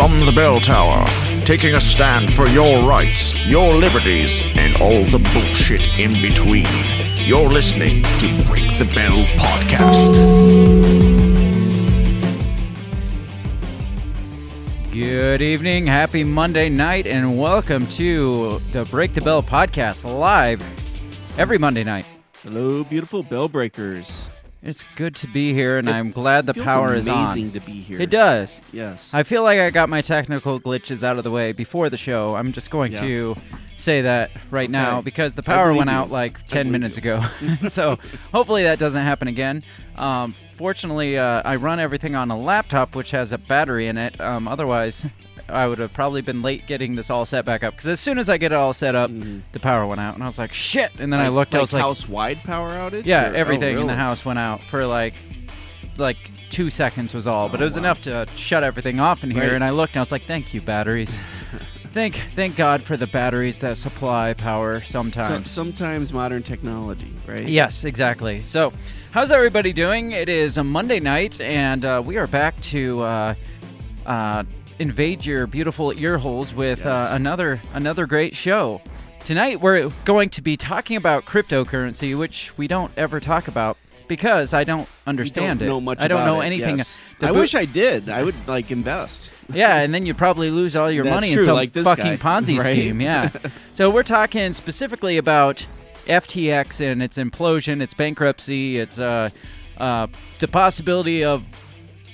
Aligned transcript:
From 0.00 0.24
the 0.24 0.32
bell 0.32 0.58
tower, 0.58 1.04
taking 1.44 1.74
a 1.74 1.80
stand 1.80 2.32
for 2.32 2.48
your 2.48 2.88
rights, 2.88 3.34
your 3.46 3.74
liberties, 3.74 4.40
and 4.54 4.74
all 4.80 5.04
the 5.04 5.18
bullshit 5.34 5.86
in 5.98 6.12
between. 6.22 6.64
You're 7.16 7.50
listening 7.50 8.02
to 8.02 8.44
Break 8.48 8.64
the 8.78 8.90
Bell 8.94 9.26
Podcast. 9.36 10.14
Good 14.90 15.42
evening, 15.42 15.86
happy 15.86 16.24
Monday 16.24 16.70
night, 16.70 17.06
and 17.06 17.38
welcome 17.38 17.86
to 17.88 18.58
the 18.72 18.86
Break 18.86 19.12
the 19.12 19.20
Bell 19.20 19.42
podcast 19.42 20.10
live 20.10 20.62
every 21.38 21.58
Monday 21.58 21.84
night. 21.84 22.06
Hello, 22.42 22.84
beautiful 22.84 23.22
bell 23.22 23.48
breakers. 23.48 24.19
It's 24.62 24.84
good 24.94 25.14
to 25.16 25.26
be 25.26 25.54
here, 25.54 25.78
and 25.78 25.88
It 25.88 25.92
I'm 25.92 26.10
glad 26.10 26.44
the 26.44 26.52
power 26.52 26.94
is 26.94 27.08
on. 27.08 27.24
amazing 27.24 27.52
to 27.52 27.60
be 27.60 27.72
here. 27.80 27.98
It 27.98 28.10
does. 28.10 28.60
Yes. 28.72 29.14
I 29.14 29.22
feel 29.22 29.42
like 29.42 29.58
I 29.58 29.70
got 29.70 29.88
my 29.88 30.02
technical 30.02 30.60
glitches 30.60 31.02
out 31.02 31.16
of 31.16 31.24
the 31.24 31.30
way 31.30 31.52
before 31.52 31.88
the 31.88 31.96
show. 31.96 32.36
I'm 32.36 32.52
just 32.52 32.70
going 32.70 32.92
Yeah. 32.92 33.00
to 33.00 33.36
say 33.76 34.02
that 34.02 34.30
right 34.50 34.68
now 34.68 35.00
because 35.00 35.32
the 35.34 35.42
power 35.42 35.72
went 35.72 35.88
you. 35.88 35.96
out 35.96 36.10
like 36.10 36.46
10 36.48 36.70
minutes 36.70 36.98
you. 36.98 37.00
ago. 37.14 37.24
so 37.68 37.98
hopefully 38.32 38.62
that 38.64 38.78
doesn't 38.78 39.02
happen 39.02 39.28
again. 39.28 39.62
Um, 39.96 40.34
fortunately, 40.56 41.16
uh, 41.16 41.40
I 41.42 41.56
run 41.56 41.80
everything 41.80 42.14
on 42.14 42.30
a 42.30 42.38
laptop 42.38 42.94
which 42.94 43.12
has 43.12 43.32
a 43.32 43.38
battery 43.38 43.86
in 43.88 43.96
it. 43.96 44.20
Um, 44.20 44.46
otherwise, 44.46 45.06
I 45.50 45.66
would 45.66 45.78
have 45.78 45.92
probably 45.92 46.22
been 46.22 46.42
late 46.42 46.66
getting 46.66 46.94
this 46.94 47.10
all 47.10 47.26
set 47.26 47.44
back 47.44 47.62
up 47.62 47.74
because 47.74 47.86
as 47.88 48.00
soon 48.00 48.18
as 48.18 48.28
I 48.28 48.38
get 48.38 48.52
it 48.52 48.54
all 48.56 48.72
set 48.72 48.94
up, 48.94 49.10
the 49.52 49.60
power 49.60 49.86
went 49.86 50.00
out, 50.00 50.14
and 50.14 50.22
I 50.22 50.26
was 50.26 50.38
like, 50.38 50.52
"Shit!" 50.52 50.92
And 50.98 51.12
then 51.12 51.20
I 51.20 51.28
looked, 51.28 51.54
I 51.54 51.60
was 51.60 51.72
like, 51.72 51.82
house-wide 51.82 52.42
power 52.44 52.70
outage. 52.70 53.04
"Yeah, 53.06 53.30
or- 53.30 53.34
everything 53.34 53.76
oh, 53.76 53.80
in 53.82 53.86
the 53.86 53.92
really? 53.92 53.96
house 53.98 54.24
went 54.24 54.38
out 54.38 54.60
for 54.70 54.86
like, 54.86 55.14
like 55.96 56.16
two 56.50 56.70
seconds 56.70 57.14
was 57.14 57.26
all, 57.26 57.48
but 57.48 57.60
Oh, 57.60 57.62
it 57.62 57.66
was 57.66 57.74
wow. 57.74 57.80
enough 57.80 58.02
to 58.02 58.26
shut 58.36 58.62
everything 58.64 59.00
off 59.00 59.22
in 59.24 59.30
here." 59.30 59.42
Right. 59.42 59.52
And 59.52 59.64
I 59.64 59.70
looked, 59.70 59.92
and 59.94 59.98
I 59.98 60.02
was 60.02 60.12
like, 60.12 60.22
"Thank 60.24 60.54
you, 60.54 60.60
batteries." 60.60 61.20
Thank, 61.92 62.22
thank 62.36 62.54
God 62.54 62.84
for 62.84 62.96
the 62.96 63.08
batteries 63.08 63.58
that 63.58 63.76
supply 63.76 64.32
power 64.34 64.80
So- 64.80 65.00
sometimes. 65.00 65.50
sometimes 65.50 66.12
modern 66.12 66.44
technology, 66.44 67.12
right? 67.26 67.42
Yes, 67.48 67.82
exactly. 67.84 68.42
So, 68.44 68.72
how's 69.10 69.32
everybody 69.32 69.72
doing? 69.72 70.12
It 70.12 70.28
is 70.28 70.56
a 70.56 70.62
Monday 70.62 71.00
night, 71.00 71.40
and 71.40 71.84
uh, 71.84 72.00
we 72.06 72.16
are 72.16 72.28
back 72.28 72.60
to 72.60 73.00
uh, 73.00 73.34
uh, 74.06 74.44
invade 74.80 75.24
your 75.26 75.46
beautiful 75.46 75.92
ear 75.96 76.18
holes 76.18 76.52
with 76.54 76.84
uh, 76.84 77.08
another 77.12 77.60
another 77.74 78.06
great 78.06 78.34
show. 78.34 78.80
Tonight, 79.24 79.60
we're 79.60 79.92
going 80.06 80.30
to 80.30 80.42
be 80.42 80.56
talking 80.56 80.96
about 80.96 81.26
cryptocurrency, 81.26 82.18
which 82.18 82.56
we 82.56 82.66
don't 82.66 82.90
ever 82.96 83.20
talk 83.20 83.46
about 83.46 83.76
because 84.08 84.54
I 84.54 84.64
don't 84.64 84.88
understand 85.06 85.60
don't 85.60 85.68
it. 85.68 85.70
know 85.70 85.80
much 85.80 86.00
I 86.00 86.08
don't 86.08 86.24
know 86.24 86.40
it, 86.40 86.46
anything. 86.46 86.78
yes. 86.78 86.98
The 87.20 87.28
I 87.28 87.30
wish 87.30 87.54
I 87.54 87.66
did. 87.66 88.08
I 88.08 88.24
would 88.24 88.34
like 88.48 88.70
invest. 88.70 89.30
yeah, 89.52 89.76
and 89.76 89.94
then 89.94 90.06
you'd 90.06 90.18
probably 90.18 90.50
lose 90.50 90.74
all 90.74 90.90
your 90.90 91.04
That's 91.04 91.14
money 91.14 91.32
true, 91.34 91.42
in 91.42 91.46
some 91.46 91.54
like 91.54 91.72
this 91.74 91.86
fucking 91.86 92.04
guy. 92.04 92.16
Ponzi 92.40 92.58
Right. 92.58 92.72
scheme. 92.72 93.00
Yeah. 93.00 93.30
so 93.74 93.90
we're 93.90 94.02
talking 94.02 94.52
specifically 94.54 95.18
about 95.18 95.64
FTX 96.06 96.80
and 96.80 97.02
its 97.02 97.18
implosion, 97.18 97.80
its 97.82 97.94
bankruptcy, 97.94 98.78
its 98.78 98.98
uh, 98.98 99.28
uh, 99.76 100.06
the 100.38 100.48
possibility 100.48 101.22
of 101.22 101.44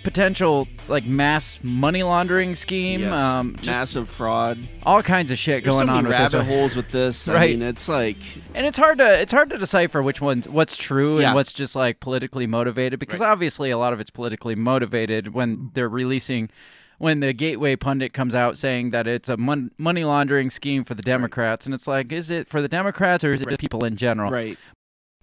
potential 0.07 0.69
like 0.87 1.05
mass 1.05 1.59
money 1.65 2.03
laundering 2.05 2.55
scheme. 2.55 3.01
Yes. 3.01 3.21
Um, 3.21 3.57
Massive 3.67 4.09
fraud. 4.09 4.57
all 4.85 5.03
kinds 5.03 5.33
of 5.33 5.39
shit 5.39 5.65
There's 5.65 5.75
going 5.75 5.89
so 5.89 5.93
on 5.95 6.07
with 6.07 6.17
this. 6.17 6.33
rabbit 6.33 6.47
holes 6.47 6.77
with 6.77 6.91
this. 6.93 7.29
I 7.29 7.35
Right. 7.35 7.51
mean, 7.51 7.63
it's 7.63 7.89
like 7.89 8.17
and 8.55 8.65
it's 8.65 8.79
hard 8.79 8.99
to 8.99 9.21
it's 9.21 9.33
hard 9.33 9.51
to 9.51 9.59
decipher 9.59 10.03
which 10.03 10.21
one's 10.21 10.49
what's 10.49 10.77
true 10.77 11.19
Yeah. 11.21 11.27
and 11.29 11.35
what's 11.35 11.53
just 11.53 11.75
like 11.75 11.99
politically 11.99 12.47
motivated 12.47 13.01
because 13.01 13.19
Right. 13.19 13.29
obviously 13.31 13.71
a 13.71 13.79
lot 13.79 13.93
of 13.93 13.99
it's 13.99 14.11
politically 14.11 14.55
motivated 14.55 15.35
when 15.35 15.71
they're 15.75 15.89
releasing 15.89 16.51
when 16.99 17.21
the 17.21 17.33
gateway 17.35 17.75
pundit 17.77 18.13
comes 18.15 18.35
out 18.35 18.57
saying 18.57 18.91
that 18.91 19.07
it's 19.07 19.29
a 19.29 19.37
mon- 19.37 19.71
money 19.77 20.05
laundering 20.05 20.49
scheme 20.51 20.83
for 20.85 20.95
the 20.95 21.03
democrats 21.03 21.67
and 21.67 21.75
it's 21.75 21.87
like 21.87 22.11
is 22.13 22.31
it 22.31 22.49
for 22.49 22.63
the 22.63 22.69
democrats 22.69 23.23
or 23.25 23.33
is 23.35 23.43
it 23.43 23.49
Right. 23.49 23.59
people 23.59 23.85
in 23.85 23.97
general 23.97 24.31
right. 24.31 24.57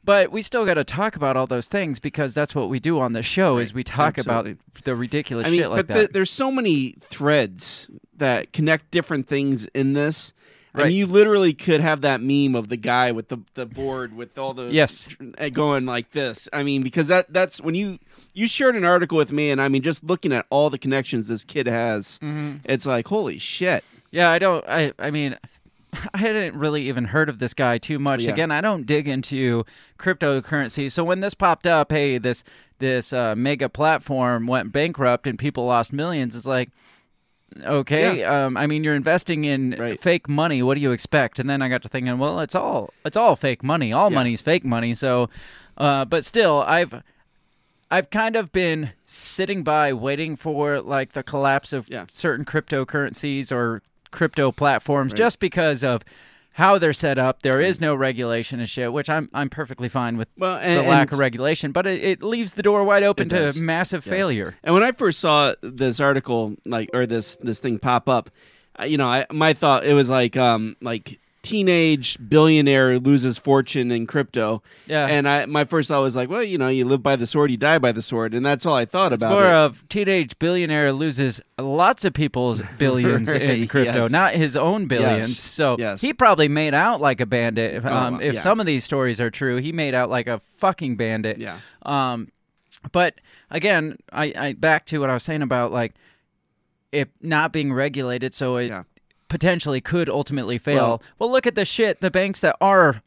But 0.06 0.32
we 0.32 0.42
still 0.42 0.66
got 0.66 0.74
to 0.76 0.84
talk 0.84 1.16
about 1.16 1.38
all 1.38 1.48
those 1.48 1.68
things 1.68 2.00
because 2.00 2.34
that's 2.34 2.54
what 2.54 2.70
we 2.70 2.80
do 2.80 3.00
on 3.00 3.14
the 3.14 3.24
show 3.24 3.58
is 3.58 3.74
we 3.74 3.84
talk 3.84 4.18
Absolutely. 4.18 4.52
about 4.52 4.84
the 4.84 4.96
ridiculous 4.96 5.48
I 5.48 5.50
mean, 5.52 5.60
shit 5.62 5.70
like 5.70 5.88
but 5.88 5.94
that 5.94 6.08
the- 6.08 6.14
there's 6.14 6.30
so 6.32 6.52
many 6.52 6.92
threads 7.00 7.90
that 8.18 8.52
connect 8.54 8.92
different 8.92 9.28
things 9.28 9.66
in 9.68 9.94
this. 9.94 10.34
Right. 10.76 10.88
mean, 10.88 10.98
you 10.98 11.06
literally 11.06 11.54
could 11.54 11.82
have 11.82 12.02
that 12.02 12.20
meme 12.20 12.56
of 12.56 12.68
the 12.70 12.78
guy 12.78 13.12
with 13.12 13.28
the, 13.28 13.38
the 13.54 13.68
board 13.68 14.16
with 14.16 14.40
all 14.40 14.56
the 14.56 14.72
Yes. 14.74 15.06
tr- 15.06 15.24
uh, 15.38 15.50
going 15.50 15.86
like 15.86 16.12
this. 16.14 16.50
I 16.52 16.64
mean, 16.64 16.82
because 16.82 17.10
that 17.10 17.32
that's 17.32 17.62
when 17.62 17.76
you 17.76 18.00
you 18.34 18.48
shared 18.48 18.76
an 18.76 18.84
article 18.84 19.16
with 19.16 19.32
me, 19.32 19.52
and 19.52 19.62
I 19.62 19.68
mean, 19.68 19.84
just 19.84 20.04
looking 20.04 20.34
at 20.34 20.48
all 20.50 20.72
the 20.72 20.80
connections 20.80 21.28
this 21.28 21.44
kid 21.44 21.68
has, 21.68 22.18
Mhm. 22.24 22.62
it's 22.64 22.88
like 22.88 23.08
holy 23.08 23.38
shit. 23.38 23.84
Yeah, 24.10 24.32
I 24.32 24.40
don't. 24.40 24.66
I 24.68 24.94
I 24.98 25.12
mean, 25.12 25.38
I 26.14 26.18
hadn't 26.18 26.56
really 26.56 26.88
even 26.90 27.06
heard 27.06 27.30
of 27.30 27.40
this 27.40 27.54
guy 27.54 27.78
too 27.78 28.00
much. 28.00 28.22
Yeah. 28.22 28.32
Again, 28.32 28.52
I 28.52 28.62
don't 28.62 28.86
dig 28.86 29.08
into 29.08 29.66
cryptocurrency. 29.98 30.92
So 30.92 31.04
when 31.04 31.20
this 31.22 31.34
popped 31.34 31.68
up, 31.68 31.92
hey, 31.92 32.18
this 32.18 32.44
this 32.80 33.14
uh, 33.14 33.36
mega 33.36 33.70
platform 33.70 34.48
went 34.48 34.72
bankrupt 34.72 35.28
and 35.28 35.38
people 35.40 35.66
lost 35.66 35.94
millions. 35.94 36.36
It's 36.36 36.46
like. 36.46 36.70
Okay, 37.64 38.24
um, 38.24 38.58
I 38.58 38.66
mean, 38.66 38.84
you're 38.84 38.96
investing 38.96 39.46
in 39.46 39.76
Right. 39.78 40.02
fake 40.02 40.28
money. 40.28 40.64
What 40.64 40.74
do 40.74 40.82
you 40.82 40.92
expect? 40.92 41.38
And 41.38 41.48
then 41.48 41.62
I 41.62 41.70
got 41.70 41.84
to 41.84 41.88
thinking, 41.88 42.18
well, 42.18 42.40
it's 42.40 42.56
all 42.56 42.92
it's 43.06 43.16
all 43.16 43.36
fake 43.36 43.62
money. 43.62 43.94
All 43.94 44.10
Yeah. 44.10 44.16
money's 44.16 44.42
fake 44.42 44.66
money. 44.66 44.96
So, 44.96 45.30
uh, 45.78 46.04
but 46.06 46.26
still, 46.26 46.64
I've 46.66 47.04
I've 47.92 48.10
kind 48.10 48.36
of 48.36 48.52
been 48.52 48.94
sitting 49.06 49.62
by 49.64 49.94
waiting 49.94 50.36
for 50.36 50.82
like 50.82 51.14
the 51.14 51.22
collapse 51.22 51.74
of 51.74 51.88
Yeah. 51.90 52.06
certain 52.12 52.44
cryptocurrencies 52.44 53.52
or 53.52 53.84
crypto 54.14 54.52
platforms 54.54 55.12
Right. 55.12 55.18
just 55.18 55.40
because 55.40 55.84
of 55.84 56.04
how 56.58 56.78
they're 56.78 56.94
set 56.94 57.18
up. 57.18 57.42
There 57.42 57.60
is 57.60 57.82
no 57.82 57.96
regulation 57.96 58.60
and 58.60 58.70
shit, 58.70 58.94
which 58.94 59.10
I'm 59.10 59.28
I'm 59.34 59.50
perfectly 59.50 59.90
fine 59.90 60.18
with 60.18 60.30
Well, 60.38 60.56
and, 60.58 60.78
the 60.78 60.84
lack 60.84 61.12
of 61.12 61.18
regulation, 61.20 61.72
but 61.72 61.86
it, 61.88 62.02
it 62.04 62.24
leaves 62.24 62.54
the 62.54 62.62
door 62.64 62.84
wide 62.84 63.02
open 63.04 63.28
to 63.30 63.36
does. 63.36 63.60
massive 63.60 64.06
Yes. 64.06 64.10
failure. 64.16 64.56
And 64.64 64.74
when 64.76 64.84
I 64.84 64.92
first 64.92 65.20
saw 65.20 65.56
this 65.62 66.00
article, 66.00 66.56
like 66.66 66.90
or 66.94 67.06
this 67.08 67.36
this 67.38 67.60
thing 67.60 67.80
pop 67.80 68.08
up, 68.08 68.30
you 68.86 68.98
know, 68.98 69.08
I 69.08 69.26
my 69.32 69.54
thought 69.54 69.84
it 69.86 69.94
was 69.96 70.10
like 70.12 70.38
um 70.38 70.76
like 70.82 71.20
teenage 71.44 72.18
billionaire 72.30 72.98
loses 73.00 73.38
fortune 73.38 73.92
in 73.92 74.08
crypto. 74.08 74.64
Yeah. 74.88 75.06
And 75.06 75.28
I 75.30 75.46
my 75.46 75.66
first 75.66 75.90
thought 75.90 76.02
was 76.02 76.16
like, 76.16 76.30
well, 76.30 76.42
you 76.42 76.58
know, 76.58 76.70
you 76.70 76.86
live 76.86 77.04
by 77.04 77.16
the 77.16 77.28
sword, 77.28 77.52
you 77.52 77.58
die 77.58 77.78
by 77.78 77.92
the 77.92 78.02
sword, 78.02 78.34
and 78.34 78.44
that's 78.46 78.66
all 78.66 78.76
I 78.76 78.86
thought 78.86 79.14
about 79.14 79.32
More 79.34 79.46
it. 79.46 79.52
of 79.54 79.84
teenage 79.90 80.40
billionaire 80.40 80.92
loses 80.94 81.40
lots 81.60 82.06
of 82.06 82.14
people's 82.14 82.62
billions 82.80 83.28
in 83.30 83.68
crypto, 83.68 84.04
yes. 84.04 84.12
not 84.12 84.34
his 84.34 84.56
own 84.56 84.88
billions. 84.88 85.30
Yes, 85.30 85.38
So 85.38 85.76
yes. 85.78 86.02
he 86.02 86.14
probably 86.14 86.48
made 86.48 86.74
out 86.74 87.00
like 87.02 87.22
a 87.22 87.26
bandit. 87.26 87.76
If, 87.76 87.86
Oh, 87.86 87.94
um, 87.94 88.22
if 88.22 88.36
yeah. 88.36 88.40
some 88.42 88.60
of 88.60 88.66
these 88.66 88.84
stories 88.84 89.20
are 89.22 89.30
true, 89.30 89.58
he 89.58 89.72
made 89.72 89.94
out 89.94 90.10
like 90.10 90.28
a 90.28 90.42
fucking 90.58 90.96
bandit. 90.96 91.38
yeah. 91.38 91.60
Um, 91.84 92.30
but 92.92 93.16
again, 93.52 93.98
I, 94.12 94.34
I 94.36 94.54
back 94.54 94.86
to 94.88 95.00
what 95.00 95.10
I 95.10 95.14
was 95.14 95.24
saying 95.24 95.42
about 95.42 95.72
like 95.72 95.94
it 96.92 97.10
not 97.22 97.52
being 97.52 97.74
regulated, 97.74 98.34
so 98.34 98.56
it 98.58 98.68
Yeah. 98.68 98.84
Potentially 99.34 99.82
could 99.82 100.10
ultimately 100.10 100.60
fail. 100.60 100.78
Well, 100.88 101.02
Well- 101.18 101.32
look 101.32 101.48
at 101.48 101.56
the 101.56 101.66
shit 101.66 102.02
the 102.02 102.12
banks 102.12 102.40
that 102.42 102.56
are 102.62 103.02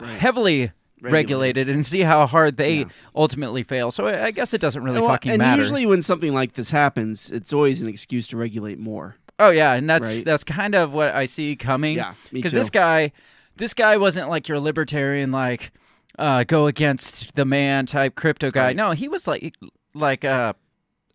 Right. 0.00 0.18
heavily 0.18 0.72
regulated. 1.00 1.68
and 1.68 1.86
see 1.86 2.00
how 2.00 2.26
hard 2.26 2.56
they 2.58 2.78
Yeah. 2.80 2.84
ultimately 3.14 3.62
fail. 3.62 3.90
So 3.92 4.06
I 4.06 4.32
guess 4.32 4.52
it 4.52 4.60
doesn't 4.60 4.82
really 4.82 5.00
Well, 5.00 5.08
fucking 5.10 5.30
and 5.30 5.38
matter. 5.38 5.62
usually 5.62 5.86
when 5.86 6.02
something 6.02 6.34
like 6.34 6.54
this 6.54 6.70
happens, 6.72 7.30
it's 7.30 7.52
always 7.54 7.80
an 7.82 7.88
excuse 7.88 8.26
to 8.28 8.36
regulate 8.36 8.78
more. 8.80 9.14
Oh 9.38 9.48
yeah, 9.50 9.72
and 9.74 9.88
that's 9.88 10.16
Right. 10.16 10.24
that's 10.24 10.42
kind 10.44 10.74
of 10.74 10.92
what 10.92 11.14
I 11.14 11.24
see 11.26 11.54
coming. 11.56 11.96
Yeah, 11.96 12.12
Because 12.32 12.52
this 12.52 12.68
guy, 12.68 13.12
this 13.56 13.72
guy 13.72 13.96
wasn't 13.96 14.28
like 14.28 14.48
your 14.48 14.58
libertarian, 14.60 15.30
like, 15.32 15.70
uh, 16.18 16.44
go 16.44 16.66
against 16.66 17.34
the 17.36 17.44
man 17.46 17.86
type 17.86 18.14
crypto 18.16 18.50
guy. 18.50 18.72
No, 18.74 18.90
he 18.90 19.08
was 19.08 19.26
like 19.28 19.54
like 19.94 20.24
uh 20.24 20.52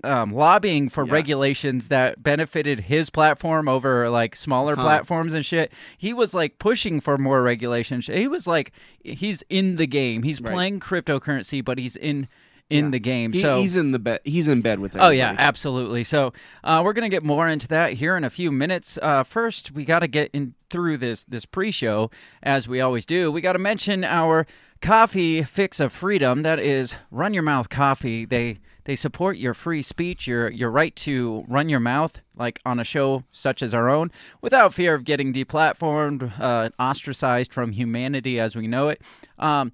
um, 0.05 0.31
lobbying 0.31 0.89
for 0.89 1.05
Yeah. 1.05 1.13
regulations 1.13 1.87
that 1.89 2.21
benefited 2.23 2.81
his 2.81 3.09
platform 3.09 3.67
over 3.67 4.09
like 4.09 4.35
smaller 4.35 4.75
Huh. 4.75 4.83
platforms 4.83 5.33
and 5.33 5.45
shit. 5.45 5.71
He 5.97 6.13
was 6.13 6.33
like 6.33 6.59
pushing 6.59 7.01
for 7.01 7.17
more 7.17 7.41
regulations. 7.41 8.07
He 8.07 8.27
was 8.27 8.45
like 8.47 8.71
he's 9.03 9.43
in 9.49 9.75
the 9.77 9.87
game. 9.87 10.23
He's 10.23 10.39
Right. 10.41 10.53
playing 10.53 10.79
cryptocurrency, 10.79 11.63
but 11.65 11.77
he's 11.77 11.95
in 11.95 12.27
in 12.67 12.85
Yeah. 12.85 12.91
the 12.91 12.99
game. 12.99 13.31
He- 13.33 13.41
so 13.41 13.59
he's 13.61 13.77
in 13.77 13.91
the 13.91 13.99
bed. 13.99 14.21
He's 14.23 14.47
in 14.47 14.61
bed 14.61 14.79
with. 14.79 14.95
It. 14.95 14.99
Oh 14.99 15.09
yeah, 15.09 15.35
absolutely. 15.37 16.03
So 16.03 16.33
uh, 16.63 16.81
we're 16.83 16.93
gonna 16.93 17.09
get 17.09 17.23
more 17.23 17.47
into 17.47 17.67
that 17.67 17.93
here 17.93 18.17
in 18.17 18.23
a 18.23 18.29
few 18.31 18.51
minutes. 18.51 18.97
Uh, 19.03 19.21
first, 19.23 19.71
we 19.71 19.85
got 19.85 19.99
to 19.99 20.07
get 20.07 20.31
in 20.33 20.55
through 20.71 20.97
this 20.97 21.23
this 21.25 21.45
pre-show 21.45 22.09
as 22.41 22.67
we 22.67 22.81
always 22.81 23.05
do. 23.05 23.31
We 23.31 23.41
got 23.41 23.53
to 23.53 23.59
mention 23.59 24.03
our 24.03 24.47
coffee 24.81 25.43
fix 25.43 25.79
of 25.79 25.93
freedom. 25.93 26.41
That 26.41 26.59
is 26.59 26.95
Run 27.11 27.33
Your 27.35 27.43
Mouth 27.43 27.69
Coffee. 27.69 28.25
They 28.25 28.57
they 28.85 28.95
support 28.95 29.37
your 29.37 29.53
free 29.53 29.81
speech, 29.81 30.25
your 30.27 30.49
your 30.49 30.71
right 30.71 30.95
to 30.97 31.43
run 31.47 31.69
your 31.69 31.79
mouth, 31.79 32.21
like 32.35 32.59
on 32.65 32.79
a 32.79 32.83
show 32.83 33.23
such 33.31 33.61
as 33.61 33.73
our 33.73 33.89
own, 33.89 34.11
without 34.41 34.73
fear 34.73 34.95
of 34.95 35.03
getting 35.03 35.33
deplatformed, 35.33 36.39
uh, 36.39 36.69
ostracized 36.79 37.53
from 37.53 37.73
humanity 37.73 38.39
as 38.39 38.55
we 38.55 38.67
know 38.67 38.89
it. 38.89 39.01
Um, 39.37 39.73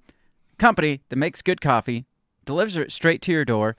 company 0.58 1.00
that 1.08 1.16
makes 1.16 1.42
good 1.42 1.60
coffee, 1.60 2.06
delivers 2.44 2.76
it 2.76 2.92
straight 2.92 3.22
to 3.22 3.32
your 3.32 3.44
door 3.44 3.76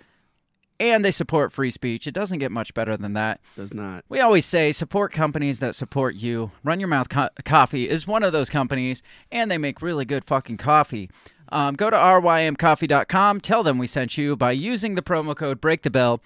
and 0.79 1.05
they 1.05 1.11
support 1.11 1.53
free 1.53 1.71
speech. 1.71 2.07
It 2.07 2.13
doesn't 2.13 2.39
get 2.39 2.51
much 2.51 2.73
better 2.73 2.97
than 2.97 3.13
that. 3.13 3.39
does 3.55 3.73
not. 3.73 4.03
We 4.09 4.19
always 4.19 4.45
say 4.45 4.71
support 4.71 5.13
companies 5.13 5.59
that 5.59 5.75
support 5.75 6.15
you. 6.15 6.51
Run 6.63 6.79
Your 6.79 6.89
Mouth 6.89 7.09
Co- 7.09 7.29
Coffee 7.45 7.89
is 7.89 8.07
one 8.07 8.23
of 8.23 8.33
those 8.33 8.49
companies, 8.49 9.01
and 9.31 9.49
they 9.49 9.57
make 9.57 9.81
really 9.81 10.03
good 10.05 10.25
fucking 10.25 10.57
coffee. 10.57 11.09
Um, 11.53 11.75
go 11.75 11.91
to 11.91 11.95
rymcoffee.com. 11.95 13.39
Tell 13.41 13.61
them 13.61 13.77
we 13.77 13.85
sent 13.85 14.17
you 14.17 14.35
by 14.35 14.53
using 14.53 14.95
the 14.95 15.03
promo 15.03 15.35
code 15.35 15.61
Break 15.61 15.83
the 15.83 15.91
Bell. 15.91 16.19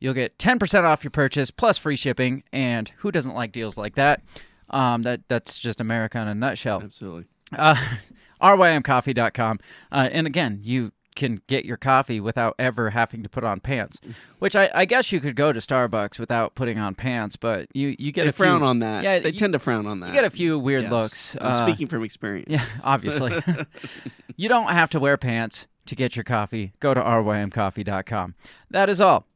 You'll 0.00 0.14
get 0.14 0.36
10% 0.36 0.82
off 0.82 1.04
your 1.04 1.12
purchase 1.12 1.52
plus 1.52 1.78
free 1.78 1.94
shipping. 1.94 2.42
And 2.52 2.90
who 2.98 3.12
doesn't 3.12 3.34
like 3.34 3.52
deals 3.52 3.76
like 3.78 3.94
that? 3.94 4.22
Um, 4.70 5.02
that 5.02 5.20
that's 5.28 5.60
just 5.60 5.80
America 5.80 6.18
in 6.18 6.26
a 6.26 6.34
nutshell 6.34 6.82
Absolutely. 6.82 7.26
uh, 7.56 7.76
rymcoffee.com. 8.42 9.60
Uh, 9.92 10.08
and 10.10 10.26
again, 10.26 10.58
you 10.62 10.90
can 11.14 11.40
get 11.46 11.64
your 11.64 11.76
coffee 11.76 12.18
without 12.20 12.54
ever 12.58 12.90
having 12.90 13.22
to 13.22 13.28
put 13.28 13.44
on 13.44 13.60
pants, 13.60 14.00
which 14.38 14.56
I, 14.56 14.70
I 14.74 14.84
guess 14.84 15.12
you 15.12 15.20
could 15.20 15.36
go 15.36 15.52
to 15.52 15.60
Starbucks 15.60 16.18
without 16.18 16.54
putting 16.54 16.78
on 16.78 16.94
pants, 16.94 17.36
but 17.36 17.68
you, 17.74 17.94
you 17.98 18.10
get 18.12 18.22
They 18.24 18.28
a 18.28 18.32
few, 18.32 18.44
frown 18.44 18.62
on 18.62 18.80
that. 18.80 19.04
Yeah, 19.04 19.18
they 19.20 19.30
you, 19.30 19.38
tend 19.38 19.52
to 19.52 19.58
frown 19.58 19.86
on 19.86 20.00
that. 20.00 20.08
you 20.08 20.12
get 20.12 20.24
a 20.24 20.30
few 20.30 20.58
weird 20.58 20.82
Yes. 20.84 20.92
looks. 20.92 21.36
I'm 21.40 21.52
Uh, 21.52 21.66
speaking 21.66 21.86
from 21.86 22.02
experience. 22.04 22.46
yeah, 22.50 22.64
obviously. 22.82 23.32
you 24.36 24.48
don't 24.48 24.68
have 24.70 24.90
to 24.90 25.00
wear 25.00 25.16
pants 25.16 25.66
to 25.86 25.94
get 25.94 26.16
your 26.16 26.24
coffee. 26.24 26.72
Go 26.80 26.94
to 26.94 27.00
rymcoffee.com. 27.00 28.34
That 28.70 28.88
is 28.88 29.00
all. 29.00 29.26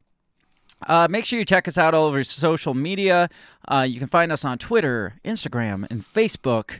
Uh, 0.87 1.07
make 1.09 1.25
sure 1.25 1.37
you 1.39 1.45
check 1.45 1.67
us 1.67 1.77
out 1.77 1.93
all 1.93 2.05
over 2.05 2.23
social 2.23 2.73
media. 2.73 3.29
Uh, 3.67 3.85
you 3.87 3.99
can 3.99 4.07
find 4.07 4.31
us 4.31 4.45
on 4.45 4.57
Twitter, 4.57 5.15
Instagram, 5.25 5.85
and 5.89 6.05
Facebook 6.05 6.79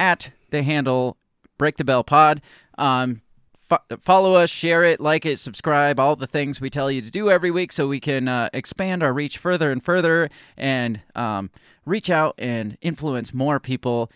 at 0.00 0.30
the 0.50 0.62
handle 0.62 1.16
Break 1.56 1.76
the 1.76 1.84
Bell 1.84 2.02
Pod. 2.04 2.40
Um, 2.76 3.22
fo- 3.68 3.96
follow 4.00 4.34
us, 4.34 4.50
share 4.50 4.84
it, 4.84 5.00
like 5.00 5.24
it, 5.26 5.38
subscribe, 5.38 5.98
all 6.00 6.16
the 6.16 6.26
things 6.26 6.60
we 6.60 6.70
tell 6.70 6.90
you 6.90 7.00
to 7.02 7.10
do 7.10 7.30
every 7.30 7.50
week 7.50 7.72
so 7.72 7.86
we 7.88 8.00
can 8.00 8.28
uh, 8.28 8.48
expand 8.52 9.02
our 9.02 9.12
reach 9.12 9.38
further 9.38 9.70
and 9.70 9.82
further 9.84 10.30
and 10.56 11.00
um, 11.14 11.50
reach 11.84 12.10
out 12.10 12.34
and 12.38 12.76
influence 12.80 13.32
more 13.34 13.58
people 13.60 14.10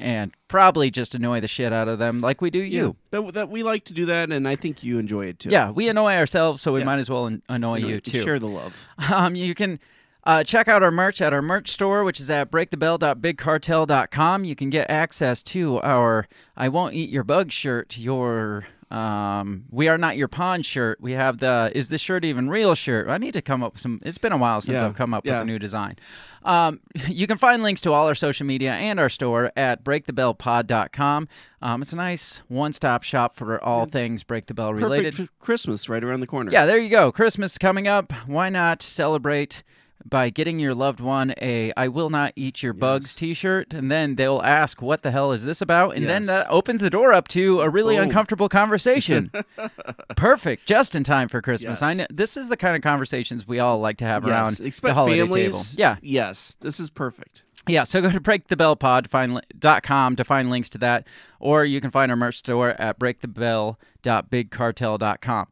and 0.00 0.30
probably 0.46 0.90
just 0.92 1.14
annoy 1.16 1.40
the 1.40 1.48
shit 1.48 1.72
out 1.72 1.88
of 1.88 1.98
them 1.98 2.20
like 2.20 2.40
we 2.40 2.50
do 2.50 2.60
you. 2.60 2.96
Yeah. 3.12 3.20
But 3.20 3.34
that 3.34 3.48
we 3.48 3.64
like 3.64 3.84
to 3.86 3.92
do 3.92 4.06
that, 4.06 4.30
and 4.30 4.46
I 4.46 4.54
think 4.54 4.84
you 4.84 4.98
enjoy 4.98 5.26
it 5.26 5.40
too. 5.40 5.50
Yeah, 5.50 5.70
we 5.72 5.88
annoy 5.88 6.14
ourselves, 6.14 6.62
so 6.62 6.72
we 6.72 6.80
Yeah. 6.80 6.84
might 6.86 6.98
as 7.00 7.10
well 7.10 7.26
an- 7.26 7.42
annoy 7.48 7.78
you, 7.78 8.00
too. 8.00 8.22
Share 8.22 8.38
the 8.38 8.46
love. 8.46 8.86
Um, 9.12 9.34
you 9.34 9.54
can 9.56 9.80
uh, 10.28 10.44
check 10.44 10.68
out 10.68 10.82
our 10.82 10.90
merch 10.90 11.22
at 11.22 11.32
our 11.32 11.40
merch 11.40 11.70
store, 11.70 12.04
which 12.04 12.20
is 12.20 12.28
at 12.28 12.50
breakthebell.bigcartel.com. 12.50 14.44
You 14.44 14.54
can 14.54 14.68
get 14.68 14.90
access 14.90 15.42
to 15.44 15.80
our 15.80 16.28
I 16.54 16.68
Won't 16.68 16.92
Eat 16.92 17.08
Your 17.08 17.24
Bug 17.24 17.50
shirt, 17.50 17.96
your 17.96 18.66
um, 18.90 19.64
We 19.70 19.88
Are 19.88 19.96
Not 19.96 20.18
Your 20.18 20.28
Pawn 20.28 20.60
shirt. 20.60 21.00
We 21.00 21.12
have 21.12 21.38
the 21.38 21.72
Is 21.74 21.88
This 21.88 22.02
Shirt 22.02 22.26
Even 22.26 22.50
Real 22.50 22.74
shirt. 22.74 23.08
I 23.08 23.16
need 23.16 23.32
to 23.32 23.40
come 23.40 23.62
up 23.62 23.72
with 23.72 23.80
some, 23.80 24.02
it's 24.04 24.18
been 24.18 24.32
a 24.32 24.36
while 24.36 24.60
since 24.60 24.74
Yeah, 24.74 24.88
I've 24.88 24.96
come 24.96 25.14
up 25.14 25.24
yeah. 25.24 25.38
with 25.38 25.44
a 25.44 25.46
new 25.46 25.58
design. 25.58 25.96
Um, 26.44 26.80
you 27.08 27.26
can 27.26 27.38
find 27.38 27.62
links 27.62 27.80
to 27.80 27.94
all 27.94 28.06
our 28.06 28.14
social 28.14 28.44
media 28.44 28.74
and 28.74 29.00
our 29.00 29.08
store 29.08 29.50
at 29.56 29.82
breakthebellpod.com. 29.82 31.28
Um, 31.62 31.80
it's 31.80 31.94
a 31.94 31.96
nice 31.96 32.42
one 32.48 32.74
stop 32.74 33.02
shop 33.02 33.34
for 33.34 33.64
all 33.64 33.86
things 33.86 34.24
Break 34.24 34.44
the 34.44 34.52
Bell 34.52 34.74
related. 34.74 35.14
For 35.14 35.28
Christmas 35.40 35.88
right 35.88 36.04
around 36.04 36.20
the 36.20 36.26
corner. 36.26 36.52
Yeah, 36.52 36.66
there 36.66 36.78
you 36.78 36.90
go. 36.90 37.10
Christmas 37.10 37.56
coming 37.56 37.88
up. 37.88 38.12
Why 38.26 38.50
not 38.50 38.82
celebrate 38.82 39.62
by 40.04 40.30
getting 40.30 40.58
your 40.58 40.74
loved 40.74 41.00
one 41.00 41.34
a 41.42 41.72
I 41.76 41.88
will 41.88 42.08
not 42.10 42.32
eat 42.36 42.62
your 42.62 42.72
bugs 42.72 43.14
t-shirt 43.14 43.74
and 43.74 43.90
then 43.90 44.14
they'll 44.14 44.40
ask 44.42 44.80
what 44.80 45.02
the 45.02 45.10
hell 45.10 45.32
is 45.32 45.44
this 45.44 45.60
about 45.60 45.96
and 45.96 46.08
then 46.08 46.24
that 46.24 46.46
opens 46.48 46.80
the 46.80 46.90
door 46.90 47.12
up 47.12 47.28
to 47.28 47.60
a 47.60 47.68
really 47.68 47.96
Boom. 47.96 48.04
uncomfortable 48.04 48.48
conversation. 48.48 49.30
Perfect. 50.16 50.66
Just 50.66 50.94
in 50.94 51.04
time 51.04 51.28
for 51.28 51.42
Christmas. 51.42 51.80
Yes. 51.80 51.82
I 51.82 51.94
know 51.94 52.06
this 52.10 52.36
is 52.36 52.48
the 52.48 52.56
kind 52.56 52.76
of 52.76 52.82
conversations 52.82 53.46
we 53.46 53.58
all 53.58 53.78
like 53.80 53.98
to 53.98 54.04
have 54.04 54.24
Yes. 54.26 54.60
around 54.60 54.72
the 54.82 54.94
holiday 54.94 55.18
families. 55.20 55.70
table. 55.72 55.80
Yeah. 55.80 55.96
Yes. 56.00 56.56
This 56.60 56.80
is 56.80 56.90
perfect. 56.90 57.42
Yeah, 57.66 57.82
so 57.84 58.00
go 58.00 58.10
to 58.10 58.20
breakthebellpod 58.20 59.02
to 59.02 59.08
find 59.10 59.34
li- 59.34 59.42
dot 59.58 59.82
com 59.82 60.16
to 60.16 60.24
find 60.24 60.48
links 60.48 60.70
to 60.70 60.78
that, 60.78 61.06
or 61.38 61.66
you 61.66 61.82
can 61.82 61.90
find 61.90 62.10
our 62.10 62.16
merch 62.16 62.38
store 62.38 62.70
at 62.80 62.98
breakthebell.bigcartel.com. 62.98 65.46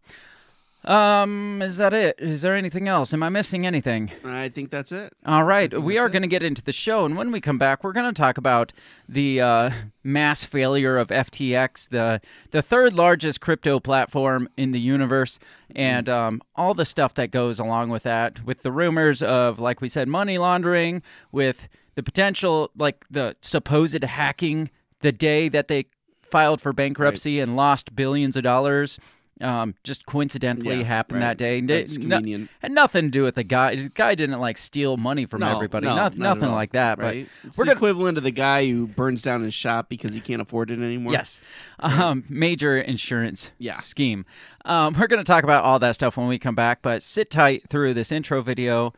Um, 0.87 1.62
is 1.62 1.79
that 1.79 1.93
it? 1.93 2.17
Is 2.21 2.43
there 2.43 2.55
anything 2.55 2.87
else? 2.87 3.12
Am 3.12 3.23
I 3.23 3.29
missing 3.29 3.67
anything? 3.67 4.12
I 4.25 4.49
think 4.49 4.71
that's 4.71 4.93
it. 4.93 5.12
All 5.27 5.43
right, 5.43 5.83
we 5.83 5.99
are 5.99 6.09
going 6.09 6.23
to 6.23 6.29
get 6.29 6.44
into 6.44 6.62
the 6.62 6.73
show, 6.73 7.05
and 7.05 7.17
when 7.17 7.33
we 7.33 7.41
come 7.41 7.59
back, 7.59 7.83
we're 7.83 7.93
going 7.93 8.12
to 8.12 8.19
talk 8.19 8.38
about 8.38 8.73
the 9.09 9.41
uh, 9.41 9.71
mass 10.05 10.44
failure 10.44 10.97
of 10.97 11.09
FTX, 11.09 11.88
the 11.88 12.21
the 12.53 12.62
third 12.62 12.93
largest 12.93 13.41
crypto 13.41 13.81
platform 13.81 14.49
in 14.56 14.71
the 14.71 14.81
universe, 14.81 15.41
and 15.75 16.09
um, 16.09 16.41
all 16.55 16.73
the 16.73 16.85
stuff 16.85 17.15
that 17.15 17.33
goes 17.33 17.59
along 17.59 17.91
with 17.91 18.05
that, 18.05 18.44
with 18.44 18.62
the 18.62 18.71
rumors 18.71 19.23
of, 19.23 19.59
like 19.59 19.81
we 19.81 19.88
said, 19.88 20.06
money 20.06 20.38
laundering, 20.38 21.03
with 21.33 21.69
the 21.97 22.03
potential, 22.03 22.71
like 22.77 23.05
the 23.11 23.35
supposed 23.43 24.05
hacking, 24.05 24.71
the 25.00 25.11
day 25.11 25.49
that 25.49 25.67
they 25.67 25.87
filed 26.31 26.61
for 26.61 26.73
bankruptcy 26.73 27.41
and 27.41 27.56
lost 27.56 27.97
billions 27.97 28.37
of 28.37 28.43
dollars. 28.43 28.99
Um, 29.38 29.75
just 29.85 30.06
coincidentally 30.06 30.78
Yeah, 30.78 30.85
happened 30.85 31.21
right. 31.21 31.26
that 31.28 31.37
day. 31.37 31.59
and 31.59 31.69
That's 31.69 31.97
it- 31.97 32.02
no- 32.05 32.16
convenient. 32.16 32.49
had 32.62 32.73
nothing 32.73 33.05
to 33.05 33.11
do 33.11 33.23
with 33.23 33.35
the 33.35 33.45
guy. 33.45 33.76
The 33.76 33.90
guy 33.90 34.14
didn't 34.14 34.40
like 34.40 34.57
steal 34.57 34.97
money 34.97 35.26
from 35.26 35.40
No, 35.40 35.55
everybody. 35.55 35.87
no, 35.87 35.95
nothing, 35.95 36.21
not 36.21 36.37
nothing 36.37 36.49
all, 36.49 36.55
like 36.55 36.73
that. 36.73 36.99
Right. 36.99 37.28
But 37.43 37.49
It's 37.49 37.59
we're 37.59 37.64
the 37.64 37.69
gonna 37.75 37.76
equivalent 37.76 38.16
of 38.16 38.25
the 38.25 38.31
guy 38.31 38.64
who 38.66 38.87
burns 38.87 39.21
down 39.21 39.43
his 39.43 39.52
shop 39.52 39.90
because 39.90 40.14
he 40.14 40.21
can't 40.21 40.40
afford 40.40 40.71
it 40.71 40.78
anymore. 40.78 41.12
yes, 41.12 41.43
um, 41.81 42.25
major 42.31 42.78
insurance 42.81 43.50
Yeah. 43.59 43.76
scheme. 43.81 44.25
Um, 44.64 44.95
we're 44.99 45.07
gonna 45.07 45.23
talk 45.23 45.45
about 45.45 45.64
all 45.64 45.78
that 45.81 45.95
stuff 45.97 46.16
when 46.16 46.28
we 46.28 46.38
come 46.38 46.55
back. 46.55 46.81
But 46.81 47.02
sit 47.02 47.31
tight 47.31 47.69
through 47.69 47.93
this 47.93 48.11
intro 48.11 48.40
video, 48.40 48.95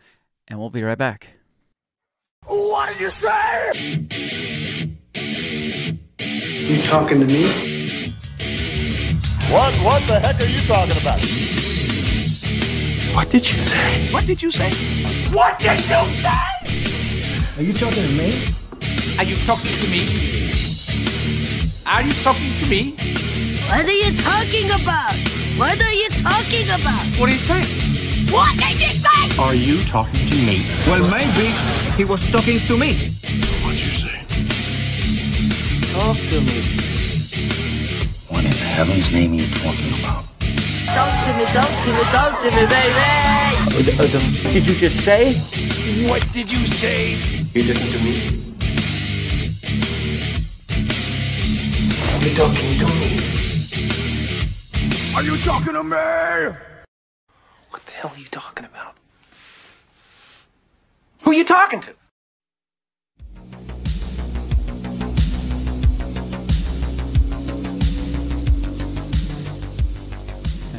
and 0.46 0.60
we'll 0.60 0.70
be 0.70 0.84
right 0.84 0.96
back. 0.98 1.30
What 2.46 2.90
did 2.90 3.00
you 3.00 3.10
say? 3.10 4.06
You 6.20 6.82
talking 6.84 7.18
to 7.20 7.26
me? 7.26 8.14
What? 9.50 9.74
What 9.76 10.06
the 10.06 10.20
heck 10.20 10.38
are 10.40 10.44
you 10.44 10.58
talking 10.68 11.00
about? 11.00 11.20
What 13.16 13.30
did 13.30 13.50
you 13.50 13.64
say? 13.64 14.12
What 14.12 14.26
did 14.26 14.42
you 14.42 14.50
say? 14.50 14.70
What 15.32 15.58
did 15.58 15.80
you 15.80 15.86
say? 15.88 16.36
Are 17.56 17.62
you 17.62 17.72
talking 17.72 18.04
to 18.04 18.12
me? 18.12 18.44
Are 19.16 19.24
you 19.24 19.36
talking 19.36 19.72
to 19.72 19.88
me? 19.88 20.04
Are 21.86 22.02
you 22.02 22.12
talking 22.20 22.52
to 22.60 22.68
me? 22.68 22.92
What 23.68 23.86
are 23.86 23.90
you 23.90 24.18
talking 24.18 24.70
about? 24.70 25.16
What 25.56 25.80
are 25.80 25.94
you 25.94 26.08
talking 26.10 26.68
about? 26.68 27.06
What 27.16 27.30
are 27.30 27.32
you 27.32 27.40
saying? 27.40 28.30
What 28.30 28.52
did 28.58 28.78
you 28.78 28.92
say? 29.00 29.40
Are 29.40 29.54
you 29.54 29.80
talking 29.82 30.26
to 30.26 30.36
me? 30.36 30.60
Well, 30.86 31.08
maybe 31.08 31.48
he 31.96 32.04
was 32.04 32.26
talking 32.26 32.60
to 32.68 32.76
me. 32.76 33.16
What 33.64 33.72
did 33.72 33.80
you 33.80 33.96
say? 33.96 34.20
Talk 35.94 36.16
to 36.16 36.40
me. 36.42 36.87
What 38.78 38.86
heaven's 38.86 39.10
name 39.10 39.32
are 39.32 39.34
you 39.34 39.48
talking 39.56 39.92
about? 39.98 40.22
Talk 40.94 41.10
to 41.26 41.32
me, 41.36 41.44
talk 41.46 41.72
to 41.82 41.90
me, 41.92 42.02
talk 42.14 42.40
to 42.42 42.46
me, 42.46 42.62
baby. 42.62 43.04
Uh, 43.74 44.06
uh, 44.06 44.52
did 44.52 44.66
you 44.68 44.74
just 44.74 45.04
say? 45.04 45.34
What 46.08 46.22
did 46.32 46.52
you 46.52 46.64
say? 46.64 47.16
You 47.54 47.64
listen 47.64 47.90
to 47.90 47.98
me. 48.04 48.14
Are 52.14 52.22
you 52.22 52.32
talking 52.36 52.78
to 52.78 52.86
me? 52.86 53.08
Are 55.16 55.24
you 55.24 55.36
talking 55.38 55.74
to 55.74 55.82
me? 55.82 55.96
What 57.70 57.84
the 57.84 57.92
hell 57.94 58.12
are 58.14 58.18
you 58.20 58.26
talking 58.30 58.64
about? 58.64 58.94
Who 61.22 61.32
are 61.32 61.34
you 61.34 61.44
talking 61.44 61.80
to? 61.80 61.94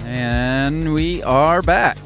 And 0.10 0.92
we 0.96 1.22
are 1.22 1.62
back. 1.62 1.98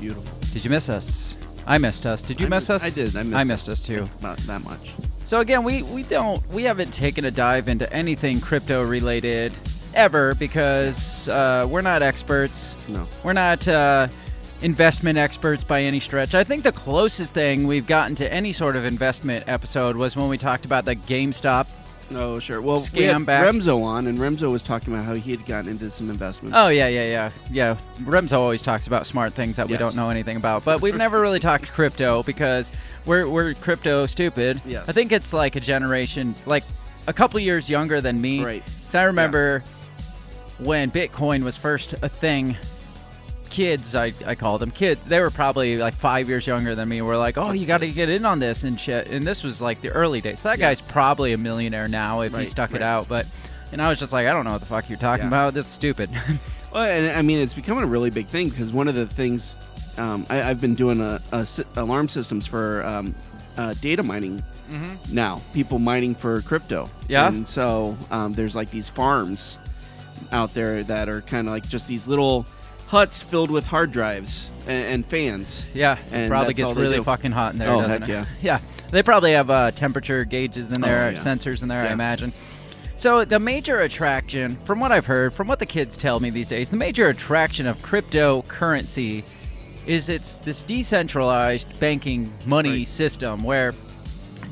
Beautiful. 0.00 0.24
Did 0.52 0.64
you 0.64 0.70
miss 0.70 0.88
us? 0.88 1.36
I 1.64 1.78
missed 1.78 2.04
us. 2.04 2.20
Did 2.20 2.40
you 2.40 2.46
I 2.46 2.48
miss 2.48 2.68
mi- 2.68 2.74
us? 2.74 2.82
I 2.82 2.90
did. 2.90 3.16
I 3.16 3.22
missed, 3.22 3.36
I 3.36 3.44
missed 3.44 3.68
us 3.68 3.80
too. 3.80 4.08
Not 4.20 4.38
that 4.38 4.64
much. 4.64 4.94
So 5.24 5.38
again, 5.38 5.62
we 5.62 5.84
we 5.84 6.02
don't 6.02 6.44
we 6.48 6.64
haven't 6.64 6.92
taken 6.92 7.26
a 7.26 7.30
dive 7.30 7.68
into 7.68 7.90
anything 7.92 8.40
crypto 8.40 8.82
related 8.82 9.52
ever 9.94 10.34
because 10.34 11.28
uh, 11.28 11.64
we're 11.70 11.80
not 11.80 12.02
experts. 12.02 12.74
No. 12.88 13.06
We're 13.22 13.34
not 13.34 13.68
uh, 13.68 14.08
investment 14.62 15.16
experts 15.16 15.62
by 15.62 15.82
any 15.84 16.00
stretch. 16.00 16.34
I 16.34 16.42
think 16.42 16.64
the 16.64 16.72
closest 16.72 17.32
thing 17.34 17.68
we've 17.68 17.86
gotten 17.86 18.16
to 18.16 18.32
any 18.32 18.52
sort 18.52 18.74
of 18.74 18.84
investment 18.84 19.44
episode 19.46 19.94
was 19.94 20.16
when 20.16 20.28
we 20.28 20.38
talked 20.38 20.64
about 20.64 20.86
the 20.86 20.96
GameStop. 20.96 21.68
Oh, 22.12 22.38
sure. 22.38 22.60
Well, 22.60 22.78
we 22.78 22.82
Scam 22.82 23.12
had 23.12 23.26
back. 23.26 23.44
Remzo 23.46 23.82
on, 23.84 24.06
and 24.06 24.18
Remzo 24.18 24.50
was 24.50 24.62
talking 24.62 24.92
about 24.92 25.04
how 25.04 25.14
he 25.14 25.30
had 25.30 25.44
gotten 25.46 25.70
into 25.70 25.90
some 25.90 26.10
investments. 26.10 26.56
Oh 26.58 26.68
yeah, 26.68 26.88
yeah, 26.88 27.06
yeah, 27.08 27.30
yeah. 27.50 27.76
Remzo 28.00 28.32
always 28.38 28.62
talks 28.62 28.86
about 28.86 29.06
smart 29.06 29.32
things 29.32 29.56
that 29.56 29.68
we 29.68 29.76
don't 29.76 29.94
know 29.94 30.10
anything 30.10 30.36
about, 30.36 30.64
but 30.64 30.80
we've 30.80 30.96
never 30.96 31.20
really 31.20 31.38
talked 31.38 31.68
crypto 31.68 32.22
because 32.24 32.72
we're 33.06 33.28
we're 33.28 33.54
crypto 33.54 34.06
stupid. 34.06 34.60
Yes. 34.66 34.88
I 34.88 34.92
think 34.92 35.12
it's 35.12 35.32
like 35.32 35.56
a 35.56 35.60
generation, 35.60 36.34
like 36.46 36.64
a 37.06 37.12
couple 37.12 37.38
years 37.40 37.70
younger 37.70 38.00
than 38.00 38.20
me. 38.20 38.44
Right. 38.44 38.62
So 38.88 38.98
I 38.98 39.04
remember 39.04 39.62
when 40.58 40.90
Bitcoin 40.90 41.42
was 41.42 41.56
first 41.56 41.92
a 42.02 42.08
thing. 42.08 42.56
Kids, 43.50 43.94
I, 43.96 44.12
I 44.26 44.34
call 44.36 44.58
them 44.58 44.70
kids. 44.70 45.04
They 45.04 45.20
were 45.20 45.30
probably 45.30 45.76
like 45.76 45.94
five 45.94 46.28
years 46.28 46.46
younger 46.46 46.74
than 46.74 46.88
me. 46.88 47.02
We're 47.02 47.18
like, 47.18 47.36
oh, 47.36 47.48
That's 47.48 47.60
you 47.60 47.66
got 47.66 47.78
to 47.78 47.90
get 47.90 48.08
in 48.08 48.24
on 48.24 48.38
this 48.38 48.62
and 48.64 48.80
shit. 48.80 49.10
And 49.10 49.26
this 49.26 49.42
was 49.42 49.60
like 49.60 49.80
the 49.80 49.90
early 49.90 50.20
days. 50.20 50.38
So 50.38 50.48
that 50.50 50.58
Yeah. 50.58 50.68
guy's 50.70 50.80
probably 50.80 51.32
a 51.32 51.36
millionaire 51.36 51.88
now 51.88 52.20
if 52.20 52.30
he 52.32 52.38
Right, 52.38 52.48
stuck 52.48 52.72
it 52.74 52.82
out. 52.82 53.08
But 53.08 53.26
and 53.72 53.82
I 53.82 53.88
was 53.88 53.98
just 53.98 54.12
like, 54.12 54.26
I 54.26 54.32
don't 54.32 54.44
know 54.44 54.52
what 54.52 54.60
the 54.60 54.66
fuck 54.66 54.88
you're 54.88 54.98
talking 54.98 55.24
Yeah. 55.24 55.28
about. 55.28 55.54
This 55.54 55.66
is 55.66 55.72
stupid. 55.72 56.10
Well, 56.72 56.84
and 56.84 57.10
I 57.18 57.22
mean, 57.22 57.38
it's 57.40 57.52
becoming 57.52 57.82
a 57.82 57.86
really 57.88 58.10
big 58.10 58.26
thing 58.26 58.48
because 58.48 58.72
one 58.72 58.86
of 58.86 58.94
the 58.94 59.04
things 59.04 59.58
um, 59.98 60.24
I, 60.30 60.40
I've 60.44 60.60
been 60.60 60.76
doing 60.76 61.00
a, 61.00 61.20
a 61.32 61.44
sy- 61.44 61.64
alarm 61.74 62.06
systems 62.06 62.46
for 62.46 62.84
um, 62.86 63.12
uh, 63.56 63.74
data 63.80 64.04
mining 64.04 64.40
now. 65.10 65.42
People 65.52 65.80
mining 65.80 66.14
for 66.14 66.42
crypto. 66.42 66.84
Mm-hmm. 66.84 67.10
Yeah? 67.12 67.26
And 67.26 67.48
so 67.48 67.96
um, 68.12 68.34
there's 68.34 68.54
like 68.54 68.70
these 68.70 68.88
farms 68.88 69.58
out 70.30 70.54
there 70.54 70.84
that 70.84 71.08
are 71.08 71.22
kind 71.22 71.48
of 71.48 71.52
like 71.52 71.68
just 71.68 71.88
these 71.88 72.06
little 72.06 72.46
huts 72.90 73.22
filled 73.22 73.50
with 73.50 73.66
hard 73.66 73.92
drives 73.92 74.50
and, 74.66 74.84
and 74.94 75.06
fans. 75.06 75.64
Yeah, 75.74 75.94
it 76.08 76.12
And 76.12 76.28
probably 76.30 76.54
gets 76.54 76.76
really 76.78 77.02
fucking 77.02 77.30
hot 77.32 77.52
in 77.52 77.58
there. 77.58 77.70
Oh, 77.70 77.80
doesn't 77.82 78.02
heck 78.02 78.08
it? 78.08 78.12
yeah. 78.12 78.24
Yeah, 78.42 78.58
they 78.90 79.02
probably 79.02 79.32
have 79.32 79.48
uh, 79.48 79.70
temperature 79.70 80.24
gauges 80.24 80.72
in 80.72 80.80
there, 80.80 81.04
Oh, 81.06 81.10
yeah. 81.10 81.18
sensors 81.18 81.62
in 81.62 81.68
there, 81.68 81.82
I 81.82 81.92
imagine. 81.92 82.32
So 82.96 83.24
the 83.24 83.38
major 83.38 83.80
attraction, 83.80 84.56
from 84.56 84.80
what 84.80 84.92
I've 84.92 85.06
heard, 85.06 85.32
from 85.32 85.46
what 85.48 85.58
the 85.60 85.66
kids 85.66 85.96
tell 85.96 86.20
me 86.20 86.28
these 86.30 86.48
days, 86.48 86.68
the 86.68 86.76
major 86.76 87.08
attraction 87.08 87.66
of 87.66 87.78
cryptocurrency 87.78 89.24
is 89.86 90.08
it's 90.08 90.36
this 90.38 90.62
decentralized 90.62 91.78
banking 91.80 92.30
money 92.46 92.70
Right. 92.70 92.86
system 92.86 93.42
where 93.42 93.72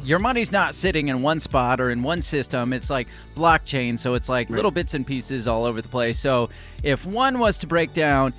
your 0.09 0.19
money's 0.19 0.51
not 0.51 0.75
sitting 0.75 1.09
in 1.09 1.21
one 1.21 1.39
spot 1.39 1.81
or 1.81 1.91
in 1.91 2.03
one 2.03 2.23
system. 2.23 2.73
It's 2.73 2.89
like 2.89 3.09
blockchain, 3.37 3.99
so 3.99 4.15
it's 4.15 4.29
like 4.29 4.49
Right. 4.49 4.57
little 4.57 4.71
bits 4.71 4.95
and 4.95 5.07
pieces 5.07 5.47
all 5.47 5.65
over 5.65 5.83
the 5.83 5.89
place. 5.89 6.19
So 6.19 6.49
if 6.83 7.05
one 7.05 7.39
was 7.39 7.59
to 7.59 7.67
break 7.67 7.93
down, 7.93 8.33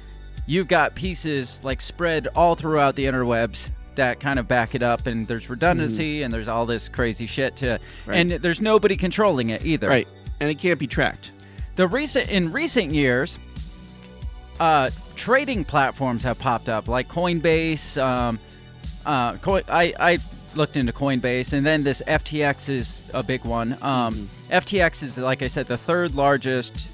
you've 0.47 0.67
got 0.67 0.95
pieces 0.95 1.59
like 1.63 1.79
spread 1.81 2.27
all 2.35 2.55
throughout 2.55 2.95
the 2.95 3.05
interwebs 3.05 3.69
that 3.95 4.19
kind 4.19 4.39
of 4.39 4.47
back 4.47 4.73
it 4.75 4.81
up, 4.81 5.05
and 5.07 5.27
there's 5.27 5.49
redundancy 5.49 6.23
and 6.23 6.33
there's 6.33 6.47
all 6.47 6.65
this 6.65 6.89
crazy 6.89 7.27
shit 7.27 7.55
to. 7.57 7.79
Right. 8.07 8.17
and 8.17 8.31
there's 8.31 8.61
nobody 8.61 8.95
controlling 8.95 9.49
it 9.51 9.63
either. 9.65 9.89
Right. 9.89 10.07
And 10.39 10.49
it 10.49 10.55
can't 10.55 10.79
be 10.79 10.87
tracked. 10.87 11.31
The 11.75 11.87
recent 11.87 12.29
in 12.31 12.51
recent 12.51 12.93
years, 12.93 13.37
uh, 14.59 14.89
trading 15.15 15.65
platforms 15.65 16.23
have 16.23 16.39
popped 16.39 16.69
up 16.69 16.87
like 16.87 17.07
Coinbase. 17.09 18.01
Um, 18.01 18.39
uh, 19.05 19.35
I 19.69 19.93
I 19.99 20.17
looked 20.55 20.77
into 20.77 20.91
Coinbase, 20.93 21.53
and 21.53 21.65
then 21.65 21.83
this 21.83 22.01
FTX 22.07 22.69
is 22.69 23.05
a 23.13 23.23
big 23.23 23.43
one. 23.45 23.77
Um, 23.81 24.29
FTX 24.49 25.03
is 25.03 25.17
like 25.17 25.41
I 25.43 25.47
said, 25.47 25.67
the 25.67 25.77
third 25.77 26.15
largest 26.15 26.87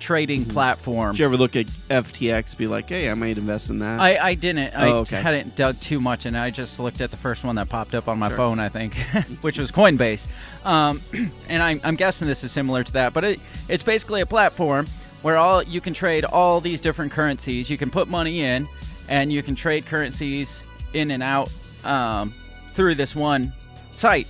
trading 0.00 0.44
platform. 0.44 1.12
Did 1.12 1.18
you 1.18 1.24
ever 1.24 1.36
look 1.36 1.56
at 1.56 1.66
FTX, 1.66 2.56
be 2.56 2.66
like, 2.68 2.88
hey, 2.88 3.10
I 3.10 3.14
might 3.14 3.36
invest 3.36 3.68
in 3.68 3.80
that? 3.80 4.00
I, 4.00 4.16
I 4.18 4.34
didn't. 4.34 4.72
I 4.76 4.90
Oh, 4.90 4.98
okay. 4.98 5.20
hadn't 5.20 5.56
dug 5.56 5.78
too 5.80 6.00
much, 6.00 6.24
and 6.24 6.36
I 6.36 6.50
just 6.50 6.78
looked 6.78 7.00
at 7.00 7.10
the 7.10 7.16
first 7.16 7.42
one 7.42 7.56
that 7.56 7.68
popped 7.68 7.94
up 7.94 8.06
on 8.06 8.18
my 8.18 8.28
Sure. 8.28 8.36
phone, 8.36 8.58
I 8.60 8.68
think, 8.68 8.94
which 9.42 9.58
was 9.58 9.72
Coinbase. 9.72 10.26
Um, 10.64 11.00
and 11.48 11.62
I'm, 11.62 11.80
I'm 11.82 11.96
guessing 11.96 12.28
this 12.28 12.44
is 12.44 12.52
similar 12.52 12.84
to 12.84 12.92
that, 12.92 13.12
but 13.12 13.24
it, 13.24 13.40
it's 13.68 13.82
basically 13.82 14.20
a 14.20 14.26
platform 14.26 14.86
where 15.22 15.36
all 15.36 15.64
you 15.64 15.80
can 15.80 15.94
trade 15.94 16.24
all 16.24 16.60
these 16.60 16.80
different 16.80 17.10
currencies. 17.10 17.68
You 17.68 17.76
can 17.76 17.90
put 17.90 18.06
money 18.06 18.42
in, 18.42 18.68
and 19.08 19.32
you 19.32 19.42
can 19.42 19.56
trade 19.56 19.84
currencies 19.84 20.62
in 20.94 21.10
and 21.10 21.24
out 21.24 21.50
um, 21.84 22.32
through 22.78 22.94
this 22.94 23.16
one 23.16 23.50
site. 23.90 24.28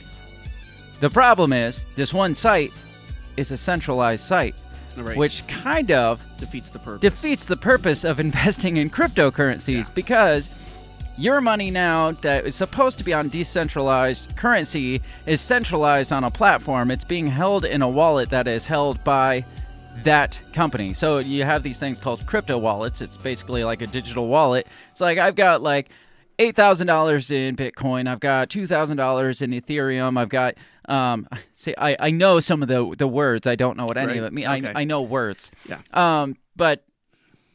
The 1.01 1.11
problem 1.11 1.53
is, 1.53 1.85
this 1.97 2.15
one 2.15 2.35
site 2.35 2.71
is 3.37 3.51
a 3.51 3.59
centralized 3.59 4.25
site, 4.25 4.55
Right. 4.97 5.19
which 5.19 5.47
kind 5.47 5.93
of 5.93 6.25
defeats 6.39 6.71
the 6.71 6.79
purpose. 6.79 7.01
defeats 7.03 7.45
the 7.45 7.59
purpose 7.59 8.05
of 8.05 8.19
investing 8.29 8.79
in 8.79 8.89
cryptocurrencies 8.89 9.85
Yeah. 9.85 9.93
because 9.95 10.49
your 11.19 11.43
money 11.43 11.71
now 11.71 12.13
that 12.23 12.47
is 12.47 12.55
supposed 12.55 12.97
to 12.97 13.05
be 13.05 13.13
on 13.13 13.29
decentralized 13.29 14.35
currency 14.35 15.03
is 15.27 15.43
centralized 15.43 16.11
on 16.11 16.25
a 16.25 16.31
platform. 16.31 16.91
It's 16.91 17.05
being 17.05 17.27
held 17.27 17.67
in 17.67 17.83
a 17.83 17.89
wallet 17.89 18.31
that 18.31 18.47
is 18.47 18.65
held 18.67 19.05
by 19.05 19.45
that 20.05 20.41
company. 20.55 20.95
So 20.95 21.19
you 21.19 21.45
have 21.45 21.63
these 21.63 21.79
things 21.79 21.99
called 21.99 22.25
crypto 22.25 22.57
wallets. 22.57 23.03
It's 23.03 23.19
basically 23.19 23.63
like 23.63 23.83
a 23.83 23.87
digital 23.87 24.27
wallet. 24.27 24.67
It's 24.91 25.03
like 25.03 25.19
I've 25.19 25.35
got 25.37 25.61
like 25.61 25.91
eight 26.39 26.55
thousand 26.57 26.87
dollars 26.87 27.31
in 27.31 27.57
Bitcoin. 27.57 28.09
I've 28.09 28.21
got 28.21 28.51
two 28.51 28.67
thousand 28.67 28.97
dollars 28.97 29.43
in 29.43 29.51
Ethereum. 29.51 30.19
I've 30.19 30.29
got 30.29 30.55
um. 30.89 31.29
See, 31.55 31.75
I 31.77 31.97
I 31.99 32.11
know 32.11 32.41
some 32.41 32.63
of 32.63 32.69
the 32.69 32.95
the 32.97 33.09
words. 33.09 33.47
I 33.47 33.55
don't 33.57 33.77
know 33.77 33.85
what 33.85 33.97
any 33.97 34.13
Right. 34.13 34.17
of 34.19 34.25
it 34.25 34.33
means. 34.33 34.49
Okay. 34.49 34.73
I 34.75 34.81
I 34.81 34.85
know 34.85 35.03
words. 35.03 35.51
Yeah. 35.69 35.81
Um, 35.93 36.37
but 36.57 36.85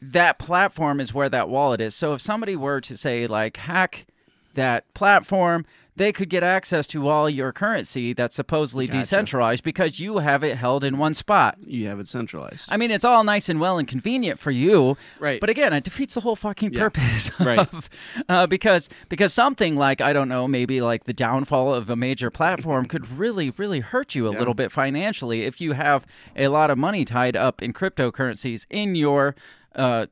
that 0.02 0.38
platform 0.38 1.00
is 1.00 1.14
where 1.14 1.28
that 1.28 1.48
wallet 1.48 1.80
is. 1.80 1.94
So 1.94 2.12
if 2.12 2.20
somebody 2.20 2.56
were 2.56 2.80
to 2.82 2.96
say 2.96 3.26
like 3.26 3.56
hack 3.56 4.06
that 4.54 4.92
platform, 4.94 5.64
they 5.96 6.12
could 6.12 6.28
get 6.28 6.42
access 6.42 6.86
to 6.88 7.06
all 7.08 7.30
your 7.30 7.52
currency 7.52 8.12
that's 8.12 8.34
supposedly 8.34 8.86
Gotcha. 8.86 8.98
decentralized 9.00 9.62
because 9.62 10.00
you 10.00 10.18
have 10.18 10.42
it 10.42 10.56
held 10.56 10.82
in 10.82 10.98
one 10.98 11.14
spot. 11.14 11.56
You 11.64 11.86
have 11.86 12.00
it 12.00 12.08
centralized. 12.08 12.68
I 12.72 12.76
mean, 12.76 12.90
it's 12.90 13.04
all 13.04 13.22
nice 13.22 13.48
and 13.48 13.60
well 13.60 13.78
and 13.78 13.86
convenient 13.86 14.40
for 14.40 14.50
you, 14.50 14.96
Right. 15.20 15.40
But 15.40 15.50
again, 15.50 15.72
it 15.72 15.84
defeats 15.84 16.14
the 16.14 16.20
whole 16.22 16.34
fucking 16.34 16.72
Yeah. 16.72 16.80
purpose, 16.88 17.30
Right. 17.40 17.58
Of, 17.60 17.88
uh, 18.28 18.46
because 18.48 18.88
because 19.08 19.32
something 19.32 19.76
like 19.76 20.00
I 20.00 20.12
don't 20.12 20.28
know, 20.28 20.48
maybe 20.48 20.80
like 20.80 21.04
the 21.04 21.12
downfall 21.12 21.72
of 21.72 21.88
a 21.88 21.96
major 21.96 22.30
platform 22.30 22.86
could 22.86 23.08
really, 23.16 23.50
really 23.50 23.80
hurt 23.80 24.14
you 24.16 24.26
a 24.26 24.32
Yeah. 24.32 24.38
little 24.40 24.54
bit 24.54 24.72
financially 24.72 25.42
if 25.44 25.60
you 25.60 25.72
have 25.74 26.04
a 26.34 26.48
lot 26.48 26.70
of 26.70 26.78
money 26.78 27.04
tied 27.04 27.36
up 27.36 27.62
in 27.62 27.72
cryptocurrencies 27.72 28.66
in 28.68 28.94
your, 28.96 29.36
uh, 29.76 30.06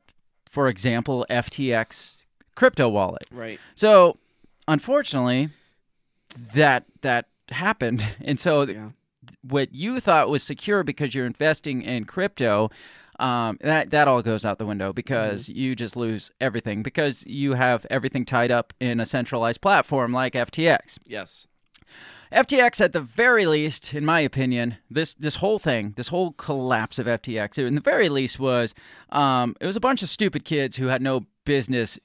for 0.48 0.68
example, 0.68 1.26
FTX 1.28 2.18
crypto 2.54 2.88
wallet. 2.88 3.24
right. 3.32 3.58
So, 3.74 4.18
unfortunately, 4.68 5.48
that 6.54 6.84
that 7.02 7.26
happened, 7.50 8.04
and 8.20 8.38
so 8.40 8.62
Yeah. 8.62 8.90
what 9.42 9.74
you 9.74 10.00
thought 10.00 10.28
was 10.28 10.42
secure 10.42 10.82
because 10.84 11.14
you're 11.14 11.26
investing 11.26 11.82
in 11.82 12.04
crypto, 12.04 12.70
um, 13.20 13.58
that 13.60 13.90
that 13.90 14.08
all 14.08 14.22
goes 14.22 14.44
out 14.44 14.58
the 14.58 14.66
window 14.66 14.92
because 14.92 15.44
Mm-hmm. 15.48 15.58
you 15.58 15.76
just 15.76 15.96
lose 15.96 16.30
everything 16.40 16.82
because 16.82 17.24
you 17.26 17.54
have 17.54 17.86
everything 17.90 18.24
tied 18.24 18.50
up 18.50 18.72
in 18.80 19.00
a 19.00 19.06
centralized 19.06 19.60
platform 19.60 20.12
like 20.12 20.32
FTX. 20.34 20.98
Yes. 21.06 21.46
FTX, 22.32 22.80
at 22.80 22.94
the 22.94 23.00
very 23.02 23.44
least, 23.44 23.92
in 23.92 24.06
my 24.06 24.20
opinion, 24.20 24.76
this 24.90 25.12
this 25.14 25.36
whole 25.36 25.58
thing, 25.58 25.92
this 25.96 26.08
whole 26.08 26.32
collapse 26.32 26.98
of 26.98 27.06
FTX, 27.06 27.58
in 27.58 27.74
the 27.74 27.80
very 27.82 28.08
least, 28.08 28.38
was 28.40 28.74
um, 29.10 29.54
it 29.60 29.66
was 29.66 29.76
a 29.76 29.80
bunch 29.80 30.02
of 30.02 30.08
stupid 30.08 30.42
kids 30.46 30.76
who 30.76 30.86
had 30.86 31.02
no 31.02 31.26
business 31.44 31.98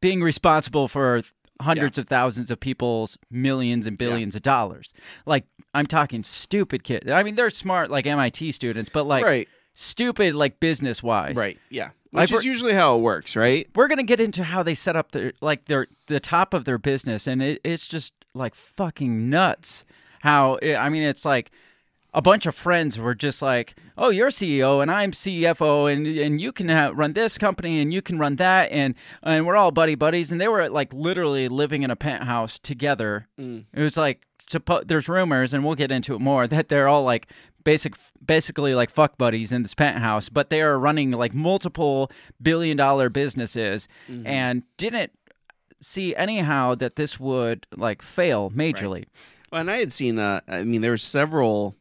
being 0.00 0.22
responsible 0.22 0.88
for 0.88 1.22
hundreds 1.60 1.98
of 1.98 2.08
thousands 2.08 2.50
of 2.50 2.60
people's 2.60 3.18
millions 3.30 3.86
and 3.86 3.96
billions 3.96 4.34
of 4.36 4.42
dollars. 4.42 4.92
Like 5.26 5.44
I'm 5.72 5.86
talking 5.86 6.24
stupid 6.24 6.84
kids. 6.84 7.10
I 7.10 7.22
mean, 7.22 7.34
they're 7.34 7.50
smart, 7.50 7.90
like 7.90 8.06
MIT 8.06 8.52
students, 8.52 8.90
but 8.90 9.04
like 9.04 9.24
right. 9.24 9.48
stupid, 9.74 10.34
like 10.34 10.60
business 10.60 11.02
wise. 11.02 11.36
Right. 11.36 11.58
Yeah. 11.70 11.90
Like 12.12 12.24
Which 12.24 12.32
we're- 12.32 12.40
is 12.40 12.46
usually 12.46 12.74
how 12.74 12.96
it 12.96 13.00
works, 13.00 13.34
right? 13.36 13.68
We're 13.74 13.88
gonna 13.88 14.04
get 14.04 14.20
into 14.20 14.44
how 14.44 14.62
they 14.62 14.74
set 14.74 14.94
up 14.96 15.12
their 15.12 15.32
like 15.40 15.64
their 15.66 15.88
the 16.06 16.20
top 16.20 16.54
of 16.54 16.64
their 16.64 16.78
business, 16.78 17.26
and 17.26 17.42
it, 17.42 17.60
it's 17.64 17.86
just 17.86 18.12
like 18.34 18.54
fucking 18.54 19.28
nuts. 19.28 19.84
How 20.20 20.54
it, 20.56 20.76
I 20.76 20.88
mean, 20.88 21.02
it's 21.02 21.24
like 21.24 21.50
a 22.12 22.22
bunch 22.22 22.46
of 22.46 22.54
friends 22.54 22.98
were 22.98 23.14
just 23.14 23.42
like, 23.42 23.74
"Oh, 23.96 24.10
you're 24.10 24.30
CEO 24.30 24.80
and 24.82 24.90
I'm 24.90 25.12
CFO, 25.12 25.92
and 25.92 26.06
and 26.06 26.40
you 26.40 26.52
can 26.52 26.68
ha 26.68 26.90
run 26.94 27.12
this 27.12 27.38
company 27.38 27.80
and 27.80 27.92
you 27.92 28.02
can 28.02 28.18
run 28.18 28.36
that, 28.36 28.70
and 28.72 28.94
and 29.22 29.46
we're 29.46 29.56
all 29.56 29.70
buddy 29.70 29.94
buddies." 29.94 30.30
And 30.32 30.40
they 30.40 30.48
were 30.48 30.68
like 30.68 30.92
literally 30.92 31.48
living 31.48 31.82
in 31.82 31.90
a 31.90 31.96
penthouse 31.96 32.58
together. 32.58 33.28
Mm. 33.38 33.64
It 33.72 33.82
was 33.82 33.96
like 33.96 34.26
suppo- 34.50 34.86
there's 34.86 35.08
rumors, 35.08 35.54
and 35.54 35.64
we'll 35.64 35.74
get 35.74 35.90
into 35.90 36.14
it 36.14 36.20
more, 36.20 36.46
that 36.46 36.68
they're 36.68 36.88
all 36.88 37.04
like 37.04 37.28
basic, 37.64 37.94
basically 38.24 38.74
like 38.74 38.90
fuck 38.90 39.16
buddies 39.16 39.50
in 39.50 39.62
this 39.62 39.74
penthouse, 39.74 40.28
but 40.28 40.50
they 40.50 40.60
are 40.60 40.78
running 40.78 41.10
like 41.12 41.32
multiple 41.32 42.10
billion 42.42 42.76
dollar 42.76 43.08
businesses, 43.08 43.88
Mm-hmm. 44.10 44.26
and 44.26 44.62
didn't 44.76 45.12
see 45.80 46.14
anyhow 46.16 46.74
that 46.74 46.96
this 46.96 47.18
would 47.20 47.66
like 47.76 48.02
fail 48.02 48.50
majorly. 48.50 49.04
Well, 49.50 49.60
and 49.62 49.70
I 49.70 49.78
had 49.78 49.92
seen. 49.92 50.18
Uh, 50.18 50.40
I 50.48 50.64
mean, 50.64 50.80
there 50.80 50.90
were 50.90 50.96
several 50.96 51.74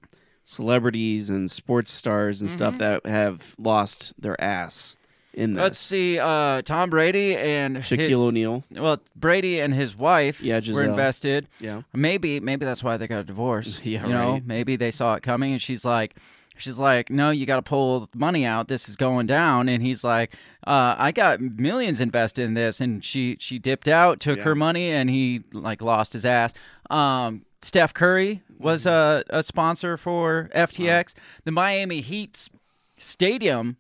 celebrities 0.43 1.29
and 1.29 1.50
sports 1.50 1.91
stars 1.91 2.41
and 2.41 2.50
Mm-hmm. 2.50 2.57
stuff 2.57 2.77
that 2.79 3.05
have 3.05 3.55
lost 3.57 4.13
their 4.21 4.39
ass 4.41 4.97
in 5.33 5.53
this. 5.55 5.62
Let's 5.62 5.79
see, 5.79 6.19
uh, 6.19 6.62
Tom 6.62 6.89
Brady 6.89 7.35
and 7.35 7.77
Shaquille 7.77 7.97
his- 8.09 8.13
O'Neal. 8.17 8.63
Well, 8.71 9.00
Brady 9.15 9.59
and 9.59 9.73
his 9.73 9.95
wife 9.95 10.41
Yeah, 10.41 10.59
were 10.71 10.83
invested. 10.83 11.47
Yeah. 11.59 11.81
Maybe, 11.93 12.39
maybe 12.39 12.65
that's 12.65 12.83
why 12.83 12.97
they 12.97 13.07
got 13.07 13.19
a 13.19 13.23
divorce. 13.23 13.79
Yeah, 13.83 14.05
you 14.05 14.13
know, 14.13 14.31
right. 14.33 14.45
maybe 14.45 14.75
they 14.75 14.91
saw 14.91 15.15
it 15.15 15.23
coming, 15.23 15.53
and 15.53 15.62
she's 15.62 15.83
like, 15.85 16.15
she's 16.55 16.77
like, 16.77 17.09
no, 17.09 17.31
you 17.31 17.47
got 17.47 17.55
to 17.55 17.62
pull 17.63 18.01
the 18.01 18.07
money 18.17 18.45
out. 18.45 18.67
This 18.67 18.88
is 18.88 18.95
going 18.95 19.25
down, 19.25 19.69
and 19.69 19.81
he's 19.81 20.03
like, 20.03 20.35
uh, 20.67 20.93
I 21.00 21.12
got 21.12 21.41
millions 21.41 22.00
invested 22.00 22.43
in 22.43 22.53
this, 22.53 22.79
and 22.79 23.03
she 23.03 23.38
she 23.39 23.57
dipped 23.57 23.88
out, 23.88 24.19
took 24.19 24.38
Yeah. 24.38 24.43
her 24.43 24.55
money, 24.55 24.91
and 24.91 25.09
he 25.09 25.41
like 25.51 25.81
lost 25.81 26.13
his 26.13 26.25
ass. 26.27 26.53
Um, 26.91 27.41
Steph 27.63 27.93
Curry 27.93 28.41
was 28.60 28.86
Mm-hmm. 28.86 29.34
a, 29.36 29.39
a 29.39 29.43
sponsor 29.43 29.98
for 29.98 30.50
FTX. 30.55 31.13
The 31.46 31.51
Miami 31.51 32.01
Heat's 32.01 32.50
stadium 32.98 33.77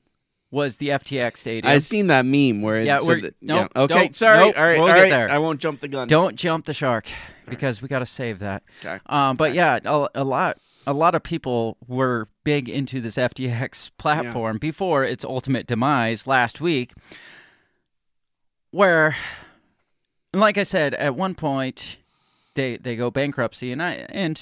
was 0.51 0.77
the 0.77 0.89
FTX 0.89 1.37
stadium. 1.37 1.71
I've 1.71 1.83
seen 1.83 2.07
that 2.07 2.25
meme 2.25 2.61
where 2.61 2.77
it 2.77 2.85
Yeah, 2.85 2.99
said 2.99 3.21
that- 3.23 3.35
nope, 3.41 3.71
yeah. 3.75 3.81
Okay, 3.83 4.09
sorry. 4.11 4.37
nope, 4.37 4.57
all 4.57 4.63
right, 4.63 4.79
we'll 4.79 4.87
all 4.89 4.95
get 4.95 5.09
there. 5.09 5.29
I 5.31 5.37
won't 5.39 5.59
jump 5.59 5.79
the 5.79 5.87
gun. 5.87 6.07
Don't 6.07 6.35
jump 6.35 6.65
the 6.65 6.73
shark 6.73 7.07
because 7.49 7.81
we 7.81 7.87
got 7.87 7.99
to 7.99 8.05
save 8.05 8.39
that. 8.39 8.61
Okay. 8.85 8.99
Um, 9.07 9.35
but 9.35 9.53
yeah, 9.53 9.79
a, 9.83 10.07
a 10.15 10.23
lot, 10.23 10.59
a 10.85 10.93
lot 10.93 11.15
of 11.15 11.23
people 11.23 11.77
were 11.87 12.27
big 12.43 12.69
into 12.69 13.01
this 13.01 13.15
FTX 13.15 13.89
platform 13.97 14.57
before 14.59 15.03
its 15.03 15.25
ultimate 15.25 15.65
demise 15.65 16.27
last 16.27 16.61
week, 16.61 16.93
where, 18.71 19.15
like 20.33 20.57
I 20.57 20.63
said, 20.63 20.93
at 20.95 21.15
one 21.15 21.33
point 21.35 21.97
they 22.55 22.77
they 22.77 22.95
go 22.95 23.09
bankruptcy, 23.11 23.71
and 23.71 23.81
I 23.81 24.05
and 24.09 24.41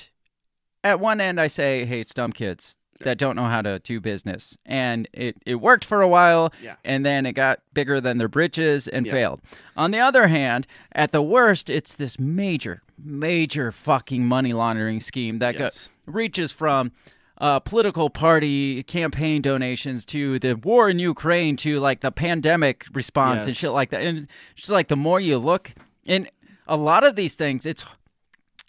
at 0.83 0.99
one 0.99 1.21
end 1.21 1.39
I 1.39 1.47
say, 1.47 1.85
hey, 1.85 1.99
it's 2.01 2.13
dumb 2.13 2.31
kids 2.33 2.77
that 3.01 3.17
don't 3.17 3.35
know 3.35 3.45
how 3.47 3.61
to 3.63 3.79
do 3.79 3.99
business, 3.99 4.57
and 4.65 5.07
it 5.13 5.37
it 5.45 5.55
worked 5.55 5.83
for 5.85 6.01
a 6.01 6.07
while, 6.07 6.53
Yeah. 6.61 6.75
and 6.85 7.03
then 7.05 7.25
it 7.25 7.33
got 7.33 7.59
bigger 7.73 7.99
than 7.99 8.17
their 8.19 8.27
britches 8.27 8.87
and 8.87 9.05
Yeah. 9.05 9.11
failed. 9.11 9.41
On 9.75 9.89
the 9.91 9.99
other 9.99 10.27
hand, 10.27 10.67
at 10.91 11.11
the 11.11 11.21
worst, 11.21 11.69
it's 11.69 11.95
this 11.95 12.19
major, 12.19 12.83
major 13.03 13.71
fucking 13.71 14.25
money 14.27 14.53
laundering 14.53 14.99
scheme 14.99 15.39
that 15.39 15.57
go- 15.57 15.69
reaches 16.05 16.51
from 16.51 16.91
uh, 17.39 17.59
political 17.59 18.11
party 18.11 18.83
campaign 18.83 19.41
donations 19.41 20.05
to 20.05 20.37
the 20.37 20.53
war 20.53 20.87
in 20.91 20.99
Ukraine 20.99 21.55
to 21.57 21.79
like 21.79 22.01
the 22.01 22.11
pandemic 22.11 22.85
response 22.93 23.39
and 23.39 23.47
Yes. 23.47 23.57
shit 23.57 23.71
like 23.71 23.89
that. 23.89 24.01
And 24.03 24.27
just 24.53 24.69
like 24.69 24.89
the 24.89 24.95
more 24.95 25.19
you 25.19 25.39
look, 25.39 25.73
and 26.05 26.29
a 26.67 26.77
lot 26.77 27.03
of 27.03 27.15
these 27.15 27.33
things, 27.33 27.65
it's 27.65 27.83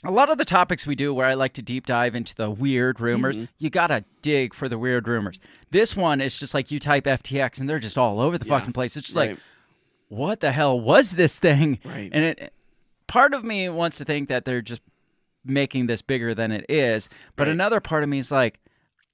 a 0.04 0.11
lot 0.11 0.30
of 0.30 0.38
the 0.38 0.44
topics 0.44 0.87
we 0.87 0.94
do 0.94 1.12
where 1.14 1.26
I 1.26 1.35
like 1.35 1.52
to 1.54 1.62
deep 1.62 1.87
dive 1.87 2.14
into 2.14 2.35
the 2.35 2.50
weird 2.50 3.00
rumors, 3.00 3.37
Mm-hmm. 3.37 3.44
you 3.59 3.71
gotta 3.71 4.04
dig 4.21 4.54
for 4.54 4.68
the 4.68 4.78
weird 4.78 5.06
rumors. 5.09 5.38
This 5.71 5.97
one 5.97 6.21
is 6.21 6.38
just 6.38 6.54
like 6.54 6.71
you 6.71 6.78
type 6.78 7.04
FTX 7.04 7.61
and 7.61 7.68
they're 7.71 7.78
just 7.78 7.97
all 7.99 8.21
over 8.21 8.37
the 8.38 8.47
Yeah, 8.47 8.59
fucking 8.59 8.73
place. 8.73 8.97
It's 8.97 9.06
just 9.06 9.16
right. 9.16 9.30
like, 9.30 9.38
what 10.09 10.40
the 10.40 10.52
hell 10.52 10.78
was 10.80 11.12
this 11.12 11.38
thing? 11.38 11.78
Right. 11.85 12.11
And 12.12 12.25
it, 12.25 12.52
part 13.06 13.32
of 13.35 13.44
me 13.44 13.68
wants 13.68 13.97
to 13.99 14.04
think 14.04 14.28
that 14.28 14.44
they're 14.44 14.61
just 14.62 14.82
making 15.44 15.87
this 15.87 16.02
bigger 16.02 16.35
than 16.35 16.52
it 16.52 16.66
is, 16.68 17.09
but 17.37 17.47
Right. 17.47 17.52
another 17.52 17.80
part 17.80 18.02
of 18.02 18.09
me 18.09 18.18
is 18.18 18.30
like, 18.30 18.59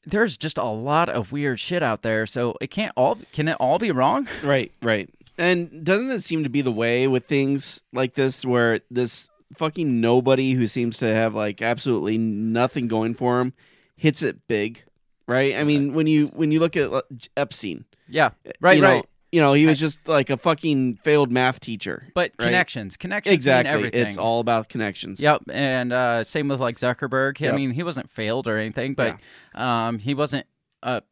there's 0.06 0.36
just 0.36 0.56
a 0.58 0.64
lot 0.64 1.08
of 1.08 1.32
weird 1.32 1.60
shit 1.60 1.82
out 1.82 2.02
there, 2.02 2.24
so 2.26 2.54
it 2.60 2.70
can't 2.70 2.92
all 2.96 3.18
can 3.32 3.46
it 3.48 3.56
all 3.60 3.78
be 3.78 3.90
wrong? 3.90 4.26
Right, 4.42 4.72
right. 4.82 5.10
And 5.36 5.84
doesn't 5.84 6.10
it 6.10 6.20
seem 6.22 6.44
to 6.44 6.48
be 6.50 6.62
the 6.62 6.72
way 6.72 7.06
with 7.08 7.26
things 7.26 7.82
like 7.92 8.14
this 8.14 8.44
where 8.44 8.80
this 8.90 9.28
fucking 9.56 10.00
nobody 10.00 10.52
who 10.52 10.66
seems 10.66 10.98
to 10.98 11.06
have 11.06 11.34
like 11.34 11.62
absolutely 11.62 12.18
nothing 12.18 12.88
going 12.88 13.14
for 13.14 13.40
him 13.40 13.52
hits 13.96 14.22
it 14.22 14.46
big, 14.48 14.84
right? 15.26 15.56
I 15.56 15.64
mean, 15.64 15.94
when 15.94 16.06
you 16.06 16.26
when 16.28 16.52
you 16.52 16.60
look 16.60 16.76
at 16.76 16.92
uh, 16.92 17.02
Epstein, 17.36 17.84
Yeah, 18.08 18.30
right, 18.60 18.76
you 18.76 18.82
know, 18.82 18.94
right. 18.96 19.04
You 19.30 19.42
know, 19.42 19.52
he 19.52 19.66
was 19.66 19.78
just 19.78 20.08
like 20.08 20.30
a 20.30 20.38
fucking 20.38 20.94
failed 21.04 21.30
math 21.30 21.60
teacher. 21.60 22.06
But 22.14 22.32
right? 22.38 22.46
connections, 22.46 22.96
connections, 22.96 23.34
Exactly. 23.34 23.70
everything. 23.70 24.06
It's 24.06 24.16
all 24.16 24.40
about 24.40 24.70
connections. 24.70 25.20
Yep, 25.20 25.42
and 25.52 25.92
uh, 25.92 26.24
same 26.24 26.48
with 26.48 26.60
like 26.60 26.78
Zuckerberg. 26.78 27.46
I 27.46 27.54
mean, 27.54 27.72
he 27.72 27.82
wasn't 27.82 28.10
failed 28.10 28.48
or 28.48 28.56
anything, 28.56 28.94
but 28.94 29.18
um, 29.54 29.98
he 29.98 30.14
wasn't 30.14 30.46
a 30.82 31.02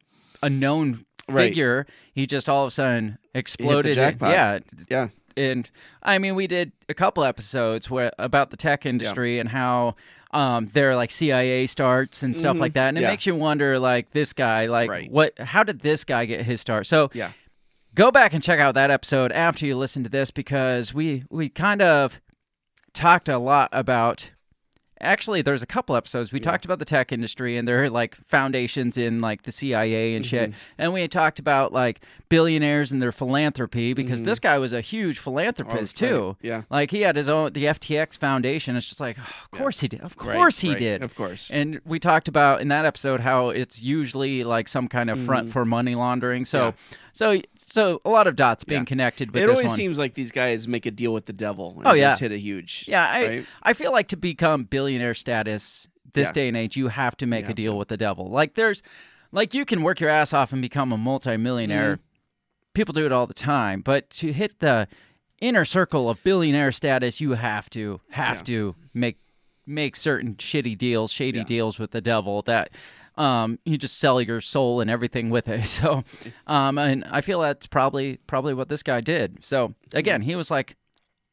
a 0.41 0.49
known 0.49 1.05
Right. 1.29 1.49
figure. 1.49 1.85
He 2.13 2.25
just 2.25 2.47
all 2.47 2.63
of 2.63 2.69
a 2.69 2.71
sudden 2.71 3.17
exploded. 3.35 3.93
jackpot. 3.95 4.31
Yeah, 4.31 4.59
Yeah. 4.89 5.07
And 5.37 5.69
I 6.03 6.17
mean, 6.17 6.35
we 6.35 6.47
did 6.47 6.71
a 6.89 6.93
couple 6.93 7.23
episodes 7.23 7.89
where 7.89 8.11
about 8.17 8.49
the 8.51 8.57
tech 8.57 8.85
industry 8.85 9.39
and 9.39 9.49
how 9.49 9.95
um, 10.31 10.65
their 10.67 10.95
like 10.97 11.09
CIA 11.09 11.67
starts 11.67 12.21
and 12.21 12.35
stuff 12.35 12.57
Mhm. 12.57 12.59
like 12.59 12.73
that, 12.73 12.89
and 12.89 12.97
it 12.97 13.01
Yeah. 13.01 13.07
makes 13.11 13.25
you 13.25 13.33
wonder, 13.35 13.79
like 13.79 14.11
this 14.11 14.33
guy, 14.33 14.65
like 14.65 14.89
Right. 14.89 15.09
what? 15.09 15.37
How 15.39 15.63
did 15.63 15.79
this 15.79 16.03
guy 16.03 16.25
get 16.25 16.41
his 16.45 16.59
start? 16.59 16.85
So 16.85 17.09
Yeah. 17.13 17.31
go 17.95 18.11
back 18.11 18.33
and 18.33 18.43
check 18.43 18.59
out 18.59 18.75
that 18.75 18.91
episode 18.91 19.31
after 19.31 19.65
you 19.65 19.77
listen 19.77 20.03
to 20.03 20.09
this 20.09 20.29
because 20.31 20.93
we 20.93 21.23
we 21.29 21.47
kind 21.47 21.81
of 21.81 22.19
talked 22.93 23.29
a 23.29 23.37
lot 23.37 23.69
about 23.71 24.31
actually 25.01 25.41
there's 25.41 25.61
a 25.61 25.67
couple 25.67 25.95
episodes 25.95 26.31
we 26.31 26.39
talked 26.39 26.65
about 26.65 26.79
the 26.79 26.85
tech 26.85 27.11
industry 27.11 27.55
and 27.57 27.67
there 27.67 27.83
are 27.83 27.89
like 27.89 28.15
foundations 28.25 28.97
in 28.97 29.19
like 29.19 29.43
the 29.43 29.51
CIA 29.51 30.15
and 30.15 30.25
shit 30.25 30.49
Mm-hmm. 30.51 30.59
and 30.79 30.93
we 30.93 31.01
had 31.01 31.11
talked 31.11 31.39
about 31.39 31.71
like 31.73 32.01
billionaires 32.29 32.91
and 32.91 33.01
their 33.01 33.11
philanthropy 33.11 33.93
because 33.93 34.23
this 34.23 34.39
guy 34.39 34.57
was 34.57 34.73
a 34.73 34.81
huge 34.81 35.19
philanthropist 35.19 35.95
Mm-hmm. 35.97 36.05
Oh, 36.05 36.09
too 36.09 36.25
right. 36.27 36.35
Yeah. 36.41 36.61
like 36.69 36.91
he 36.91 37.01
had 37.01 37.15
his 37.15 37.27
own 37.29 37.53
the 37.53 37.65
FTX 37.65 38.17
foundation 38.17 38.75
it's 38.75 38.87
just 38.87 38.99
like 38.99 39.17
oh, 39.19 39.33
of 39.45 39.51
course 39.51 39.79
he 39.79 39.87
did 39.87 40.01
of 40.01 40.15
Right, 40.17 40.35
course 40.35 40.59
he 40.59 40.69
right. 40.69 40.79
did 40.79 41.03
Of 41.03 41.15
course. 41.15 41.51
and 41.51 41.79
we 41.85 41.99
talked 41.99 42.27
about 42.27 42.61
in 42.61 42.67
that 42.69 42.85
episode 42.85 43.19
how 43.21 43.49
it's 43.49 43.81
usually 43.81 44.43
like 44.43 44.67
some 44.67 44.87
kind 44.87 45.09
of 45.09 45.19
front 45.21 45.51
for 45.51 45.63
money 45.65 45.95
laundering 45.95 46.45
so 46.45 46.57
Mm-hmm. 46.57 46.67
Yeah. 46.67 46.97
So 47.17 47.41
so 47.57 48.01
a 48.05 48.09
lot 48.09 48.27
of 48.27 48.35
dots 48.35 48.63
being 48.63 48.81
Yeah. 48.81 48.85
connected 48.85 49.31
with 49.31 49.43
It 49.43 49.49
always 49.49 49.67
one. 49.67 49.75
seems 49.75 49.97
like 49.99 50.13
these 50.13 50.31
guys 50.31 50.67
make 50.67 50.85
a 50.85 50.91
deal 50.91 51.13
with 51.13 51.25
the 51.25 51.33
devil. 51.33 51.73
And 51.77 51.87
Oh, 51.87 51.93
yeah. 51.93 52.09
just 52.09 52.21
hit 52.21 52.31
a 52.31 52.37
huge. 52.37 52.85
yeah, 52.87 53.09
I 53.09 53.27
right? 53.27 53.45
I 53.63 53.73
feel 53.73 53.91
like 53.91 54.07
to 54.09 54.17
become 54.17 54.63
billionaire 54.65 55.13
status 55.13 55.87
this 56.13 56.27
Yeah. 56.27 56.31
day 56.33 56.47
and 56.47 56.55
age, 56.57 56.77
you 56.77 56.87
have 56.89 57.17
to 57.17 57.25
make 57.25 57.45
You 57.45 57.51
a 57.51 57.53
deal 57.53 57.77
with 57.77 57.87
the 57.89 57.97
devil. 57.97 58.29
Like 58.29 58.53
there's, 58.53 58.81
like 59.31 59.53
you 59.53 59.65
can 59.65 59.81
work 59.81 59.99
your 59.99 60.09
ass 60.09 60.31
off 60.33 60.53
and 60.53 60.61
become 60.61 60.91
a 60.91 60.97
multimillionaire. 60.97 61.95
Mm-hmm. 61.97 62.73
People 62.73 62.93
do 62.93 63.05
it 63.05 63.11
all 63.11 63.27
the 63.27 63.33
time, 63.33 63.81
but 63.81 64.09
to 64.11 64.31
hit 64.31 64.59
the 64.59 64.87
inner 65.41 65.65
circle 65.65 66.09
of 66.09 66.23
billionaire 66.23 66.71
status, 66.71 67.19
you 67.19 67.31
have 67.31 67.69
to 67.71 67.99
have 68.11 68.37
Yeah. 68.37 68.43
to 68.43 68.75
make 68.93 69.17
make 69.69 69.97
certain 69.97 70.35
shitty 70.35 70.77
deals, 70.77 71.11
shady 71.11 71.43
deals 71.43 71.77
with 71.77 71.91
the 71.91 71.99
devil 71.99 72.41
that. 72.43 72.69
Um, 73.17 73.57
you 73.65 73.77
just 73.77 73.97
sell 73.97 74.21
your 74.21 74.41
soul 74.41 74.79
and 74.79 74.89
everything 74.91 75.29
with 75.29 75.47
it. 75.47 75.65
So, 75.65 76.03
um, 76.45 76.77
and 76.77 77.03
I 77.09 77.21
feel 77.21 77.39
that's 77.41 77.65
probably 77.67 78.17
probably 78.27 78.53
what 78.53 78.69
this 78.69 78.83
guy 78.83 79.01
did. 79.01 79.39
So 79.43 79.73
again, 79.93 80.21
he 80.21 80.35
was 80.35 80.51
like, 80.51 80.75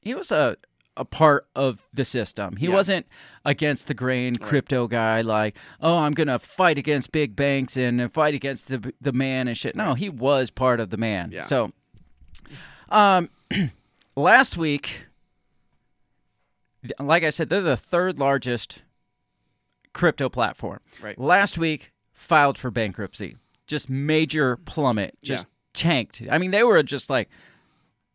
he 0.00 0.14
was 0.14 0.32
a 0.32 0.56
a 0.96 1.04
part 1.04 1.48
of 1.56 1.80
the 1.92 2.04
system. 2.04 2.54
He 2.56 2.66
Yeah. 2.68 2.72
wasn't 2.74 3.06
against 3.44 3.88
the 3.88 3.94
grain 3.94 4.36
crypto 4.36 4.86
guy 4.86 5.22
like, 5.22 5.56
"Oh, 5.80 5.98
I'm 5.98 6.12
going 6.12 6.28
to 6.28 6.38
fight 6.38 6.78
against 6.78 7.10
big 7.10 7.34
banks 7.34 7.76
and 7.76 8.12
fight 8.14 8.32
against 8.34 8.68
the 8.68 8.92
the 9.00 9.12
man 9.12 9.48
and 9.48 9.56
shit." 9.58 9.74
No, 9.74 9.94
he 9.94 10.08
was 10.08 10.50
part 10.50 10.78
of 10.80 10.90
the 10.90 10.96
man. 10.96 11.30
Yeah. 11.32 11.46
So 11.46 11.72
um 12.90 13.28
last 14.16 14.56
week 14.56 15.06
like 17.00 17.24
I 17.24 17.30
said, 17.30 17.48
they're 17.48 17.60
the 17.60 17.76
third 17.76 18.18
largest 18.18 18.82
crypto 19.94 20.28
platform. 20.28 20.80
Right. 21.00 21.18
Last 21.18 21.56
week 21.56 21.92
filed 22.12 22.58
for 22.58 22.70
bankruptcy. 22.70 23.36
Just 23.66 23.88
major 23.88 24.56
plummet. 24.58 25.16
Just 25.22 25.44
Yeah. 25.44 25.48
tanked. 25.72 26.22
I 26.30 26.36
mean, 26.36 26.50
they 26.50 26.62
were 26.62 26.82
just 26.82 27.08
like 27.08 27.30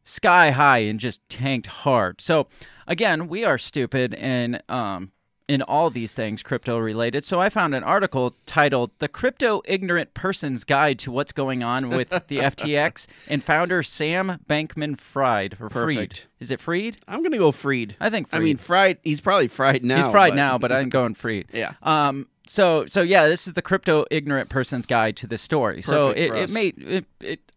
sky 0.03 0.51
high 0.51 0.79
and 0.79 0.99
just 0.99 1.27
tanked 1.29 1.67
hard. 1.67 2.21
So 2.21 2.47
again, 2.87 3.27
we 3.27 3.43
are 3.43 3.57
stupid 3.57 4.13
and 4.13 4.61
um 4.69 5.11
in 5.49 5.61
all 5.63 5.89
these 5.89 6.13
things 6.13 6.43
crypto 6.43 6.77
related. 6.77 7.25
So 7.25 7.41
I 7.41 7.49
found 7.49 7.73
an 7.75 7.83
article 7.83 8.35
titled 8.45 8.91
"The 8.99 9.07
Crypto 9.09 9.61
Ignorant 9.65 10.13
Person's 10.13 10.63
Guide 10.63 10.99
to 10.99 11.11
What's 11.11 11.31
Going 11.33 11.63
On 11.63 11.89
with 11.89 12.09
the 12.09 12.37
FTX" 12.37 13.07
and 13.27 13.43
founder 13.43 13.81
Sam 13.83 14.39
Bankman-Fried 14.47 15.57
or 15.59 15.69
Fried. 15.69 15.95
Perfect. 15.97 16.27
Is 16.39 16.51
it 16.51 16.61
Fried? 16.61 16.97
I'm 17.07 17.23
gonna 17.23 17.37
go 17.39 17.51
freed. 17.51 17.95
I 17.99 18.09
think 18.09 18.27
I 18.31 18.39
mean, 18.39 18.57
Fried. 18.57 18.65
fried. 18.65 18.97
He's 19.03 19.19
probably 19.21 19.47
fried 19.49 19.83
now. 19.83 19.97
He's 20.03 20.11
fried 20.11 20.31
but- 20.31 20.35
now, 20.37 20.57
but 20.57 20.71
I'm 20.71 20.89
going 20.89 21.15
Fried. 21.15 21.47
Yeah. 21.53 21.73
Um. 21.81 22.27
So 22.47 22.85
so 22.85 23.01
yeah, 23.01 23.27
this 23.27 23.47
is 23.47 23.53
the 23.55 23.61
crypto 23.61 24.05
ignorant 24.11 24.49
person's 24.49 24.85
guide 24.85 25.17
to 25.17 25.27
this 25.27 25.41
story. 25.41 25.81
so 25.81 26.11
it, 26.11 26.31
it 26.33 26.51
made 26.51 26.77
it, 26.81 27.05
it 27.19 27.51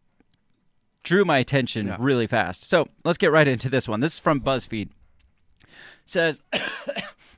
drew 1.03 1.25
my 1.25 1.39
attention 1.39 1.89
Yeah. 1.89 1.97
really 2.01 2.27
fast. 2.27 2.65
So 2.65 2.87
let's 3.05 3.19
get 3.19 3.33
right 3.33 3.47
into 3.49 3.69
this 3.69 3.87
one. 3.87 4.01
This 4.01 4.15
is 4.15 4.19
from 4.19 4.41
BuzzFeed. 4.41 4.89
Says 6.05 6.43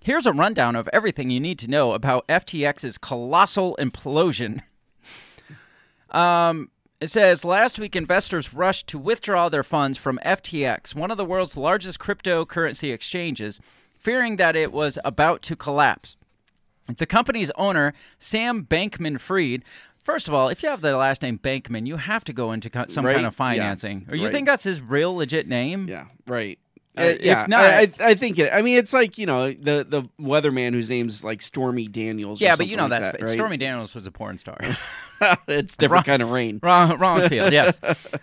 Here's 0.04 0.26
a 0.26 0.32
rundown 0.34 0.76
of 0.76 0.86
everything 0.92 1.30
you 1.30 1.40
need 1.40 1.58
to 1.60 1.70
know 1.70 1.94
about 1.94 2.28
FTX's 2.28 2.98
colossal 2.98 3.76
implosion. 3.80 4.60
Um, 6.10 6.70
it 7.00 7.08
says 7.08 7.44
last 7.44 7.76
week 7.80 7.96
investors 7.96 8.54
rushed 8.54 8.86
to 8.86 9.00
withdraw 9.00 9.48
their 9.48 9.64
funds 9.64 9.98
from 9.98 10.20
FTX, 10.24 10.94
one 10.94 11.10
of 11.10 11.16
the 11.16 11.24
world's 11.24 11.56
largest 11.56 11.98
cryptocurrency 11.98 12.94
exchanges, 12.94 13.58
fearing 13.98 14.36
that 14.36 14.54
it 14.54 14.70
was 14.70 14.96
about 15.04 15.42
to 15.42 15.56
collapse. 15.56 16.14
The 16.86 17.04
company's 17.04 17.50
owner, 17.56 17.94
Sam 18.20 18.64
Bankman 18.64 19.18
Fried, 19.18 19.64
First 20.04 20.28
of 20.28 20.34
all, 20.34 20.50
if 20.50 20.62
you 20.62 20.68
have 20.68 20.82
the 20.82 20.96
last 20.96 21.22
name 21.22 21.38
Bankman, 21.38 21.86
you 21.86 21.96
have 21.96 22.24
to 22.24 22.32
go 22.34 22.52
into 22.52 22.70
some 22.88 23.06
Right, 23.06 23.14
kind 23.14 23.26
of 23.26 23.32
yeah, 23.32 23.36
financing. 23.36 24.06
Or 24.10 24.14
you 24.14 24.26
right. 24.26 24.32
think 24.32 24.46
that's 24.46 24.64
his 24.64 24.80
real 24.82 25.16
legit 25.16 25.48
name? 25.48 25.88
Yeah, 25.88 26.08
right. 26.26 26.58
Uh, 26.96 27.00
Uh, 27.02 27.14
yeah, 27.20 27.46
not- 27.48 27.61
I, 27.61 27.80
I, 27.80 27.90
I 28.00 28.14
think 28.14 28.38
it. 28.38 28.50
I 28.52 28.62
mean, 28.62 28.78
it's 28.78 28.92
like 28.92 29.18
you 29.18 29.26
know 29.26 29.50
the 29.52 29.85
the 29.88 30.02
weatherman 30.20 30.72
whose 30.74 30.88
name's 30.88 31.24
like 31.24 31.42
Stormy 31.42 31.88
Daniels. 31.88 32.40
or 32.40 32.44
Yeah, 32.44 32.54
but 32.57 32.68
you 32.68 32.76
know 32.76 32.85
like 32.87 33.00
that's 33.00 33.18
that, 33.18 33.20
right? 33.22 33.30
Stormy 33.33 33.57
Daniels 33.57 33.94
was 33.94 34.07
a 34.07 34.11
porn 34.12 34.38
star. 34.38 34.59
it's 35.48 35.76
different 35.76 36.07
Wrong- 36.07 36.18
kind 36.18 36.22
of 36.22 36.30
rain. 36.30 36.61
wrong, 36.62 36.96
wrong 36.98 37.28
field. 37.28 37.52
Yes, 37.52 37.80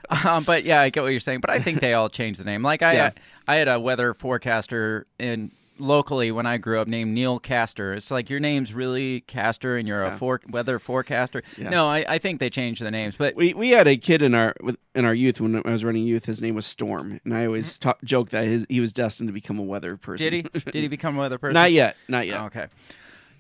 um, 0.10 0.44
but 0.44 0.64
yeah, 0.64 0.82
I 0.82 0.90
get 0.90 1.04
what 1.04 1.10
you're 1.12 1.20
saying. 1.20 1.42
But 1.42 1.50
I 1.50 1.60
think 1.60 1.82
they 1.82 1.94
all 1.94 2.10
changed 2.10 2.40
the 2.40 2.46
name. 2.46 2.64
Like 2.64 2.82
I, 2.82 2.94
Yeah. 2.94 3.10
I 3.48 3.56
had 3.56 3.68
a 3.68 3.80
weather 3.80 4.14
forecaster 4.14 5.06
in 5.20 5.52
locally 5.82 6.32
when 6.32 6.46
I 6.46 6.58
grew 6.58 6.80
up 6.80 6.88
named 6.88 7.14
Neil 7.14 7.40
Castor. 7.40 7.94
It's 7.94 8.12
like 8.12 8.30
your 8.30 8.40
name's 8.40 8.74
really 8.74 9.22
Castor, 9.22 9.78
and 9.78 9.88
you're 9.88 10.04
a 10.04 10.18
for- 10.18 10.42
weather 10.50 10.80
forecaster. 10.80 11.44
Yeah. 11.58 11.70
No, 11.70 11.88
I, 11.88 12.06
I 12.08 12.18
think 12.18 12.40
they 12.40 12.50
changed 12.50 12.82
the 12.82 12.92
names. 12.92 13.16
But 13.18 13.36
We 13.36 13.54
we 13.54 13.72
had 13.72 13.88
a 13.88 13.98
kid 13.98 14.22
in 14.22 14.34
our 14.34 14.56
in 14.96 15.06
our 15.06 15.14
youth 15.14 15.42
when 15.42 15.62
I 15.66 15.72
was 15.72 15.84
running 15.84 16.04
youth. 16.04 16.26
His 16.26 16.42
name 16.42 16.56
was 16.56 16.66
Storm, 16.66 17.20
and 17.24 17.34
I 17.34 17.46
always 17.46 17.78
mm-hmm. 17.78 17.90
ta- 17.90 17.98
joke 18.04 18.30
that 18.30 18.46
his, 18.46 18.66
he 18.70 18.80
was 18.80 18.94
destined 18.94 19.28
to 19.30 19.34
become 19.34 19.60
a 19.60 19.64
weather 19.64 19.98
person. 19.98 20.32
did 20.32 20.34
he? 20.34 20.42
Did 20.72 20.76
he 20.76 20.88
become 20.88 21.18
a 21.18 21.20
weather 21.20 21.38
person? 21.38 21.56
Not 21.56 21.72
yet. 21.72 21.98
Not 22.08 22.28
yet. 22.28 22.42
Oh, 22.42 22.46
Okay. 22.46 22.68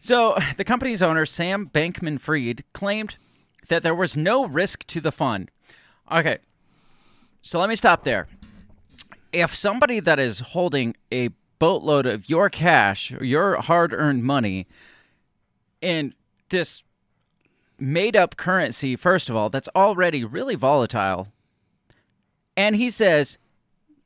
So 0.01 0.35
the 0.57 0.63
company's 0.63 1.03
owner, 1.03 1.27
Sam 1.27 1.69
Bankman 1.71 2.19
Fried, 2.19 2.63
claimed 2.73 3.17
that 3.67 3.83
there 3.83 3.93
was 3.93 4.17
no 4.17 4.47
risk 4.47 4.83
to 4.87 4.99
the 4.99 5.11
fund. 5.11 5.51
Okay. 6.11 6.39
So 7.43 7.59
let 7.59 7.69
me 7.69 7.75
stop 7.75 8.03
there. 8.03 8.27
If 9.31 9.55
somebody 9.55 9.99
that 9.99 10.19
is 10.19 10.39
holding 10.39 10.95
a 11.13 11.29
boatload 11.61 12.07
of 12.07 12.27
your 12.27 12.49
cash, 12.49 13.11
your 13.21 13.55
hard 13.61 13.93
earned 13.93 14.23
money, 14.23 14.65
in 15.79 16.13
this 16.49 16.81
made 17.79 18.15
up 18.15 18.35
currency, 18.35 18.95
first 18.95 19.29
of 19.29 19.35
all, 19.35 19.49
that's 19.49 19.69
already 19.75 20.23
really 20.23 20.55
volatile, 20.55 21.27
and 22.57 22.75
he 22.75 22.89
says, 22.89 23.37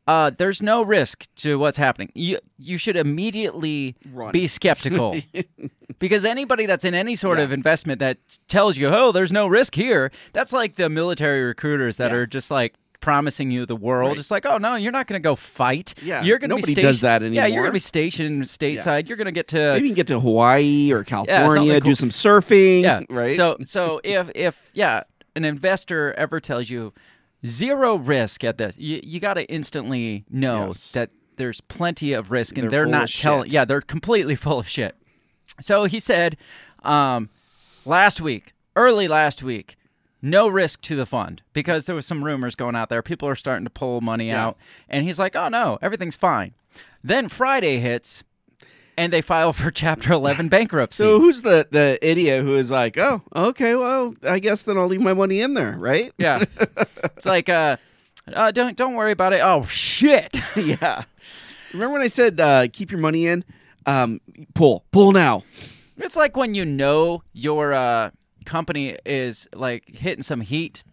uh, 0.08 0.30
there's 0.38 0.62
no 0.62 0.82
risk 0.84 1.28
to 1.38 1.58
what's 1.58 1.78
happening. 1.78 2.12
You 2.14 2.38
you 2.60 2.78
should 2.78 2.96
immediately 2.96 3.96
Run. 4.14 4.32
be 4.34 4.46
skeptical. 4.48 5.16
because 6.00 6.24
anybody 6.26 6.66
that's 6.68 6.86
in 6.86 6.94
any 6.94 7.16
sort 7.16 7.38
Yeah. 7.40 7.46
of 7.46 7.52
investment 7.52 8.00
that 8.00 8.18
tells 8.48 8.78
you, 8.78 8.88
"Oh, 8.90 9.12
there's 9.12 9.32
no 9.32 9.48
risk 9.48 9.74
here," 9.76 10.12
that's 10.34 10.54
like 10.54 10.76
the 10.76 10.90
military 10.90 11.42
recruiters 11.44 11.98
that 11.98 12.12
Yeah. 12.12 12.18
are 12.18 12.26
just 12.28 12.52
like 12.52 12.76
promising 13.00 13.52
you 13.52 13.66
the 13.66 13.76
world. 13.76 14.10
Right. 14.12 14.18
It's 14.20 14.32
like, 14.32 14.46
"Oh 14.46 14.58
no, 14.58 14.76
you're 14.76 14.92
not 14.92 15.08
going 15.08 15.20
to 15.22 15.24
go 15.24 15.36
fight. 15.36 15.94
Yeah, 16.02 16.24
you're 16.24 16.38
going 16.40 16.50
to 16.50 16.56
nobody 16.56 16.76
be 16.76 16.82
does 16.82 16.98
stationed- 17.00 17.34
that 17.36 17.36
Yeah, 17.36 17.46
you're 17.46 17.64
going 17.64 17.70
to 17.72 17.74
be 17.74 17.80
stationed 17.80 18.44
stateside. 18.44 19.08
You're 19.08 19.18
going 19.18 19.26
to 19.26 19.32
get 19.32 19.48
to 19.50 19.74
Maybe 19.74 19.88
you 19.88 19.92
can 19.92 19.96
get 19.96 20.08
to 20.08 20.20
Hawaii 20.20 20.92
or 20.92 21.04
California, 21.04 21.56
something 21.56 21.72
cool. 21.82 21.90
do 21.92 21.96
some 21.96 22.10
surfing. 22.10 22.84
yeah, 22.84 23.02
right. 23.10 23.36
So 23.36 23.58
so 23.66 24.02
if 24.04 24.30
if 24.36 24.58
yeah, 24.74 25.04
an 25.36 25.46
investor 25.46 26.14
ever 26.14 26.40
tells 26.40 26.70
you 26.70 26.94
zero 27.46 27.96
risk 27.96 28.44
at 28.44 28.58
this, 28.58 28.78
you 28.78 29.00
you 29.04 29.20
got 29.20 29.36
to 29.36 29.46
instantly 29.46 30.26
know 30.30 30.68
Yes. 30.68 30.92
that 30.94 31.10
there's 31.38 31.62
plenty 31.62 32.14
of 32.14 32.32
risk, 32.32 32.58
and 32.58 32.70
They're 32.70 32.82
they're, 32.84 32.86
not 32.92 33.10
telling. 33.10 33.50
Yeah, 33.52 33.66
they're 33.66 33.82
completely 33.82 34.36
full 34.46 34.58
of 34.60 34.68
shit. 34.70 34.96
So 35.62 35.84
he 35.86 36.00
said, 36.00 36.38
um, 36.84 37.30
last 37.86 38.20
week, 38.22 38.54
early 38.76 39.08
last 39.08 39.44
week. 39.44 39.76
No 40.22 40.48
risk 40.48 40.82
to 40.84 40.96
the 40.96 41.06
fund 41.06 41.42
because 41.54 41.86
there 41.86 41.96
was 41.96 42.06
some 42.06 42.24
rumors 42.24 42.56
going 42.56 42.76
out 42.76 42.90
there. 42.90 43.02
People 43.02 43.28
are 43.28 43.36
starting 43.36 43.64
to 43.66 43.70
pull 43.70 44.02
money 44.02 44.28
Yeah. 44.30 44.48
out, 44.48 44.58
and 44.90 45.06
he's 45.06 45.20
like, 45.20 45.36
"Oh 45.36 45.50
no, 45.50 45.78
everything's 45.82 46.16
fine." 46.16 46.54
Then 47.04 47.30
Friday 47.30 47.80
hits, 47.80 48.24
and 48.98 49.14
they 49.14 49.22
file 49.22 49.54
for 49.54 49.70
Chapter 49.84 50.14
11 50.14 50.48
bankruptcy. 50.50 51.04
So 51.04 51.20
who's 51.20 51.42
the 51.44 51.68
the 51.70 52.00
idiot 52.02 52.44
who 52.44 52.56
is 52.56 52.72
like, 52.72 52.98
oh, 52.98 53.22
okay, 53.36 53.76
well, 53.76 54.16
I 54.24 54.40
guess 54.40 54.64
then 54.64 54.78
I'll 54.78 54.88
leave 54.88 55.02
my 55.02 55.14
money 55.14 55.42
in 55.42 55.54
there, 55.54 55.76
right? 55.78 56.12
Yeah. 56.18 56.44
it's 57.16 57.26
like 57.26 57.48
uh, 57.50 57.78
uh 58.34 58.52
don't 58.52 58.76
don't 58.76 58.96
worry 58.96 59.12
about 59.12 59.34
it. 59.34 59.42
Oh 59.42 59.66
shit. 59.66 60.40
yeah. 60.56 61.04
Remember 61.74 61.94
when 61.94 62.02
I 62.02 62.08
said 62.08 62.40
uh, 62.40 62.68
keep 62.72 62.90
your 62.90 63.02
money 63.02 63.28
in? 63.28 63.44
Um, 63.86 64.22
pull, 64.56 64.84
pull 64.92 65.12
now. 65.12 65.44
it's 65.98 66.16
like 66.16 66.36
when 66.36 66.56
you 66.56 66.66
know 66.66 67.22
your 67.34 67.74
uh 67.74 68.10
company 68.46 68.98
is 69.06 69.48
like 69.54 69.90
hitting 69.90 70.24
some 70.24 70.42
heat 70.42 70.84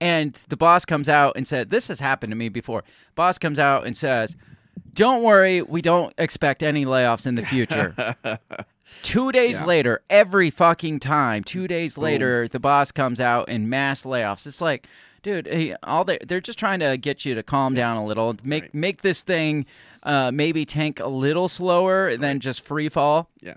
and 0.00 0.32
the 0.48 0.56
boss 0.56 0.84
comes 0.84 1.08
out 1.08 1.36
and 1.36 1.46
said 1.46 1.70
this 1.70 1.88
has 1.88 2.00
happened 2.00 2.30
to 2.30 2.36
me 2.36 2.48
before. 2.48 2.84
Boss 3.14 3.38
comes 3.38 3.58
out 3.58 3.84
and 3.86 3.96
says, 3.96 4.34
"Don't 4.94 5.22
worry, 5.22 5.60
we 5.62 5.82
don't 5.82 6.14
expect 6.16 6.62
any 6.62 6.86
layoffs 6.86 7.26
in 7.26 7.34
the 7.34 7.44
future." 7.44 7.94
2 9.02 9.30
days 9.32 9.60
Yeah. 9.60 9.66
later, 9.66 10.02
every 10.10 10.50
fucking 10.50 11.00
time, 11.00 11.44
2 11.44 11.68
days 11.68 11.96
later, 11.96 12.48
the 12.48 12.58
boss 12.58 12.90
comes 12.90 13.20
out 13.20 13.48
and 13.48 13.68
mass 13.70 14.02
layoffs. 14.02 14.46
It's 14.46 14.60
like 14.60 14.86
Dude, 15.22 15.46
hey, 15.48 15.76
all 15.82 16.02
they 16.04 16.16
they're 16.26 16.40
just 16.40 16.58
trying 16.58 16.80
to 16.80 16.96
get 16.96 17.26
you 17.26 17.34
to 17.34 17.42
calm 17.42 17.74
down 17.74 17.98
a 17.98 18.04
little, 18.06 18.34
make 18.42 18.62
Right. 18.64 18.74
make 18.74 19.02
this 19.02 19.22
thing 19.22 19.66
uh, 20.02 20.30
maybe 20.30 20.64
tank 20.64 20.98
a 20.98 21.08
little 21.08 21.46
slower 21.46 22.16
than 22.16 22.40
just 22.40 22.62
free 22.62 22.88
fall. 22.88 23.28
Yeah. 23.42 23.56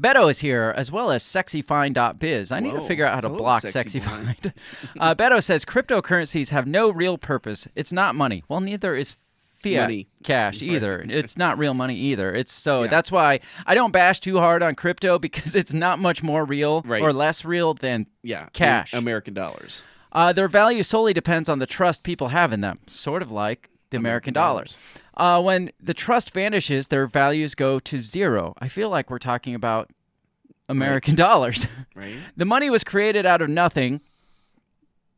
Beto 0.00 0.30
is 0.30 0.38
here, 0.40 0.72
as 0.76 0.90
well 0.92 1.10
as 1.10 1.22
sexyfind.biz. 1.22 2.52
I 2.52 2.60
need 2.60 2.72
to 2.72 2.80
figure 2.82 3.06
out 3.06 3.14
how 3.14 3.20
to 3.20 3.28
Hello, 3.28 3.38
block 3.38 3.62
Sexy 3.62 4.00
sexyfind. 4.00 4.52
uh, 5.00 5.14
Beto 5.14 5.42
says 5.42 5.64
cryptocurrencies 5.64 6.50
have 6.50 6.66
no 6.66 6.90
real 6.90 7.18
purpose. 7.18 7.66
It's 7.74 7.92
not 7.92 8.14
money. 8.14 8.44
Well, 8.48 8.60
neither 8.60 8.94
is 8.94 9.16
fiat 9.62 9.84
Money. 9.84 10.08
cash 10.22 10.62
either. 10.62 11.04
It's 11.08 11.36
not 11.36 11.58
real 11.58 11.74
money 11.74 11.96
either. 11.96 12.34
It's 12.34 12.52
so 12.52 12.82
Yeah. 12.84 12.88
that's 12.90 13.10
why 13.10 13.40
I 13.66 13.74
don't 13.74 13.92
bash 13.92 14.20
too 14.20 14.38
hard 14.38 14.62
on 14.62 14.74
crypto 14.74 15.18
because 15.18 15.54
it's 15.54 15.72
not 15.72 15.98
much 15.98 16.22
more 16.22 16.44
real 16.44 16.82
Right. 16.82 17.02
or 17.02 17.12
less 17.12 17.44
real 17.44 17.74
than 17.74 18.06
Yeah. 18.22 18.48
Cash. 18.52 18.92
American 18.92 19.34
dollars. 19.34 19.82
uh, 20.12 20.32
their 20.32 20.48
value 20.48 20.82
solely 20.82 21.12
depends 21.12 21.48
on 21.48 21.58
the 21.58 21.66
trust 21.66 22.02
people 22.02 22.28
have 22.28 22.52
in 22.52 22.60
them, 22.60 22.78
sort 22.86 23.22
of 23.22 23.30
like 23.30 23.70
the 23.90 23.96
American, 23.96 24.30
American 24.30 24.34
dollars. 24.34 24.78
Uh, 25.16 25.40
when 25.42 25.70
the 25.80 25.94
trust 25.94 26.32
vanishes, 26.32 26.88
their 26.88 27.06
values 27.06 27.54
go 27.54 27.78
to 27.80 28.02
zero. 28.02 28.54
I 28.58 28.68
feel 28.68 28.90
like 28.90 29.10
we're 29.10 29.18
talking 29.18 29.54
about 29.54 29.90
American 30.68 31.14
dollars. 31.14 31.66
Right. 31.94 32.14
the 32.36 32.44
money 32.44 32.68
was 32.68 32.84
created 32.84 33.24
out 33.24 33.40
of 33.40 33.48
nothing. 33.48 34.02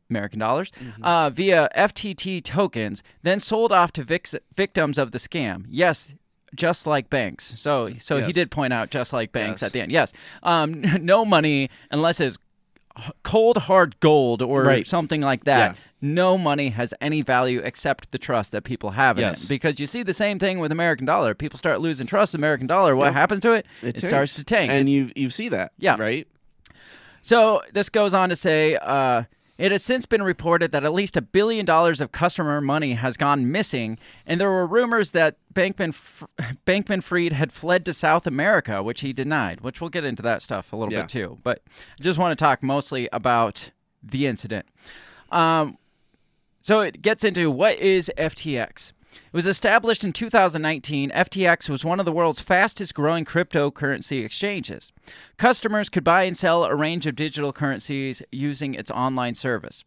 American 0.09 0.39
dollars 0.39 0.71
Mm-hmm. 0.81 1.03
uh, 1.03 1.29
via 1.29 1.69
FTT 1.75 2.43
tokens, 2.43 3.03
then 3.21 3.39
sold 3.39 3.71
off 3.71 3.91
to 3.93 4.03
vix- 4.03 4.33
victims 4.55 4.97
of 4.97 5.11
the 5.11 5.17
scam. 5.19 5.65
Yes, 5.69 6.13
just 6.55 6.87
like 6.87 7.09
banks. 7.09 7.53
So, 7.57 7.89
so 7.99 8.21
he 8.21 8.31
did 8.31 8.49
point 8.49 8.73
out 8.73 8.89
just 8.89 9.13
like 9.13 9.31
banks 9.31 9.61
Yes. 9.61 9.67
at 9.67 9.73
the 9.73 9.81
end. 9.81 9.91
Yes, 9.91 10.11
um, 10.41 10.81
no 11.01 11.25
money 11.25 11.69
unless 11.91 12.19
it's 12.19 12.37
cold 13.23 13.57
hard 13.57 13.99
gold 13.99 14.41
or 14.41 14.63
Right. 14.63 14.87
something 14.87 15.21
like 15.21 15.43
that. 15.43 15.75
Yeah. 15.75 15.81
No 16.01 16.37
money 16.37 16.69
has 16.69 16.93
any 17.01 17.21
value 17.21 17.59
except 17.63 18.11
the 18.11 18.17
trust 18.17 18.51
that 18.53 18.63
people 18.63 18.91
have 18.91 19.17
in 19.17 19.23
Yes. 19.23 19.43
it. 19.45 19.49
Because 19.49 19.79
you 19.79 19.87
see 19.87 20.01
the 20.03 20.13
same 20.13 20.39
thing 20.39 20.59
with 20.59 20.71
American 20.71 21.05
dollar. 21.05 21.33
People 21.35 21.57
start 21.59 21.81
losing 21.81 22.07
trust 22.07 22.33
in 22.33 22.39
American 22.39 22.67
dollar. 22.67 22.95
What 22.95 23.05
Yep. 23.07 23.13
happens 23.15 23.41
to 23.41 23.51
it? 23.51 23.65
It, 23.81 23.99
starts 24.01 24.35
to 24.35 24.43
tank. 24.43 24.71
and 24.71 24.89
you 24.89 25.11
you 25.15 25.29
see 25.29 25.49
that. 25.49 25.73
Yeah. 25.77 25.97
Right. 25.99 26.27
so 27.21 27.61
this 27.73 27.89
goes 27.89 28.13
on 28.13 28.29
to 28.29 28.35
say 28.35 28.77
uh, 28.81 29.23
it 29.57 29.73
has 29.73 29.83
since 29.83 30.05
been 30.05 30.23
reported 30.23 30.71
that 30.71 30.85
at 30.85 30.93
least 30.93 31.17
a 31.17 31.21
billion 31.21 31.65
dollars 31.65 31.99
of 31.99 32.13
customer 32.13 32.61
money 32.61 32.93
has 32.93 33.17
gone 33.17 33.51
missing, 33.51 33.97
and 34.25 34.39
there 34.39 34.49
were 34.49 34.65
rumors 34.65 35.11
that 35.11 35.35
Bankman 35.53 35.93
Bankman 36.65 37.03
Fried 37.03 37.33
had 37.33 37.51
fled 37.51 37.83
to 37.85 37.93
South 37.93 38.25
America, 38.25 38.81
which 38.81 39.01
he 39.01 39.11
denied. 39.11 39.59
Which 39.61 39.81
we'll 39.81 39.89
get 39.89 40.05
into 40.05 40.23
that 40.23 40.41
stuff 40.41 40.71
a 40.71 40.77
little 40.77 40.93
Yeah. 40.93 41.01
bit 41.01 41.09
too. 41.09 41.39
But 41.43 41.61
I 41.99 42.03
just 42.03 42.17
want 42.17 42.37
to 42.37 42.41
talk 42.41 42.63
mostly 42.63 43.09
about 43.11 43.71
the 44.01 44.27
incident. 44.27 44.65
Um, 45.29 45.77
so 46.69 46.81
it 46.81 47.01
gets 47.01 47.23
into 47.23 47.49
what 47.49 47.79
is 47.79 48.11
FTX. 48.15 48.93
It 49.11 49.33
was 49.33 49.47
established 49.47 50.03
in 50.03 50.13
2019. 50.13 51.09
FTX 51.09 51.67
was 51.67 51.83
one 51.83 51.99
of 51.99 52.05
the 52.05 52.11
world's 52.11 52.41
fastest 52.41 52.93
growing 52.93 53.25
cryptocurrency 53.25 54.23
exchanges. 54.23 54.91
Customers 55.37 55.89
could 55.89 56.03
buy 56.03 56.25
and 56.25 56.37
sell 56.37 56.65
a 56.65 56.75
range 56.75 57.07
of 57.07 57.15
digital 57.15 57.51
currencies 57.51 58.21
using 58.31 58.75
its 58.75 58.91
online 58.91 59.33
service. 59.33 59.83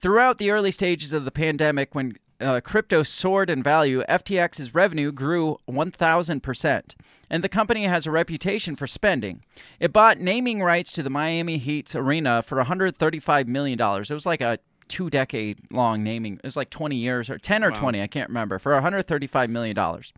Throughout 0.00 0.38
the 0.38 0.50
early 0.50 0.72
stages 0.72 1.12
of 1.12 1.24
the 1.24 1.30
pandemic, 1.30 1.94
when 1.94 2.16
uh, 2.40 2.60
crypto 2.64 3.04
soared 3.04 3.48
in 3.48 3.62
value, 3.62 4.02
FTX's 4.08 4.74
revenue 4.74 5.12
grew 5.12 5.58
1,000%, 5.70 6.94
and 7.30 7.44
the 7.44 7.48
company 7.48 7.84
has 7.84 8.06
a 8.06 8.10
reputation 8.10 8.74
for 8.74 8.88
spending. 8.88 9.44
It 9.78 9.92
bought 9.92 10.18
naming 10.18 10.64
rights 10.64 10.90
to 10.92 11.04
the 11.04 11.10
Miami 11.10 11.58
Heat's 11.58 11.94
arena 11.94 12.42
for 12.42 12.60
$135 12.60 13.46
million. 13.46 13.80
It 13.80 14.10
was 14.10 14.26
like 14.26 14.40
a 14.40 14.58
two 14.88 15.10
decade 15.10 15.58
long 15.70 16.02
naming. 16.02 16.34
It 16.34 16.44
was 16.44 16.56
like 16.56 16.70
20 16.70 16.96
years 16.96 17.28
or 17.30 17.38
10 17.38 17.62
or 17.64 17.70
Wow. 17.70 17.80
20, 17.80 18.02
I 18.02 18.06
can't 18.06 18.28
remember, 18.28 18.58
for 18.58 18.72
135 18.72 19.50
million 19.50 19.76
dollars. 19.76 20.12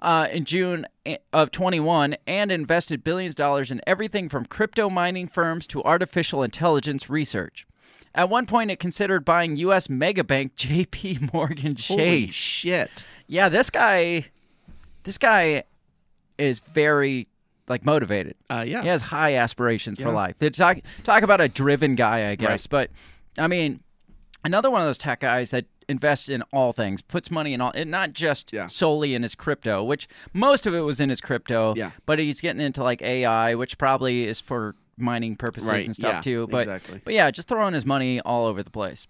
Uh, 0.00 0.28
in 0.30 0.44
June 0.44 0.86
of 1.32 1.50
21, 1.50 2.16
and 2.26 2.52
invested 2.52 3.02
billions 3.02 3.32
of 3.32 3.36
dollars 3.36 3.70
in 3.70 3.80
everything 3.86 4.28
from 4.28 4.44
crypto 4.44 4.90
mining 4.90 5.26
firms 5.26 5.66
to 5.66 5.82
artificial 5.84 6.42
intelligence 6.42 7.08
research. 7.08 7.66
At 8.14 8.28
one 8.28 8.44
point, 8.46 8.70
it 8.70 8.78
considered 8.78 9.24
buying 9.24 9.56
U.S. 9.56 9.88
mega 9.88 10.22
bank 10.22 10.54
J.P. 10.56 11.30
Morgan 11.32 11.74
Chase. 11.76 11.88
Holy 11.88 12.28
shit. 12.28 13.06
Yeah, 13.26 13.48
this 13.48 13.70
guy, 13.70 14.26
this 15.04 15.16
guy 15.18 15.64
is 16.38 16.60
very 16.60 17.26
like 17.68 17.84
motivated. 17.84 18.36
Uh, 18.50 18.64
yeah. 18.66 18.82
He 18.82 18.88
has 18.88 19.02
high 19.02 19.34
aspirations 19.36 19.98
for 19.98 20.10
life. 20.12 20.36
They 20.38 20.50
talk 20.50 20.78
talk 21.04 21.22
about 21.22 21.40
a 21.40 21.48
driven 21.48 21.94
guy, 21.94 22.30
I 22.30 22.34
guess. 22.36 22.66
But 22.66 22.90
I 23.38 23.48
mean, 23.48 23.80
another 24.46 24.70
one 24.70 24.80
of 24.80 24.86
those 24.86 24.98
tech 24.98 25.20
guys 25.20 25.50
that 25.50 25.66
invests 25.88 26.28
in 26.28 26.42
all 26.52 26.72
things, 26.72 27.00
puts 27.02 27.30
money 27.30 27.52
in 27.54 27.60
all, 27.60 27.72
and 27.74 27.90
not 27.90 28.12
just 28.12 28.52
Yeah. 28.52 28.66
solely 28.68 29.14
in 29.14 29.22
his 29.22 29.34
crypto, 29.34 29.84
which 29.84 30.08
most 30.32 30.66
of 30.66 30.74
it 30.74 30.80
was 30.80 30.98
in 31.00 31.10
his 31.10 31.20
crypto. 31.20 31.74
Yeah. 31.76 31.90
But 32.06 32.18
he's 32.18 32.40
getting 32.40 32.60
into 32.62 32.82
like 32.82 33.02
AI, 33.02 33.54
which 33.54 33.76
probably 33.78 34.26
is 34.26 34.40
for 34.40 34.74
mining 34.96 35.36
purposes 35.36 35.68
Right, 35.68 35.84
and 35.86 35.94
stuff 35.94 36.14
yeah, 36.14 36.20
too. 36.22 36.46
But 36.50 36.62
exactly. 36.62 37.00
but 37.04 37.12
yeah, 37.14 37.30
just 37.30 37.48
throwing 37.48 37.74
his 37.74 37.84
money 37.84 38.20
all 38.20 38.46
over 38.46 38.62
the 38.62 38.70
place. 38.70 39.06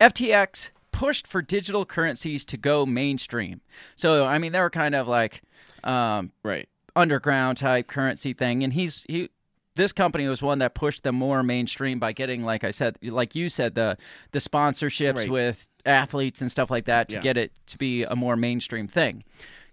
FTX 0.00 0.70
pushed 0.92 1.26
for 1.26 1.42
digital 1.42 1.84
currencies 1.84 2.44
to 2.46 2.56
go 2.56 2.86
mainstream. 2.86 3.60
So 3.94 4.24
I 4.24 4.38
mean, 4.38 4.52
they 4.52 4.60
were 4.60 4.70
kind 4.70 4.94
of 4.94 5.06
like 5.06 5.42
um, 5.84 6.32
Right. 6.42 6.68
underground 6.96 7.58
type 7.58 7.86
currency 7.86 8.32
thing, 8.32 8.64
and 8.64 8.72
he's 8.72 9.04
he. 9.08 9.28
This 9.76 9.92
company 9.92 10.26
was 10.26 10.42
one 10.42 10.58
that 10.58 10.74
pushed 10.74 11.02
them 11.04 11.14
more 11.14 11.42
mainstream 11.42 11.98
by 11.98 12.12
getting, 12.12 12.42
like 12.42 12.64
I 12.64 12.70
said, 12.72 12.96
like 13.02 13.34
you 13.34 13.48
said, 13.48 13.74
the 13.74 13.96
the 14.32 14.38
sponsorships 14.40 15.14
Right. 15.14 15.30
with 15.30 15.68
athletes 15.84 16.40
and 16.40 16.50
stuff 16.50 16.70
like 16.70 16.86
that 16.86 17.08
to 17.10 17.16
Yeah. 17.16 17.22
get 17.22 17.36
it 17.36 17.52
to 17.68 17.78
be 17.78 18.02
a 18.02 18.16
more 18.16 18.36
mainstream 18.36 18.88
thing. 18.88 19.22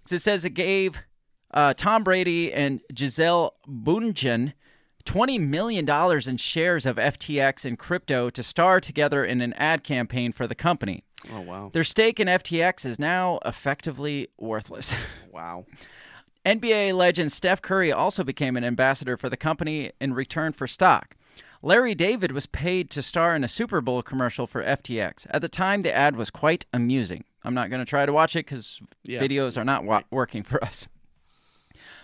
'Cause 0.03 0.11
it 0.11 0.21
says 0.21 0.45
it 0.45 0.51
gave 0.51 0.99
uh, 1.55 1.73
Tom 1.75 2.03
Brady 2.03 2.51
and 2.51 2.81
Gisele 2.93 3.53
Bündchen 3.67 4.53
$20 5.05 5.37
million 5.39 5.87
in 6.27 6.37
shares 6.37 6.85
of 6.85 6.97
FTX 6.97 7.63
and 7.65 7.77
crypto 7.77 8.29
to 8.31 8.41
star 8.41 8.79
together 8.79 9.23
in 9.23 9.39
an 9.41 9.53
ad 9.53 9.83
campaign 9.83 10.31
for 10.31 10.47
the 10.47 10.55
company. 10.55 11.03
Oh 11.31 11.41
wow. 11.41 11.69
Their 11.71 11.83
stake 11.83 12.19
in 12.19 12.27
FTX 12.27 12.85
is 12.85 12.97
now 12.99 13.39
effectively 13.45 14.27
worthless. 14.37 14.95
Wow. 15.31 15.65
NBA 16.45 16.93
legend 16.93 17.31
Steph 17.31 17.61
Curry 17.61 17.91
also 17.91 18.23
became 18.23 18.57
an 18.57 18.63
ambassador 18.63 19.15
for 19.17 19.29
the 19.29 19.37
company 19.37 19.91
in 20.01 20.13
return 20.13 20.51
for 20.53 20.67
stock. 20.67 21.15
Larry 21.61 21.95
David 21.95 22.33
was 22.33 22.45
paid 22.45 22.89
to 22.89 23.01
star 23.01 23.33
in 23.33 23.43
a 23.43 23.47
Super 23.47 23.79
Bowl 23.79 24.01
commercial 24.01 24.45
for 24.47 24.61
FTX. 24.63 25.25
At 25.29 25.41
the 25.41 25.47
time, 25.47 25.81
the 25.81 25.95
ad 25.95 26.17
was 26.17 26.29
quite 26.29 26.65
amusing. 26.73 27.23
I'm 27.45 27.53
not 27.53 27.69
going 27.69 27.79
to 27.79 27.89
try 27.89 28.05
to 28.05 28.11
watch 28.11 28.35
it 28.35 28.45
because 28.45 28.81
Yeah. 29.03 29.21
videos 29.21 29.57
are 29.57 29.63
not 29.63 29.85
wa- 29.85 30.03
working 30.11 30.43
for 30.43 30.61
us. 30.63 30.87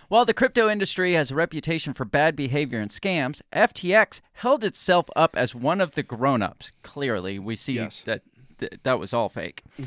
While 0.08 0.24
the 0.24 0.34
crypto 0.34 0.68
industry 0.68 1.12
has 1.12 1.30
a 1.30 1.34
reputation 1.34 1.92
for 1.92 2.04
bad 2.06 2.34
behavior 2.34 2.80
and 2.80 2.90
scams, 2.90 3.42
FTX 3.52 4.22
held 4.32 4.64
itself 4.64 5.06
up 5.14 5.36
as 5.36 5.54
one 5.54 5.80
of 5.80 5.92
the 5.94 6.02
grown-ups. 6.02 6.72
Clearly, 6.82 7.38
we 7.38 7.54
see 7.54 7.74
Yes. 7.74 8.00
that 8.06 8.22
th- 8.58 8.72
that 8.82 8.98
was 8.98 9.12
all 9.12 9.28
fake. 9.28 9.62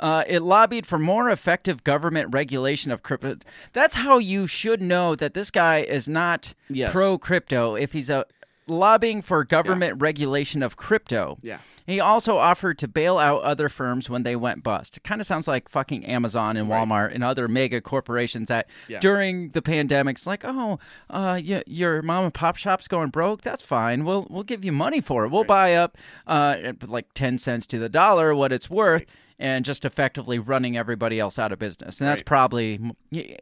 Uh, 0.00 0.22
it 0.26 0.42
lobbied 0.42 0.86
for 0.86 0.98
more 0.98 1.28
effective 1.28 1.82
government 1.84 2.28
regulation 2.32 2.90
of 2.92 3.02
crypto. 3.02 3.36
That's 3.72 3.96
how 3.96 4.18
you 4.18 4.46
should 4.46 4.80
know 4.80 5.14
that 5.16 5.34
this 5.34 5.50
guy 5.50 5.78
is 5.80 6.08
not 6.08 6.54
Yes. 6.70 6.92
pro 6.92 7.18
crypto 7.18 7.74
if 7.74 7.92
he's 7.92 8.08
a 8.10 8.24
lobbying 8.66 9.22
for 9.22 9.44
government 9.44 10.00
regulation 10.00 10.62
of 10.62 10.76
crypto. 10.76 11.38
Yeah. 11.42 11.58
He 11.86 12.00
also 12.00 12.36
offered 12.36 12.76
to 12.80 12.86
bail 12.88 13.16
out 13.16 13.40
other 13.42 13.70
firms 13.70 14.10
when 14.10 14.22
they 14.22 14.36
went 14.36 14.62
bust. 14.62 14.98
It 14.98 15.04
kind 15.04 15.22
of 15.22 15.26
sounds 15.26 15.48
like 15.48 15.70
fucking 15.70 16.04
Amazon 16.04 16.58
and 16.58 16.68
Walmart 16.68 17.14
and 17.14 17.24
other 17.24 17.48
mega 17.48 17.80
corporations 17.80 18.48
that 18.48 18.66
Yeah. 18.88 19.00
during 19.00 19.52
the 19.52 19.62
pandemic, 19.62 20.18
it's 20.18 20.26
like, 20.26 20.44
oh, 20.44 20.78
uh, 21.08 21.40
your 21.66 22.02
mom 22.02 22.24
and 22.24 22.34
pop 22.34 22.56
shop's 22.56 22.88
going 22.88 23.08
broke. 23.08 23.40
That's 23.40 23.62
fine. 23.62 24.04
We'll 24.04 24.26
we'll 24.28 24.42
give 24.42 24.66
you 24.66 24.72
money 24.72 25.00
for 25.00 25.24
it. 25.24 25.30
We'll 25.30 25.44
buy 25.44 25.74
up 25.74 25.96
uh, 26.26 26.74
like 26.86 27.06
ten 27.14 27.38
cents 27.38 27.64
to 27.66 27.78
the 27.78 27.88
dollar 27.88 28.34
what 28.34 28.52
it's 28.52 28.68
worth. 28.68 29.06
And 29.40 29.64
just 29.64 29.84
effectively 29.84 30.40
running 30.40 30.76
everybody 30.76 31.20
else 31.20 31.38
out 31.38 31.52
of 31.52 31.60
business, 31.60 32.00
and 32.00 32.08
that's 32.08 32.18
Right. 32.18 32.26
probably 32.26 32.80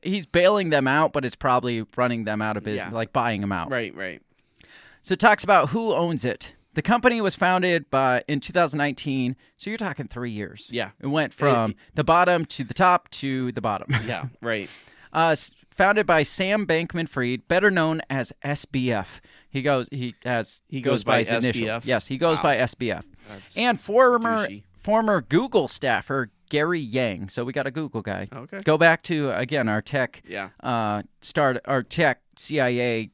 he's 0.02 0.26
bailing 0.26 0.68
them 0.68 0.86
out, 0.86 1.14
but 1.14 1.24
it's 1.24 1.34
probably 1.34 1.86
running 1.96 2.24
them 2.24 2.42
out 2.42 2.58
of 2.58 2.64
business, 2.64 2.88
Yeah. 2.90 2.94
like 2.94 3.14
buying 3.14 3.40
them 3.40 3.50
out. 3.50 3.70
Right. 3.70 3.94
Right. 3.94 4.20
So 5.00 5.14
it 5.14 5.18
talks 5.20 5.42
about 5.42 5.70
who 5.70 5.94
owns 5.94 6.26
it. 6.26 6.54
The 6.74 6.82
company 6.82 7.22
was 7.22 7.34
founded 7.34 7.88
by 7.90 8.22
in 8.28 8.40
2019. 8.40 9.36
So 9.56 9.70
you're 9.70 9.78
talking 9.78 10.06
three 10.08 10.32
years. 10.32 10.66
Yeah. 10.70 10.90
It 11.00 11.06
went 11.06 11.32
from 11.32 11.74
the 11.94 12.04
bottom 12.04 12.44
to 12.44 12.64
the 12.64 12.74
top 12.74 13.08
to 13.12 13.50
the 13.52 13.62
bottom. 13.62 13.88
Yeah. 14.06 14.26
Right. 14.42 14.68
Uh, 15.12 15.34
founded 15.70 16.04
by 16.04 16.22
Sam 16.22 16.66
Bankman-Fried, 16.66 17.48
better 17.48 17.70
known 17.70 18.02
as 18.10 18.34
SBF. 18.44 19.20
He 19.48 19.62
goes. 19.62 19.88
He 19.90 20.14
has. 20.26 20.60
He 20.68 20.82
goes 20.82 21.04
by 21.04 21.20
his 21.20 21.30
initials. 21.30 21.70
SBF? 21.84 21.86
Yes, 21.86 22.06
he 22.06 22.18
goes 22.18 22.36
Wow. 22.38 22.42
by 22.42 22.56
SBF. 22.58 23.02
That's 23.28 23.56
and 23.56 23.80
former 23.80 24.46
douchey. 24.46 24.64
Former 24.86 25.20
Google 25.20 25.66
staffer 25.66 26.30
Gary 26.48 26.88
Wang. 26.92 27.28
So 27.28 27.44
we 27.44 27.52
got 27.52 27.66
a 27.66 27.72
Google 27.72 28.02
guy. 28.02 28.28
Okay. 28.32 28.60
Go 28.64 28.78
back 28.78 29.02
to 29.02 29.32
again 29.32 29.68
our 29.68 29.82
tech. 29.82 30.22
Yeah. 30.24 30.50
Uh, 30.62 31.02
start 31.20 31.58
our 31.64 31.82
tech 31.82 32.20
CIA 32.36 33.10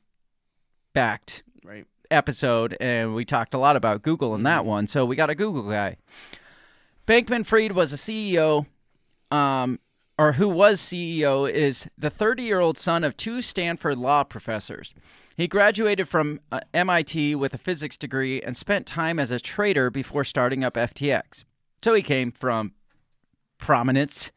backed 0.92 1.42
Right. 1.64 1.86
episode, 2.10 2.76
and 2.78 3.14
we 3.14 3.24
talked 3.24 3.54
a 3.54 3.58
lot 3.58 3.76
about 3.76 4.02
Google 4.02 4.34
in 4.34 4.42
that 4.42 4.66
one. 4.66 4.86
So 4.86 5.06
we 5.06 5.16
got 5.16 5.30
a 5.30 5.34
Google 5.34 5.62
guy. 5.70 5.96
Bankman 7.06 7.46
Fried 7.46 7.72
was 7.72 7.90
a 7.90 7.96
CEO, 7.96 8.66
um, 9.30 9.78
or 10.18 10.32
who 10.32 10.50
was 10.50 10.78
CEO, 10.78 11.50
is 11.50 11.88
the 11.96 12.10
30 12.10 12.42
year 12.42 12.60
old 12.60 12.76
son 12.76 13.02
of 13.02 13.16
two 13.16 13.40
Stanford 13.40 13.96
law 13.96 14.24
professors. 14.24 14.92
He 15.38 15.48
graduated 15.48 16.06
from 16.06 16.40
uh, 16.52 16.60
MIT 16.74 17.34
with 17.36 17.54
a 17.54 17.58
physics 17.58 17.96
degree 17.96 18.42
and 18.42 18.54
spent 18.58 18.86
time 18.86 19.18
as 19.18 19.30
a 19.30 19.40
trader 19.40 19.88
before 19.88 20.24
starting 20.24 20.62
up 20.62 20.74
FTX. 20.74 21.44
So 21.82 21.94
he 21.94 22.02
came 22.02 22.30
from 22.32 22.72
prominence 23.58 24.30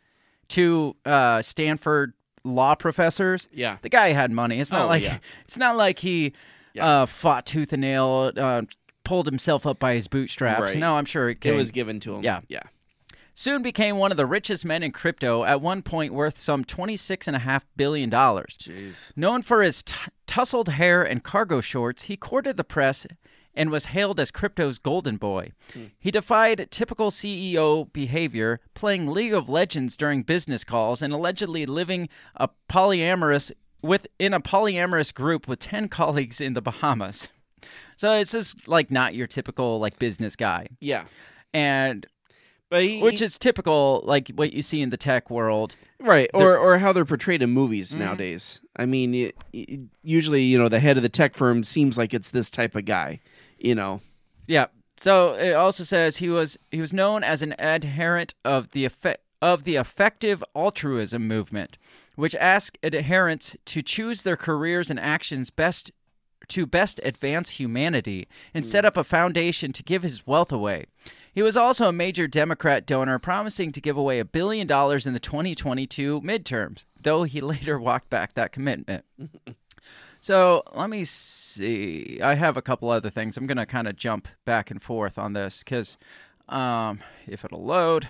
to 0.49 0.95
uh, 1.05 1.41
Stanford 1.41 2.13
law 2.43 2.75
professors. 2.75 3.47
Yeah. 3.51 3.77
The 3.81 3.89
guy 3.89 4.09
had 4.09 4.31
money. 4.31 4.59
It's 4.59 4.71
not 4.71 4.83
Oh, 4.83 4.87
like 4.87 5.03
yeah. 5.03 5.17
it's 5.45 5.57
not 5.57 5.75
like 5.77 5.99
he 5.99 6.33
Yeah. 6.73 7.01
uh, 7.01 7.05
fought 7.05 7.45
tooth 7.45 7.73
and 7.73 7.81
nail, 7.81 8.31
uh, 8.37 8.63
pulled 9.03 9.25
himself 9.25 9.65
up 9.65 9.79
by 9.79 9.93
his 9.95 10.07
bootstraps. 10.07 10.61
Right. 10.61 10.77
No, 10.77 10.95
I'm 10.97 11.05
sure 11.05 11.29
it, 11.29 11.43
It 11.45 11.55
was 11.55 11.71
given 11.71 11.99
to 12.01 12.15
him. 12.15 12.23
Yeah. 12.23 12.41
Yeah. 12.47 12.63
soon 13.33 13.61
became 13.61 13.97
one 13.97 14.11
of 14.11 14.17
the 14.17 14.25
richest 14.25 14.63
men 14.65 14.81
in 14.83 14.91
crypto. 14.91 15.43
At 15.43 15.61
one 15.61 15.81
point, 15.81 16.13
worth 16.13 16.37
some 16.37 16.63
twenty-six 16.63 17.27
and 17.27 17.35
a 17.35 17.39
half 17.39 17.65
billion 17.75 18.09
dollars. 18.09 18.57
Jeez. 18.59 19.11
Known 19.17 19.41
for 19.41 19.61
his 19.61 19.83
t- 19.83 19.93
tousled 20.27 20.69
hair 20.69 21.03
and 21.03 21.23
cargo 21.23 21.61
shorts, 21.61 22.03
he 22.03 22.15
courted 22.17 22.57
the 22.57 22.63
press 22.63 23.05
and 23.55 23.69
was 23.69 23.85
hailed 23.87 24.19
as 24.19 24.31
crypto's 24.31 24.77
golden 24.77 25.17
boy. 25.17 25.51
He 25.99 26.11
defied 26.11 26.67
typical 26.71 27.09
CEO 27.11 27.91
behavior, 27.93 28.59
playing 28.73 29.07
League 29.07 29.33
of 29.33 29.49
Legends 29.49 29.95
during 29.97 30.23
business 30.23 30.63
calls 30.63 31.01
and 31.01 31.13
allegedly 31.13 31.65
living 31.65 32.09
a 32.35 32.49
polyamorous 32.69 33.51
within 33.81 34.33
a 34.33 34.39
polyamorous 34.39 35.13
group 35.13 35.47
with 35.47 35.59
10 35.59 35.87
colleagues 35.99 36.41
in 36.41 36.53
the 36.53 36.61
Bahamas. 36.61 37.29
So 37.97 38.13
it's 38.13 38.31
just 38.31 38.67
like 38.67 38.91
not 38.91 39.15
your 39.15 39.27
typical 39.27 39.79
like 39.79 39.97
business 39.99 40.35
guy. 40.35 40.67
Yeah. 40.79 41.05
And 41.53 42.05
But 42.69 42.83
he, 42.83 43.01
which 43.01 43.19
he- 43.19 43.25
is 43.25 43.37
typical 43.37 44.01
like 44.05 44.29
what 44.35 44.53
you 44.53 44.61
see 44.61 44.81
in 44.81 44.89
the 44.89 44.97
tech 44.97 45.29
world. 45.29 45.75
right, 45.99 46.29
they're- 46.33 46.41
or 46.41 46.57
or 46.57 46.77
how 46.79 46.91
they're 46.93 47.05
portrayed 47.05 47.41
in 47.41 47.51
movies 47.51 47.93
Mhm. 47.95 47.99
nowadays. 47.99 48.61
I 48.75 48.85
mean, 48.85 49.13
it, 49.15 49.35
it- 49.53 49.79
usually 50.03 50.41
you 50.43 50.57
know 50.57 50.67
the 50.69 50.79
head 50.81 50.97
of 50.97 51.03
the 51.03 51.09
tech 51.09 51.35
firm 51.35 51.63
seems 51.63 51.97
like 51.97 52.13
it's 52.13 52.31
this 52.31 52.49
type 52.49 52.75
of 52.75 52.85
guy. 52.85 53.21
You 53.65 53.75
know. 53.75 54.01
Yeah. 54.47 54.67
So 54.97 55.33
it 55.33 55.53
also 55.53 55.83
says 55.83 56.17
he 56.17 56.29
was 56.29 56.57
he 56.71 56.79
was 56.79 56.93
known 56.93 57.23
as 57.23 57.41
an 57.41 57.55
adherent 57.59 58.33
of 58.45 58.71
the 58.71 58.85
effect 58.85 59.21
of 59.41 59.63
the 59.63 59.75
effective 59.75 60.43
altruism 60.55 61.27
movement, 61.27 61.77
which 62.15 62.35
asked 62.35 62.77
adherents 62.83 63.55
to 63.65 63.81
choose 63.81 64.23
their 64.23 64.37
careers 64.37 64.89
and 64.89 64.99
actions 64.99 65.49
best 65.49 65.91
to 66.47 66.65
best 66.65 66.99
advance 67.03 67.51
humanity 67.51 68.27
and 68.53 68.65
set 68.65 68.83
hmm. 68.83 68.87
up 68.87 68.97
a 68.97 69.03
foundation 69.03 69.73
to 69.73 69.83
give 69.83 70.03
his 70.03 70.27
wealth 70.27 70.51
away. 70.51 70.85
He 71.33 71.41
was 71.41 71.57
also 71.57 71.89
a 71.89 71.93
major 71.93 72.27
Democrat 72.27 72.85
donor, 72.85 73.19
promising 73.19 73.71
to 73.73 73.81
give 73.81 73.97
away 73.97 74.19
a 74.19 74.25
billion 74.25 74.67
dollars 74.67 75.05
in 75.05 75.13
the 75.13 75.19
2022 75.19 76.21
midterms, 76.21 76.85
though 77.01 77.23
he 77.23 77.41
later 77.53 77.79
walked 77.79 78.09
back 78.09 78.35
that 78.35 78.51
commitment. 78.51 79.05
So 80.25 80.63
let 80.73 80.89
me 80.89 81.03
see. 81.03 82.19
I 82.19 82.33
have 82.33 82.57
a 82.57 82.61
couple 82.63 82.89
other 82.89 83.11
things. 83.11 83.37
I'm 83.37 83.45
going 83.45 83.59
to 83.59 83.65
kind 83.67 83.87
of 83.87 83.95
jump 83.95 84.27
back 84.43 84.71
and 84.71 84.81
forth 84.81 85.19
on 85.19 85.33
this 85.33 85.59
because 85.59 85.99
um, 86.49 87.01
if 87.27 87.45
it'll 87.45 87.63
load. 87.63 88.09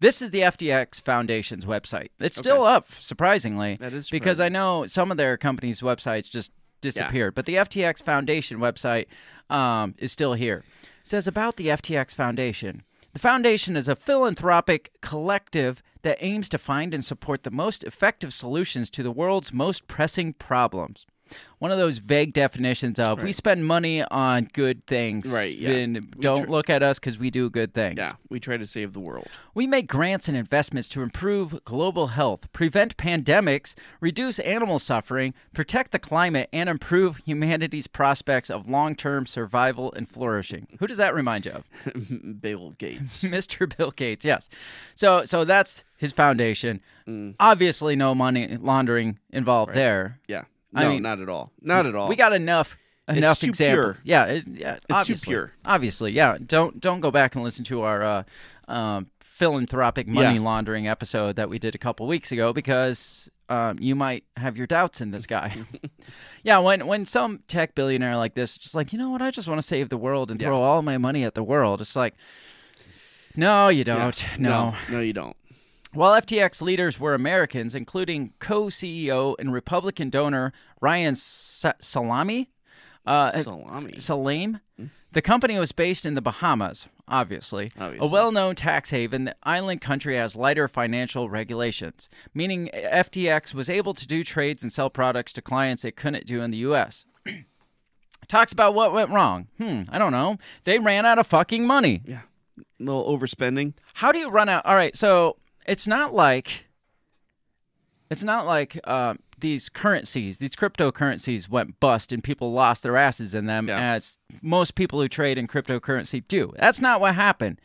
This 0.00 0.20
is 0.20 0.30
the 0.30 0.40
FTX 0.40 1.00
Foundation's 1.00 1.64
website. 1.64 2.10
It's 2.20 2.36
still 2.36 2.62
up, 2.62 2.88
surprisingly. 3.00 3.76
That 3.80 3.94
is 3.94 4.10
because 4.10 4.38
I 4.38 4.50
know 4.50 4.84
some 4.84 5.10
of 5.10 5.16
their 5.16 5.38
companies' 5.38 5.80
websites 5.80 6.28
just 6.28 6.52
disappeared. 6.82 7.34
But 7.34 7.46
the 7.46 7.54
FTX 7.54 8.02
Foundation 8.02 8.58
website 8.58 9.06
um, 9.48 9.94
is 9.96 10.12
still 10.12 10.34
here. 10.34 10.62
It 10.82 11.06
says 11.06 11.26
about 11.26 11.56
the 11.56 11.68
FTX 11.68 12.14
Foundation. 12.14 12.82
The 13.14 13.18
foundation 13.18 13.78
is 13.78 13.88
a 13.88 13.96
philanthropic 13.96 14.92
collective 15.00 15.82
that 16.02 16.18
aims 16.20 16.48
to 16.50 16.58
find 16.58 16.92
and 16.92 17.04
support 17.04 17.42
the 17.42 17.50
most 17.50 17.84
effective 17.84 18.32
solutions 18.32 18.90
to 18.90 19.02
the 19.02 19.12
world's 19.12 19.52
most 19.52 19.86
pressing 19.86 20.32
problems. 20.32 21.06
One 21.58 21.70
of 21.70 21.78
those 21.78 21.98
vague 21.98 22.32
definitions 22.32 22.98
of 22.98 23.22
we 23.22 23.30
spend 23.30 23.66
money 23.66 24.02
on 24.02 24.48
good 24.52 24.84
things. 24.86 25.30
Right, 25.30 25.56
yeah. 25.56 25.70
And 25.70 26.10
don't 26.20 26.44
tr- 26.44 26.50
look 26.50 26.68
at 26.68 26.82
us 26.82 26.98
because 26.98 27.18
we 27.18 27.30
do 27.30 27.48
good 27.48 27.72
things. 27.72 27.98
Yeah, 27.98 28.14
we 28.28 28.40
try 28.40 28.56
to 28.56 28.66
save 28.66 28.92
the 28.92 29.00
world. 29.00 29.28
We 29.54 29.66
make 29.66 29.86
grants 29.86 30.26
and 30.28 30.36
investments 30.36 30.88
to 30.90 31.02
improve 31.02 31.62
global 31.64 32.08
health, 32.08 32.52
prevent 32.52 32.96
pandemics, 32.96 33.74
reduce 34.00 34.40
animal 34.40 34.78
suffering, 34.80 35.34
protect 35.54 35.92
the 35.92 35.98
climate, 35.98 36.48
and 36.52 36.68
improve 36.68 37.18
humanity's 37.18 37.86
prospects 37.86 38.50
of 38.50 38.68
long 38.68 38.96
term 38.96 39.26
survival 39.26 39.92
and 39.92 40.08
flourishing. 40.08 40.66
Who 40.80 40.86
does 40.88 40.96
that 40.96 41.14
remind 41.14 41.46
you 41.46 41.52
of? 41.52 42.40
Bill 42.40 42.70
Gates. 42.78 43.22
Mr. 43.32 43.76
Bill 43.76 43.92
Gates, 43.92 44.24
yes. 44.24 44.48
So 44.94 45.24
so 45.24 45.44
that's 45.44 45.84
his 45.96 46.10
foundation. 46.10 46.80
Mm. 47.06 47.36
Obviously 47.38 47.94
no 47.94 48.14
money 48.14 48.56
laundering 48.56 49.18
involved 49.30 49.74
there. 49.74 50.18
Yeah. 50.26 50.44
I 50.74 50.82
No, 50.84 50.88
mean, 50.90 51.02
not 51.02 51.20
at 51.20 51.28
all. 51.28 51.52
Not 51.60 51.86
at 51.86 51.94
all. 51.94 52.08
We 52.08 52.16
got 52.16 52.32
enough 52.32 52.76
It's 53.08 53.18
enough 53.18 53.40
too 53.40 53.48
examples. 53.48 53.96
pure. 53.96 53.98
Yeah, 54.04 54.24
it, 54.26 54.44
yeah, 54.48 54.74
too 54.76 54.80
obviously. 54.90 55.30
pure. 55.30 55.52
Obviously, 55.64 56.12
yeah. 56.12 56.38
Don't 56.44 56.80
don't 56.80 57.00
go 57.00 57.10
back 57.10 57.34
and 57.34 57.44
listen 57.44 57.64
to 57.66 57.82
our 57.82 58.02
uh, 58.02 58.22
um, 58.72 59.08
philanthropic 59.20 60.06
money 60.06 60.36
Yeah. 60.36 60.42
laundering 60.42 60.86
episode 60.88 61.36
that 61.36 61.48
we 61.50 61.58
did 61.58 61.74
a 61.74 61.78
couple 61.78 62.06
weeks 62.06 62.32
ago 62.32 62.52
because 62.52 63.28
um, 63.48 63.76
you 63.80 63.94
might 63.94 64.24
have 64.36 64.56
your 64.56 64.66
doubts 64.66 65.00
in 65.02 65.10
this 65.10 65.26
guy. 65.26 65.54
yeah, 66.42 66.58
when 66.58 66.86
when 66.86 67.04
some 67.04 67.40
tech 67.48 67.74
billionaire 67.74 68.16
like 68.16 68.34
this, 68.34 68.56
just 68.56 68.74
like 68.74 68.92
you 68.92 68.98
know 68.98 69.10
what, 69.10 69.20
I 69.20 69.30
just 69.30 69.48
want 69.48 69.58
to 69.60 69.66
save 69.66 69.88
the 69.90 69.98
world 69.98 70.30
and 70.30 70.40
Yeah. 70.40 70.48
throw 70.48 70.62
all 70.62 70.80
my 70.80 70.96
money 70.96 71.24
at 71.24 71.34
the 71.34 71.42
world. 71.42 71.80
It's 71.82 71.96
like, 71.96 72.14
no, 73.36 73.68
you 73.68 73.84
don't. 73.84 74.24
No. 74.38 74.74
no, 74.90 75.00
you 75.00 75.12
don't. 75.12 75.36
While 75.94 76.20
FTX 76.20 76.62
leaders 76.62 76.98
were 76.98 77.14
Americans, 77.14 77.74
including 77.74 78.32
co-CEO 78.38 79.34
and 79.38 79.52
Republican 79.52 80.08
donor 80.10 80.52
Ryan 80.80 81.14
Sa- 81.14 81.74
Salami, 81.80 82.50
uh, 83.06 83.30
Salami. 83.30 83.98
Salim, 83.98 84.60
the 85.12 85.20
company 85.22 85.58
was 85.58 85.72
based 85.72 86.06
in 86.06 86.14
the 86.14 86.22
Bahamas. 86.22 86.88
Obviously. 87.08 87.70
a 87.78 88.06
well-known 88.06 88.54
tax 88.54 88.88
haven, 88.88 89.24
the 89.24 89.36
island 89.42 89.82
country 89.82 90.16
has 90.16 90.34
lighter 90.34 90.66
financial 90.66 91.28
regulations, 91.28 92.08
meaning 92.32 92.70
FTX 92.72 93.52
was 93.52 93.68
able 93.68 93.92
to 93.92 94.06
do 94.06 94.24
trades 94.24 94.62
and 94.62 94.72
sell 94.72 94.88
products 94.88 95.32
to 95.34 95.42
clients 95.42 95.84
it 95.84 95.94
couldn't 95.96 96.24
do 96.24 96.40
in 96.40 96.50
the 96.52 96.58
U.S. 96.58 97.04
Talks 98.28 98.52
about 98.52 98.72
what 98.72 98.94
went 98.94 99.10
wrong. 99.10 99.48
Hmm, 99.58 99.82
I 99.90 99.98
don't 99.98 100.12
know. 100.12 100.38
They 100.64 100.78
ran 100.78 101.04
out 101.04 101.18
of 101.18 101.26
fucking 101.26 101.66
money. 101.66 102.00
Yeah. 102.06 102.20
A 102.58 102.62
little 102.82 103.04
overspending. 103.18 103.74
How 103.94 104.10
do 104.10 104.18
you 104.18 104.30
run 104.30 104.48
out? 104.48 104.64
All 104.64 104.76
right, 104.76 104.96
so 104.96 105.36
it's 105.66 105.86
not 105.86 106.14
like 106.14 106.66
it's 108.10 108.24
not 108.24 108.44
like 108.46 108.78
uh, 108.84 109.14
these 109.38 109.68
currencies, 109.70 110.36
these 110.38 110.50
cryptocurrencies 110.50 111.48
went 111.48 111.80
bust 111.80 112.12
and 112.12 112.22
people 112.22 112.52
lost 112.52 112.82
their 112.82 112.96
asses 112.98 113.34
in 113.34 113.46
them, 113.46 113.68
Yeah. 113.68 113.80
as 113.94 114.18
most 114.42 114.74
people 114.74 115.00
who 115.00 115.08
trade 115.08 115.38
in 115.38 115.46
cryptocurrency 115.48 116.22
do. 116.28 116.52
That's 116.58 116.80
not 116.80 117.00
what 117.00 117.14
happened. 117.14 117.58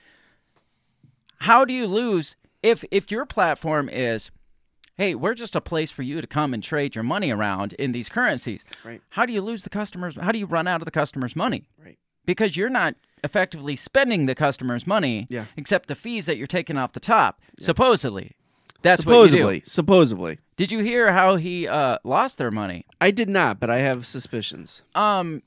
How 1.39 1.65
do 1.65 1.73
you 1.73 1.85
lose 1.85 2.35
if 2.63 2.83
if 2.91 3.11
your 3.11 3.25
platform 3.25 3.89
is, 3.89 4.31
hey, 4.95 5.13
we're 5.15 5.33
just 5.35 5.55
a 5.55 5.61
place 5.61 5.91
for 5.91 6.01
you 6.01 6.21
to 6.21 6.27
come 6.27 6.53
and 6.53 6.63
trade 6.63 6.95
your 6.95 7.03
money 7.03 7.29
around 7.29 7.73
in 7.73 7.91
these 7.91 8.09
currencies? 8.09 8.63
Right. 8.83 9.01
How 9.09 9.25
do 9.25 9.33
you 9.33 9.41
lose 9.41 9.63
the 9.63 9.69
customers? 9.69 10.15
How 10.19 10.31
do 10.31 10.39
you 10.39 10.45
run 10.45 10.67
out 10.67 10.81
of 10.81 10.85
the 10.85 10.91
customers' 10.91 11.35
money? 11.35 11.67
Right. 11.83 11.97
Because 12.27 12.55
you're 12.55 12.69
not 12.69 12.93
effectively 13.23 13.75
spending 13.75 14.27
the 14.27 14.35
customer's 14.35 14.85
money 14.85 15.25
Yeah. 15.31 15.45
except 15.57 15.87
the 15.87 15.95
fees 15.95 16.27
that 16.27 16.37
you're 16.37 16.45
taking 16.45 16.77
off 16.77 16.93
the 16.93 16.99
top 16.99 17.41
supposedly 17.59 18.33
that's 18.83 19.01
supposedly. 19.01 19.43
what 19.43 19.53
you 19.55 19.59
do. 19.61 19.69
Supposedly. 19.69 20.37
did 20.55 20.71
you 20.71 20.79
hear 20.79 21.11
how 21.11 21.35
he 21.37 21.67
uh, 21.67 21.97
lost 22.03 22.37
their 22.37 22.51
money 22.51 22.85
I 23.01 23.09
did 23.09 23.27
not, 23.29 23.59
but 23.59 23.71
I 23.71 23.79
have 23.79 24.05
suspicions. 24.05 24.83
um 24.93 25.41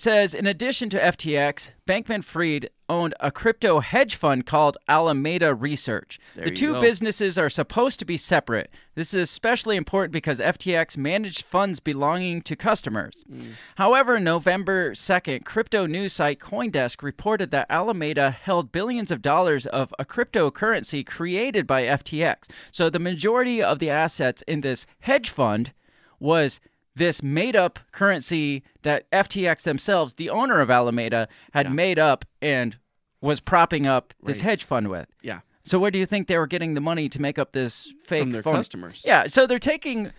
it 0.00 0.02
says 0.02 0.32
in 0.34 0.46
addition 0.46 0.88
to 0.88 0.98
ftx 0.98 1.68
bankman 1.86 2.24
fried 2.24 2.70
owned 2.88 3.14
a 3.20 3.30
crypto 3.30 3.80
hedge 3.80 4.14
fund 4.16 4.46
called 4.46 4.78
alameda 4.88 5.54
research 5.54 6.18
There 6.34 6.46
the 6.46 6.50
two 6.52 6.72
go. 6.72 6.80
businesses 6.80 7.36
are 7.36 7.50
supposed 7.50 7.98
to 7.98 8.06
be 8.06 8.16
separate 8.16 8.70
this 8.94 9.12
is 9.12 9.22
especially 9.30 9.76
important 9.76 10.12
because 10.12 10.38
ftx 10.40 10.96
managed 10.96 11.44
funds 11.44 11.80
belonging 11.80 12.40
to 12.42 12.56
customers 12.56 13.24
Mm. 13.30 13.52
However, 13.76 14.18
November 14.18 14.92
2nd, 14.92 15.44
crypto 15.44 15.86
news 15.86 16.12
site 16.14 16.40
Coindesk 16.40 17.02
reported 17.02 17.50
that 17.50 17.66
Alameda 17.70 18.30
held 18.30 18.72
billions 18.72 19.10
of 19.10 19.20
dollars 19.22 19.66
of 19.66 19.94
a 19.98 20.04
cryptocurrency 20.04 21.06
created 21.06 21.66
by 21.66 21.82
FTX. 21.84 22.48
So 22.70 22.88
the 22.90 22.98
majority 22.98 23.62
of 23.62 23.78
the 23.78 23.90
assets 23.90 24.42
in 24.48 24.62
this 24.62 24.86
hedge 25.00 25.30
fund 25.30 25.72
was 26.18 26.60
this 26.96 27.22
made 27.22 27.56
up 27.56 27.78
currency 27.92 28.62
that 28.82 29.10
FTX 29.10 29.62
themselves, 29.62 30.14
the 30.14 30.30
owner 30.30 30.60
of 30.60 30.70
Alameda, 30.70 31.28
had 31.52 31.72
made 31.72 31.98
up 31.98 32.24
and 32.42 32.76
was 33.20 33.40
propping 33.40 33.86
up 33.86 34.12
this 34.22 34.38
Right. 34.38 34.44
hedge 34.50 34.64
fund 34.64 34.88
with. 34.88 35.08
Yeah. 35.22 35.40
So 35.64 35.78
where 35.78 35.90
do 35.90 35.98
you 35.98 36.06
think 36.06 36.26
they 36.26 36.38
were 36.38 36.46
getting 36.46 36.74
the 36.74 36.80
money 36.80 37.08
to 37.10 37.20
make 37.20 37.38
up 37.38 37.52
this 37.52 37.92
fake 38.04 38.22
From 38.22 38.32
their 38.32 38.42
customers. 38.42 39.02
Yeah, 39.06 39.26
so 39.28 39.46
they're 39.46 39.58
taking 39.58 40.10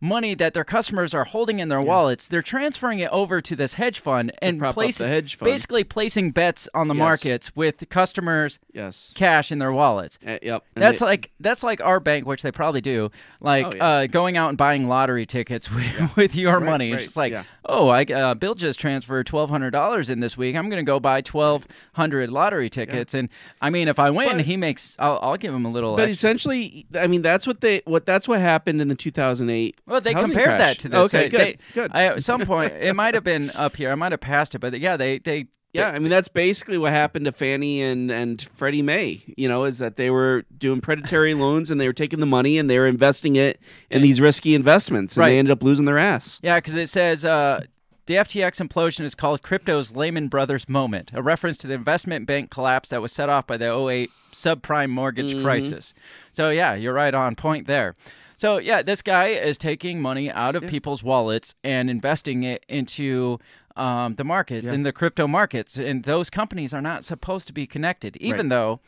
money 0.00 0.34
that 0.34 0.52
their 0.54 0.64
customers 0.64 1.14
are 1.14 1.24
holding 1.24 1.58
in 1.58 1.68
their 1.68 1.80
wallets, 1.80 2.28
they're 2.28 2.42
transferring 2.42 2.98
it 2.98 3.08
over 3.10 3.40
to 3.40 3.56
this 3.56 3.74
hedge 3.74 3.98
fund 4.00 4.30
and 4.42 4.60
placing 4.60 5.06
the 5.06 5.12
hedge 5.12 5.34
fund. 5.36 5.44
basically 5.50 5.84
placing 5.84 6.30
bets 6.32 6.68
on 6.74 6.88
the 6.88 6.94
Yes. 6.94 6.98
markets 6.98 7.56
with 7.56 7.88
customers' 7.88 8.58
Yes. 8.72 9.12
cash 9.16 9.50
in 9.50 9.58
their 9.58 9.72
wallets. 9.72 10.18
Uh, 10.26 10.38
yep. 10.42 10.64
And 10.74 10.82
That's 10.82 11.00
they- 11.00 11.06
like 11.06 11.30
that's 11.40 11.62
like 11.62 11.80
our 11.80 12.00
bank, 12.00 12.26
which 12.26 12.42
they 12.42 12.52
probably 12.52 12.80
do, 12.80 13.10
like 13.40 13.66
Oh, 13.66 13.72
yeah. 13.74 13.86
uh, 13.88 14.06
going 14.06 14.36
out 14.36 14.50
and 14.50 14.58
buying 14.58 14.86
lottery 14.88 15.24
tickets 15.26 15.70
with, 15.74 16.16
with 16.16 16.34
your 16.34 16.58
Right, 16.58 16.64
money. 16.70 16.92
It's 16.92 17.04
just 17.04 17.16
like, 17.16 17.32
yeah. 17.32 17.44
oh, 17.64 17.88
I 17.88 18.02
uh, 18.04 18.34
Bill 18.34 18.54
just 18.54 18.78
transferred 18.78 19.26
twelve 19.26 19.48
hundred 19.50 19.70
dollars 19.70 20.10
in 20.10 20.20
this 20.20 20.36
week. 20.36 20.56
I'm 20.56 20.68
going 20.68 20.84
to 20.84 20.88
go 20.88 21.00
buy 21.00 21.20
twelve 21.22 21.66
hundred 21.94 22.30
lottery 22.30 22.68
tickets, 22.68 23.14
and 23.14 23.28
I 23.62 23.70
mean, 23.70 23.88
if 23.88 23.98
I 23.98 24.10
win, 24.10 24.36
But- 24.36 24.44
he 24.46 24.56
makes. 24.56 24.94
I'll, 24.98 25.18
I'll 25.22 25.36
give 25.36 25.54
him 25.54 25.64
a 25.64 25.70
little. 25.70 25.96
But 25.96 26.08
extra. 26.08 26.12
essentially, 26.30 26.86
I 26.94 27.06
mean, 27.06 27.22
that's 27.22 27.46
what 27.46 27.60
they 27.60 27.82
what 27.84 28.04
that's 28.06 28.28
what 28.28 28.40
happened 28.40 28.80
in 28.80 28.88
the 28.88 28.94
2008. 28.94 29.78
Well, 29.86 30.00
they 30.00 30.12
housing 30.12 30.30
compared 30.30 30.48
crash. 30.56 30.58
that 30.58 30.78
to 30.80 30.88
this. 30.88 30.98
Okay, 31.14 31.22
They- 31.22 31.28
good, 31.28 31.40
they- 31.40 31.56
good. 31.74 31.90
I, 31.94 32.04
at 32.06 32.22
some 32.24 32.44
point, 32.44 32.72
it 32.72 32.94
might 32.94 33.14
have 33.14 33.24
been 33.24 33.50
up 33.54 33.76
here. 33.76 33.90
I 33.92 33.94
might 33.94 34.12
have 34.12 34.20
passed 34.20 34.54
it, 34.54 34.58
but 34.58 34.78
yeah, 34.80 34.96
they 34.96 35.18
they 35.18 35.46
yeah, 35.72 35.88
I 35.90 35.98
mean, 35.98 36.08
that's 36.08 36.28
basically 36.28 36.78
what 36.78 36.92
happened 36.92 37.26
to 37.26 37.32
Fannie 37.32 37.82
and 37.82 38.10
and 38.10 38.40
Freddie 38.54 38.80
Mae. 38.82 39.20
You 39.36 39.46
know, 39.48 39.64
is 39.64 39.78
that 39.78 39.96
they 39.96 40.10
were 40.10 40.44
doing 40.56 40.80
predatory 40.80 41.34
loans 41.44 41.70
and 41.70 41.78
they 41.80 41.86
were 41.86 41.92
taking 41.92 42.18
the 42.20 42.26
money 42.26 42.56
and 42.58 42.68
they 42.70 42.78
were 42.78 42.86
investing 42.86 43.36
it 43.36 43.60
in 43.90 44.00
these 44.02 44.20
risky 44.20 44.54
investments, 44.54 45.16
and 45.16 45.20
Right. 45.22 45.30
they 45.30 45.38
ended 45.38 45.52
up 45.52 45.62
losing 45.62 45.84
their 45.84 45.98
ass. 45.98 46.40
Yeah, 46.42 46.56
because 46.56 46.74
it 46.74 46.88
says 46.88 47.24
uh, 47.26 47.64
the 48.06 48.14
FTX 48.14 48.66
implosion 48.66 49.04
is 49.04 49.14
called 49.14 49.42
crypto's 49.42 49.94
Lehman 49.94 50.28
Brothers 50.28 50.66
moment, 50.68 51.10
a 51.12 51.20
reference 51.22 51.58
to 51.58 51.66
the 51.66 51.74
investment 51.74 52.24
bank 52.26 52.50
collapse 52.50 52.88
that 52.88 53.02
was 53.02 53.12
set 53.12 53.28
off 53.28 53.46
by 53.46 53.56
the 53.58 53.66
08 53.70 54.10
subprime 54.32 54.90
mortgage 54.90 55.32
Mm-hmm. 55.34 55.42
crisis. 55.44 55.92
So, 56.32 56.48
yeah, 56.50 56.74
you're 56.74 56.94
right 56.94 57.12
on 57.14 57.34
point 57.36 57.66
there. 57.66 57.94
So, 58.36 58.58
yeah, 58.58 58.82
this 58.82 59.02
guy 59.02 59.28
is 59.28 59.56
taking 59.58 60.00
money 60.02 60.30
out 60.30 60.56
of 60.56 60.66
people's 60.66 61.02
wallets 61.02 61.54
and 61.64 61.88
investing 61.88 62.42
it 62.44 62.64
into 62.68 63.38
um, 63.76 64.14
the 64.16 64.24
markets, 64.24 64.66
in 64.66 64.82
the 64.82 64.92
crypto 64.92 65.26
markets. 65.26 65.76
And 65.78 66.02
those 66.04 66.30
companies 66.30 66.72
are 66.74 66.80
not 66.82 67.04
supposed 67.04 67.46
to 67.48 67.52
be 67.52 67.66
connected, 67.66 68.16
even 68.18 68.40
Right. 68.42 68.48
though 68.50 68.80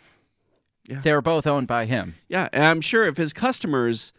Yeah. 0.89 1.01
they're 1.03 1.21
both 1.23 1.47
owned 1.47 1.67
by 1.67 1.85
him. 1.87 2.15
Yeah, 2.29 2.49
and 2.53 2.65
I'm 2.65 2.81
sure 2.81 3.05
if 3.07 3.17
his 3.19 3.33
customers 3.35 4.13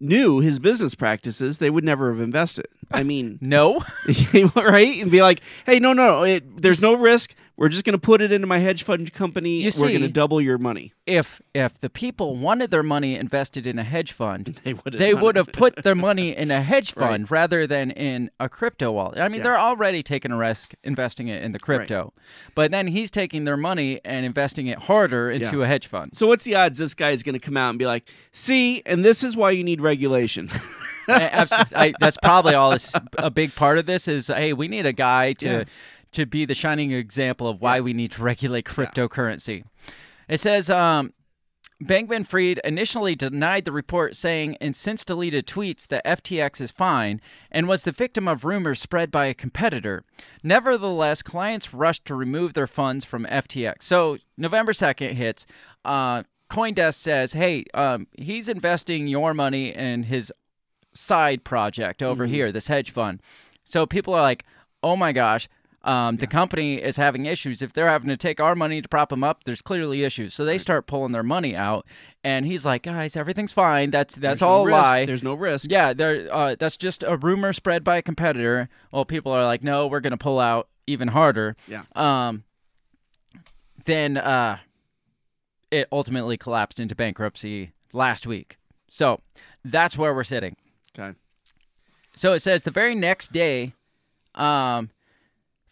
knew 0.00 0.40
his 0.40 0.58
business 0.58 0.94
practices, 0.94 1.58
they 1.58 1.70
would 1.70 1.84
never 1.84 2.12
have 2.12 2.20
invested. 2.20 2.66
I 2.90 3.02
mean, 3.02 3.38
No? 3.40 3.84
right? 4.54 5.00
And 5.00 5.10
be 5.10 5.22
like, 5.22 5.40
hey, 5.64 5.78
no, 5.78 5.92
no, 5.92 6.22
it, 6.24 6.60
there's 6.62 6.82
no 6.82 6.94
risk. 6.94 7.34
We're 7.58 7.70
just 7.70 7.84
going 7.84 7.94
to 7.94 7.98
put 7.98 8.20
it 8.20 8.32
into 8.32 8.46
my 8.46 8.58
hedge 8.58 8.82
fund 8.82 9.10
company. 9.14 9.62
You 9.62 9.70
We're 9.78 9.88
going 9.88 10.02
to 10.02 10.08
double 10.08 10.40
your 10.42 10.58
money. 10.58 10.92
if 11.06 11.40
if 11.54 11.78
the 11.80 11.88
people 11.88 12.36
wanted 12.36 12.70
their 12.70 12.82
money 12.82 13.16
invested 13.16 13.66
in 13.66 13.78
a 13.78 13.82
hedge 13.82 14.12
fund, 14.12 14.60
They 14.64 14.74
would 14.74 14.92
have 14.92 14.98
they 14.98 15.14
would 15.14 15.36
have 15.36 15.52
put 15.52 15.82
their 15.82 15.94
money 15.94 16.36
in 16.36 16.50
a 16.50 16.60
hedge 16.60 16.92
fund 17.00 17.30
rather 17.30 17.66
than 17.66 17.90
in 17.92 18.30
a 18.38 18.48
crypto 18.50 18.92
wallet. 18.92 19.18
I 19.18 19.28
mean, 19.28 19.38
Yeah. 19.38 19.44
they're 19.44 19.58
already 19.58 20.02
taking 20.02 20.32
a 20.32 20.36
risk 20.36 20.74
investing 20.84 21.28
it 21.28 21.42
in 21.42 21.52
the 21.52 21.58
crypto, 21.58 22.12
but 22.54 22.70
then 22.72 22.88
he's 22.88 23.10
taking 23.10 23.44
their 23.44 23.56
money 23.56 24.00
and 24.04 24.26
investing 24.26 24.66
it 24.66 24.78
harder 24.80 25.30
into 25.30 25.58
Yeah. 25.58 25.64
a 25.64 25.66
hedge 25.66 25.86
fund. 25.86 26.14
So 26.14 26.26
what's 26.26 26.44
the 26.44 26.54
odds 26.56 26.78
this 26.78 26.94
guy 26.94 27.10
is 27.12 27.22
going 27.22 27.38
to 27.40 27.44
come 27.46 27.56
out 27.56 27.70
and 27.70 27.78
be 27.78 27.86
like, 27.86 28.04
see, 28.32 28.82
and 28.84 29.02
this 29.02 29.24
is 29.24 29.34
why 29.34 29.52
you 29.52 29.64
need 29.64 29.80
regulation. 29.80 30.50
I, 31.08 31.94
that's 32.00 32.16
probably 32.22 32.54
all. 32.54 32.72
This, 32.72 32.90
a 33.18 33.30
big 33.30 33.54
part 33.54 33.78
of 33.78 33.86
this 33.86 34.08
is, 34.08 34.26
hey, 34.26 34.52
we 34.52 34.68
need 34.68 34.86
a 34.86 34.92
guy 34.92 35.34
to 35.34 35.46
Yeah. 35.46 35.64
To 36.16 36.24
be 36.24 36.46
the 36.46 36.54
shining 36.54 36.92
example 36.92 37.46
of 37.46 37.60
why 37.60 37.78
we 37.78 37.92
need 37.92 38.10
to 38.12 38.22
regulate 38.22 38.64
cryptocurrency. 38.64 39.64
It 40.28 40.40
says, 40.40 40.70
um, 40.70 41.12
Bankman 41.82 42.26
Fried 42.26 42.58
initially 42.64 43.14
denied 43.14 43.66
the 43.66 43.72
report, 43.72 44.16
saying 44.16 44.54
in 44.54 44.72
since 44.72 45.04
deleted 45.04 45.46
tweets 45.46 45.86
that 45.88 46.06
FTX 46.06 46.62
is 46.62 46.70
fine 46.70 47.20
and 47.50 47.68
was 47.68 47.84
the 47.84 47.92
victim 47.92 48.26
of 48.26 48.46
rumors 48.46 48.80
spread 48.80 49.10
by 49.10 49.26
a 49.26 49.34
competitor. 49.34 50.04
Nevertheless, 50.42 51.20
clients 51.20 51.74
rushed 51.74 52.06
to 52.06 52.14
remove 52.14 52.54
their 52.54 52.66
funds 52.66 53.04
from 53.04 53.26
FTX. 53.26 53.82
So, 53.82 54.16
November 54.38 54.72
2nd 54.72 55.12
hits. 55.12 55.44
Uh, 55.84 56.22
Coindesk 56.48 56.94
says, 56.94 57.34
hey, 57.34 57.66
um, 57.74 58.06
he's 58.16 58.48
investing 58.48 59.06
your 59.06 59.34
money 59.34 59.74
in 59.74 60.04
his 60.04 60.32
side 60.94 61.44
project 61.44 62.02
over 62.02 62.24
here, 62.24 62.52
this 62.52 62.68
hedge 62.68 62.90
fund. 62.90 63.20
So, 63.64 63.84
people 63.84 64.14
are 64.14 64.22
like, 64.22 64.46
oh 64.82 64.96
my 64.96 65.12
gosh, 65.12 65.48
um, 65.86 66.16
the 66.16 66.26
company 66.26 66.74
is 66.82 66.96
having 66.96 67.24
issues. 67.26 67.62
If 67.62 67.72
they're 67.72 67.88
having 67.88 68.08
to 68.08 68.16
take 68.16 68.40
our 68.40 68.54
money 68.54 68.82
to 68.82 68.88
prop 68.88 69.08
them 69.10 69.22
up, 69.24 69.44
there's 69.44 69.62
clearly 69.62 70.02
issues. 70.02 70.34
So 70.34 70.44
they 70.44 70.58
start 70.58 70.86
pulling 70.86 71.12
their 71.12 71.22
money 71.22 71.54
out, 71.56 71.86
and 72.24 72.44
he's 72.44 72.66
like, 72.66 72.82
"Guys, 72.82 73.16
everything's 73.16 73.52
fine. 73.52 73.90
That's 73.92 74.14
that's 74.16 74.40
There's 74.40 74.40
no 74.42 74.48
all 74.48 74.62
a 74.64 74.66
risk. 74.66 74.82
lie. 74.90 75.04
There's 75.06 75.22
no 75.22 75.34
risk. 75.34 75.70
Yeah, 75.70 75.92
there. 75.92 76.28
Uh, 76.30 76.56
that's 76.58 76.76
just 76.76 77.04
a 77.04 77.16
rumor 77.16 77.52
spread 77.52 77.84
by 77.84 77.96
a 77.96 78.02
competitor. 78.02 78.68
Well, 78.90 79.04
people 79.04 79.30
are 79.32 79.44
like, 79.44 79.62
"No, 79.62 79.86
we're 79.86 80.00
gonna 80.00 80.16
pull 80.18 80.40
out 80.40 80.68
even 80.86 81.08
harder." 81.08 81.56
Yeah. 81.68 81.84
Um. 81.94 82.42
Then, 83.84 84.16
uh, 84.16 84.58
it 85.70 85.86
ultimately 85.92 86.36
collapsed 86.36 86.80
into 86.80 86.96
bankruptcy 86.96 87.70
last 87.92 88.26
week. 88.26 88.56
So 88.88 89.20
that's 89.64 89.96
where 89.96 90.12
we're 90.12 90.24
sitting. 90.24 90.56
Okay. 90.98 91.16
So 92.16 92.32
it 92.32 92.40
says 92.40 92.64
the 92.64 92.70
very 92.72 92.94
next 92.96 93.30
day, 93.32 93.74
um, 94.34 94.90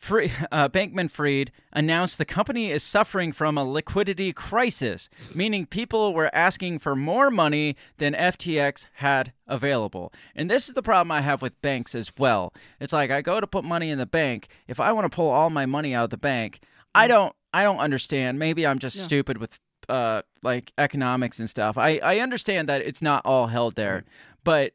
Free, 0.04 0.30
uh, 0.52 0.68
Bankman 0.68 1.10
Fried 1.10 1.50
announced 1.72 2.18
the 2.18 2.26
company 2.26 2.70
is 2.70 2.82
suffering 2.82 3.32
from 3.32 3.56
a 3.56 3.64
liquidity 3.64 4.34
crisis, 4.34 5.08
meaning 5.34 5.64
people 5.64 6.12
were 6.12 6.28
asking 6.34 6.80
for 6.80 6.94
more 6.94 7.30
money 7.30 7.74
than 7.96 8.12
FTX 8.12 8.84
had 8.96 9.32
available. 9.46 10.12
And 10.36 10.50
this 10.50 10.68
is 10.68 10.74
the 10.74 10.82
problem 10.82 11.10
I 11.10 11.22
have 11.22 11.40
with 11.40 11.58
banks 11.62 11.94
as 11.94 12.12
well. 12.18 12.52
It's 12.80 12.92
like 12.92 13.10
I 13.10 13.22
go 13.22 13.40
to 13.40 13.46
put 13.46 13.64
money 13.64 13.88
in 13.88 13.96
the 13.96 14.04
bank. 14.04 14.48
If 14.68 14.78
I 14.78 14.92
want 14.92 15.10
to 15.10 15.16
pull 15.16 15.30
all 15.30 15.48
my 15.48 15.64
money 15.64 15.94
out 15.94 16.04
of 16.04 16.10
the 16.10 16.18
bank, 16.18 16.60
I 16.94 17.08
don't. 17.08 17.34
I 17.54 17.62
don't 17.62 17.78
understand. 17.78 18.38
Maybe 18.38 18.66
I'm 18.66 18.80
just 18.80 19.02
stupid 19.02 19.38
with 19.38 19.58
uh, 19.88 20.20
like 20.42 20.74
economics 20.76 21.38
and 21.38 21.48
stuff. 21.48 21.78
I 21.78 21.98
I 22.02 22.18
understand 22.18 22.68
that 22.68 22.82
it's 22.82 23.00
not 23.00 23.24
all 23.24 23.46
held 23.46 23.74
there, 23.74 24.04
but 24.44 24.74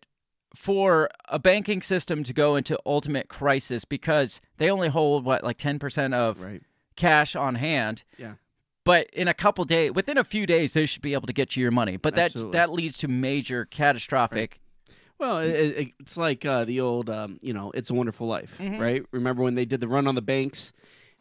for 0.56 1.10
a 1.28 1.38
banking 1.40 1.82
system 1.82 2.24
to 2.24 2.34
go 2.34 2.56
into 2.56 2.78
ultimate 2.86 3.28
crisis 3.30 3.86
because 3.86 4.42
they 4.58 4.70
only 4.70 4.90
hold 4.90 5.24
what 5.26 5.44
like 5.44 5.58
10% 5.58 6.14
of 6.14 6.40
Right. 6.42 6.62
cash 6.96 7.36
on 7.36 7.56
hand 7.56 8.04
Yeah. 8.18 8.34
but 8.84 9.08
in 9.14 9.28
a 9.28 9.34
couple 9.34 9.64
days 9.66 9.92
within 9.94 10.18
a 10.18 10.24
few 10.24 10.46
days 10.48 10.74
they 10.74 10.86
should 10.86 11.02
be 11.04 11.14
able 11.14 11.28
to 11.28 11.34
get 11.34 11.56
you 11.56 11.62
your 11.62 11.72
money 11.72 11.98
but 11.98 12.16
that 12.16 12.26
Absolutely. 12.26 12.52
that 12.58 12.72
leads 12.72 12.98
to 13.00 13.08
major 13.08 13.66
catastrophic 13.66 14.60
Well, 15.20 15.40
it, 15.40 15.50
it, 15.52 15.88
it's 16.00 16.16
like 16.16 16.46
uh, 16.46 16.64
the 16.64 16.80
old, 16.80 17.10
um, 17.10 17.40
you 17.42 17.52
know, 17.52 17.72
"It's 17.76 17.90
a 17.90 17.94
Wonderful 17.94 18.26
Life," 18.26 18.58
right? 18.58 19.04
Remember 19.12 19.44
when 19.44 19.56
they 19.56 19.66
did 19.66 19.82
the 19.82 19.88
run 19.90 20.08
on 20.08 20.16
the 20.16 20.22
banks, 20.22 20.72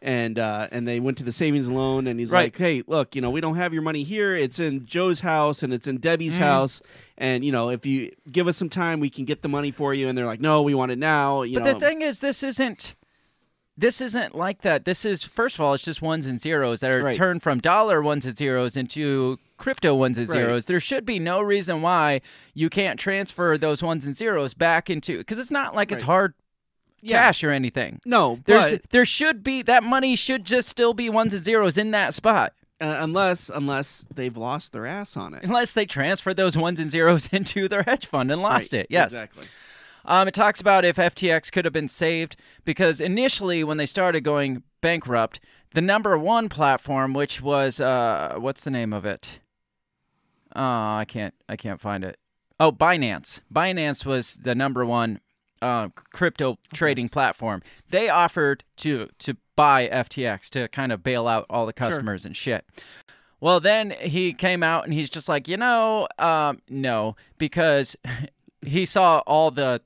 and 0.00 0.38
uh, 0.38 0.68
and 0.70 0.86
they 0.86 1.00
went 1.00 1.18
to 1.18 1.24
the 1.24 1.32
savings 1.32 1.66
and 1.66 1.76
loan, 1.76 2.06
and 2.06 2.20
he's 2.20 2.30
Right. 2.30 2.44
like, 2.54 2.56
"Hey, 2.58 2.82
look, 2.86 3.16
you 3.16 3.20
know, 3.22 3.30
we 3.30 3.40
don't 3.40 3.56
have 3.56 3.72
your 3.72 3.82
money 3.82 4.02
here. 4.04 4.36
It's 4.36 4.58
in 4.60 4.86
Joe's 4.86 5.20
house, 5.20 5.62
and 5.62 5.72
it's 5.72 5.86
in 5.86 5.98
Debbie's 5.98 6.36
house, 6.38 6.80
and 7.16 7.44
you 7.44 7.50
know, 7.52 7.70
if 7.70 7.84
you 7.84 8.10
give 8.30 8.46
us 8.46 8.56
some 8.56 8.68
time, 8.68 9.00
we 9.00 9.10
can 9.10 9.24
get 9.24 9.42
the 9.42 9.48
money 9.48 9.70
for 9.70 9.92
you." 9.94 10.08
And 10.08 10.16
they're 10.16 10.26
like, 10.26 10.40
"No, 10.40 10.62
we 10.62 10.74
want 10.74 10.92
it 10.92 10.98
now." 10.98 11.42
You 11.42 11.54
but 11.54 11.64
know, 11.64 11.74
the 11.74 11.80
thing 11.80 12.02
is 12.02 12.20
this 12.20 12.42
isn't 12.42 12.94
this 13.76 14.00
isn't 14.00 14.34
like 14.34 14.62
that 14.62 14.84
this 14.84 15.04
is 15.04 15.22
first 15.22 15.54
of 15.54 15.60
all 15.60 15.72
it's 15.72 15.84
just 15.84 16.02
ones 16.02 16.26
and 16.26 16.40
zeros 16.40 16.80
that 16.80 16.90
are 16.90 17.02
Right. 17.02 17.16
turned 17.16 17.44
from 17.44 17.60
dollar 17.60 18.02
ones 18.02 18.26
and 18.26 18.36
zeros 18.36 18.76
into 18.76 19.38
crypto 19.56 19.94
ones 19.94 20.18
and 20.18 20.28
Right. 20.28 20.34
zeros 20.34 20.64
there 20.64 20.80
should 20.80 21.06
be 21.06 21.20
no 21.20 21.40
reason 21.40 21.80
why 21.80 22.20
you 22.54 22.68
can't 22.70 22.98
transfer 22.98 23.56
those 23.56 23.80
ones 23.80 24.04
and 24.04 24.16
zeros 24.16 24.52
back 24.52 24.90
into 24.90 25.18
because 25.18 25.38
it's 25.38 25.52
not 25.52 25.76
like 25.76 25.92
it's 25.92 26.02
hard 26.02 26.34
Yeah. 27.00 27.22
cash 27.22 27.44
or 27.44 27.50
anything 27.50 28.00
no, 28.04 28.40
There's 28.44 28.72
but 28.72 28.90
there 28.90 29.04
should 29.04 29.42
be 29.42 29.62
that 29.62 29.82
money 29.84 30.16
should 30.16 30.44
just 30.44 30.68
still 30.68 30.94
be 30.94 31.08
ones 31.10 31.32
and 31.34 31.44
zeros 31.44 31.76
in 31.78 31.90
that 31.92 32.14
spot. 32.14 32.52
uh, 32.80 32.96
unless 33.00 33.48
unless 33.48 34.06
they've 34.14 34.36
lost 34.36 34.72
their 34.72 34.86
ass 34.86 35.16
on 35.16 35.34
it. 35.34 35.42
Unless 35.44 35.72
they 35.74 35.86
transferred 35.86 36.36
those 36.36 36.56
ones 36.56 36.78
and 36.80 36.90
zeros 36.90 37.28
into 37.32 37.68
their 37.68 37.82
hedge 37.84 38.06
fund 38.06 38.30
and 38.32 38.40
lost 38.42 38.72
Right, 38.72 38.80
it. 38.82 38.86
Yes. 38.90 39.12
exactly. 39.12 39.46
Um, 40.04 40.26
it 40.28 40.32
talks 40.34 40.60
about 40.60 40.84
if 40.84 40.96
FTX 40.96 41.52
could 41.52 41.64
have 41.66 41.74
been 41.74 41.88
saved 41.88 42.36
because 42.64 43.00
initially, 43.00 43.62
when 43.62 43.76
they 43.76 43.84
started 43.86 44.22
going 44.22 44.62
bankrupt, 44.80 45.38
the 45.74 45.82
number 45.82 46.16
one 46.16 46.48
platform, 46.48 47.12
which 47.12 47.42
was 47.42 47.78
uh, 47.80 48.36
what's 48.38 48.64
the 48.64 48.70
name 48.70 48.92
of 48.94 49.04
it? 49.04 49.40
Oh, 50.56 50.62
I 50.62 51.04
can't, 51.06 51.34
I 51.48 51.56
can't 51.56 51.80
find 51.80 52.04
it. 52.04 52.16
Oh, 52.58 52.72
Binance. 52.72 53.42
Binance 53.52 54.04
was 54.06 54.36
the 54.40 54.54
number 54.54 54.84
one 54.86 55.20
uh, 55.62 55.88
crypto 56.12 56.58
trading 56.72 57.08
platform. 57.08 57.62
They 57.90 58.08
offered 58.08 58.64
to 58.78 59.08
to 59.18 59.36
buy 59.56 59.88
FTX 59.88 60.48
to 60.50 60.68
kind 60.68 60.92
of 60.92 61.02
bail 61.02 61.26
out 61.26 61.46
all 61.50 61.66
the 61.66 61.72
customers 61.72 62.24
and 62.24 62.36
shit. 62.36 62.64
Well, 63.40 63.60
then 63.60 63.90
he 64.00 64.32
came 64.32 64.62
out 64.62 64.84
and 64.84 64.92
he's 64.92 65.10
just 65.10 65.28
like, 65.28 65.46
you 65.48 65.56
know, 65.56 66.08
um, 66.18 66.60
no, 66.68 67.16
because 67.38 67.96
he 68.62 68.84
saw 68.84 69.18
all 69.26 69.50
the 69.50 69.80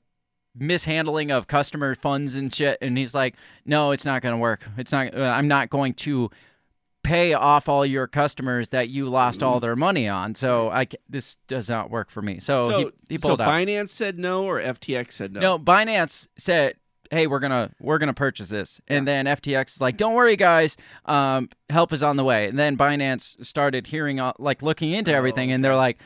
mishandling 0.55 1.31
of 1.31 1.47
customer 1.47 1.95
funds 1.95 2.35
and 2.35 2.53
shit, 2.53 2.77
and 2.81 2.97
he's 2.97 3.13
like, 3.13 3.35
no, 3.65 3.91
it's 3.91 4.05
not 4.05 4.21
going 4.21 4.33
to 4.33 4.37
work. 4.37 4.67
It's 4.77 4.91
not. 4.91 5.15
Uh, 5.15 5.21
I'm 5.21 5.47
not 5.47 5.69
going 5.69 5.93
to 5.95 6.29
pay 7.03 7.33
off 7.33 7.67
all 7.69 7.85
your 7.85 8.07
customers 8.07 8.69
that 8.69 8.89
you 8.89 9.09
lost 9.09 9.43
all 9.43 9.59
their 9.59 9.75
money 9.75 10.07
on. 10.07 10.35
So 10.35 10.69
I 10.69 10.87
this 11.09 11.35
does 11.47 11.69
not 11.69 11.89
work 11.91 12.09
for 12.09 12.21
me. 12.21 12.39
So, 12.39 12.63
So, 12.69 12.77
he, 12.79 13.15
he 13.15 13.19
so 13.21 13.27
pulled 13.29 13.41
out. 13.41 13.49
Binance 13.49 13.89
said 13.89 14.17
no, 14.17 14.45
or 14.45 14.59
FTX 14.61 15.11
said 15.11 15.33
no. 15.33 15.39
No, 15.39 15.59
Binance 15.59 16.27
said, 16.37 16.75
"Hey, 17.11 17.27
we're 17.27 17.39
gonna 17.39 17.71
we're 17.79 17.97
gonna 17.97 18.13
purchase 18.13 18.47
this," 18.49 18.79
and 18.87 19.07
then 19.07 19.25
FTX 19.25 19.75
is 19.75 19.81
like, 19.81 19.97
"Don't 19.97 20.13
worry, 20.13 20.35
guys, 20.35 20.77
um, 21.05 21.49
help 21.69 21.91
is 21.93 22.01
on 22.01 22.15
the 22.15 22.23
way." 22.23 22.47
And 22.47 22.57
then 22.57 22.77
Binance 22.77 23.43
started 23.45 23.87
hearing, 23.87 24.19
like, 24.39 24.61
looking 24.61 24.91
into 24.91 25.13
everything, 25.13 25.51
and 25.51 25.63
they're 25.63 25.75
like, 25.75 25.99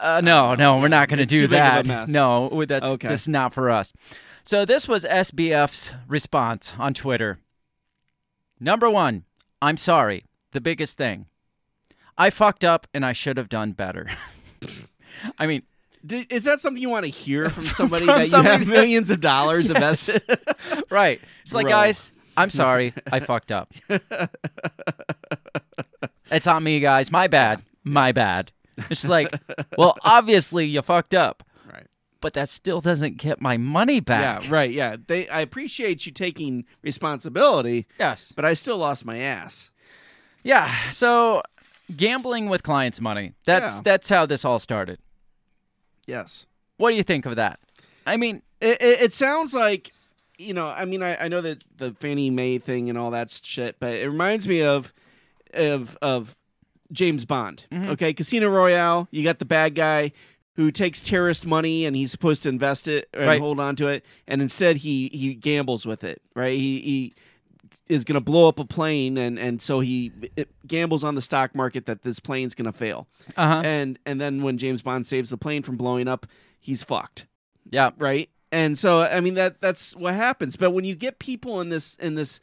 uh, 0.00 0.20
"No, 0.22 0.54
no, 0.54 0.78
we're 0.78 0.88
not 0.88 1.08
gonna 1.08 1.22
It's 1.22 1.30
do 1.30 1.42
too 1.42 1.48
big 1.48 1.60
of 1.60 1.84
a 1.84 1.88
that. 1.88 2.08
No, 2.08 2.64
that's 2.66 2.86
Okay. 2.86 3.08
this 3.08 3.22
is 3.22 3.28
not 3.28 3.52
for 3.52 3.70
us." 3.70 3.92
So 4.44 4.64
this 4.64 4.86
was 4.88 5.04
SBF's 5.04 5.90
response 6.06 6.74
on 6.78 6.94
Twitter. 6.94 7.38
Number 8.60 8.88
one, 8.88 9.24
I'm 9.60 9.76
sorry. 9.76 10.24
The 10.52 10.60
biggest 10.60 10.96
thing. 10.96 11.26
I 12.16 12.30
fucked 12.30 12.64
up 12.64 12.86
and 12.94 13.04
I 13.04 13.12
should 13.12 13.36
have 13.36 13.48
done 13.48 13.72
better. 13.72 14.08
I 15.38 15.46
mean, 15.46 15.62
Did, 16.04 16.32
is 16.32 16.44
that 16.44 16.60
something 16.60 16.82
you 16.82 16.88
want 16.88 17.04
to 17.04 17.10
hear 17.10 17.50
from 17.50 17.66
somebody 17.66 18.06
From 18.06 18.18
that 18.18 18.28
you 18.30 18.42
have 18.42 18.60
that- 18.60 18.66
millions 18.68 19.10
of 19.10 19.20
dollars 19.20 19.70
invested? 19.74 20.22
right. 20.90 21.20
It's 21.42 21.52
like, 21.54 21.64
Bro. 21.66 21.72
guys, 21.72 22.12
I'm 22.36 22.50
sorry. 22.50 22.92
I 23.12 23.20
fucked 23.20 23.52
up. 23.52 23.72
it's 26.30 26.46
on 26.46 26.62
me, 26.62 26.80
guys. 26.80 27.10
My 27.10 27.26
bad. 27.26 27.62
My 27.84 28.12
bad. 28.12 28.52
It's 28.76 28.88
just 28.88 29.08
like, 29.08 29.32
well, 29.76 29.96
obviously 30.02 30.66
you 30.66 30.82
fucked 30.82 31.14
up, 31.14 31.42
right. 31.72 31.86
but 32.20 32.34
that 32.34 32.48
still 32.48 32.80
doesn't 32.80 33.16
get 33.16 33.40
my 33.40 33.56
money 33.56 33.98
back. 33.98 34.44
Yeah, 34.44 34.50
right. 34.50 34.70
Yeah. 34.70 34.96
They. 35.04 35.28
I 35.28 35.40
appreciate 35.40 36.06
you 36.06 36.12
taking 36.12 36.64
responsibility, 36.82 37.86
Yes. 37.98 38.32
but 38.36 38.44
I 38.44 38.52
still 38.54 38.76
lost 38.78 39.04
my 39.04 39.18
ass. 39.18 39.72
Yeah. 40.42 40.72
So 40.90 41.42
gambling 41.96 42.48
with 42.48 42.62
clients' 42.62 43.00
money. 43.00 43.32
That's 43.44 43.76
Yeah. 43.76 43.82
that's 43.84 44.08
how 44.08 44.26
this 44.26 44.44
all 44.44 44.58
started. 44.58 44.98
Yes. 46.06 46.46
What 46.76 46.90
do 46.90 46.96
you 46.96 47.02
think 47.02 47.26
of 47.26 47.36
that? 47.36 47.58
I 48.06 48.16
mean, 48.16 48.42
It, 48.60 48.80
it, 48.82 49.00
it 49.02 49.12
sounds 49.12 49.54
like, 49.54 49.92
you 50.38 50.54
know, 50.54 50.68
I 50.68 50.84
mean, 50.84 51.02
I, 51.02 51.24
I 51.24 51.28
know 51.28 51.40
that 51.42 51.62
the 51.76 51.92
Fannie 51.92 52.30
Mae 52.30 52.58
thing 52.58 52.88
and 52.88 52.96
all 52.98 53.10
that 53.10 53.30
shit, 53.30 53.76
but 53.80 53.94
it 53.94 54.08
reminds 54.08 54.46
me 54.48 54.62
of, 54.62 54.92
of, 55.52 55.96
of 56.00 56.36
James 56.92 57.24
Bond. 57.24 57.66
Mm-hmm. 57.70 57.90
Okay, 57.90 58.14
Casino 58.14 58.48
Royale. 58.48 59.08
You 59.10 59.22
got 59.24 59.38
the 59.38 59.44
bad 59.44 59.74
guy 59.74 60.12
who 60.54 60.70
takes 60.70 61.02
terrorist 61.02 61.46
money 61.46 61.84
and 61.84 61.94
he's 61.94 62.10
supposed 62.10 62.42
to 62.44 62.48
invest 62.48 62.88
it 62.88 63.08
and 63.14 63.26
Right. 63.26 63.40
hold 63.40 63.60
on 63.60 63.76
to 63.76 63.88
it, 63.88 64.04
and 64.26 64.40
instead 64.42 64.78
he 64.78 65.08
he 65.12 65.34
gambles 65.34 65.86
with 65.86 66.02
it. 66.02 66.20
Right? 66.34 66.58
He 66.58 66.80
he 66.80 67.14
is 67.88 68.04
going 68.04 68.14
to 68.14 68.20
blow 68.20 68.48
up 68.48 68.58
a 68.58 68.64
plane, 68.64 69.16
and 69.16 69.38
and 69.38 69.60
so 69.62 69.80
he 69.80 70.12
gambles 70.66 71.04
on 71.04 71.14
the 71.14 71.22
stock 71.22 71.54
market 71.54 71.86
that 71.86 72.02
this 72.02 72.20
plane's 72.20 72.54
going 72.54 72.66
to 72.66 72.72
fail. 72.72 73.06
uh-huh. 73.36 73.62
And 73.64 73.98
and 74.06 74.20
then 74.20 74.42
when 74.42 74.58
James 74.58 74.82
Bond 74.82 75.06
saves 75.06 75.30
the 75.30 75.38
plane 75.38 75.62
from 75.62 75.76
blowing 75.76 76.08
up, 76.08 76.26
he's 76.60 76.82
fucked 76.82 77.26
yeah. 77.70 77.90
right? 77.98 78.28
And 78.50 78.78
so 78.78 79.02
I 79.02 79.20
mean 79.20 79.34
that 79.34 79.60
that's 79.60 79.94
what 79.96 80.14
happens. 80.14 80.56
But 80.56 80.70
when 80.70 80.84
you 80.84 80.94
get 80.94 81.18
people 81.18 81.60
in 81.60 81.68
this 81.68 81.96
in 81.96 82.14
this 82.14 82.40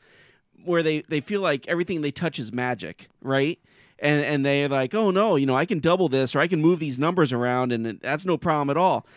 where 0.64 0.84
they 0.84 1.02
they 1.02 1.20
feel 1.20 1.42
like 1.42 1.68
everything 1.68 2.02
they 2.02 2.12
touch 2.12 2.38
is 2.38 2.54
magic, 2.54 3.10
right? 3.22 3.60
And 4.00 4.24
and 4.24 4.46
they're 4.46 4.70
like, 4.70 4.94
"Oh 4.94 5.10
no, 5.10 5.36
you 5.36 5.46
know, 5.46 5.56
I 5.56 5.66
can 5.66 5.80
double 5.80 6.10
this 6.10 6.36
or 6.36 6.40
I 6.40 6.48
can 6.48 6.62
move 6.62 6.80
these 6.80 7.00
numbers 7.00 7.34
around 7.34 7.72
and 7.72 8.00
that's 8.02 8.26
no 8.26 8.38
problem 8.38 8.70
at 8.70 8.78
all." 8.78 9.08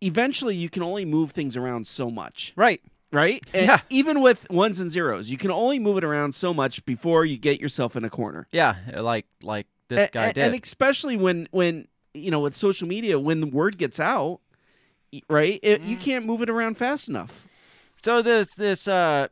Eventually, 0.00 0.54
you 0.54 0.68
can 0.68 0.84
only 0.84 1.04
move 1.04 1.32
things 1.32 1.56
around 1.56 1.88
so 1.88 2.08
much, 2.08 2.52
Right. 2.54 2.80
Right? 3.12 3.44
And 3.54 3.66
Yeah. 3.66 3.80
Even 3.90 4.20
with 4.20 4.48
ones 4.50 4.80
and 4.80 4.90
zeros, 4.90 5.30
you 5.30 5.36
can 5.38 5.50
only 5.50 5.78
move 5.78 5.98
it 5.98 6.04
around 6.04 6.34
so 6.34 6.52
much 6.54 6.84
before 6.84 7.24
you 7.24 7.36
get 7.38 7.60
yourself 7.60 7.96
in 7.96 8.04
a 8.04 8.10
corner. 8.10 8.46
Yeah, 8.52 8.76
like 8.96 9.26
like 9.42 9.66
this 9.88 10.08
A- 10.08 10.12
guy 10.12 10.26
a- 10.26 10.32
did. 10.34 10.44
and 10.54 10.62
especially 10.62 11.16
when 11.16 11.48
when 11.50 11.88
you 12.14 12.30
know 12.30 12.40
with 12.40 12.54
social 12.54 12.86
media 12.88 13.18
when 13.18 13.40
the 13.40 13.46
word 13.46 13.78
gets 13.78 13.98
out, 14.00 14.40
right? 15.28 15.58
It, 15.62 15.82
Mm. 15.82 15.88
You 15.88 15.96
can't 15.96 16.26
move 16.26 16.42
it 16.42 16.50
around 16.50 16.76
fast 16.76 17.08
enough. 17.08 17.46
So 18.04 18.22
this 18.22 18.54
this 18.54 18.86
uh 18.88 19.28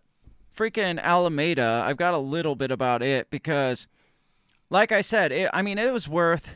freaking 0.56 0.98
Alameda, 1.00 1.82
I've 1.86 1.98
got 1.98 2.14
a 2.14 2.18
little 2.18 2.54
bit 2.54 2.70
about 2.70 3.02
it 3.02 3.28
because 3.30 3.86
like 4.70 4.90
I 4.92 5.02
said, 5.02 5.30
it, 5.32 5.50
I 5.52 5.60
mean 5.62 5.78
it 5.78 5.92
was 5.92 6.08
worth 6.08 6.48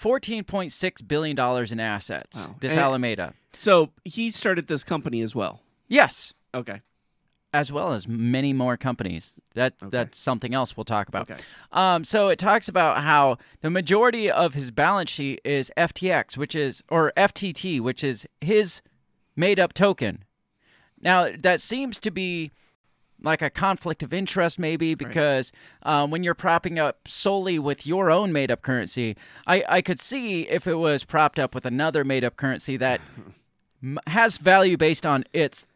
14.6 0.00 1.06
billion 1.08 1.34
dollars 1.36 1.72
in 1.72 1.80
assets. 1.80 2.46
Wow. 2.46 2.56
This 2.60 2.72
And- 2.72 2.80
Alameda. 2.80 3.34
So 3.56 3.90
he 4.04 4.30
started 4.30 4.66
this 4.68 4.84
company 4.84 5.20
as 5.22 5.34
well. 5.34 5.60
Yes, 5.88 6.32
Okay. 6.54 6.80
as 7.52 7.72
well 7.72 7.92
as 7.92 8.06
many 8.06 8.52
more 8.52 8.76
companies. 8.76 9.38
That 9.54 9.74
that's 9.80 10.18
something 10.18 10.54
else 10.54 10.76
we'll 10.76 10.84
talk 10.84 11.08
about. 11.08 11.30
Okay. 11.30 11.40
Um, 11.72 12.04
so 12.04 12.28
it 12.28 12.38
talks 12.38 12.68
about 12.68 13.02
how 13.02 13.38
the 13.62 13.70
majority 13.70 14.30
of 14.30 14.54
his 14.54 14.70
balance 14.70 15.10
sheet 15.10 15.40
is 15.44 15.72
FTX, 15.76 16.36
which 16.36 16.54
is 16.54 16.82
or 16.90 17.12
FTT, 17.16 17.80
which 17.80 18.04
is 18.04 18.26
his 18.40 18.82
made-up 19.34 19.72
token. 19.72 20.24
Now 21.00 21.28
that 21.38 21.60
seems 21.60 21.98
to 22.00 22.10
be 22.10 22.50
like 23.20 23.42
a 23.42 23.50
conflict 23.50 24.02
of 24.02 24.12
interest, 24.12 24.58
maybe 24.60 24.94
because 24.94 25.50
um, 25.82 26.10
when 26.12 26.22
you're 26.22 26.34
propping 26.34 26.78
up 26.78 27.08
solely 27.08 27.58
with 27.58 27.84
your 27.86 28.10
own 28.10 28.32
made-up 28.32 28.62
currency, 28.62 29.16
I 29.46 29.64
I 29.68 29.82
could 29.82 29.98
see 29.98 30.42
if 30.48 30.66
it 30.66 30.74
was 30.76 31.02
propped 31.04 31.38
up 31.38 31.54
with 31.54 31.64
another 31.64 32.04
made-up 32.04 32.36
currency 32.36 32.76
that 32.76 33.00
m- 33.82 33.98
has 34.06 34.38
value 34.38 34.76
based 34.76 35.04
on 35.06 35.24
its 35.32 35.66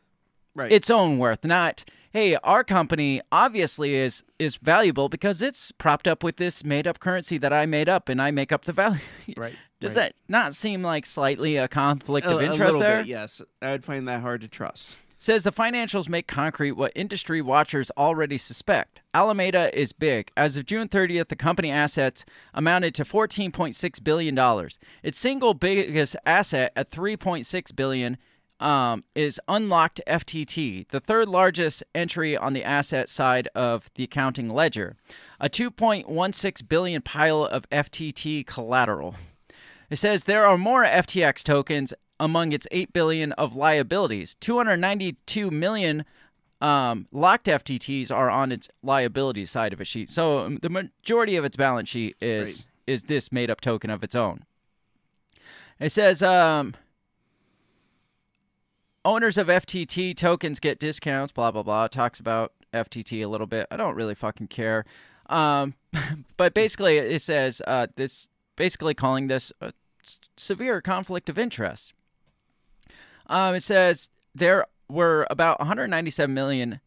Right. 0.54 0.70
its 0.70 0.90
own 0.90 1.18
worth, 1.18 1.44
not 1.44 1.84
hey, 2.12 2.36
our 2.36 2.62
company 2.62 3.20
obviously 3.32 3.94
is 3.94 4.22
is 4.38 4.56
valuable 4.56 5.08
because 5.08 5.42
it's 5.42 5.72
propped 5.72 6.06
up 6.06 6.22
with 6.22 6.36
this 6.36 6.64
made 6.64 6.86
up 6.86 7.00
currency 7.00 7.38
that 7.38 7.52
I 7.52 7.66
made 7.66 7.88
up 7.88 8.08
and 8.08 8.20
I 8.20 8.30
make 8.30 8.52
up 8.52 8.64
the 8.64 8.72
value. 8.84 9.00
right. 9.36 9.54
Does 9.80 9.96
right. 9.96 10.10
that 10.10 10.14
not 10.28 10.54
seem 10.54 10.82
like 10.82 11.06
slightly 11.06 11.56
a 11.56 11.66
conflict 11.66 12.26
a, 12.26 12.34
of 12.36 12.40
a 12.40 12.44
interest 12.44 12.60
little 12.64 12.80
there? 12.80 12.98
bit? 12.98 13.06
Yes, 13.08 13.42
I 13.60 13.72
would 13.72 13.84
find 13.84 14.06
that 14.08 14.20
hard 14.20 14.42
to 14.42 14.48
trust. 14.48 14.96
Says 15.18 15.44
the 15.44 15.52
financials 15.52 16.08
make 16.08 16.26
concrete 16.26 16.72
what 16.72 16.90
industry 16.96 17.40
watchers 17.40 17.92
already 17.96 18.36
suspect. 18.36 19.02
Alameda 19.14 19.76
is 19.78 19.92
big. 19.92 20.32
As 20.36 20.56
of 20.56 20.66
June 20.66 20.88
30th, 20.88 21.28
the 21.28 21.36
company 21.36 21.70
assets 21.70 22.24
amounted 22.54 22.92
to 22.96 23.04
14.6 23.04 24.02
billion 24.04 24.34
dollars. 24.34 24.80
Its 25.04 25.18
single 25.18 25.54
biggest 25.54 26.16
asset 26.26 26.72
at 26.74 26.90
3.6 26.90 27.76
billion 27.76 28.18
um, 28.62 29.04
is 29.14 29.40
unlocked 29.48 30.00
FTT, 30.06 30.88
the 30.88 31.00
third 31.00 31.28
largest 31.28 31.82
entry 31.94 32.36
on 32.36 32.52
the 32.52 32.62
asset 32.64 33.08
side 33.08 33.48
of 33.54 33.90
the 33.96 34.04
accounting 34.04 34.48
ledger, 34.48 34.96
a 35.40 35.50
2.16 35.50 36.68
billion 36.68 37.02
pile 37.02 37.44
of 37.44 37.68
FTT 37.70 38.46
collateral. 38.46 39.16
It 39.90 39.96
says 39.96 40.24
there 40.24 40.46
are 40.46 40.56
more 40.56 40.84
FTX 40.84 41.42
tokens 41.42 41.92
among 42.20 42.52
its 42.52 42.66
8 42.70 42.92
billion 42.92 43.32
of 43.32 43.56
liabilities. 43.56 44.36
292 44.40 45.50
million 45.50 46.04
um, 46.60 47.08
locked 47.10 47.46
FTTs 47.46 48.12
are 48.12 48.30
on 48.30 48.52
its 48.52 48.68
liability 48.82 49.44
side 49.44 49.72
of 49.72 49.80
a 49.80 49.84
sheet. 49.84 50.08
So 50.08 50.38
um, 50.38 50.58
the 50.62 50.70
majority 50.70 51.34
of 51.36 51.44
its 51.44 51.56
balance 51.56 51.88
sheet 51.90 52.14
is 52.20 52.48
Right. 52.48 52.66
is 52.86 53.02
this 53.04 53.32
made 53.32 53.50
up 53.50 53.60
token 53.60 53.90
of 53.90 54.04
its 54.04 54.14
own. 54.14 54.44
It 55.80 55.90
says 55.90 56.22
um, 56.22 56.74
owners 59.04 59.38
of 59.38 59.48
FTT 59.48 60.16
tokens 60.16 60.60
get 60.60 60.78
discounts. 60.78 61.32
Blah 61.32 61.50
blah 61.50 61.62
blah. 61.62 61.88
Talks 61.88 62.20
about 62.20 62.52
FTT 62.72 63.24
a 63.24 63.28
little 63.28 63.46
bit. 63.46 63.66
I 63.70 63.76
don't 63.76 63.94
really 63.94 64.14
fucking 64.14 64.48
care. 64.48 64.84
Um, 65.26 65.74
but 66.36 66.54
basically, 66.54 66.98
it 66.98 67.22
says 67.22 67.62
uh, 67.66 67.88
this 67.96 68.28
basically 68.56 68.94
calling 68.94 69.28
this 69.28 69.52
a 69.60 69.72
severe 70.36 70.80
conflict 70.80 71.28
of 71.28 71.38
interest. 71.38 71.92
Um, 73.26 73.54
it 73.54 73.62
says 73.62 74.10
there 74.34 74.66
were 74.88 75.26
about 75.30 75.58
197 75.58 76.32
million 76.32 76.80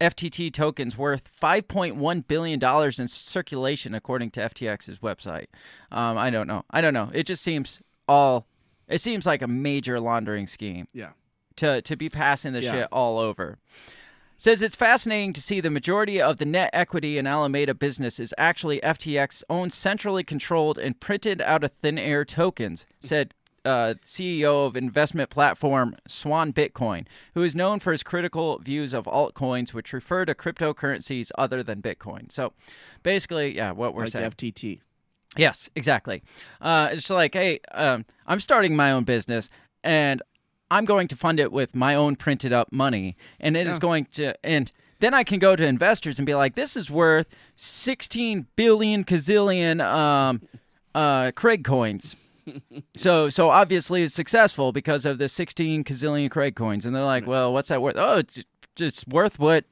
FTT 0.00 0.52
tokens 0.52 0.96
worth 0.96 1.28
5.1 1.40 2.28
billion 2.28 2.58
dollars 2.58 2.98
in 3.00 3.08
circulation, 3.08 3.94
according 3.94 4.30
to 4.32 4.40
FTX's 4.40 4.98
website. 4.98 5.46
Um, 5.90 6.16
I 6.16 6.30
don't 6.30 6.46
know. 6.46 6.64
I 6.70 6.80
don't 6.80 6.94
know. 6.94 7.10
It 7.12 7.24
just 7.26 7.42
seems 7.42 7.80
all. 8.06 8.46
It 8.86 9.00
seems 9.00 9.26
like 9.26 9.42
a 9.42 9.48
major 9.48 10.00
laundering 10.00 10.46
scheme 10.46 10.86
Yeah. 10.94 11.10
To 11.58 11.82
to 11.82 11.96
be 11.96 12.08
passing 12.08 12.52
the 12.52 12.62
Yeah. 12.62 12.72
shit 12.72 12.88
all 12.90 13.18
over. 13.18 13.58
Says 14.40 14.62
it's 14.62 14.76
fascinating 14.76 15.32
to 15.32 15.40
see 15.42 15.60
the 15.60 15.70
majority 15.70 16.22
of 16.22 16.36
the 16.38 16.44
net 16.44 16.70
equity 16.72 17.18
in 17.18 17.26
Alameda 17.26 17.74
business 17.74 18.20
is 18.20 18.32
actually 18.38 18.80
FTX 18.84 19.42
owned 19.50 19.72
centrally 19.72 20.22
controlled 20.22 20.78
and 20.78 20.98
printed 21.00 21.42
out 21.42 21.64
of 21.64 21.72
thin 21.72 21.98
air 21.98 22.24
tokens, 22.24 22.86
said 23.00 23.34
uh, 23.64 23.94
CEO 24.06 24.64
of 24.64 24.76
investment 24.76 25.28
platform 25.28 25.96
Swan 26.06 26.52
Bitcoin, 26.52 27.04
who 27.34 27.42
is 27.42 27.56
known 27.56 27.80
for 27.80 27.90
his 27.90 28.04
critical 28.04 28.58
views 28.60 28.94
of 28.94 29.06
altcoins, 29.06 29.70
which 29.74 29.92
refer 29.92 30.24
to 30.24 30.36
cryptocurrencies 30.36 31.30
other 31.36 31.64
than 31.64 31.82
Bitcoin. 31.82 32.30
So 32.30 32.52
basically, 33.02 33.56
yeah, 33.56 33.72
what 33.72 33.92
we're 33.92 34.04
like 34.04 34.12
saying. 34.12 34.30
FTT. 34.30 34.80
Yes, 35.36 35.68
exactly. 35.74 36.22
Uh, 36.60 36.90
it's 36.92 37.10
like, 37.10 37.34
hey, 37.34 37.58
um, 37.72 38.04
I'm 38.26 38.38
starting 38.40 38.76
my 38.76 38.92
own 38.92 39.02
business, 39.02 39.50
and 39.82 40.22
I'm 40.70 40.84
going 40.84 41.08
to 41.08 41.16
fund 41.16 41.40
it 41.40 41.50
with 41.52 41.74
my 41.74 41.94
own 41.94 42.16
printed 42.16 42.52
up 42.52 42.72
money, 42.72 43.16
and 43.40 43.56
it 43.56 43.66
is 43.66 43.74
Yeah. 43.74 43.78
going 43.80 44.04
to 44.12 44.34
and. 44.44 44.70
Then 45.00 45.14
I 45.14 45.22
can 45.22 45.38
go 45.38 45.54
to 45.54 45.64
investors 45.64 46.18
and 46.18 46.26
be 46.26 46.34
like, 46.34 46.56
"This 46.56 46.76
is 46.76 46.90
worth 46.90 47.28
16 47.54 48.46
billion 48.56 49.04
kazillion 49.04 49.80
um, 49.80 50.42
uh, 50.92 51.30
Craig 51.36 51.62
coins." 51.62 52.16
so, 52.96 53.28
so 53.28 53.50
obviously 53.50 54.02
it's 54.02 54.14
successful 54.14 54.72
because 54.72 55.06
of 55.06 55.18
the 55.18 55.28
16 55.28 55.84
kazillion 55.84 56.28
Craig 56.28 56.56
coins, 56.56 56.84
and 56.84 56.96
they're 56.96 57.04
like, 57.04 57.28
"Well, 57.28 57.52
what's 57.52 57.68
that 57.68 57.80
worth?" 57.80 57.94
Oh, 57.96 58.16
it's 58.18 58.42
just 58.74 59.06
worth 59.06 59.38
what 59.38 59.66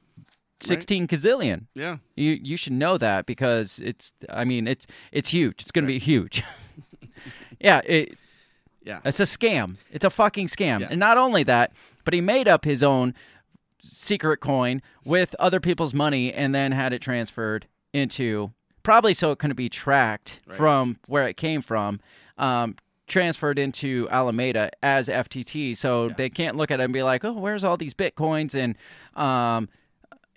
16 0.61 1.07
gazillion. 1.09 1.65
Yeah. 1.75 1.97
You 2.15 2.39
you 2.41 2.55
should 2.55 2.71
know 2.73 2.97
that 2.97 3.25
because 3.25 3.79
it's 3.83 4.13
I 4.29 4.45
mean 4.45 4.65
it's 4.65 4.87
it's 5.11 5.31
huge. 5.31 5.61
It's 5.61 5.71
going 5.71 5.83
to 5.83 5.87
be 5.91 5.99
huge. 5.99 6.41
yeah, 7.59 7.81
it 7.85 8.17
Yeah. 8.87 8.99
it's 9.05 9.19
a 9.19 9.23
scam. 9.23 9.75
It's 9.91 10.05
a 10.05 10.09
fucking 10.09 10.47
scam. 10.47 10.79
Yeah. 10.79 10.87
And 10.89 10.99
not 10.99 11.17
only 11.17 11.43
that, 11.43 11.73
but 12.05 12.13
he 12.13 12.21
made 12.21 12.47
up 12.47 12.65
his 12.65 12.81
own 12.81 13.13
secret 13.81 14.37
coin 14.39 14.81
with 15.05 15.35
other 15.39 15.59
people's 15.59 15.93
money 15.93 16.33
and 16.33 16.55
then 16.55 16.71
had 16.71 16.93
it 16.93 17.01
transferred 17.01 17.67
into 17.93 18.51
probably 18.83 19.13
so 19.13 19.31
it 19.31 19.39
couldn't 19.39 19.55
be 19.57 19.69
tracked 19.69 20.39
Right. 20.47 20.57
from 20.57 20.97
where 21.07 21.27
it 21.27 21.35
came 21.37 21.61
from. 21.61 21.99
Um, 22.37 22.75
transferred 23.07 23.57
into 23.59 24.07
Alameda 24.11 24.69
as 24.83 25.07
FTT, 25.07 25.75
so 25.77 26.09
they 26.09 26.29
can't 26.29 26.57
look 26.57 26.71
at 26.71 26.79
it 26.79 26.83
and 26.83 26.93
be 26.93 27.03
like, 27.03 27.23
"Oh, 27.23 27.31
where's 27.33 27.63
all 27.63 27.77
these 27.77 27.93
bitcoins 27.93 28.53
and 28.53 28.75
um, 29.21 29.69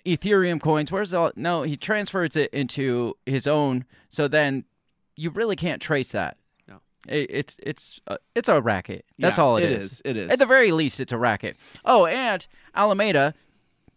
Ethereum 0.05 0.61
coins? 0.61 0.91
Where's 0.91 1.13
all?" 1.13 1.31
No, 1.35 1.63
he 1.63 1.75
transfers 1.77 2.35
it 2.35 2.49
into 2.53 3.15
his 3.25 3.45
own. 3.45 3.85
So 4.09 4.27
then 4.27 4.63
you 5.15 5.29
really 5.29 5.55
can't 5.57 5.81
trace 5.81 6.11
that. 6.13 6.37
It, 7.07 7.27
it's 7.29 7.55
it's 7.63 7.99
uh, 8.07 8.17
it's 8.35 8.47
a 8.49 8.61
racket. 8.61 9.05
That's 9.17 9.37
Yeah, 9.37 9.43
all 9.43 9.57
it 9.57 9.63
is. 9.71 9.83
is. 9.93 10.01
It 10.05 10.17
is. 10.17 10.29
At 10.31 10.39
the 10.39 10.45
very 10.45 10.71
least, 10.71 10.99
it's 10.99 11.11
a 11.11 11.17
racket. 11.17 11.57
Oh, 11.85 12.05
and 12.05 12.47
Alameda. 12.75 13.33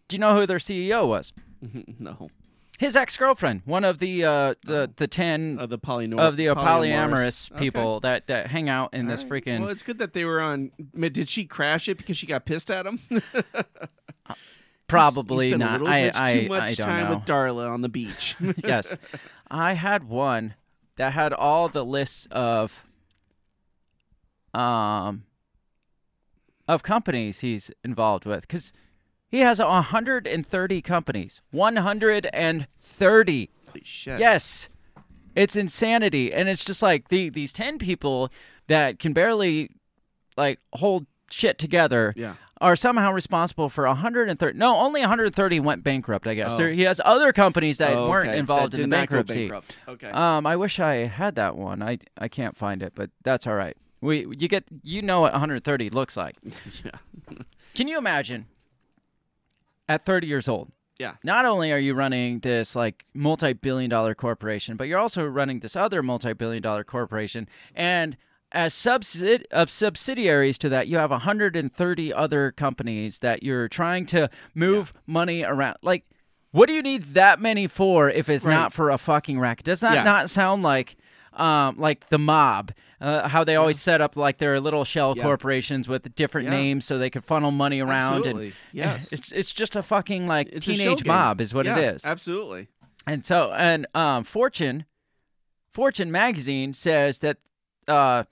Do 0.07 0.15
you 0.15 0.19
know 0.19 0.39
who 0.39 0.45
their 0.45 0.57
CEO 0.59 1.07
was? 1.07 1.33
no. 1.99 2.29
His 2.77 2.97
ex-girlfriend, 2.97 3.61
one 3.65 3.85
of 3.85 3.99
the 3.99 4.25
uh, 4.25 4.55
the 4.65 4.91
the 4.97 5.07
ten 5.07 5.57
Of 5.59 5.69
the 5.69 5.79
polynor- 5.79 6.19
of 6.19 6.35
the 6.35 6.49
uh, 6.49 6.55
polyamorous. 6.55 7.49
polyamorous 7.49 7.51
Okay. 7.53 7.59
people 7.59 7.99
that 8.01 8.27
that 8.27 8.47
hang 8.47 8.67
out 8.69 8.93
in 8.93 9.07
this 9.07 9.21
All 9.23 9.29
right. 9.29 9.43
freaking. 9.45 9.61
Well, 9.61 9.69
it's 9.69 9.81
good 9.83 9.99
that 9.99 10.13
they 10.13 10.25
were 10.25 10.41
on. 10.41 10.71
Did 10.99 11.29
she 11.29 11.45
crash 11.45 11.87
it 11.87 11.97
because 11.97 12.17
she 12.17 12.27
got 12.27 12.45
pissed 12.45 12.69
at 12.69 12.85
him? 12.85 12.99
Probably 14.87 15.47
he 15.47 15.51
spent 15.55 15.81
not. 15.81 15.87
I, 15.91 16.11
I, 16.13 16.33
too 16.41 16.47
much 16.49 16.79
I 16.79 16.83
time 16.83 17.05
know. 17.05 17.15
with 17.15 17.25
Darla 17.25 17.69
on 17.71 17.81
the 17.81 17.89
beach. 17.89 18.35
yes, 18.63 18.95
I 19.49 19.73
had 19.73 20.03
one 20.03 20.53
that 20.97 21.13
had 21.13 21.33
all 21.33 21.69
the 21.69 21.83
lists 21.83 22.27
of 22.29 22.84
um 24.55 25.23
of 26.67 26.81
companies 26.83 27.39
he's 27.41 27.69
involved 27.83 28.25
with 28.25 28.41
because 28.41 28.73
he 29.27 29.39
has 29.41 29.59
130 29.59 30.81
companies. 30.81 31.41
130. 31.51 33.49
Holy 33.67 33.81
shit. 33.83 34.19
Yes, 34.19 34.69
it's 35.35 35.55
insanity, 35.55 36.33
and 36.33 36.47
it's 36.49 36.63
just 36.65 36.81
like 36.81 37.09
the 37.09 37.29
these 37.29 37.51
10 37.53 37.77
people 37.77 38.29
that 38.67 38.99
can 38.99 39.13
barely 39.13 39.71
like 40.37 40.59
hold 40.73 41.05
shit 41.29 41.57
together. 41.59 42.13
Yeah. 42.15 42.35
Are 42.61 42.77
somehow 42.77 43.11
responsible 43.11 43.67
for 43.67 43.85
130. 43.85 44.57
No, 44.57 44.77
only 44.77 45.01
130 45.01 45.59
went 45.59 45.83
bankrupt. 45.83 46.25
I 46.25 46.35
guess 46.35 46.53
Oh. 46.53 46.57
there, 46.57 46.71
he 46.71 46.83
has 46.83 47.01
other 47.03 47.33
companies 47.33 47.79
that 47.79 47.91
Oh, 47.93 48.09
weren't 48.09 48.29
okay. 48.29 48.39
involved 48.39 48.71
That 48.73 48.79
in 48.79 48.89
the 48.89 48.95
bankruptcy. 48.95 49.49
bankrupt. 49.49 49.77
Okay. 49.89 50.07
Um, 50.09 50.47
I 50.47 50.55
wish 50.55 50.79
I 50.79 51.05
had 51.07 51.35
that 51.35 51.57
one. 51.57 51.83
I 51.83 51.97
I 52.17 52.29
can't 52.29 52.55
find 52.55 52.81
it, 52.81 52.93
but 52.95 53.09
that's 53.23 53.45
all 53.45 53.55
right. 53.55 53.75
We 54.01 54.19
you 54.37 54.47
get 54.47 54.65
you 54.83 55.01
know 55.01 55.21
what 55.21 55.31
130 55.33 55.89
looks 55.89 56.15
like. 56.17 56.35
yeah. 56.83 56.91
Can 57.73 57.87
you 57.87 57.97
imagine 57.97 58.45
at 59.87 60.01
30 60.03 60.27
years 60.27 60.47
old 60.47 60.71
Yeah. 60.99 61.15
Not 61.23 61.45
only 61.45 61.71
are 61.71 61.77
you 61.79 61.93
running 61.93 62.39
this 62.39 62.75
like 62.75 63.05
multi-billion 63.13 63.89
dollar 63.89 64.15
corporation, 64.15 64.77
but 64.77 64.87
you're 64.87 64.99
also 64.99 65.25
running 65.25 65.59
this 65.59 65.75
other 65.75 66.01
multi-billion 66.03 66.61
dollar 66.61 66.83
corporation 66.83 67.47
and 67.75 68.17
as 68.51 68.73
subsidi- 68.73 69.43
uh, 69.51 69.65
subsidiaries 69.65 70.57
to 70.59 70.69
that, 70.69 70.87
you 70.87 70.97
have 70.97 71.11
130 71.11 72.13
other 72.13 72.51
companies 72.53 73.19
that 73.19 73.43
you're 73.43 73.67
trying 73.67 74.05
to 74.05 74.29
move 74.53 74.93
money 75.05 75.43
around. 75.43 75.75
Like, 75.81 76.05
what 76.51 76.67
do 76.69 76.73
you 76.73 76.81
need 76.81 77.03
that 77.15 77.41
many 77.41 77.67
for 77.67 78.09
if 78.09 78.29
it's 78.29 78.45
Right. 78.45 78.53
not 78.53 78.71
for 78.71 78.91
a 78.91 78.97
fucking 78.97 79.39
racket? 79.39 79.65
Does 79.65 79.81
that 79.81 79.95
Yeah. 79.95 80.03
not 80.03 80.29
sound 80.29 80.63
like 80.63 80.95
um, 81.39 81.77
like 81.79 82.07
the 82.09 82.17
mob? 82.17 82.71
Uh, 83.01 83.27
how 83.27 83.43
they 83.43 83.55
always 83.57 83.79
set 83.79 83.99
up 84.01 84.15
like 84.15 84.37
their 84.37 84.59
little 84.59 84.83
shell 84.85 85.13
Yeah. 85.17 85.23
corporations 85.23 85.87
with 85.87 86.15
different 86.15 86.45
Yeah. 86.45 86.51
names 86.55 86.85
so 86.85 86.97
they 86.97 87.09
could 87.09 87.25
funnel 87.25 87.51
money 87.51 87.79
around. 87.81 88.19
Absolutely. 88.19 88.45
And 88.47 88.53
Yes. 88.71 89.11
it's 89.13 89.31
it's 89.31 89.53
just 89.53 89.75
a 89.75 89.83
fucking 89.83 90.27
like 90.27 90.47
It's 90.51 90.65
teenage 90.65 91.05
mob 91.05 91.41
is 91.41 91.53
what 91.53 91.65
Yeah, 91.65 91.77
it 91.77 91.95
is. 91.95 92.05
Absolutely. 92.05 92.67
And 93.05 93.23
so, 93.25 93.51
and 93.51 93.85
um, 93.93 94.23
Fortune, 94.23 94.85
Fortune 95.71 96.11
magazine 96.11 96.73
says 96.73 97.19
that 97.19 97.37
uh, 97.87 98.23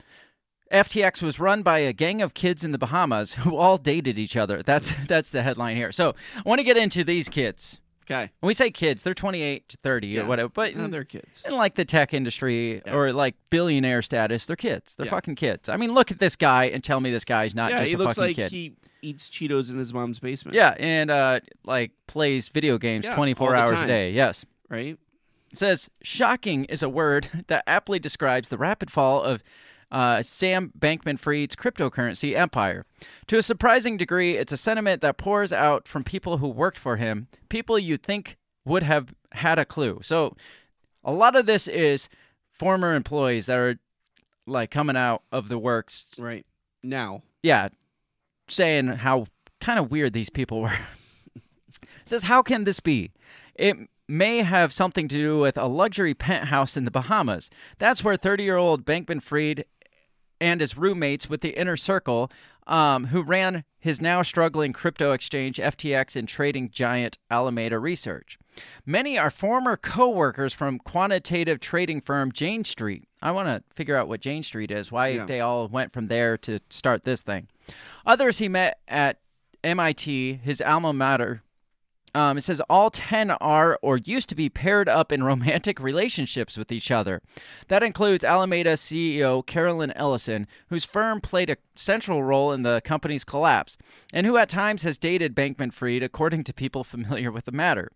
FTX 0.72 1.22
was 1.22 1.38
run 1.38 1.62
by 1.62 1.78
a 1.78 1.92
gang 1.92 2.22
of 2.22 2.34
kids 2.34 2.64
in 2.64 2.72
the 2.72 2.78
Bahamas 2.78 3.34
who 3.44 3.56
all 3.56 3.76
dated 3.78 4.18
each 4.18 4.36
other. 4.36 4.62
That's 4.62 4.92
that's 5.08 5.30
the 5.30 5.42
headline 5.42 5.76
here. 5.76 5.92
So 5.92 6.14
I 6.36 6.42
want 6.44 6.58
to 6.58 6.64
get 6.64 6.76
into 6.76 7.04
these 7.04 7.28
kids. 7.28 7.80
Okay. 8.10 8.30
When 8.40 8.48
we 8.48 8.54
say 8.54 8.70
kids, 8.70 9.02
they're 9.02 9.14
28 9.14 9.68
to 9.70 9.76
30 9.82 10.06
Yeah. 10.08 10.20
or 10.22 10.26
whatever. 10.26 10.48
But 10.50 10.76
No, 10.76 10.86
they're 10.88 11.04
kids. 11.04 11.42
in 11.46 11.54
like 11.54 11.74
the 11.74 11.84
tech 11.84 12.12
industry 12.12 12.82
Yeah. 12.86 12.94
or 12.94 13.12
like 13.12 13.34
billionaire 13.50 14.02
status, 14.02 14.46
they're 14.46 14.56
kids. 14.56 14.94
They're 14.94 15.06
Yeah. 15.06 15.10
fucking 15.10 15.36
kids. 15.36 15.68
I 15.68 15.76
mean, 15.76 15.92
look 15.94 16.10
at 16.10 16.18
this 16.18 16.36
guy 16.36 16.64
and 16.64 16.84
tell 16.84 17.00
me 17.00 17.10
this 17.10 17.24
guy's 17.24 17.54
not 17.54 17.70
yeah, 17.70 17.78
just 17.78 17.88
he 17.88 17.94
a 17.94 17.98
looks 17.98 18.14
fucking 18.16 18.28
like 18.28 18.36
kid. 18.36 18.50
he 18.52 18.72
eats 19.02 19.28
Cheetos 19.28 19.70
in 19.70 19.78
his 19.78 19.92
mom's 19.94 20.18
basement. 20.20 20.54
yeah, 20.54 20.74
and 20.78 21.10
uh, 21.10 21.40
like 21.64 21.92
plays 22.06 22.48
video 22.48 22.78
games 22.78 23.04
Yeah, 23.04 23.14
24 23.14 23.54
all 23.56 23.66
the 23.66 23.72
hours 23.72 23.82
a 23.82 23.86
day. 23.86 24.10
Yes. 24.12 24.44
Right. 24.68 24.98
It 25.50 25.58
says 25.58 25.88
shocking 26.02 26.64
is 26.64 26.82
a 26.82 26.88
word 26.88 27.44
that 27.46 27.62
aptly 27.66 27.98
describes 27.98 28.48
the 28.48 28.58
rapid 28.58 28.90
fall 28.90 29.22
of 29.22 29.42
uh, 29.94 30.22
Sam 30.22 30.72
Bankman 30.76 31.18
Fried's 31.18 31.54
cryptocurrency 31.54 32.36
empire. 32.36 32.84
To 33.28 33.38
a 33.38 33.42
surprising 33.42 33.96
degree, 33.96 34.36
it's 34.36 34.52
a 34.52 34.56
sentiment 34.56 35.00
that 35.02 35.16
pours 35.16 35.52
out 35.52 35.86
from 35.86 36.02
people 36.02 36.38
who 36.38 36.48
worked 36.48 36.78
for 36.78 36.96
him, 36.96 37.28
people 37.48 37.78
you'd 37.78 38.02
think 38.02 38.36
would 38.64 38.82
have 38.82 39.14
had 39.32 39.58
a 39.58 39.64
clue. 39.64 40.00
So 40.02 40.36
a 41.04 41.12
lot 41.12 41.36
of 41.36 41.46
this 41.46 41.68
is 41.68 42.08
former 42.50 42.94
employees 42.94 43.46
that 43.46 43.58
are 43.58 43.78
like 44.46 44.72
coming 44.72 44.96
out 44.96 45.22
of 45.30 45.48
the 45.48 45.58
works. 45.58 46.06
Right. 46.18 46.44
Now. 46.82 47.22
Yeah, 47.42 47.68
saying 48.48 48.88
how 48.88 49.26
kind 49.60 49.78
of 49.78 49.90
weird 49.90 50.12
these 50.12 50.30
people 50.30 50.60
were. 50.62 50.76
says, 52.04 52.24
How 52.24 52.42
can 52.42 52.64
this 52.64 52.80
be? 52.80 53.12
It 53.54 53.76
may 54.08 54.38
have 54.38 54.72
something 54.72 55.08
to 55.08 55.16
do 55.16 55.38
with 55.38 55.56
a 55.56 55.66
luxury 55.66 56.14
penthouse 56.14 56.76
in 56.76 56.84
the 56.84 56.90
Bahamas. 56.90 57.50
That's 57.78 58.04
where 58.04 58.16
30 58.16 58.44
year 58.44 58.56
old 58.56 58.84
Bankman 58.84 59.22
Fried 59.22 59.64
and 60.44 60.60
his 60.60 60.76
roommates 60.76 61.28
with 61.30 61.40
the 61.40 61.58
inner 61.58 61.76
circle, 61.76 62.30
um, 62.66 63.06
who 63.06 63.22
ran 63.22 63.64
his 63.78 64.00
now 64.00 64.20
struggling 64.22 64.72
crypto 64.74 65.12
exchange 65.12 65.56
FTX 65.56 66.16
and 66.16 66.28
trading 66.28 66.70
giant 66.70 67.16
Alameda 67.30 67.78
Research. 67.78 68.38
Many 68.84 69.18
are 69.18 69.30
former 69.30 69.76
co 69.76 70.10
workers 70.10 70.52
from 70.52 70.78
quantitative 70.78 71.60
trading 71.60 72.00
firm 72.02 72.30
Jane 72.30 72.64
Street. 72.64 73.08
I 73.22 73.30
want 73.30 73.48
to 73.48 73.74
figure 73.74 73.96
out 73.96 74.06
what 74.06 74.20
Jane 74.20 74.42
Street 74.42 74.70
is, 74.70 74.92
why 74.92 75.08
Yeah. 75.08 75.24
they 75.24 75.40
all 75.40 75.66
went 75.66 75.92
from 75.94 76.08
there 76.08 76.36
to 76.38 76.60
start 76.68 77.04
this 77.04 77.22
thing. 77.22 77.48
Others 78.04 78.36
he 78.38 78.48
met 78.48 78.80
at 78.86 79.18
MIT, 79.62 80.40
his 80.44 80.60
alma 80.60 80.92
mater. 80.92 81.42
Um, 82.14 82.38
it 82.38 82.42
says 82.42 82.62
all 82.70 82.90
10 82.90 83.32
are 83.32 83.78
or 83.82 83.98
used 83.98 84.28
to 84.28 84.36
be 84.36 84.48
paired 84.48 84.88
up 84.88 85.10
in 85.10 85.24
romantic 85.24 85.80
relationships 85.80 86.56
with 86.56 86.70
each 86.70 86.90
other. 86.90 87.20
That 87.68 87.82
includes 87.82 88.22
Alameda 88.22 88.74
CEO 88.74 89.44
Caroline 89.44 89.92
Ellison, 89.96 90.46
whose 90.68 90.84
firm 90.84 91.20
played 91.20 91.50
a 91.50 91.56
central 91.74 92.22
role 92.22 92.52
in 92.52 92.62
the 92.62 92.80
company's 92.84 93.24
collapse, 93.24 93.76
and 94.12 94.26
who 94.26 94.36
at 94.36 94.48
times 94.48 94.82
has 94.84 94.96
dated 94.96 95.34
Bankman 95.34 95.72
Fried, 95.72 96.02
according 96.02 96.44
to 96.44 96.54
people 96.54 96.84
familiar 96.84 97.32
with 97.32 97.46
the 97.46 97.52
matter. 97.52 97.90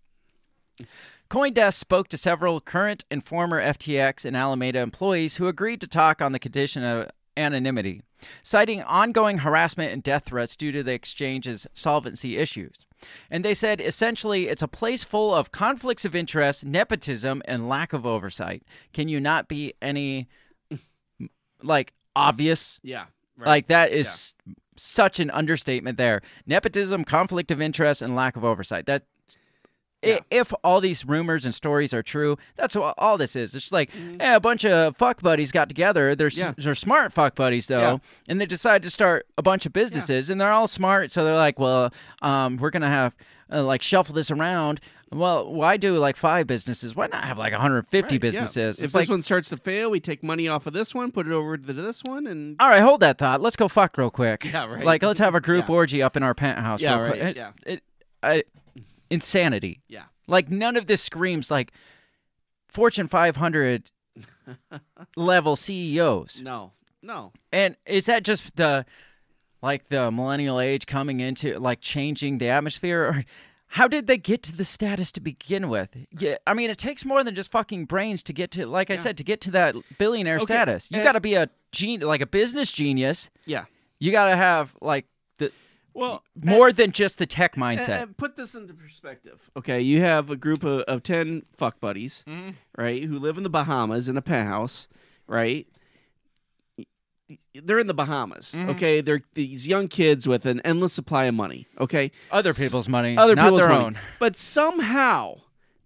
Coindesk 1.30 1.74
spoke 1.74 2.08
to 2.08 2.16
several 2.16 2.60
current 2.60 3.04
and 3.10 3.24
former 3.24 3.62
FTX 3.62 4.24
and 4.24 4.36
Alameda 4.36 4.80
employees 4.80 5.36
who 5.36 5.46
agreed 5.46 5.80
to 5.82 5.86
talk 5.86 6.22
on 6.22 6.32
the 6.32 6.38
condition 6.38 6.82
of 6.82 7.10
anonymity, 7.36 8.02
citing 8.42 8.82
ongoing 8.82 9.38
harassment 9.38 9.92
and 9.92 10.02
death 10.02 10.24
threats 10.26 10.56
due 10.56 10.72
to 10.72 10.82
the 10.82 10.92
exchange's 10.92 11.66
solvency 11.74 12.36
issues. 12.38 12.86
And 13.30 13.44
they 13.44 13.54
said 13.54 13.80
essentially 13.80 14.48
it's 14.48 14.62
a 14.62 14.68
place 14.68 15.04
full 15.04 15.34
of 15.34 15.52
conflicts 15.52 16.04
of 16.04 16.14
interest, 16.14 16.64
nepotism, 16.64 17.42
and 17.46 17.68
lack 17.68 17.92
of 17.92 18.04
oversight. 18.04 18.62
Can 18.92 19.08
you 19.08 19.20
not 19.20 19.48
be 19.48 19.74
any 19.80 20.28
like 21.62 21.92
obvious? 22.16 22.78
Yeah. 22.82 23.06
Right. 23.36 23.46
Like 23.46 23.66
that 23.68 23.92
is 23.92 24.34
such 24.76 25.20
an 25.20 25.30
understatement 25.30 25.96
there. 25.96 26.22
Nepotism, 26.46 27.04
conflict 27.04 27.50
of 27.50 27.60
interest, 27.60 28.02
and 28.02 28.16
lack 28.16 28.36
of 28.36 28.44
oversight. 28.44 28.86
That 28.86 29.04
Yeah. 30.02 30.18
if 30.30 30.52
all 30.62 30.80
these 30.80 31.04
rumors 31.04 31.44
and 31.44 31.52
stories 31.52 31.92
are 31.92 32.02
true, 32.02 32.36
that's 32.56 32.76
what 32.76 32.94
all 32.98 33.18
this 33.18 33.34
is. 33.34 33.54
It's 33.54 33.64
just 33.64 33.72
like 33.72 33.90
Mm-hmm. 33.92 34.20
eh, 34.20 34.34
a 34.36 34.40
bunch 34.40 34.64
of 34.64 34.96
fuck 34.96 35.20
buddies 35.22 35.50
got 35.50 35.68
together. 35.68 36.14
They're 36.14 36.28
Yeah. 36.28 36.52
they're 36.56 36.74
smart 36.74 37.12
fuck 37.12 37.34
buddies 37.34 37.66
though, 37.66 37.80
Yeah. 37.80 37.98
and 38.28 38.40
they 38.40 38.46
decide 38.46 38.82
to 38.84 38.90
start 38.90 39.26
a 39.36 39.42
bunch 39.42 39.66
of 39.66 39.72
businesses, 39.72 40.30
and 40.30 40.40
they're 40.40 40.52
all 40.52 40.68
smart. 40.68 41.10
So 41.10 41.24
they're 41.24 41.34
like, 41.34 41.58
well, 41.58 41.92
um, 42.22 42.56
we're 42.58 42.70
gonna 42.70 42.88
have 42.88 43.16
uh, 43.52 43.62
like 43.64 43.82
shuffle 43.82 44.14
this 44.14 44.30
around. 44.30 44.80
Well, 45.10 45.50
why 45.50 45.78
do 45.78 45.96
like 45.96 46.16
five 46.16 46.46
businesses? 46.46 46.94
Why 46.94 47.06
not 47.06 47.24
have 47.24 47.38
like 47.38 47.52
150 47.52 48.04
Right, 48.06 48.12
yeah. 48.12 48.18
businesses? 48.18 48.78
If 48.78 48.84
It's 48.84 48.92
this 48.92 48.94
like, 48.94 49.08
one 49.08 49.22
starts 49.22 49.48
to 49.48 49.56
fail, 49.56 49.90
we 49.90 50.00
take 50.00 50.22
money 50.22 50.48
off 50.48 50.66
of 50.66 50.74
this 50.74 50.94
one, 50.94 51.10
put 51.12 51.26
it 51.26 51.32
over 51.32 51.56
to 51.56 51.72
this 51.72 52.04
one, 52.04 52.26
and 52.26 52.56
all 52.60 52.68
right, 52.68 52.82
hold 52.82 53.00
that 53.00 53.16
thought. 53.16 53.40
Let's 53.40 53.56
go 53.56 53.68
fuck 53.68 53.96
real 53.96 54.10
quick. 54.10 54.44
Yeah, 54.44 54.66
right. 54.66 54.84
Like, 54.84 55.02
let's 55.02 55.18
have 55.18 55.34
a 55.34 55.40
group 55.48 55.66
Yeah. 55.68 55.74
orgy 55.74 56.02
up 56.02 56.14
in 56.18 56.22
our 56.22 56.34
penthouse. 56.34 56.82
Yeah, 56.82 57.00
real 57.00 57.10
quick. 57.12 57.22
right, 57.22 57.30
It- 57.30 57.36
yeah. 57.36 57.50
It, 57.64 57.82
I, 58.22 58.44
insanity. 59.10 59.80
yeah, 59.88 60.04
Like, 60.26 60.50
none 60.50 60.76
of 60.76 60.86
this 60.86 61.02
screams 61.02 61.50
like 61.50 61.72
Fortune 62.68 63.08
500 63.08 63.90
level 65.16 65.56
CEOs. 65.56 66.40
no, 66.42 66.72
no, 67.02 67.32
And 67.52 67.76
is 67.86 68.06
that 68.06 68.22
just 68.24 68.56
the 68.56 68.84
like 69.62 69.88
the 69.88 70.10
millennial 70.10 70.60
age 70.60 70.86
coming 70.86 71.20
into 71.20 71.58
like 71.58 71.80
changing 71.80 72.38
the 72.38 72.48
atmosphere 72.48 73.02
or 73.02 73.24
how 73.72 73.86
did 73.88 74.06
they 74.06 74.16
get 74.16 74.42
to 74.44 74.56
the 74.56 74.64
status 74.64 75.12
to 75.12 75.20
begin 75.20 75.68
with? 75.68 75.90
Yeah, 76.10 76.36
I 76.46 76.54
mean, 76.54 76.70
it 76.70 76.78
takes 76.78 77.04
more 77.04 77.22
than 77.22 77.34
just 77.34 77.50
fucking 77.50 77.84
brains 77.84 78.22
to 78.24 78.32
get 78.32 78.50
to, 78.52 78.66
like 78.66 78.90
I 78.90 78.96
said, 78.96 79.18
to 79.18 79.24
get 79.24 79.40
to 79.42 79.50
that 79.50 79.74
billionaire 79.98 80.36
Okay, 80.36 80.44
status. 80.46 80.88
You 80.90 81.00
uh, 81.00 81.04
got 81.04 81.12
to 81.12 81.20
be 81.20 81.34
a 81.34 81.50
gen- 81.70 82.00
like 82.00 82.20
a 82.22 82.26
business 82.26 82.72
genius. 82.72 83.28
yeah. 83.44 83.64
You 84.00 84.10
got 84.12 84.30
to 84.30 84.36
have 84.36 84.74
like 84.80 85.04
Well, 85.94 86.22
more 86.40 86.70
than 86.72 86.92
just 86.92 87.18
the 87.18 87.26
tech 87.26 87.56
and, 87.56 87.62
mindset. 87.64 88.02
and 88.02 88.16
put 88.16 88.36
this 88.36 88.54
into 88.54 88.72
perspective. 88.74 89.50
Okay, 89.56 89.80
you 89.80 90.00
have 90.00 90.30
a 90.30 90.36
group 90.36 90.62
of, 90.62 90.82
of 90.82 91.02
ten 91.02 91.42
fuck 91.56 91.80
buddies, 91.80 92.24
Mm-hmm. 92.28 92.50
right, 92.76 93.02
who 93.02 93.18
live 93.18 93.36
in 93.36 93.42
the 93.42 93.50
Bahamas 93.50 94.08
in 94.08 94.16
a 94.16 94.22
penthouse, 94.22 94.86
right? 95.26 95.66
They're 97.54 97.78
in 97.78 97.88
the 97.88 97.94
Bahamas. 97.94 98.54
Mm-hmm. 98.56 98.70
Okay, 98.70 99.00
they're 99.00 99.20
these 99.34 99.68
young 99.68 99.88
kids 99.88 100.26
with 100.26 100.46
an 100.46 100.60
endless 100.60 100.92
supply 100.94 101.24
of 101.24 101.34
money. 101.34 101.66
Okay, 101.78 102.10
Other 102.30 102.54
people's 102.54 102.88
money, 102.88 103.16
other 103.18 103.34
not 103.34 103.44
people's 103.44 103.60
their 103.60 103.68
money. 103.68 103.84
own. 103.84 103.98
But 104.18 104.36
somehow 104.36 105.36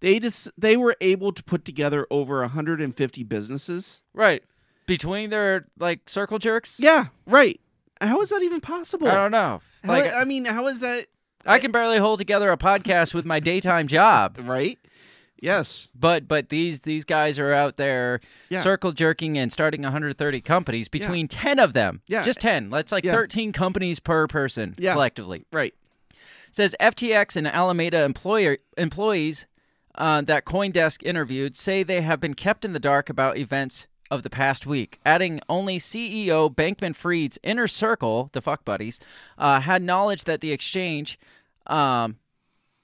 they 0.01 0.21
just 0.21 0.51
they 0.59 0.77
were 0.77 0.95
able 1.01 1.33
to 1.33 1.43
put 1.43 1.65
together 1.65 2.07
over 2.11 2.41
150 2.43 3.23
businesses. 3.25 4.03
Right. 4.15 4.43
Between 4.87 5.31
their 5.31 5.67
like 5.79 6.09
circle 6.09 6.39
jerks? 6.39 6.77
Yeah, 6.79 7.07
right. 7.27 7.59
How 8.03 8.21
is 8.21 8.29
that 8.31 8.43
even 8.43 8.61
possible? 8.61 9.09
I 9.09 9.15
don't 9.15 9.31
know. 9.31 9.61
How- 9.85 9.93
Like 9.93 10.13
I 10.13 10.25
mean, 10.25 10.45
how 10.45 10.67
is 10.67 10.81
that 10.81 11.07
I 11.47 11.59
can 11.59 11.73
barely 11.73 11.99
hold 11.99 12.19
together 12.19 12.51
a 12.53 12.57
podcast 12.57 13.15
with 13.15 13.25
my 13.25 13.41
daytime 13.41 13.89
job. 13.89 14.39
right? 14.45 14.79
Yes. 15.41 15.89
But 15.99 16.29
but 16.29 16.51
these 16.51 16.83
these 16.83 17.05
guys 17.05 17.39
are 17.39 17.53
out 17.53 17.77
there 17.77 18.21
Yeah. 18.49 18.63
circle 18.63 18.93
jerking 18.93 19.37
and 19.39 19.53
starting 19.53 19.83
130 19.83 20.41
companies 20.41 20.89
between 20.89 21.27
10 21.27 21.59
of 21.59 21.73
them. 21.73 22.01
Yeah. 22.07 22.23
Just 22.23 22.41
10. 22.41 22.71
That's 22.71 22.93
like 22.93 23.05
Yeah. 23.05 23.13
13 23.13 23.53
companies 23.53 23.99
per 23.99 24.27
person 24.29 24.75
Yeah. 24.79 24.93
collectively. 24.93 25.45
Right. 25.53 25.75
says 26.55 26.77
FTX 26.79 27.35
and 27.35 27.47
Alameda 27.47 28.03
employer 28.05 28.59
employees 28.77 29.47
uh, 29.95 30.21
that 30.23 30.45
CoinDesk 30.45 31.03
interviewed 31.03 31.57
say 31.57 31.83
they 31.83 32.03
have 32.03 32.21
been 32.21 32.35
kept 32.35 32.65
in 32.65 32.73
the 32.75 32.79
dark 32.79 33.09
about 33.11 33.37
events 33.39 33.87
of 34.13 34.23
the 34.23 34.31
past 34.31 34.67
week, 34.67 35.01
adding 35.07 35.41
only 35.49 35.79
CEO 35.79 36.55
Bankman 36.55 36.95
Fried's 36.95 37.39
inner 37.43 37.67
circle, 37.67 38.29
the 38.33 38.43
fuck 38.43 38.65
buddies, 38.65 39.01
uh, 39.39 39.61
had 39.61 39.83
knowledge 39.83 40.25
that 40.25 40.43
the 40.43 40.53
exchange 40.53 41.19
um, 41.67 42.19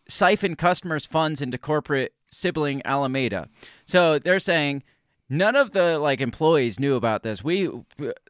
siphoned 0.08 0.56
customers' 0.56 1.04
funds 1.04 1.42
into 1.42 1.58
corporate 1.58 2.14
sibling 2.30 2.80
Alameda. 2.84 3.48
So 3.86 4.18
they're 4.18 4.40
saying 4.40 4.82
None 5.30 5.56
of 5.56 5.72
the 5.72 5.98
like 5.98 6.22
employees 6.22 6.80
knew 6.80 6.94
about 6.94 7.22
this. 7.22 7.44
We 7.44 7.70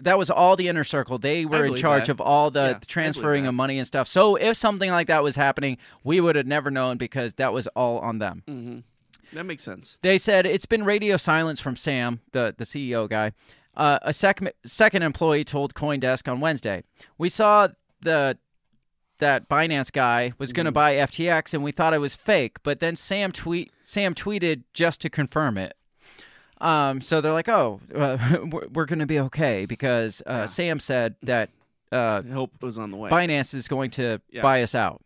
that 0.00 0.18
was 0.18 0.30
all 0.30 0.56
the 0.56 0.66
inner 0.66 0.82
circle. 0.82 1.16
They 1.16 1.44
were 1.44 1.66
in 1.66 1.76
charge 1.76 2.06
that. 2.06 2.12
of 2.12 2.20
all 2.20 2.50
the 2.50 2.70
Yeah, 2.70 2.78
transferring 2.88 3.46
of 3.46 3.54
money 3.54 3.78
and 3.78 3.86
stuff. 3.86 4.08
So 4.08 4.34
if 4.34 4.56
something 4.56 4.90
like 4.90 5.06
that 5.06 5.22
was 5.22 5.36
happening, 5.36 5.78
we 6.02 6.20
would 6.20 6.34
have 6.34 6.46
never 6.46 6.72
known 6.72 6.96
because 6.96 7.34
that 7.34 7.52
was 7.52 7.68
all 7.68 7.98
on 8.00 8.18
them. 8.18 8.42
Mm-hmm. 8.48 8.78
That 9.32 9.44
makes 9.44 9.62
sense. 9.62 9.98
They 10.02 10.18
said 10.18 10.46
it's 10.46 10.66
been 10.66 10.84
radio 10.84 11.16
silence 11.16 11.60
from 11.60 11.76
Sam, 11.76 12.20
the 12.32 12.54
the 12.56 12.64
CEO 12.64 13.08
guy. 13.08 13.32
Uh, 13.76 13.98
a 14.02 14.12
sec- 14.12 14.54
second 14.64 15.02
employee 15.02 15.44
told 15.44 15.74
CoinDesk 15.74 16.30
on 16.30 16.40
Wednesday, 16.40 16.82
"We 17.16 17.28
saw 17.28 17.68
the 18.00 18.38
that 19.18 19.48
Binance 19.48 19.90
guy 19.92 20.32
was 20.38 20.52
going 20.52 20.66
to 20.66 20.72
buy 20.72 20.94
FTX, 20.94 21.52
and 21.52 21.62
we 21.64 21.72
thought 21.72 21.92
it 21.92 21.98
was 21.98 22.14
fake. 22.14 22.56
But 22.62 22.80
then 22.80 22.94
Sam 22.96 23.32
tweet 23.32 23.70
Sam 23.84 24.14
tweeted 24.14 24.62
just 24.72 25.00
to 25.02 25.10
confirm 25.10 25.58
it. 25.58 25.74
Um, 26.60 27.00
so 27.00 27.20
they're 27.20 27.32
like, 27.32 27.48
"Oh, 27.48 27.80
uh, 27.94 28.16
we're, 28.50 28.66
we're 28.68 28.84
going 28.86 28.98
to 28.98 29.06
be 29.06 29.20
okay," 29.20 29.64
because 29.66 30.22
uh, 30.26 30.46
Sam 30.46 30.80
said 30.80 31.14
that 31.22 31.50
uh, 31.92 32.22
hope 32.32 32.60
was 32.62 32.78
on 32.78 32.90
the 32.90 32.96
way. 32.96 33.10
Binance 33.10 33.54
is 33.54 33.68
going 33.68 33.90
to 33.92 34.20
Yeah. 34.30 34.42
buy 34.42 34.62
us 34.62 34.74
out. 34.74 35.02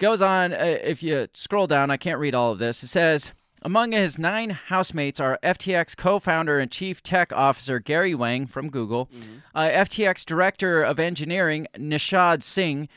Goes 0.00 0.22
on, 0.22 0.54
uh, 0.54 0.78
if 0.82 1.02
you 1.02 1.28
scroll 1.34 1.66
down, 1.66 1.90
I 1.90 1.98
can't 1.98 2.18
read 2.18 2.34
all 2.34 2.52
of 2.52 2.58
this. 2.58 2.82
It 2.82 2.86
says, 2.86 3.32
among 3.60 3.92
his 3.92 4.18
nine 4.18 4.48
housemates 4.48 5.20
are 5.20 5.38
FTX 5.42 5.94
co 5.94 6.18
founder 6.18 6.58
and 6.58 6.70
chief 6.70 7.02
tech 7.02 7.34
officer 7.34 7.78
Gary 7.78 8.14
Wang 8.14 8.46
from 8.46 8.70
Google, 8.70 9.10
uh, 9.54 9.68
FTX 9.68 10.24
director 10.24 10.82
of 10.82 10.98
engineering 10.98 11.66
Nishad 11.76 12.42
Singh, 12.42 12.88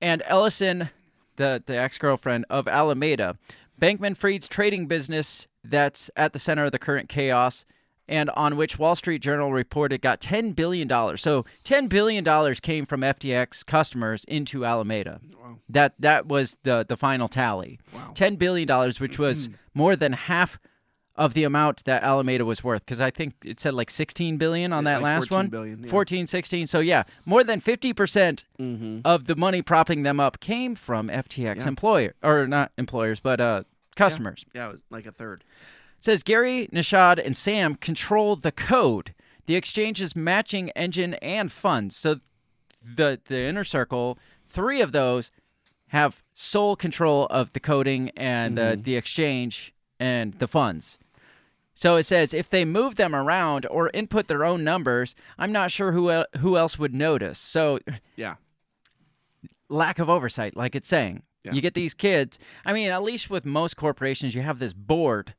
and 0.00 0.20
Ellison, 0.26 0.90
the, 1.36 1.62
the 1.64 1.76
ex 1.76 1.96
girlfriend 1.96 2.44
of 2.50 2.66
Alameda, 2.66 3.38
Bankman 3.80 4.16
Fried's 4.16 4.48
trading 4.48 4.88
business 4.88 5.46
that's 5.62 6.10
at 6.16 6.32
the 6.32 6.40
center 6.40 6.64
of 6.64 6.72
the 6.72 6.78
current 6.80 7.08
chaos 7.08 7.64
and 8.08 8.30
on 8.30 8.56
which 8.56 8.78
Wall 8.78 8.94
Street 8.94 9.20
Journal 9.22 9.52
reported 9.52 10.00
got 10.00 10.20
$10 10.20 10.54
billion. 10.56 10.88
So 11.16 11.44
$10 11.64 11.88
billion 11.88 12.54
came 12.56 12.86
from 12.86 13.02
FTX 13.02 13.64
customers 13.66 14.24
into 14.24 14.64
Alameda. 14.64 15.20
Wow. 15.40 15.56
That 15.68 15.94
that 15.98 16.26
was 16.26 16.56
the, 16.62 16.84
the 16.88 16.96
final 16.96 17.28
tally. 17.28 17.78
Wow. 17.94 18.12
$10 18.14 18.38
billion, 18.38 18.68
which 18.98 19.18
was 19.18 19.48
more 19.74 19.94
than 19.96 20.12
half 20.14 20.58
of 21.16 21.34
the 21.34 21.42
amount 21.42 21.84
that 21.84 22.04
Alameda 22.04 22.44
was 22.44 22.62
worth. 22.62 22.84
Because 22.86 23.00
I 23.00 23.10
think 23.10 23.34
it 23.44 23.58
said 23.58 23.74
like 23.74 23.90
16 23.90 24.36
billion 24.36 24.72
on 24.72 24.84
Yeah, 24.84 24.92
that 24.92 25.02
like 25.02 25.14
last 25.16 25.28
14 25.28 25.36
one. 25.36 25.48
billion, 25.48 25.82
yeah. 25.84 25.90
14, 25.90 26.26
16. 26.28 26.66
So 26.68 26.78
yeah, 26.78 27.02
more 27.26 27.42
than 27.42 27.60
50% 27.60 28.44
Mm-hmm. 28.60 29.00
of 29.04 29.24
the 29.26 29.34
money 29.36 29.60
propping 29.62 30.02
them 30.04 30.20
up 30.20 30.38
came 30.40 30.74
from 30.76 31.08
FTX 31.08 31.60
Yeah. 31.62 31.68
employer 31.68 32.14
or 32.22 32.46
not 32.46 32.70
employers, 32.78 33.18
but 33.20 33.40
uh, 33.40 33.64
customers. 33.96 34.44
Yeah, 34.54 34.68
it 34.68 34.72
was 34.72 34.82
like 34.90 35.06
a 35.06 35.12
third. 35.12 35.42
Says 36.00 36.22
Gary, 36.22 36.68
Nishad, 36.72 37.24
and 37.24 37.36
Sam 37.36 37.74
control 37.74 38.36
the 38.36 38.52
code, 38.52 39.14
the 39.46 39.56
exchange's 39.56 40.14
matching 40.14 40.70
engine, 40.70 41.14
and 41.14 41.50
funds. 41.52 41.96
So 41.96 42.20
the 42.82 43.20
the 43.24 43.40
inner 43.40 43.64
circle, 43.64 44.18
three 44.46 44.80
of 44.80 44.92
those 44.92 45.30
have 45.88 46.22
sole 46.34 46.76
control 46.76 47.26
of 47.30 47.52
the 47.52 47.60
coding 47.60 48.10
and 48.16 48.58
uh, 48.58 48.76
the 48.78 48.94
exchange 48.96 49.72
and 49.98 50.34
the 50.34 50.46
funds. 50.48 50.98
So 51.74 51.96
it 51.96 52.02
says 52.04 52.34
if 52.34 52.50
they 52.50 52.64
move 52.64 52.96
them 52.96 53.14
around 53.14 53.66
or 53.70 53.90
input 53.94 54.28
their 54.28 54.44
own 54.44 54.64
numbers, 54.64 55.14
I'm 55.38 55.52
not 55.52 55.70
sure 55.70 55.92
who 55.92 56.10
el- 56.10 56.26
who 56.38 56.56
else 56.56 56.78
would 56.78 56.94
notice. 56.94 57.38
So 57.38 57.78
Yeah. 58.16 58.34
lack 59.68 59.98
of 59.98 60.08
oversight, 60.08 60.56
like 60.56 60.74
it's 60.74 60.88
saying. 60.88 61.22
Yeah. 61.44 61.52
You 61.52 61.60
get 61.60 61.74
these 61.74 61.94
kids. 61.94 62.38
I 62.64 62.72
mean, 62.72 62.90
at 62.90 63.02
least 63.02 63.30
with 63.30 63.44
most 63.46 63.76
corporations, 63.76 64.34
you 64.34 64.42
have 64.42 64.58
this 64.58 64.72
board 64.72 65.34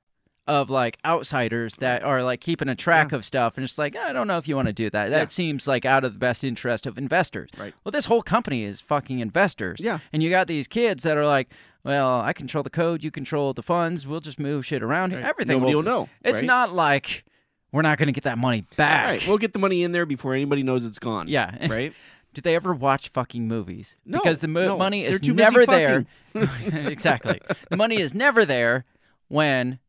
of 0.49 0.69
like 0.69 0.97
outsiders 1.05 1.75
that 1.75 2.03
are 2.03 2.23
like 2.23 2.41
keeping 2.41 2.67
a 2.67 2.75
track 2.75 3.11
of 3.11 3.23
stuff, 3.23 3.55
and 3.55 3.63
it's 3.63 3.77
like 3.77 3.95
I 3.95 4.11
don't 4.11 4.27
know 4.27 4.37
if 4.37 4.47
you 4.47 4.55
want 4.55 4.67
to 4.67 4.73
do 4.73 4.89
that. 4.89 5.09
That 5.11 5.17
Yeah. 5.21 5.27
seems 5.29 5.67
like 5.67 5.85
out 5.85 6.03
of 6.03 6.13
the 6.13 6.19
best 6.19 6.43
interest 6.43 6.85
of 6.85 6.97
investors. 6.97 7.49
Right. 7.57 7.73
Well, 7.83 7.91
this 7.91 8.05
whole 8.05 8.21
company 8.21 8.63
is 8.63 8.81
fucking 8.81 9.19
investors. 9.19 9.79
Yeah. 9.79 9.99
And 10.11 10.23
you 10.23 10.29
got 10.29 10.47
these 10.47 10.67
kids 10.67 11.03
that 11.03 11.15
are 11.17 11.25
like, 11.25 11.49
well, 11.83 12.19
I 12.19 12.33
control 12.33 12.63
the 12.63 12.69
code, 12.69 13.03
you 13.03 13.11
control 13.11 13.53
the 13.53 13.63
funds. 13.63 14.05
We'll 14.07 14.19
just 14.19 14.39
move 14.39 14.65
shit 14.65 14.81
around. 14.83 15.13
Right. 15.13 15.23
Everything 15.23 15.57
Nobody 15.59 15.75
will 15.75 15.83
will 15.83 15.89
know, 15.91 16.09
It's 16.23 16.39
right? 16.39 16.45
not 16.47 16.73
like 16.73 17.23
we're 17.71 17.83
not 17.83 17.97
going 17.99 18.07
to 18.07 18.11
get 18.13 18.23
that 18.23 18.37
money 18.39 18.65
back. 18.75 19.05
Right. 19.05 19.27
We'll 19.27 19.37
get 19.37 19.53
the 19.53 19.59
money 19.59 19.83
in 19.83 19.91
there 19.91 20.05
before 20.07 20.33
anybody 20.33 20.63
knows 20.63 20.85
it's 20.85 20.99
gone. 20.99 21.27
Yeah. 21.27 21.67
Right. 21.69 21.93
Do 22.33 22.41
they 22.41 22.55
ever 22.55 22.73
watch 22.73 23.09
fucking 23.09 23.47
movies? 23.47 23.95
No, 24.05 24.19
because 24.19 24.39
the 24.39 24.47
mo- 24.47 24.65
no, 24.65 24.77
money 24.77 25.03
is 25.03 25.19
too 25.19 25.33
never 25.33 25.65
there. 25.65 26.05
exactly. 26.63 27.39
The 27.69 27.77
money 27.77 27.97
is 27.99 28.13
never 28.13 28.45
there 28.45 28.85
when 29.29 29.79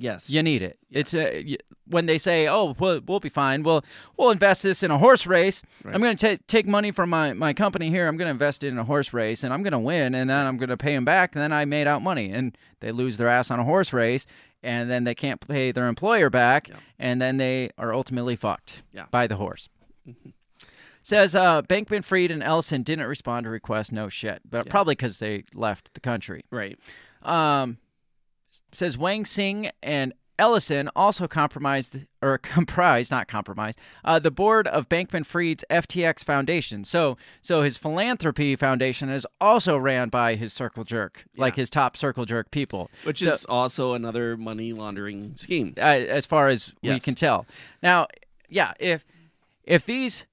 Yes. 0.00 0.30
you 0.30 0.42
need 0.42 0.62
it. 0.62 0.78
Yes. 0.88 1.12
It's 1.12 1.14
uh, 1.14 1.30
y- 1.46 1.56
when 1.86 2.06
they 2.06 2.18
say, 2.18 2.46
"Oh, 2.48 2.74
we'll, 2.78 3.00
we'll 3.06 3.20
be 3.20 3.28
fine. 3.28 3.62
We'll 3.62 3.84
we'll 4.16 4.30
invest 4.30 4.62
this 4.62 4.82
in 4.82 4.90
a 4.90 4.98
horse 4.98 5.26
race. 5.26 5.62
I'm 5.84 6.00
going 6.00 6.16
to 6.16 6.36
take 6.38 6.66
money 6.66 6.90
from 6.92 7.10
my, 7.10 7.32
my 7.32 7.52
company 7.52 7.90
here. 7.90 8.06
I'm 8.06 8.16
going 8.16 8.26
to 8.26 8.30
invest 8.32 8.62
it 8.64 8.68
in 8.68 8.78
a 8.78 8.84
horse 8.84 9.12
race, 9.12 9.42
and 9.44 9.52
I'm 9.52 9.62
going 9.62 9.72
to 9.72 9.78
win, 9.78 10.14
and 10.14 10.30
then 10.30 10.46
I'm 10.46 10.56
going 10.56 10.68
to 10.70 10.76
pay 10.76 10.94
them 10.94 11.04
back. 11.04 11.34
And 11.34 11.42
then 11.42 11.52
I 11.52 11.64
made 11.64 11.86
out 11.86 12.00
money, 12.02 12.30
and 12.30 12.56
they 12.80 12.92
lose 12.92 13.16
their 13.16 13.28
ass 13.28 13.50
on 13.50 13.58
a 13.60 13.64
horse 13.64 13.92
race, 13.92 14.24
and 14.62 14.90
then 14.90 15.04
they 15.04 15.14
can't 15.14 15.46
pay 15.46 15.72
their 15.72 15.88
employer 15.88 16.30
back, 16.30 16.70
and 16.98 17.20
then 17.20 17.36
they 17.38 17.70
are 17.78 17.92
ultimately 17.92 18.36
fucked 18.36 18.82
Yeah. 18.92 19.06
by 19.10 19.26
the 19.26 19.36
horse. 19.36 19.68
Says 21.02 21.34
uh, 21.34 21.62
Bankman 21.62 22.04
Fried 22.04 22.30
and 22.30 22.42
Ellison 22.42 22.82
didn't 22.82 23.06
respond 23.06 23.44
to 23.44 23.50
requests. 23.50 23.90
No 23.90 24.08
shit, 24.10 24.42
but 24.48 24.68
probably 24.68 24.92
because 24.94 25.18
they 25.18 25.44
left 25.54 25.88
the 25.94 26.00
country. 26.00 26.44
Right. 26.50 26.78
Um, 27.22 27.78
says 28.72 28.96
Wang 28.98 29.24
Singh 29.24 29.70
and 29.82 30.12
Ellison 30.38 30.88
also 30.96 31.28
compromised 31.28 32.06
or 32.22 32.38
comprised, 32.38 33.10
not 33.10 33.28
compromised, 33.28 33.78
uh, 34.04 34.18
the 34.18 34.30
board 34.30 34.66
of 34.68 34.88
Bankman 34.88 35.26
Fried's 35.26 35.64
FTX 35.70 36.24
Foundation. 36.24 36.82
So, 36.84 37.18
so 37.42 37.60
his 37.60 37.76
philanthropy 37.76 38.56
foundation 38.56 39.10
is 39.10 39.26
also 39.38 39.76
ran 39.76 40.08
by 40.08 40.36
his 40.36 40.52
circle 40.54 40.84
jerk, 40.84 41.26
like 41.36 41.56
his 41.56 41.68
top 41.68 41.94
circle 41.96 42.24
jerk 42.24 42.50
people, 42.50 42.90
Which 43.04 43.20
So- 43.22 43.32
is 43.32 43.44
also 43.44 43.92
another 43.92 44.36
money 44.38 44.72
laundering 44.72 45.36
scheme. 45.36 45.74
uh, 45.76 45.80
as 45.82 46.24
far 46.24 46.48
as 46.48 46.72
we 46.82 46.98
can 47.00 47.14
tell. 47.14 47.44
Now, 47.82 48.06
yeah, 48.48 48.72
if 48.80 49.04
if 49.64 49.84
these 49.84 50.24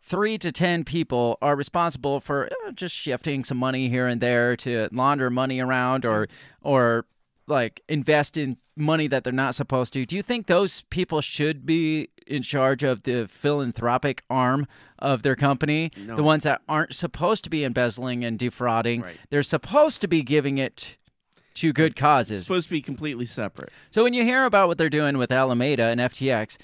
three 0.00 0.36
to 0.36 0.50
ten 0.50 0.82
people 0.84 1.38
are 1.40 1.54
responsible 1.54 2.18
for 2.18 2.50
uh, 2.66 2.72
just 2.72 2.94
shifting 2.94 3.44
some 3.44 3.56
money 3.56 3.88
here 3.88 4.08
and 4.08 4.20
there 4.20 4.56
to 4.56 4.88
launder 4.90 5.30
money 5.30 5.60
around 5.60 6.04
or 6.04 6.28
or 6.60 7.06
like 7.52 7.82
invest 7.88 8.36
in 8.36 8.56
money 8.74 9.06
that 9.06 9.22
they're 9.22 9.32
not 9.32 9.54
supposed 9.54 9.92
to, 9.92 10.04
do 10.06 10.16
you 10.16 10.22
think 10.22 10.46
those 10.46 10.80
people 10.90 11.20
should 11.20 11.64
be 11.66 12.08
in 12.26 12.42
charge 12.42 12.82
of 12.82 13.02
the 13.04 13.28
philanthropic 13.28 14.24
arm 14.30 14.66
of 14.98 15.22
their 15.22 15.36
company? 15.36 15.90
No. 15.96 16.16
The 16.16 16.22
ones 16.22 16.42
that 16.44 16.62
aren't 16.68 16.94
supposed 16.94 17.44
to 17.44 17.50
be 17.50 17.62
embezzling 17.64 18.24
and 18.24 18.38
defrauding. 18.38 19.02
Right. 19.02 19.16
They're 19.30 19.42
supposed 19.42 20.00
to 20.00 20.08
be 20.08 20.22
giving 20.22 20.58
it 20.58 20.96
to 21.54 21.72
good 21.72 21.92
It's 21.92 22.00
causes. 22.00 22.40
supposed 22.42 22.68
to 22.68 22.72
be 22.72 22.80
completely 22.80 23.26
separate. 23.26 23.70
So 23.90 24.02
when 24.02 24.14
you 24.14 24.24
hear 24.24 24.44
about 24.46 24.68
what 24.68 24.78
they're 24.78 24.88
doing 24.88 25.18
with 25.18 25.30
Alameda 25.30 25.84
and 25.84 26.00
FTX, 26.00 26.56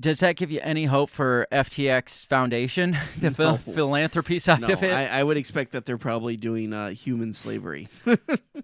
does 0.00 0.20
that 0.20 0.36
give 0.36 0.50
you 0.50 0.60
any 0.62 0.84
hope 0.84 1.10
for 1.10 1.46
FTX 1.50 2.24
Foundation, 2.26 2.96
the 3.20 3.30
No. 3.36 3.56
philanthropy 3.56 4.38
side 4.38 4.60
No, 4.60 4.68
of 4.68 4.82
it? 4.82 4.92
I, 4.92 5.06
I 5.20 5.24
would 5.24 5.36
expect 5.36 5.72
that 5.72 5.86
they're 5.86 5.98
probably 5.98 6.36
doing 6.36 6.72
uh, 6.72 6.90
human 6.90 7.32
slavery. 7.32 7.88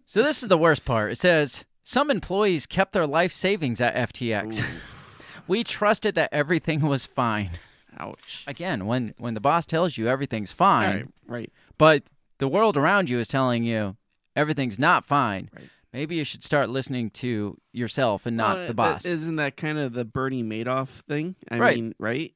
So 0.06 0.22
this 0.22 0.42
is 0.42 0.48
the 0.50 0.58
worst 0.58 0.84
part. 0.84 1.12
It 1.12 1.18
says 1.18 1.64
some 1.82 2.10
employees 2.10 2.66
kept 2.66 2.92
their 2.92 3.06
life 3.06 3.32
savings 3.32 3.80
at 3.80 3.94
FTX. 4.12 4.62
we 5.48 5.64
trusted 5.64 6.14
that 6.14 6.28
everything 6.30 6.80
was 6.82 7.06
fine. 7.06 7.50
Ouch. 7.98 8.44
Again, 8.46 8.84
when 8.86 9.14
when 9.18 9.32
the 9.34 9.40
boss 9.40 9.64
tells 9.66 9.96
you 9.96 10.06
everything's 10.08 10.52
fine, 10.52 10.94
Right. 10.96 11.08
Right. 11.26 11.52
but 11.78 12.02
the 12.38 12.48
world 12.48 12.76
around 12.76 13.08
you 13.08 13.18
is 13.18 13.28
telling 13.28 13.64
you 13.64 13.96
everything's 14.36 14.78
not 14.78 15.06
fine. 15.06 15.48
Right. 15.54 15.70
Maybe 15.94 16.16
you 16.16 16.24
should 16.24 16.42
start 16.42 16.70
listening 16.70 17.10
to 17.10 17.56
yourself 17.72 18.26
and 18.26 18.36
not 18.36 18.56
Well, 18.56 18.66
the 18.66 18.74
boss. 18.74 19.04
Isn't 19.04 19.36
that 19.36 19.56
kind 19.56 19.78
of 19.78 19.92
the 19.92 20.04
Bernie 20.04 20.42
Madoff 20.42 20.88
thing? 20.88 21.36
I 21.48 21.58
Right. 21.58 21.76
mean, 21.76 21.94
right? 22.00 22.34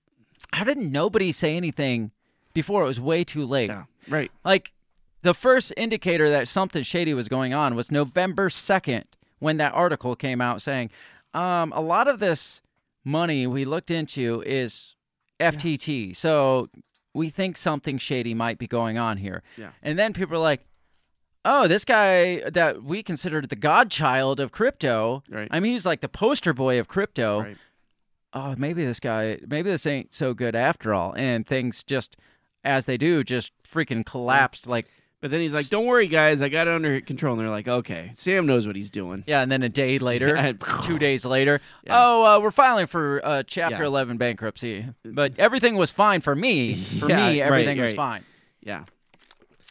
How 0.52 0.62
did 0.62 0.78
nobody 0.78 1.32
say 1.32 1.56
anything 1.56 2.12
before 2.54 2.84
it 2.84 2.86
was 2.86 3.00
way 3.00 3.24
too 3.24 3.44
late? 3.44 3.68
Yeah. 3.68 3.84
Right. 4.09 4.30
Like 4.44 4.72
the 5.22 5.34
first 5.34 5.74
indicator 5.76 6.30
that 6.30 6.46
something 6.46 6.84
shady 6.84 7.12
was 7.14 7.28
going 7.28 7.52
on 7.52 7.74
was 7.74 7.90
November 7.90 8.48
2nd 8.48 9.02
when 9.40 9.56
that 9.56 9.74
article 9.74 10.14
came 10.14 10.40
out 10.40 10.62
saying 10.62 10.90
um, 11.34 11.72
a 11.72 11.80
lot 11.80 12.06
of 12.06 12.20
this 12.20 12.62
money 13.04 13.44
we 13.48 13.64
looked 13.64 13.90
into 13.90 14.40
is 14.46 14.94
FTT. 15.40 16.14
So 16.14 16.68
we 17.12 17.28
think 17.28 17.56
something 17.56 17.98
shady 17.98 18.34
might 18.34 18.59
be 18.59 18.68
going 18.68 18.98
on 18.98 19.16
here. 19.16 19.42
Yeah. 19.56 19.70
And 19.82 19.98
then 19.98 20.12
people 20.12 20.36
are 20.36 20.40
like, 20.40 20.64
oh, 21.51 21.66
this 21.66 21.84
guy 21.84 22.40
that 22.51 22.82
we 22.82 23.03
considered 23.03 23.49
the 23.49 23.57
godchild 23.57 24.38
of 24.40 24.53
crypto. 24.53 25.22
Right. 25.30 25.49
I 25.51 25.61
mean, 25.61 25.72
he's 25.72 25.86
like 25.86 26.01
the 26.01 26.09
poster 26.09 26.53
boy 26.53 26.78
of 26.78 26.88
crypto 26.88 27.40
Right. 27.42 27.57
oh, 28.34 28.55
maybe 28.59 28.84
this 28.84 29.01
guy, 29.01 29.38
maybe 29.46 29.70
this 29.70 29.86
ain't 29.86 30.12
so 30.14 30.34
good 30.34 30.55
after 30.55 30.92
all. 30.92 31.14
And 31.16 31.46
things 31.46 31.82
just, 31.82 32.16
as 32.64 32.84
they 32.86 32.96
do, 32.99 33.24
just 33.24 33.53
freaking 33.64 34.05
collapsed 34.05 34.66
like 34.66 34.86
But 35.20 35.30
then 35.32 35.40
he's 35.40 35.55
like, 35.55 35.68
"Don't 35.68 35.86
worry, 35.86 36.07
guys, 36.07 36.42
I 36.42 36.49
got 36.49 36.68
it 36.68 36.74
under 36.74 37.01
control." 37.01 37.32
And 37.34 37.40
they're 37.42 37.51
like, 37.51 37.66
"Okay, 37.66 38.11
Sam 38.14 38.46
knows 38.46 38.68
what 38.68 38.76
he's 38.76 38.90
doing." 38.90 39.24
Yeah, 39.26 39.40
and 39.42 39.51
then 39.51 39.64
a 39.64 39.68
day 39.68 39.99
later, 39.99 40.53
two 40.84 40.96
days 40.99 41.24
later, 41.24 41.61
Yeah. 41.84 41.94
oh, 41.96 42.24
uh, 42.36 42.40
we're 42.40 42.53
filing 42.53 42.86
for 42.86 43.20
uh, 43.24 43.42
Chapter 43.44 43.82
Yeah. 43.82 43.86
11 43.88 44.16
bankruptcy. 44.16 44.86
But 45.05 45.36
everything 45.38 45.74
was 45.76 45.90
fine 45.90 46.20
for 46.20 46.36
me. 46.36 46.74
For 47.01 47.09
Yeah, 47.09 47.16
me, 47.16 47.40
right, 47.40 47.46
everything 47.51 47.80
was 47.80 47.90
right. 47.90 47.96
fine. 47.96 48.24
Yeah. 48.62 48.84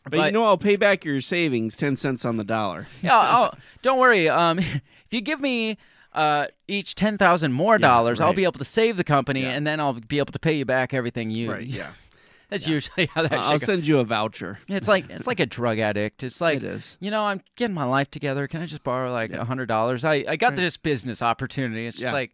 But, 0.09 0.17
But- 0.17 0.25
you 0.27 0.31
know, 0.31 0.45
I'll 0.45 0.57
pay 0.57 0.75
back 0.75 1.05
your 1.05 1.21
savings 1.21 1.75
ten 1.75 1.95
cents 1.97 2.25
on 2.25 2.37
the 2.37 2.43
dollar. 2.43 2.87
Yeah, 3.01 3.17
I'll, 3.17 3.57
don't 3.81 3.99
worry. 3.99 4.27
Um, 4.29 4.59
if 4.59 4.81
you 5.11 5.21
give 5.21 5.39
me 5.39 5.77
uh, 6.13 6.47
each 6.67 6.95
ten 6.95 7.17
thousand 7.17 7.53
more 7.53 7.77
dollars, 7.77 8.19
I'll 8.21 8.33
be 8.33 8.43
able 8.43 8.59
to 8.59 8.65
save 8.65 8.97
the 8.97 9.03
company, 9.03 9.41
Yeah. 9.43 9.49
and 9.49 9.65
then 9.67 9.79
I'll 9.79 9.93
be 9.93 10.17
able 10.19 10.33
to 10.33 10.39
pay 10.39 10.53
you 10.53 10.65
back 10.65 10.93
everything 10.93 11.31
you. 11.31 11.51
Right. 11.51 11.65
Yeah. 11.67 11.91
That's 12.49 12.65
usually 12.65 13.07
how 13.07 13.23
that. 13.23 13.31
Should. 13.31 13.39
I'll 13.41 13.51
goes. 13.51 13.63
send 13.65 13.85
you 13.87 13.99
a 13.99 14.05
voucher. 14.05 14.59
It's 14.69 14.87
like 14.87 15.09
it's 15.09 15.27
like 15.27 15.41
a 15.41 15.45
drug 15.45 15.79
addict. 15.79 16.23
It's 16.23 16.39
like 16.39 16.57
It 16.59 16.63
is. 16.63 16.95
you 17.01 17.11
know, 17.11 17.25
I'm 17.25 17.41
getting 17.57 17.73
my 17.75 17.83
life 17.83 18.09
together. 18.09 18.47
Can 18.47 18.61
I 18.61 18.65
just 18.65 18.83
borrow 18.83 19.11
like 19.11 19.31
a 19.33 19.43
hundred 19.43 19.65
dollars? 19.65 20.05
I 20.05 20.23
I 20.27 20.37
got 20.37 20.55
this 20.55 20.77
business 20.77 21.21
opportunity. 21.21 21.87
It's 21.87 21.97
just 21.97 22.05
Yeah. 22.07 22.13
like, 22.13 22.31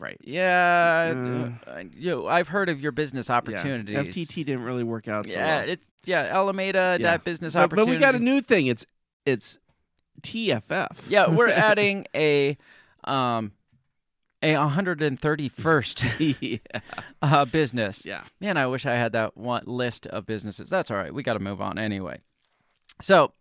Right. 0.00 0.16
yeah, 0.24 1.14
Uh. 1.66 1.70
uh, 1.70 1.82
you 1.94 2.10
know, 2.10 2.26
I've 2.26 2.48
heard 2.48 2.68
of 2.70 2.80
your 2.80 2.90
business 2.90 3.28
Yeah. 3.28 3.36
opportunities. 3.36 3.94
FTT 3.96 4.44
didn't 4.44 4.62
really 4.62 4.82
work 4.82 5.06
out 5.08 5.26
so 5.28 5.38
Yeah, 5.38 5.60
well. 5.60 5.68
it, 5.68 5.80
yeah, 6.04 6.22
Alameda, 6.22 6.96
Yeah. 6.98 7.10
that 7.10 7.24
business 7.24 7.52
but, 7.52 7.68
but 7.68 7.78
opportunity. 7.78 7.96
we 7.98 8.00
got 8.00 8.14
a 8.14 8.18
new 8.18 8.40
thing. 8.40 8.66
It's 8.66 8.86
it's 9.26 9.58
TFF. 10.22 11.04
Yeah, 11.10 11.28
we're 11.28 11.48
adding 11.50 12.06
a 12.14 12.56
um 13.04 13.52
a 14.42 14.54
131st 14.54 16.40
yeah. 16.40 16.80
uh, 17.22 17.44
business. 17.44 18.06
Yeah. 18.06 18.22
Man, 18.40 18.56
I 18.56 18.66
wish 18.68 18.86
I 18.86 18.94
had 18.94 19.12
that 19.12 19.36
one 19.36 19.64
list 19.66 20.06
of 20.06 20.24
businesses. 20.24 20.70
That's 20.70 20.90
all 20.90 20.96
right. 20.96 21.12
We 21.12 21.22
got 21.22 21.34
to 21.34 21.40
move 21.40 21.60
on 21.60 21.78
anyway. 21.78 22.20
So, 23.02 23.32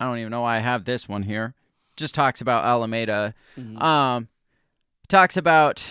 I 0.00 0.06
don't 0.06 0.18
even 0.18 0.32
know 0.32 0.40
why 0.40 0.56
I 0.56 0.58
have 0.60 0.84
this 0.84 1.08
one 1.08 1.22
here. 1.22 1.54
Just 1.96 2.16
talks 2.16 2.40
about 2.40 2.64
Alameda. 2.64 3.32
Mm-hmm. 3.56 3.80
Um, 3.80 4.28
talks 5.08 5.36
about 5.36 5.90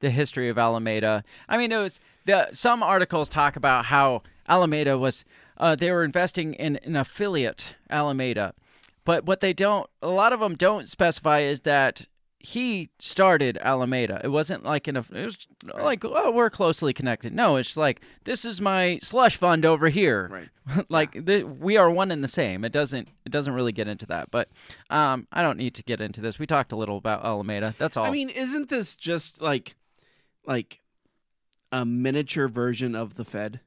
the 0.00 0.10
history 0.10 0.48
of 0.48 0.58
Alameda. 0.58 1.24
I 1.48 1.58
mean, 1.58 1.72
it 1.72 1.76
was 1.76 2.00
the 2.24 2.48
some 2.52 2.82
articles 2.82 3.28
talk 3.28 3.56
about 3.56 3.86
how 3.86 4.22
Alameda 4.48 4.98
was 4.98 5.24
uh, 5.58 5.74
they 5.74 5.90
were 5.90 6.04
investing 6.04 6.54
in 6.54 6.76
an 6.76 6.96
affiliate 6.96 7.74
Alameda, 7.90 8.54
but 9.04 9.24
what 9.24 9.40
they 9.40 9.52
don't 9.52 9.88
a 10.02 10.08
lot 10.08 10.32
of 10.32 10.40
them 10.40 10.54
don't 10.54 10.88
specify 10.88 11.40
is 11.40 11.62
that 11.62 12.06
he 12.40 12.90
started 13.00 13.58
Alameda. 13.60 14.20
It 14.22 14.28
wasn't 14.28 14.64
like 14.64 14.86
an 14.86 14.96
it 14.96 15.06
was 15.10 15.46
like 15.74 16.04
oh 16.04 16.30
we're 16.30 16.50
closely 16.50 16.92
connected. 16.92 17.34
No, 17.34 17.56
it's 17.56 17.76
like 17.76 18.00
this 18.24 18.44
is 18.44 18.60
my 18.60 18.98
slush 19.02 19.36
fund 19.36 19.64
over 19.66 19.88
here. 19.88 20.28
Right. 20.30 20.84
like 20.88 21.24
the, 21.24 21.42
we 21.44 21.76
are 21.76 21.90
one 21.90 22.10
and 22.12 22.22
the 22.22 22.28
same. 22.28 22.64
It 22.64 22.72
doesn't 22.72 23.08
it 23.26 23.32
doesn't 23.32 23.52
really 23.54 23.72
get 23.72 23.88
into 23.88 24.06
that, 24.06 24.30
but 24.30 24.48
um, 24.90 25.26
I 25.32 25.42
don't 25.42 25.58
need 25.58 25.74
to 25.74 25.82
get 25.82 26.00
into 26.00 26.20
this. 26.20 26.38
We 26.38 26.46
talked 26.46 26.72
a 26.72 26.76
little 26.76 26.96
about 26.98 27.24
Alameda. 27.24 27.74
That's 27.78 27.96
all. 27.96 28.04
I 28.04 28.10
mean, 28.10 28.28
isn't 28.30 28.68
this 28.68 28.94
just 28.94 29.40
like 29.42 29.74
like 30.46 30.80
a 31.72 31.84
miniature 31.84 32.48
version 32.48 32.94
of 32.94 33.16
the 33.16 33.24
Fed? 33.24 33.60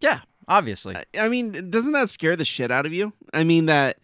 yeah, 0.00 0.20
obviously. 0.48 0.96
I- 0.96 1.04
I 1.20 1.28
mean, 1.28 1.70
doesn't 1.70 1.92
that 1.92 2.08
scare 2.08 2.34
the 2.34 2.44
shit 2.44 2.70
out 2.72 2.84
of 2.86 2.92
you? 2.92 3.12
I 3.32 3.44
mean 3.44 3.66
that. 3.66 3.98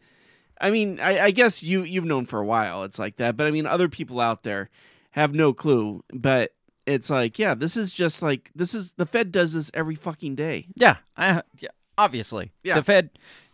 I 0.60 0.70
mean, 0.70 1.00
I, 1.00 1.26
I 1.26 1.30
guess 1.30 1.62
you 1.62 1.82
you've 1.82 2.04
known 2.04 2.26
for 2.26 2.40
a 2.40 2.44
while 2.44 2.84
it's 2.84 2.98
like 2.98 3.16
that, 3.16 3.36
but 3.36 3.46
I 3.46 3.50
mean, 3.50 3.66
other 3.66 3.88
people 3.88 4.20
out 4.20 4.42
there 4.42 4.70
have 5.12 5.34
no 5.34 5.52
clue. 5.52 6.02
But 6.12 6.52
it's 6.86 7.10
like, 7.10 7.38
yeah, 7.38 7.54
this 7.54 7.76
is 7.76 7.92
just 7.92 8.22
like 8.22 8.50
this 8.54 8.74
is 8.74 8.92
the 8.92 9.06
Fed 9.06 9.32
does 9.32 9.54
this 9.54 9.70
every 9.74 9.94
fucking 9.94 10.34
day. 10.34 10.66
Yeah, 10.74 10.96
I, 11.16 11.42
yeah, 11.60 11.68
obviously. 11.96 12.52
Yeah. 12.62 12.76
The 12.76 12.82
Fed 12.82 13.10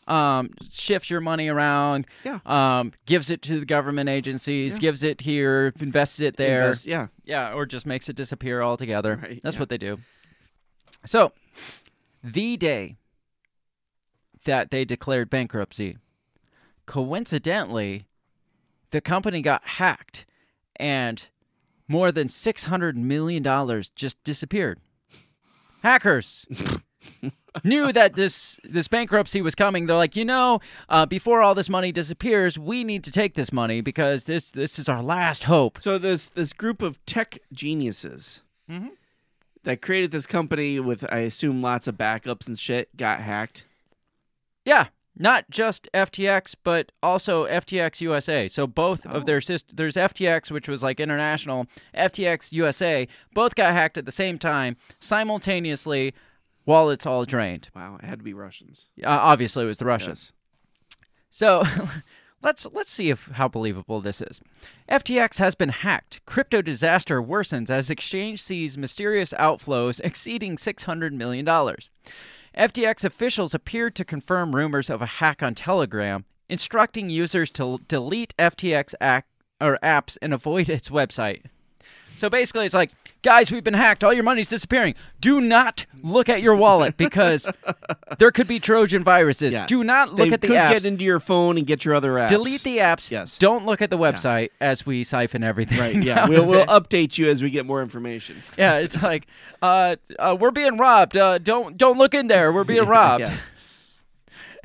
um, 0.06 0.50
shifts 0.70 1.10
your 1.10 1.20
money 1.20 1.48
around. 1.48 2.06
Yeah. 2.24 2.40
Um, 2.46 2.92
gives 3.06 3.30
it 3.30 3.42
to 3.42 3.60
the 3.60 3.66
government 3.66 4.08
agencies. 4.08 4.74
Yeah. 4.74 4.78
Gives 4.78 5.02
it 5.02 5.20
here. 5.20 5.72
Invests 5.80 6.20
it 6.20 6.36
there. 6.36 6.62
Invest- 6.62 6.86
yeah, 6.86 7.08
Yeah, 7.24 7.52
or 7.54 7.66
just 7.66 7.86
makes 7.86 8.08
it 8.08 8.16
disappear 8.16 8.62
altogether. 8.62 9.18
Right, 9.22 9.40
That's 9.42 9.56
yeah. 9.56 9.60
what 9.60 9.68
they 9.68 9.78
do. 9.78 9.98
So, 11.06 11.32
the 12.22 12.56
day 12.56 12.96
that 14.44 14.70
they 14.70 14.84
declared 14.84 15.30
bankruptcy, 15.30 15.98
coincidentally, 16.86 18.06
the 18.90 19.00
company 19.00 19.42
got 19.42 19.62
hacked 19.64 20.24
and 20.76 21.28
more 21.88 22.10
than 22.12 22.28
$600 22.28 22.94
million 22.96 23.42
just 23.94 24.22
disappeared. 24.24 24.80
Hackers 25.82 26.46
knew 27.64 27.92
that 27.92 28.14
this 28.16 28.58
this 28.64 28.88
bankruptcy 28.88 29.42
was 29.42 29.54
coming. 29.54 29.86
They're 29.86 29.96
like, 29.96 30.16
you 30.16 30.24
know, 30.24 30.60
uh, 30.88 31.04
before 31.04 31.42
all 31.42 31.54
this 31.54 31.68
money 31.68 31.92
disappears, 31.92 32.58
we 32.58 32.84
need 32.84 33.04
to 33.04 33.12
take 33.12 33.34
this 33.34 33.52
money 33.52 33.82
because 33.82 34.24
this 34.24 34.50
this 34.50 34.78
is 34.78 34.88
our 34.88 35.02
last 35.02 35.44
hope. 35.44 35.78
So 35.80 35.98
this 35.98 36.28
this 36.30 36.52
group 36.54 36.80
of 36.82 37.04
tech 37.06 37.38
geniuses 37.52 38.42
Mm-hmm. 38.70 38.88
that 39.64 39.82
created 39.82 40.10
this 40.10 40.26
company 40.26 40.80
with, 40.80 41.04
I 41.12 41.18
assume, 41.18 41.60
lots 41.60 41.86
of 41.86 41.96
backups 41.98 42.46
and 42.46 42.58
shit, 42.58 42.96
got 42.96 43.20
hacked. 43.20 43.66
Yeah, 44.64 44.86
not 45.16 45.50
just 45.50 45.88
FTX, 45.94 46.54
but 46.62 46.92
also 47.02 47.46
FTX 47.46 48.00
USA. 48.00 48.48
So 48.48 48.66
both 48.66 49.06
of 49.06 49.26
their 49.26 49.40
syst- 49.40 49.72
there's 49.72 49.94
FTX, 49.94 50.50
which 50.50 50.68
was 50.68 50.82
like 50.82 51.00
international, 51.00 51.66
FTX 51.94 52.52
USA, 52.52 53.06
both 53.32 53.54
got 53.54 53.72
hacked 53.72 53.96
at 53.96 54.06
the 54.06 54.12
same 54.12 54.38
time, 54.38 54.76
simultaneously, 55.00 56.14
while 56.64 56.90
it's 56.90 57.06
all 57.06 57.24
drained. 57.24 57.68
Wow, 57.74 57.98
it 58.02 58.06
had 58.06 58.18
to 58.18 58.24
be 58.24 58.34
Russians. 58.34 58.88
Uh, 59.02 59.08
obviously, 59.08 59.64
it 59.64 59.68
was 59.68 59.78
the 59.78 59.84
Russians. 59.84 60.32
So 61.30 61.64
let's 62.42 62.66
let's 62.72 62.92
see 62.92 63.10
if 63.10 63.26
how 63.32 63.48
believable 63.48 64.00
this 64.00 64.20
is. 64.20 64.40
FTX 64.88 65.38
has 65.38 65.54
been 65.54 65.70
hacked. 65.70 66.24
Crypto 66.26 66.62
disaster 66.62 67.22
worsens 67.22 67.70
as 67.70 67.90
exchange 67.90 68.42
sees 68.42 68.78
mysterious 68.78 69.32
outflows 69.38 70.00
exceeding 70.04 70.56
$600 70.56 71.12
million. 71.12 71.46
FTX 72.56 73.04
officials 73.04 73.52
appeared 73.52 73.96
to 73.96 74.04
confirm 74.04 74.54
rumors 74.54 74.88
of 74.88 75.02
a 75.02 75.06
hack 75.06 75.42
on 75.42 75.56
Telegram, 75.56 76.24
instructing 76.48 77.10
users 77.10 77.50
to 77.50 77.80
delete 77.88 78.36
FTX 78.36 78.94
or 79.60 79.78
apps 79.82 80.16
and 80.22 80.32
avoid 80.32 80.68
its 80.68 80.88
website. 80.88 81.42
So 82.14 82.30
basically, 82.30 82.66
it's 82.66 82.74
like, 82.74 82.92
guys, 83.24 83.50
we've 83.50 83.64
been 83.64 83.74
hacked. 83.74 84.04
All 84.04 84.12
your 84.12 84.22
money's 84.22 84.46
disappearing. 84.46 84.94
Do 85.20 85.40
not 85.40 85.86
look 86.04 86.28
at 86.28 86.42
your 86.42 86.54
wallet 86.54 86.96
because 86.96 87.48
there 88.18 88.30
could 88.30 88.46
be 88.46 88.60
Trojan 88.60 89.02
viruses. 89.02 89.52
Yeah. 89.54 89.66
Do 89.66 89.82
not 89.82 90.10
look 90.10 90.28
they 90.28 90.34
at 90.34 90.40
the 90.42 90.46
could 90.48 90.56
apps. 90.56 90.70
get 90.70 90.84
into 90.84 91.04
your 91.04 91.18
phone 91.18 91.58
and 91.58 91.66
get 91.66 91.84
your 91.84 91.96
other 91.96 92.12
apps. 92.12 92.28
Delete 92.28 92.62
the 92.62 92.78
apps. 92.78 93.10
Yes. 93.10 93.36
Don't 93.38 93.66
look 93.66 93.82
at 93.82 93.90
the 93.90 93.98
website 93.98 94.50
as 94.60 94.86
we 94.86 95.02
siphon 95.02 95.42
everything. 95.42 95.80
Right. 95.80 95.94
Yeah. 96.04 96.28
we'll 96.28 96.44
we'll 96.46 96.66
update 96.66 97.16
you 97.16 97.30
as 97.30 97.42
we 97.42 97.48
get 97.50 97.64
more 97.64 97.80
information. 97.80 98.42
Yeah, 98.58 98.76
it's 98.76 99.02
like, 99.02 99.26
uh, 99.62 99.96
uh, 100.18 100.36
we're 100.38 100.50
being 100.50 100.76
robbed. 100.76 101.16
Uh, 101.16 101.38
don't 101.38 101.78
don't 101.78 101.96
look 101.96 102.12
in 102.12 102.26
there. 102.26 102.52
We're 102.52 102.64
being 102.64 102.84
robbed. 102.86 103.22
Yeah. 103.22 103.36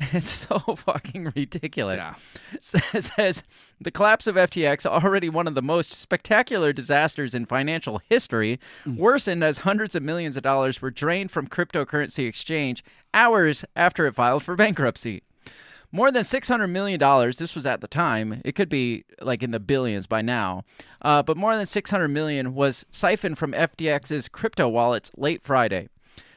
It's 0.12 0.30
so 0.30 0.58
fucking 0.76 1.32
ridiculous. 1.36 1.98
Yeah. 2.00 2.14
Says, 2.60 3.12
says 3.16 3.42
the 3.80 3.90
collapse 3.90 4.26
of 4.26 4.34
FTX, 4.36 4.86
already 4.86 5.28
one 5.28 5.46
of 5.46 5.54
the 5.54 5.62
most 5.62 5.92
spectacular 5.92 6.72
disasters 6.72 7.34
in 7.34 7.46
financial 7.46 8.00
history, 8.08 8.58
Mm. 8.86 8.96
worsened 8.96 9.44
as 9.44 9.58
hundreds 9.58 9.94
of 9.94 10.02
millions 10.02 10.36
of 10.36 10.42
dollars 10.42 10.80
were 10.82 10.90
drained 10.90 11.30
from 11.30 11.46
cryptocurrency 11.46 12.26
exchange 12.26 12.82
hours 13.14 13.64
after 13.76 14.06
it 14.06 14.14
filed 14.14 14.42
for 14.42 14.56
bankruptcy. 14.56 15.22
More 15.92 16.10
than 16.12 16.22
$600 16.22 16.70
million, 16.70 17.00
this 17.36 17.54
was 17.54 17.66
at 17.66 17.80
the 17.80 17.88
time, 17.88 18.40
it 18.44 18.54
could 18.54 18.68
be 18.68 19.04
like 19.20 19.42
in 19.42 19.50
the 19.50 19.58
billions 19.60 20.06
by 20.06 20.22
now, 20.22 20.64
uh, 21.02 21.22
but 21.22 21.36
more 21.36 21.56
than 21.56 21.66
600 21.66 22.08
million 22.08 22.54
was 22.54 22.86
siphoned 22.90 23.38
from 23.38 23.52
FTX's 23.52 24.28
crypto 24.28 24.68
wallets 24.68 25.10
late 25.16 25.42
Friday. 25.42 25.88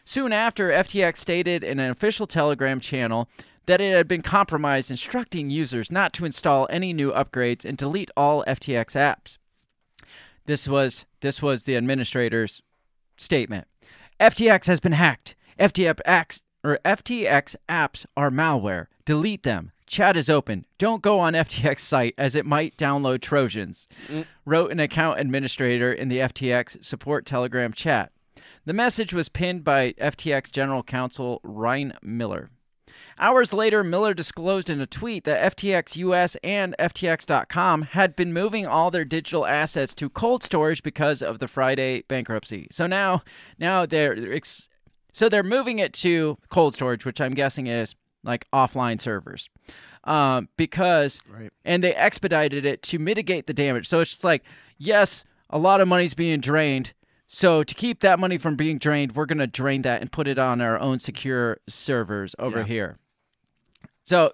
Soon 0.06 0.34
after, 0.34 0.70
FTX 0.70 1.18
stated 1.18 1.64
in 1.64 1.80
an 1.80 1.90
official 1.92 2.28
Telegram 2.28 2.80
channel 2.80 3.30
that 3.66 3.82
it 3.82 3.96
had 3.96 4.08
been 4.08 4.22
compromised, 4.22 4.92
instructing 4.92 5.50
users 5.50 5.92
not 5.92 6.14
to 6.14 6.26
install 6.26 6.68
any 6.70 6.94
new 6.94 7.12
upgrades 7.12 7.66
and 7.66 7.78
delete 7.78 8.12
all 8.18 8.44
FTX 8.48 8.96
apps. 8.96 9.38
This 10.46 10.68
was 10.68 11.06
this 11.22 11.42
was 11.42 11.64
the 11.64 11.76
administrator's 11.76 12.62
statement. 13.18 13.68
FTX 14.20 14.66
has 14.68 14.80
been 14.80 14.92
hacked. 14.92 15.36
FTX 15.60 16.42
or 16.64 16.80
FTX 16.84 17.56
apps 17.70 18.06
are 18.18 18.30
malware. 18.30 18.88
Delete 19.06 19.44
them. 19.44 19.72
Chat 19.86 20.18
is 20.18 20.30
open. 20.30 20.66
Don't 20.78 21.02
go 21.02 21.20
on 21.20 21.34
FTX 21.34 21.80
site 21.80 22.16
as 22.18 22.36
it 22.36 22.46
might 22.46 22.78
download 22.78 23.22
Trojans. 23.22 23.88
Mm. 24.08 24.26
Wrote 24.46 24.72
an 24.72 24.80
account 24.80 25.20
administrator 25.20 25.94
in 25.94 26.10
the 26.10 26.20
FTX 26.20 26.84
support 26.84 27.26
Telegram 27.26 27.72
chat. 27.74 28.12
The 28.66 28.74
message 28.74 29.14
was 29.14 29.30
pinned 29.30 29.64
by 29.64 29.94
FTX 29.94 30.52
General 30.52 30.84
Counsel 30.84 31.42
Ryan 31.44 31.94
Miller. 32.02 32.50
Hours 33.20 33.54
later, 33.54 33.84
Miller 33.84 34.14
disclosed 34.14 34.70
in 34.70 34.82
a 34.82 34.86
tweet 34.88 35.24
that 35.26 35.56
FTX 35.56 35.96
US 35.98 36.36
and 36.44 36.76
FTX.com 36.80 37.84
had 37.84 38.16
been 38.16 38.34
moving 38.34 38.66
all 38.66 38.92
their 38.92 39.06
digital 39.06 39.46
assets 39.46 39.94
to 39.96 40.10
cold 40.10 40.44
storage 40.44 40.84
because 40.84 41.22
of 41.22 41.40
the 41.40 41.48
Friday 41.48 42.04
bankruptcy. 42.08 42.68
So 42.72 42.88
now, 42.88 43.24
now 43.60 43.86
they're 43.86 44.34
ex- 44.34 44.68
so 45.12 45.30
they're 45.30 45.44
moving 45.44 45.80
it 45.80 45.94
to 45.94 46.38
cold 46.50 46.74
storage, 46.74 47.06
which 47.06 47.22
I'm 47.22 47.34
guessing 47.34 47.68
is 47.68 47.96
like 48.24 48.48
offline 48.52 49.00
servers, 49.00 49.50
um, 50.06 50.50
because 50.58 51.20
Right. 51.30 51.52
and 51.66 51.84
they 51.84 51.94
expedited 51.94 52.66
it 52.66 52.82
to 52.84 52.98
mitigate 53.00 53.48
the 53.48 53.54
damage. 53.54 53.88
So 53.88 54.00
it's 54.00 54.12
just 54.12 54.24
like, 54.24 54.44
yes, 54.78 55.24
a 55.50 55.58
lot 55.60 55.82
of 55.82 55.88
money's 55.88 56.14
being 56.14 56.40
drained. 56.40 56.94
So 57.28 57.64
to 57.64 57.76
keep 57.76 58.00
that 58.00 58.20
money 58.20 58.38
from 58.38 58.56
being 58.56 58.78
drained, 58.78 59.16
we're 59.16 59.26
gonna 59.26 59.48
drain 59.48 59.82
that 59.84 60.02
and 60.02 60.12
put 60.12 60.28
it 60.28 60.40
on 60.40 60.62
our 60.62 60.80
own 60.80 61.00
secure 61.00 61.58
servers 61.68 62.36
over 62.40 62.60
Yeah. 62.60 62.66
here. 62.66 62.98
So 64.04 64.32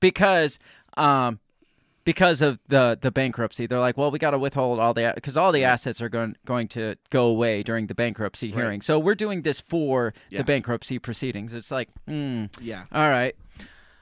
because 0.00 0.58
um 0.96 1.40
because 2.04 2.40
of 2.40 2.58
the 2.68 2.98
the 3.00 3.10
bankruptcy, 3.10 3.66
they're 3.66 3.78
like, 3.80 3.98
well, 3.98 4.10
we 4.10 4.18
got 4.18 4.30
to 4.30 4.38
withhold 4.38 4.80
all 4.80 4.94
the 4.94 5.12
because 5.14 5.36
all 5.36 5.52
the 5.52 5.64
assets 5.64 6.00
are 6.00 6.08
going 6.08 6.36
going 6.46 6.66
to 6.68 6.96
go 7.10 7.26
away 7.26 7.62
during 7.62 7.86
the 7.86 7.94
bankruptcy 7.94 8.50
hearing. 8.50 8.80
So 8.80 8.98
we're 8.98 9.14
doing 9.14 9.42
this 9.42 9.60
for 9.60 10.14
Yeah. 10.30 10.38
the 10.38 10.44
bankruptcy 10.44 10.98
proceedings. 10.98 11.52
It's 11.54 11.70
like, 11.70 11.88
hmm, 12.06 12.46
Yeah. 12.60 12.84
all 12.92 13.10
right. 13.10 13.36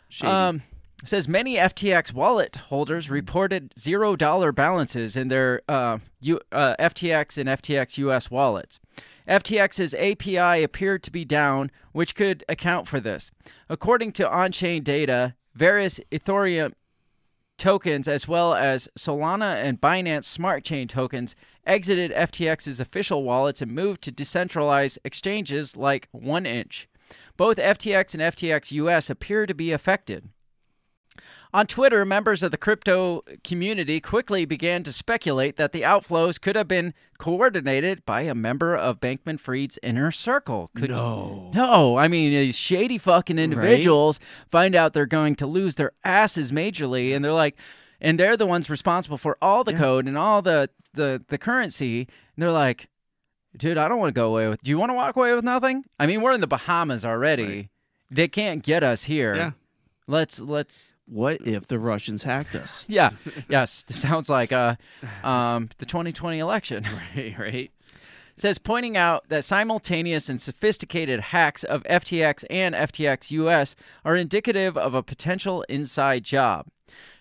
Shady. 0.08 0.30
Um, 0.32 0.62
it 1.02 1.08
says 1.08 1.26
many 1.28 1.56
FTX 1.56 2.12
wallet 2.14 2.56
holders 2.68 3.10
reported 3.10 3.74
zero 3.78 4.14
dollar 4.16 4.52
balances 4.52 5.16
in 5.16 5.28
their 5.28 5.60
uh, 5.68 5.98
U, 6.20 6.40
uh, 6.52 6.74
FTX 6.78 7.36
and 7.38 7.48
FTX 7.48 7.98
US 7.98 8.30
wallets. 8.30 8.78
FTX's 9.28 9.94
API 9.94 10.62
appeared 10.62 11.02
to 11.02 11.10
be 11.10 11.24
down, 11.24 11.70
which 11.92 12.14
could 12.14 12.44
account 12.48 12.86
for 12.86 13.00
this. 13.00 13.30
According 13.68 14.12
to 14.12 14.30
on 14.30 14.52
chain 14.52 14.82
data, 14.82 15.34
various 15.54 16.00
Ethereum 16.12 16.72
tokens 17.58 18.06
as 18.06 18.28
well 18.28 18.54
as 18.54 18.88
Solana 18.98 19.56
and 19.56 19.80
Binance 19.80 20.24
Smart 20.24 20.64
Chain 20.64 20.88
tokens 20.88 21.34
exited 21.66 22.12
FTX's 22.12 22.80
official 22.80 23.24
wallets 23.24 23.62
and 23.62 23.72
moved 23.72 24.02
to 24.02 24.12
decentralized 24.12 24.98
exchanges 25.04 25.76
like 25.76 26.08
1inch. 26.14 26.86
Both 27.36 27.56
FTX 27.56 28.14
and 28.14 28.22
FTX 28.34 28.72
US 28.72 29.10
appear 29.10 29.46
to 29.46 29.54
be 29.54 29.72
affected. 29.72 30.28
On 31.54 31.66
Twitter, 31.66 32.04
members 32.04 32.42
of 32.42 32.50
the 32.50 32.56
crypto 32.56 33.22
community 33.44 34.00
quickly 34.00 34.44
began 34.44 34.82
to 34.82 34.92
speculate 34.92 35.56
that 35.56 35.72
the 35.72 35.82
outflows 35.82 36.40
could 36.40 36.56
have 36.56 36.68
been 36.68 36.92
coordinated 37.18 38.04
by 38.04 38.22
a 38.22 38.34
member 38.34 38.76
of 38.76 39.00
Bankman 39.00 39.40
Fried's 39.40 39.78
inner 39.82 40.10
circle. 40.10 40.70
Could, 40.74 40.90
no. 40.90 41.50
no, 41.54 41.96
I 41.96 42.08
mean, 42.08 42.32
these 42.32 42.56
shady 42.56 42.98
fucking 42.98 43.38
individuals 43.38 44.20
find 44.50 44.74
out 44.74 44.92
they're 44.92 45.06
going 45.06 45.36
to 45.36 45.46
lose 45.46 45.76
their 45.76 45.92
asses 46.04 46.52
majorly, 46.52 47.14
and 47.14 47.24
they're 47.24 47.32
like, 47.32 47.56
and 48.00 48.20
they're 48.20 48.36
the 48.36 48.46
ones 48.46 48.68
responsible 48.68 49.16
for 49.16 49.38
all 49.40 49.64
the 49.64 49.72
code 49.72 50.06
and 50.06 50.18
all 50.18 50.42
the, 50.42 50.68
the, 50.92 51.22
the 51.28 51.38
currency. 51.38 52.00
And 52.00 52.42
they're 52.42 52.52
like, 52.52 52.88
dude, 53.56 53.78
I 53.78 53.88
don't 53.88 53.98
want 53.98 54.10
to 54.10 54.18
go 54.18 54.28
away 54.28 54.48
with. 54.48 54.62
Do 54.62 54.70
you 54.70 54.78
want 54.78 54.90
to 54.90 54.94
walk 54.94 55.16
away 55.16 55.32
with 55.34 55.44
nothing? 55.44 55.84
I 55.98 56.06
mean, 56.06 56.20
we're 56.20 56.32
in 56.32 56.42
the 56.42 56.46
Bahamas 56.46 57.04
already. 57.04 57.44
Right. 57.44 57.68
They 58.10 58.28
can't 58.28 58.62
get 58.62 58.84
us 58.84 59.04
here. 59.04 59.34
Yeah. 59.34 59.50
Let's 60.06 60.38
let's 60.38 60.92
What 61.06 61.46
if 61.46 61.68
the 61.68 61.78
Russians 61.78 62.24
hacked 62.24 62.54
us? 62.54 62.84
yeah 62.88 63.10
yes 63.48 63.84
sounds 63.88 64.28
like 64.28 64.52
uh 64.52 64.76
um 65.24 65.70
the 65.78 65.86
2020 65.86 66.38
election 66.38 66.84
right, 67.16 67.38
right. 67.38 67.70
says 68.36 68.58
pointing 68.58 68.96
out 68.96 69.28
that 69.28 69.44
simultaneous 69.44 70.28
and 70.28 70.40
sophisticated 70.40 71.20
hacks 71.20 71.64
of 71.64 71.82
FTX 71.84 72.44
and 72.50 72.74
FTX 72.74 73.30
US 73.30 73.76
are 74.04 74.16
indicative 74.16 74.76
of 74.76 74.94
a 74.94 75.02
potential 75.02 75.64
inside 75.68 76.24
job. 76.24 76.66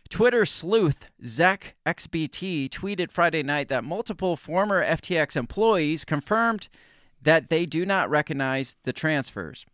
Twitter 0.10 0.46
sleuth 0.46 1.08
Zach 1.26 1.76
XBT 1.86 2.70
tweeted 2.70 3.12
Friday 3.12 3.44
night 3.44 3.70
that 3.70 3.84
multiple 3.84 4.36
former 4.38 4.84
FTX 4.86 5.36
employees 5.36 6.06
confirmed 6.06 6.68
that 7.22 7.50
they 7.50 7.66
do 7.66 7.86
not 7.86 8.10
recognize 8.10 8.76
the 8.84 8.94
transfers. 8.94 9.66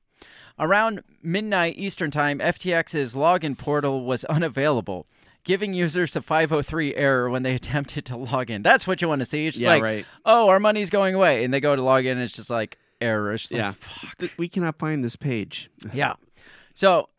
Around 0.60 1.04
midnight 1.24 1.76
Eastern 1.78 2.12
Time, 2.12 2.40
FTX's 2.40 3.14
login 3.16 3.58
portal 3.58 4.04
was 4.06 4.24
unavailable, 4.26 5.08
giving 5.44 5.74
users 5.74 6.16
a 6.16 6.22
503 6.22 6.96
error 6.96 7.30
when 7.30 7.44
they 7.44 7.56
attempted 7.56 8.06
to 8.06 8.18
log 8.18 8.50
in. 8.50 8.62
That's 8.62 8.86
what 8.88 9.02
you 9.02 9.08
want 9.08 9.20
to 9.20 9.26
see. 9.26 9.48
It's 9.48 9.58
Yeah, 9.58 9.70
like, 9.70 9.84
right. 9.84 10.06
oh, 10.26 10.50
our 10.50 10.60
money's 10.60 10.90
going 10.90 11.16
away. 11.16 11.44
And 11.44 11.54
they 11.54 11.60
go 11.60 11.76
to 11.76 11.82
log 11.82 12.06
in, 12.06 12.14
and 12.14 12.22
it's 12.22 12.34
just 12.36 12.50
like 12.50 12.78
error. 13.00 13.34
It's 13.34 13.52
like, 13.52 13.60
Yeah. 13.60 13.74
Th- 14.20 14.32
We 14.38 14.48
cannot 14.48 14.78
find 14.78 15.04
this 15.04 15.16
page. 15.16 15.70
yeah. 15.94 16.14
So, 16.74 17.10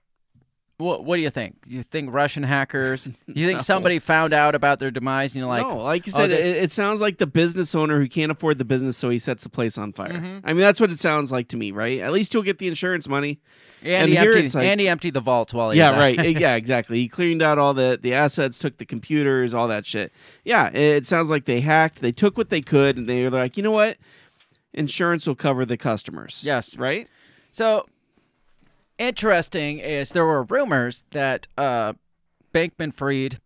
what 0.82 1.04
what 1.04 1.16
do 1.16 1.22
you 1.22 1.30
think? 1.30 1.56
You 1.66 1.82
think 1.82 2.12
Russian 2.12 2.42
hackers? 2.42 3.08
You 3.26 3.46
think 3.46 3.58
No. 3.58 3.62
somebody 3.62 3.98
found 3.98 4.34
out 4.34 4.54
about 4.54 4.78
their 4.78 4.90
demise 4.90 5.32
and 5.32 5.40
you're 5.40 5.48
like, 5.48 5.66
no, 5.66 5.78
like 5.78 6.06
you 6.06 6.12
oh, 6.14 6.18
said, 6.18 6.30
this- 6.30 6.44
it, 6.44 6.64
it 6.64 6.72
sounds 6.72 7.00
like 7.00 7.16
the 7.18 7.26
business 7.26 7.74
owner 7.74 7.98
who 7.98 8.08
can't 8.08 8.30
afford 8.30 8.58
the 8.58 8.64
business, 8.64 8.96
so 8.98 9.08
he 9.08 9.18
sets 9.18 9.42
the 9.44 9.48
place 9.48 9.78
on 9.78 9.92
fire. 9.94 10.10
Mm-hmm. 10.12 10.38
I 10.44 10.52
mean, 10.52 10.60
that's 10.60 10.80
what 10.80 10.90
it 10.92 10.98
sounds 10.98 11.32
like 11.32 11.48
to 11.48 11.56
me, 11.56 11.70
right? 11.72 12.00
At 12.00 12.12
least 12.12 12.34
you'll 12.34 12.42
get 12.42 12.58
the 12.58 12.68
insurance 12.68 13.08
money. 13.08 13.40
and, 13.82 13.90
and 13.92 14.08
he 14.10 14.16
here 14.16 14.32
emptied, 14.32 14.54
like- 14.54 14.66
and 14.66 14.80
he 14.80 14.88
emptied 14.88 15.14
the 15.14 15.20
vault 15.20 15.54
while 15.54 15.70
he 15.70 15.78
yeah, 15.78 15.98
right. 15.98 16.18
yeah, 16.38 16.56
exactly. 16.56 16.98
He 16.98 17.08
cleaned 17.08 17.40
out 17.40 17.58
all 17.58 17.72
the 17.72 17.98
the 18.00 18.12
assets, 18.12 18.58
took 18.58 18.76
the 18.76 18.84
computers, 18.84 19.54
all 19.54 19.68
that 19.68 19.86
shit. 19.86 20.12
Yeah, 20.44 20.68
it 20.68 21.06
sounds 21.06 21.30
like 21.30 21.46
they 21.46 21.60
hacked. 21.60 22.02
They 22.02 22.12
took 22.12 22.36
what 22.36 22.50
they 22.50 22.60
could, 22.60 22.98
and 22.98 23.08
they 23.08 23.22
were 23.22 23.30
like, 23.30 23.56
you 23.56 23.62
know 23.62 23.70
what? 23.72 23.96
Insurance 24.74 25.26
will 25.26 25.34
cover 25.34 25.64
the 25.64 25.76
customers. 25.76 26.42
Yes. 26.44 26.76
right. 26.76 27.08
So 27.52 27.86
interesting 28.98 29.78
is 29.78 30.10
there 30.10 30.26
were 30.26 30.42
rumors 30.44 31.04
that 31.10 31.46
uh, 31.56 31.94
Bankman 32.52 32.94
Fried, 32.94 33.40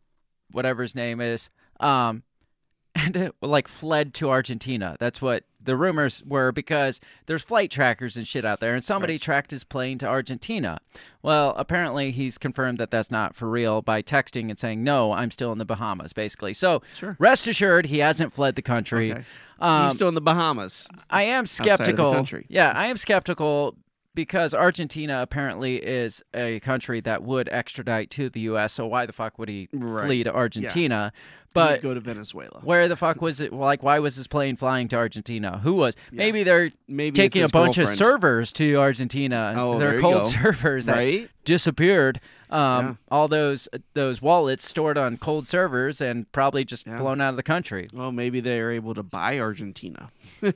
whatever 0.51 0.83
his 0.83 0.95
name 0.95 1.21
is, 1.21 1.51
um, 1.81 2.23
and 2.95 3.17
uh, 3.17 3.31
like 3.43 3.69
fled 3.69 4.15
to 4.15 4.31
Argentina. 4.31 4.97
That's 4.99 5.21
what 5.21 5.45
the 5.63 5.77
rumors 5.77 6.23
were 6.25 6.53
because 6.53 7.01
there's 7.27 7.43
flight 7.43 7.71
trackers 7.71 8.17
and 8.17 8.27
shit 8.27 8.45
out 8.45 8.61
there, 8.61 8.75
and 8.75 8.85
somebody 8.85 9.19
tracked 9.19 9.51
his 9.51 9.65
plane 9.65 9.99
to 9.99 10.07
Argentina. 10.07 10.79
Well, 11.23 11.55
apparently 11.57 12.13
he's 12.13 12.39
confirmed 12.39 12.79
that 12.79 12.91
that's 12.91 13.11
not 13.11 13.35
for 13.35 13.51
real 13.51 13.83
by 13.83 14.01
texting 14.01 14.49
and 14.49 14.59
saying, 14.59 14.83
"No, 14.83 15.13
I'm 15.13 15.31
still 15.31 15.53
in 15.53 15.59
the 15.59 15.65
Bahamas." 15.65 16.13
Basically, 16.13 16.55
so 16.55 16.83
rest 17.19 17.47
assured, 17.47 17.87
he 17.87 17.99
hasn't 17.99 18.33
fled 18.33 18.55
the 18.55 18.63
country. 18.63 19.13
Okay. 19.13 19.25
Um, 19.59 19.87
He's 19.87 19.95
still 19.95 20.09
in 20.09 20.15
the 20.15 20.21
Bahamas. 20.21 20.87
I 21.11 21.23
am 21.23 21.47
skeptical. 21.47 22.13
Yeah, 22.49 22.73
I 22.75 22.87
am 22.87 22.97
skeptical 22.97 23.77
because 24.17 24.53
Argentina 24.53 25.23
apparently 25.23 25.77
is 25.77 26.25
a 26.35 26.59
country 26.61 27.01
that 27.03 27.23
would 27.23 27.49
extradite 27.51 28.11
to 28.11 28.29
the 28.29 28.41
U.S. 28.41 28.73
So 28.73 28.87
why 28.87 29.07
the 29.07 29.13
fuck 29.13 29.39
would 29.39 29.49
he 29.49 29.69
Right. 29.73 30.07
flee 30.07 30.25
to 30.25 30.35
Argentina? 30.35 31.13
He'd 31.46 31.46
But 31.57 31.83
go 31.83 31.95
to 31.95 32.01
Venezuela. 32.01 32.61
where 32.63 32.87
the 32.89 32.97
fuck 32.97 33.21
was 33.21 33.41
it? 33.41 33.53
Like, 33.53 33.83
why 33.83 33.99
was 33.99 34.17
this 34.17 34.27
plane 34.27 34.57
flying 34.57 34.89
to 34.89 34.97
Argentina? 34.97 35.59
Who 35.59 35.75
was? 35.75 35.97
Maybe 36.13 36.43
they're 36.45 36.71
Maybe 36.89 37.17
taking 37.17 37.43
a 37.43 37.49
bunch 37.49 37.79
of 37.79 37.89
servers 37.89 38.53
to 38.55 38.77
Argentina. 38.77 39.55
Oh, 39.57 39.79
they're 39.79 40.01
cold 40.01 40.23
go. 40.23 40.29
servers 40.43 40.87
that 40.87 40.97
Right? 40.97 41.31
disappeared. 41.45 42.21
Um, 42.49 42.85
Yeah. 42.87 42.95
All 43.11 43.27
those 43.29 43.69
those 43.95 44.23
wallets 44.23 44.69
stored 44.69 44.97
on 44.97 45.17
cold 45.17 45.47
servers 45.49 46.01
and 46.01 46.31
probably 46.31 46.65
just 46.65 46.87
Yeah. 46.87 46.99
flown 46.99 47.21
out 47.21 47.31
of 47.31 47.37
the 47.37 47.43
country. 47.43 47.89
Well, 47.93 48.13
maybe 48.13 48.39
they 48.41 48.61
are 48.61 48.71
able 48.71 48.95
to 48.95 49.03
buy 49.03 49.39
Argentina. 49.41 50.11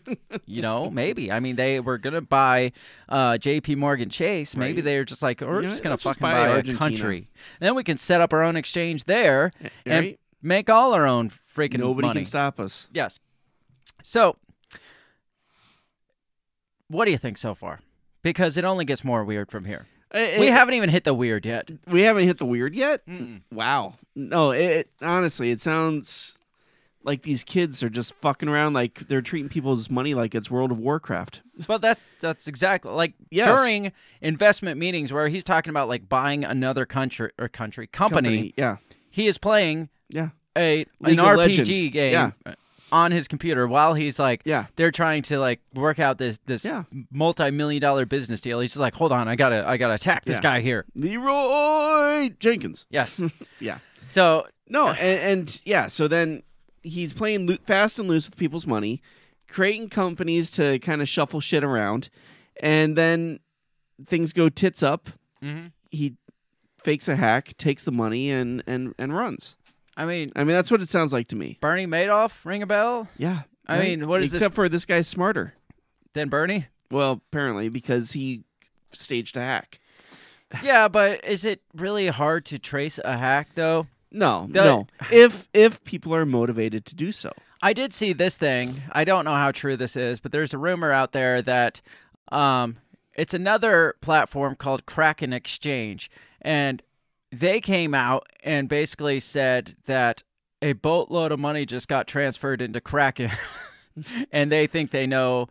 You 0.47 0.63
know, 0.63 0.91
maybe. 0.91 1.31
I 1.33 1.41
mean, 1.41 1.57
they 1.57 1.81
were 1.81 1.99
gonna 1.99 2.21
buy 2.21 2.73
uh, 3.09 3.39
J.P. 3.39 3.75
Morgan 3.77 4.09
Chase. 4.11 4.57
Maybe 4.57 4.77
Right. 4.77 4.85
they 4.85 4.99
were 4.99 5.05
just 5.05 5.23
like, 5.23 5.41
we're 5.41 5.63
just 5.63 5.83
gonna 5.83 5.95
let's 5.95 6.05
just 6.05 6.19
fucking 6.19 6.37
buy 6.37 6.61
buy, 6.63 6.73
a 6.73 6.77
country. 6.77 7.29
And 7.61 7.67
then 7.67 7.75
we 7.75 7.83
can 7.85 7.97
set 7.99 8.21
up 8.21 8.33
our 8.33 8.43
own 8.43 8.57
exchange 8.57 9.05
there 9.05 9.51
and 9.87 10.07
right. 10.07 10.21
Make 10.43 10.69
all 10.71 10.93
our 10.95 11.07
own 11.07 11.31
freaking 11.55 11.79
Nobody 11.79 12.07
money. 12.09 12.21
can 12.21 12.25
stop 12.25 12.59
us. 12.61 12.89
Yes. 12.93 13.19
So, 14.03 14.37
what 16.89 17.05
do 17.05 17.11
you 17.11 17.19
think 17.19 17.39
so 17.39 17.55
far? 17.55 17.81
Because 18.23 18.57
it 18.57 18.65
only 18.65 18.85
gets 18.85 19.05
more 19.05 19.25
weird 19.25 19.51
from 19.51 19.65
here. 19.65 19.87
It- 20.13 20.41
we 20.41 20.49
it- 20.49 20.53
haven't 20.53 20.75
even 20.75 20.91
hit 20.91 21.05
the 21.05 21.15
weird 21.15 21.47
yet. 21.47 21.71
We 21.87 22.03
haven't 22.03 22.25
hit 22.25 22.39
the 22.39 22.47
weird 22.47 22.75
yet. 22.75 23.03
Wow. 23.53 23.95
No, 24.17 24.51
it, 24.51 24.91
honestly, 25.01 25.51
it 25.51 25.61
sounds 25.61 26.39
like 27.03 27.23
these 27.23 27.45
kids 27.45 27.83
are 27.83 27.89
just 27.89 28.15
fucking 28.17 28.49
around 28.49 28.75
like 28.75 29.07
they're 29.07 29.23
treating 29.23 29.49
people's 29.49 29.89
money 29.89 30.13
like 30.15 30.35
it's 30.35 30.51
World 30.51 30.71
of 30.73 30.79
Warcraft. 30.79 31.43
But 31.67 31.81
that's 31.83 32.01
that's 32.21 32.47
exactly 32.49 32.91
like 32.91 33.15
Yes. 33.31 33.47
during 33.47 33.93
investment 34.21 34.79
meetings 34.79 35.13
where 35.13 35.29
he's 35.29 35.45
talking 35.45 35.71
about 35.71 35.89
like 35.89 36.09
buying 36.09 36.43
another 36.45 36.87
country 36.87 37.31
or 37.39 37.49
country 37.49 37.87
company. 37.87 38.53
Yeah. 38.57 38.79
He 39.11 39.27
is 39.29 39.39
playing 39.39 39.89
Yeah. 40.11 40.29
a 40.57 40.85
League 41.01 41.19
an 41.19 41.25
RPG 41.25 41.37
Legends. 41.37 41.69
game 41.71 42.13
Yeah. 42.13 42.55
on 42.93 43.13
his 43.13 43.29
computer 43.29 43.67
while 43.69 43.95
he's 43.95 44.19
like 44.19 44.43
Yeah. 44.45 44.67
they're 44.77 44.91
trying 44.91 45.23
to 45.23 45.39
like 45.39 45.61
work 45.75 45.99
out 46.01 46.19
this 46.19 46.39
this 46.47 46.65
Yeah. 46.65 46.85
multi-million 47.13 47.81
dollar 47.81 48.05
business 48.05 48.41
deal. 48.41 48.59
He's 48.61 48.71
just 48.71 48.81
like, 48.81 48.95
"Hold 48.95 49.13
on, 49.13 49.29
I 49.29 49.37
got 49.37 49.51
to 49.51 49.67
I 49.69 49.77
got 49.77 49.89
to 49.89 49.95
attack 49.95 50.25
this 50.25 50.37
Yeah. 50.39 50.41
guy 50.43 50.61
here." 50.61 50.85
Leroy 50.95 52.31
Jenkins. 52.41 52.87
Yes. 52.91 53.21
Yeah. 53.61 53.79
so, 54.09 54.47
No, 54.69 54.89
and, 54.91 55.21
and 55.41 55.63
yeah, 55.65 55.87
so 55.89 56.07
then 56.09 56.43
he's 56.83 57.13
playing 57.13 57.47
loo- 57.47 57.59
fast 57.67 57.99
and 57.99 58.09
loose 58.09 58.29
with 58.31 58.37
people's 58.39 58.67
money, 58.67 59.03
creating 59.49 59.89
companies 59.89 60.51
to 60.53 60.79
kind 60.79 61.03
of 61.03 61.09
shuffle 61.09 61.41
shit 61.41 61.63
around, 61.65 62.09
and 62.63 62.97
then 62.97 63.41
things 64.07 64.33
go 64.33 64.49
tits 64.49 64.83
up. 64.83 65.11
Mhm. 65.43 65.73
He 65.91 66.15
fakes 66.83 67.09
a 67.09 67.17
hack, 67.17 67.57
takes 67.59 67.83
the 67.85 67.93
money, 67.93 68.31
and 68.31 68.63
and 68.67 68.95
and 68.99 69.15
runs. 69.15 69.57
I 70.01 70.07
mean, 70.07 70.33
I 70.35 70.45
mean, 70.45 70.55
that's 70.57 70.71
what 70.71 70.81
it 70.83 70.89
sounds 70.89 71.13
like 71.13 71.29
to 71.29 71.37
me. 71.37 71.59
Bernie 71.61 71.87
Madoff 71.87 72.33
ring 72.45 72.63
a 72.63 72.67
bell? 72.67 73.09
Yeah. 73.19 73.43
I 73.67 73.79
mean, 73.79 74.09
what 74.09 74.23
is 74.23 74.31
this- 74.31 74.41
Except 74.41 74.55
for 74.55 74.69
this 74.69 74.87
guy's 74.87 75.07
smarter. 75.07 75.55
than 76.15 76.29
Bernie? 76.29 76.67
Well, 76.91 77.21
apparently 77.31 77.69
because 77.69 78.13
he 78.13 78.43
staged 78.91 79.37
a 79.37 79.41
hack. 79.41 79.79
yeah, 80.63 80.89
but 80.89 81.25
is 81.25 81.45
it 81.45 81.63
really 81.75 82.09
hard 82.09 82.45
to 82.47 82.59
trace 82.59 82.99
a 83.05 83.17
hack 83.17 83.51
though? 83.55 83.87
No, 84.11 84.49
The- 84.51 84.65
no. 84.65 84.87
If 85.13 85.49
if 85.55 85.85
people 85.85 86.13
are 86.15 86.27
motivated 86.27 86.85
to 86.87 86.97
do 86.97 87.13
so. 87.13 87.31
I 87.63 87.73
did 87.75 87.93
see 87.93 88.13
this 88.15 88.37
thing. 88.39 88.83
I 88.91 89.05
don't 89.05 89.25
know 89.27 89.35
how 89.35 89.53
true 89.53 89.77
this 89.77 89.95
is, 89.95 90.19
but 90.19 90.33
there's 90.33 90.55
a 90.55 90.59
rumor 90.59 90.91
out 90.93 91.13
there 91.13 91.43
that 91.43 91.81
um, 92.33 92.79
it's 93.15 93.35
another 93.35 93.95
platform 94.01 94.57
called 94.57 94.87
Kraken 94.87 95.33
Exchange, 95.35 96.11
and 96.41 96.83
they 97.33 97.61
came 97.61 97.95
out 97.95 98.27
and 98.43 98.69
basically 98.69 99.21
said 99.21 99.77
that 99.87 100.23
a 100.63 100.73
boatload 100.75 101.33
of 101.33 101.41
money 101.41 101.65
just 101.65 101.89
got 101.89 102.07
transferred 102.07 102.61
into 102.61 102.81
Kraken, 102.81 103.31
and 104.33 104.51
they 104.51 104.67
think 104.67 104.91
they 104.91 105.07
know 105.07 105.49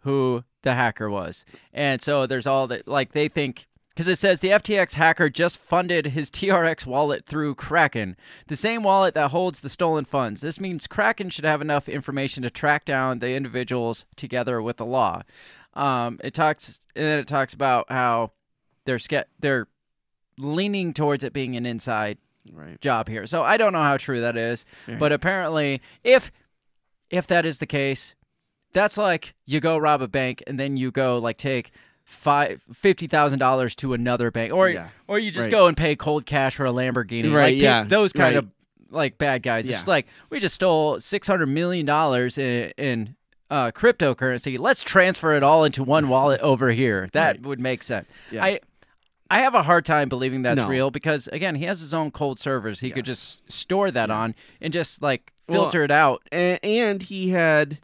who 0.00 0.44
the 0.62 0.74
hacker 0.74 1.08
was, 1.08 1.44
and 1.72 2.00
so 2.00 2.26
there's 2.26 2.46
all 2.46 2.66
that 2.68 2.88
like 2.88 3.12
they 3.12 3.28
think. 3.28 3.66
Because 3.90 4.06
it 4.06 4.18
says 4.20 4.38
the 4.38 4.50
FTX 4.50 4.94
hacker 4.94 5.28
just 5.28 5.58
funded 5.58 6.06
his 6.06 6.30
TRX 6.30 6.86
wallet 6.86 7.26
through 7.26 7.56
Kraken, 7.56 8.16
the 8.46 8.54
same 8.54 8.84
wallet 8.84 9.14
that 9.14 9.32
holds 9.32 9.58
the 9.58 9.68
stolen 9.68 10.04
funds. 10.04 10.40
This 10.40 10.60
means 10.60 10.86
Kraken 10.86 11.30
should 11.30 11.44
have 11.44 11.60
enough 11.60 11.88
information 11.88 12.44
to 12.44 12.50
track 12.50 12.84
down 12.84 13.18
the 13.18 13.32
individuals 13.32 14.04
together 14.14 14.62
with 14.62 14.76
the 14.76 14.86
law. 14.86 15.22
Um, 15.74 16.20
it 16.22 16.32
talks, 16.32 16.78
and 16.94 17.04
then 17.04 17.18
it 17.18 17.26
talks 17.26 17.52
about 17.52 17.90
how 17.90 18.30
they're 18.84 19.00
they're 19.40 19.66
leaning 20.38 20.92
towards 20.92 21.24
it 21.24 21.32
being 21.32 21.56
an 21.56 21.66
inside 21.66 22.18
Right. 22.52 22.80
job 22.80 23.08
here. 23.08 23.26
So 23.26 23.42
I 23.42 23.56
don't 23.58 23.72
know 23.74 23.82
how 23.82 23.96
true 23.98 24.20
that 24.22 24.36
is, 24.36 24.64
Right. 24.86 24.98
but 24.98 25.12
apparently, 25.12 25.80
if 26.04 26.32
if 27.10 27.26
that 27.26 27.44
is 27.46 27.58
the 27.58 27.66
case, 27.66 28.14
that's 28.72 28.96
like 28.98 29.34
you 29.46 29.60
go 29.60 29.76
rob 29.78 30.00
a 30.02 30.08
bank 30.08 30.42
and 30.46 30.58
then 30.58 30.76
you 30.76 30.90
go 30.90 31.18
like 31.18 31.36
take 31.36 31.70
five 32.04 32.62
fifty 32.72 33.06
thousand 33.06 33.38
dollars 33.38 33.74
to 33.76 33.92
another 33.92 34.30
bank, 34.30 34.52
or 34.52 34.70
Yeah. 34.70 34.88
or 35.08 35.18
you 35.18 35.30
just 35.30 35.46
Right. 35.46 35.50
go 35.50 35.66
and 35.66 35.76
pay 35.76 35.94
cold 35.94 36.24
cash 36.24 36.54
for 36.56 36.64
a 36.64 36.70
Lamborghini, 36.72 37.32
Right, 37.32 37.54
Like, 37.54 37.62
yeah, 37.62 37.84
those 37.84 38.12
kind 38.14 38.36
of 38.36 38.48
like 38.90 39.18
bad 39.18 39.42
guys. 39.42 39.66
It's 39.66 39.72
Yeah. 39.72 39.76
just 39.76 39.88
like 39.88 40.06
we 40.30 40.40
just 40.40 40.54
stole 40.54 40.98
six 41.00 41.26
hundred 41.26 41.46
million 41.48 41.84
dollars 41.84 42.38
in. 42.38 42.70
in 42.78 43.14
uh, 43.50 43.70
cryptocurrency. 43.70 44.58
Let's 44.58 44.82
transfer 44.82 45.32
it 45.34 45.42
all 45.42 45.64
into 45.64 45.82
one 45.82 46.10
wallet 46.10 46.38
over 46.42 46.70
here. 46.70 47.08
That 47.14 47.36
Right. 47.36 47.42
would 47.46 47.58
make 47.60 47.82
sense. 47.82 48.06
Yeah. 48.30 48.44
I 48.44 48.60
I 49.30 49.40
have 49.40 49.54
a 49.54 49.62
hard 49.62 49.84
time 49.84 50.08
believing 50.08 50.42
that's 50.42 50.56
No. 50.56 50.68
real 50.68 50.90
because 50.90 51.28
again, 51.28 51.54
he 51.56 51.64
has 51.66 51.80
his 51.80 51.92
own 51.92 52.10
cold 52.10 52.38
servers. 52.38 52.80
He 52.80 52.90
could 52.90 53.04
just 53.04 53.50
store 53.50 53.90
that 53.90 54.10
on 54.10 54.34
and 54.60 54.72
just 54.72 55.02
like 55.02 55.32
Well, 55.46 55.64
filter 55.64 55.84
it 55.84 55.90
out. 55.90 56.22
and, 56.32 57.02
he 57.02 57.28
had 57.30 57.78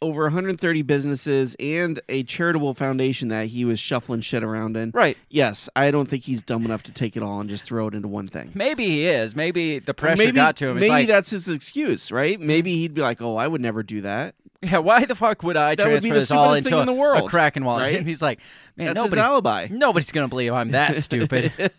over 0.00 0.22
130 0.24 0.82
businesses 0.82 1.56
and 1.58 2.00
a 2.08 2.22
charitable 2.22 2.72
foundation 2.74 3.28
that 3.28 3.48
he 3.48 3.64
was 3.64 3.80
shuffling 3.80 4.20
shit 4.20 4.44
around 4.44 4.76
in. 4.76 4.92
Right. 4.94 5.18
Yes, 5.28 5.68
I 5.74 5.90
don't 5.90 6.08
think 6.08 6.22
he's 6.24 6.40
dumb 6.42 6.64
enough 6.64 6.84
to 6.84 6.92
take 6.92 7.16
it 7.16 7.22
all 7.22 7.40
and 7.40 7.48
just 7.50 7.64
throw 7.64 7.88
it 7.88 7.94
into 7.94 8.06
one 8.06 8.28
thing. 8.28 8.50
Maybe 8.54 8.84
he 8.86 9.06
is. 9.06 9.34
Maybe 9.34 9.80
the 9.80 9.94
pressure 9.94 10.16
maybe, 10.18 10.32
got 10.32 10.54
to 10.56 10.68
him. 10.68 10.76
Maybe 10.76 10.88
like, 10.88 11.08
that's 11.08 11.30
his 11.30 11.48
excuse, 11.48 12.12
right? 12.12 12.38
Mm-hmm. 12.38 12.46
Maybe 12.46 12.76
he'd 12.76 12.94
be 12.94 13.00
like, 13.00 13.20
"Oh, 13.20 13.36
I 13.36 13.48
would 13.48 13.60
never 13.60 13.82
do 13.82 14.00
that." 14.02 14.36
Yeah, 14.62 14.78
why 14.78 15.04
the 15.04 15.14
fuck 15.14 15.42
would 15.42 15.56
I 15.56 15.74
That 15.76 15.86
would 15.88 16.02
be 16.02 16.08
the 16.10 16.16
this 16.16 16.30
all 16.30 16.54
stupidest 16.54 16.66
into 16.66 16.70
thing 16.76 16.80
in 16.80 16.86
the 16.86 16.92
world, 17.00 17.26
a 17.26 17.28
Kraken 17.28 17.64
wallet? 17.64 17.82
right? 17.82 17.96
And 17.96 18.06
he's 18.08 18.20
like, 18.22 18.40
man, 18.76 18.88
That's 18.88 18.96
nobody, 18.96 19.20
his 19.20 19.24
alibi. 19.24 19.68
nobody's 19.70 20.10
gonna 20.10 20.28
believe 20.28 20.52
I'm 20.52 20.70
that 20.70 20.94
stupid. 21.02 21.52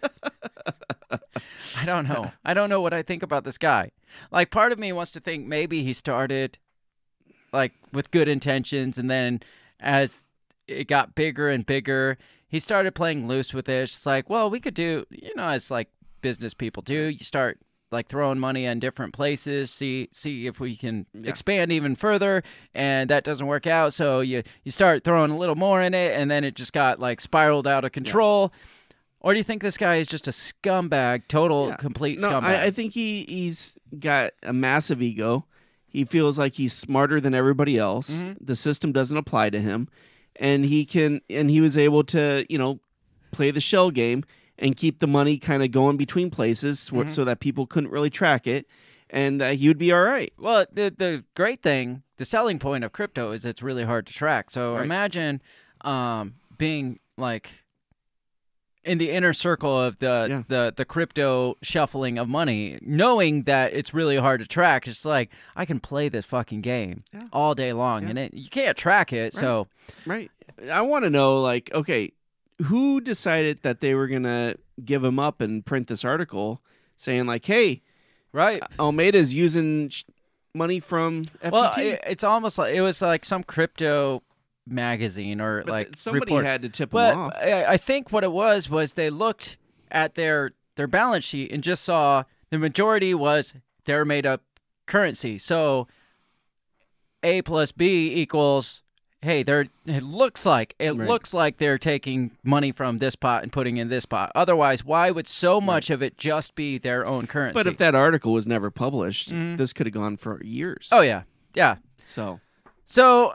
I 1.11 1.86
don't 1.86 2.07
know. 2.07 2.32
I 2.43 2.53
don't 2.53 2.69
know 2.69 2.82
what 2.82 2.93
I 2.93 3.01
think 3.01 3.23
about 3.23 3.43
this 3.43 3.57
guy. 3.57 3.91
Like, 4.32 4.51
part 4.51 4.71
of 4.71 4.80
me 4.80 4.91
wants 4.91 5.11
to 5.13 5.19
think 5.19 5.45
maybe 5.47 5.84
he 5.84 5.93
started 5.93 6.57
like 7.51 7.73
with 7.93 8.11
good 8.11 8.27
intentions, 8.27 8.97
and 8.97 9.09
then 9.09 9.41
as 9.80 10.25
it 10.67 10.88
got 10.88 11.15
bigger 11.15 11.49
and 11.49 11.65
bigger, 11.65 12.17
he 12.47 12.59
started 12.59 12.93
playing 12.95 13.27
loose 13.27 13.53
with 13.53 13.67
it. 13.69 13.84
It's 13.84 13.91
just 13.93 14.05
like, 14.05 14.30
well, 14.30 14.49
we 14.49 14.59
could 14.59 14.73
do, 14.73 15.05
you 15.09 15.34
know, 15.36 15.47
as 15.47 15.71
like 15.71 15.89
business 16.21 16.53
people 16.53 16.84
do. 16.84 17.03
You 17.05 17.19
start 17.19 17.59
like 17.92 18.08
throwing 18.08 18.40
money 18.40 18.66
in 18.66 18.80
different 18.80 19.14
places, 19.14 19.72
see 19.72 20.10
see 20.12 20.48
if 20.48 20.60
we 20.60 20.76
can 20.76 21.06
expand 21.24 21.72
even 21.72 21.96
further, 21.96 22.44
and 22.74 23.10
that 23.10 23.24
doesn't 23.24 23.48
work 23.48 23.66
out. 23.68 23.94
So 23.94 24.20
you 24.22 24.44
you 24.64 24.72
start 24.72 25.04
throwing 25.04 25.32
a 25.32 25.38
little 25.38 25.56
more 25.56 25.82
in 25.82 25.94
it, 25.94 26.14
and 26.16 26.30
then 26.30 26.44
it 26.44 26.56
just 26.56 26.74
got 26.74 27.00
like 27.00 27.20
spiraled 27.22 27.68
out 27.68 27.84
of 27.86 27.92
control. 27.92 28.54
Or 29.22 29.34
do 29.34 29.38
you 29.38 29.44
think 29.44 29.62
this 29.62 29.76
guy 29.78 29.96
is 29.96 30.08
just 30.08 30.28
a 30.28 30.32
scumbag, 30.32 31.28
total 31.28 31.70
Yeah. 31.70 31.76
complete 31.76 32.20
No, 32.20 32.30
scumbag? 32.30 32.44
I, 32.44 32.66
I 32.66 32.72
think 32.72 32.94
he 32.94 33.26
he's 33.28 33.78
got 34.00 34.32
a 34.44 34.54
massive 34.54 35.02
ego. 35.02 35.46
He 35.88 36.06
feels 36.06 36.38
like 36.38 36.54
he's 36.54 36.72
smarter 36.74 37.20
than 37.20 37.34
everybody 37.34 37.78
else. 37.78 38.22
Mm-hmm. 38.22 38.46
The 38.46 38.56
system 38.56 38.92
doesn't 38.92 39.18
apply 39.18 39.50
to 39.50 39.60
him, 39.60 39.88
and 40.36 40.64
he 40.64 40.86
can 40.86 41.22
and 41.30 41.50
he 41.50 41.60
was 41.60 41.78
able 41.78 42.04
to 42.06 42.46
you 42.50 42.58
know 42.58 42.80
play 43.32 43.52
the 43.52 43.60
shell 43.60 43.92
game 43.92 44.24
and 44.62 44.76
keep 44.76 44.99
the 44.99 45.07
money 45.07 45.38
kind 45.38 45.64
of 45.64 45.72
going 45.72 45.97
between 45.97 46.30
places 46.30 46.89
Mm-hmm. 46.91 47.10
so 47.10 47.24
that 47.26 47.39
people 47.39 47.66
couldn't 47.66 47.89
really 47.89 48.10
track 48.10 48.45
it, 48.45 48.68
and 49.10 49.41
uh, 49.41 49.53
would 49.64 49.78
be 49.80 49.91
all 49.91 50.03
right. 50.03 50.32
Well, 50.38 50.66
the 50.72 50.93
the 50.95 51.24
great 51.36 51.62
thing, 51.64 52.03
the 52.18 52.26
selling 52.26 52.60
point 52.60 52.84
of 52.84 52.91
crypto 52.91 53.32
is 53.32 53.45
it's 53.45 53.64
really 53.64 53.86
hard 53.86 54.05
to 54.07 54.14
track. 54.14 54.51
So 54.51 54.76
Right. 54.76 54.84
imagine 54.84 55.41
um, 55.82 56.36
being 56.57 56.99
like 57.18 57.49
in 58.84 58.97
the 58.97 59.12
inner 59.12 59.34
circle 59.34 59.80
of 59.80 59.99
the, 59.99 60.28
Yeah. 60.30 60.43
the 60.47 60.74
the 60.76 60.86
crypto 60.86 61.55
shuffling 61.62 62.18
of 62.18 62.28
money, 62.30 62.80
knowing 62.82 63.43
that 63.43 63.74
it's 63.74 63.93
really 63.93 64.16
hard 64.18 64.39
to 64.39 64.47
track. 64.47 64.88
It's 64.88 65.05
like 65.05 65.30
I 65.55 65.66
can 65.66 65.80
play 65.80 66.10
this 66.10 66.26
fucking 66.26 66.62
game 66.62 67.03
Yeah. 67.14 67.28
all 67.34 67.55
day 67.55 67.74
long, 67.74 68.03
Yeah. 68.03 68.10
and 68.10 68.20
it, 68.20 68.34
you 68.34 68.49
can't 68.49 68.78
track 68.78 69.12
it. 69.14 69.34
So 69.34 69.68
Right. 70.05 70.32
I 70.72 70.82
want 70.82 71.03
to 71.03 71.10
know, 71.10 71.41
like, 71.41 71.70
okay, 71.74 72.12
who 72.64 72.99
decided 73.01 73.62
that 73.64 73.80
they 73.82 73.93
were 73.95 74.07
gonna 74.07 74.55
give 74.84 75.03
him 75.03 75.20
up 75.20 75.41
and 75.41 75.66
print 75.66 75.88
this 75.88 76.03
article 76.05 76.62
saying, 76.95 77.26
like, 77.26 77.45
hey, 77.45 77.82
right. 78.34 78.62
Alameda's 78.78 79.34
using 79.34 79.89
sh- 79.89 80.03
money 80.53 80.80
from 80.80 81.26
FTT? 81.43 81.51
Well, 81.51 81.74
it, 81.78 82.01
it's 82.07 82.24
almost 82.24 82.57
like 82.57 82.74
it 82.76 82.82
was 82.82 83.01
like 83.01 83.24
some 83.26 83.43
crypto 83.43 84.22
magazine 84.68 85.41
or 85.41 85.64
But 85.64 85.72
like 85.72 85.89
somebody 85.97 86.32
report. 86.32 86.45
had 86.45 86.62
to 86.64 86.70
tip 86.70 86.89
But 86.91 87.14
him 87.14 87.20
off. 87.20 87.34
I, 87.36 87.66
I 87.66 87.78
think 87.78 88.12
what 88.12 88.24
it 88.24 88.32
was 88.32 88.70
was 88.70 88.93
they 88.93 89.10
looked 89.10 89.57
at 89.91 90.16
their 90.16 90.51
their 90.76 90.88
balance 90.88 91.26
sheet 91.26 91.51
and 91.51 91.64
just 91.64 91.84
saw 91.84 92.24
the 92.51 92.57
majority 92.60 93.14
was 93.14 93.53
their 93.86 94.05
made 94.05 94.26
up 94.26 94.43
currency. 94.86 95.38
So 95.38 95.88
A 97.24 97.41
plus 97.41 97.72
B 97.72 98.14
equals 98.16 98.82
hey, 99.22 99.43
they're 99.43 99.65
it 99.86 100.03
looks 100.03 100.45
like 100.45 100.76
it 100.80 100.95
Right. 100.95 101.07
looks 101.07 101.34
like 101.34 101.57
they're 101.57 101.78
taking 101.78 102.32
money 102.43 102.72
from 102.72 102.97
this 102.99 103.15
pot 103.15 103.43
and 103.43 103.51
putting 103.51 103.78
in 103.78 103.89
this 103.89 104.05
pot. 104.05 104.32
Otherwise, 104.36 104.84
why 104.86 105.11
would 105.11 105.28
so 105.28 105.59
much 105.59 105.89
of 105.89 106.01
it 106.01 106.17
just 106.17 106.55
be 106.55 106.78
their 106.78 107.05
own 107.05 107.28
currency? 107.28 107.53
But 107.53 107.67
if 107.67 107.78
that 107.78 107.95
article 107.95 108.32
was 108.34 108.47
never 108.47 108.72
published, 108.72 109.32
Mhm. 109.34 109.57
this 109.57 109.74
could 109.74 109.86
have 109.88 109.93
gone 109.93 110.17
for 110.17 110.41
years. 110.43 110.89
Oh 110.91 111.01
yeah. 111.01 111.24
Yeah. 111.53 111.76
So, 112.05 112.39
So 112.86 113.34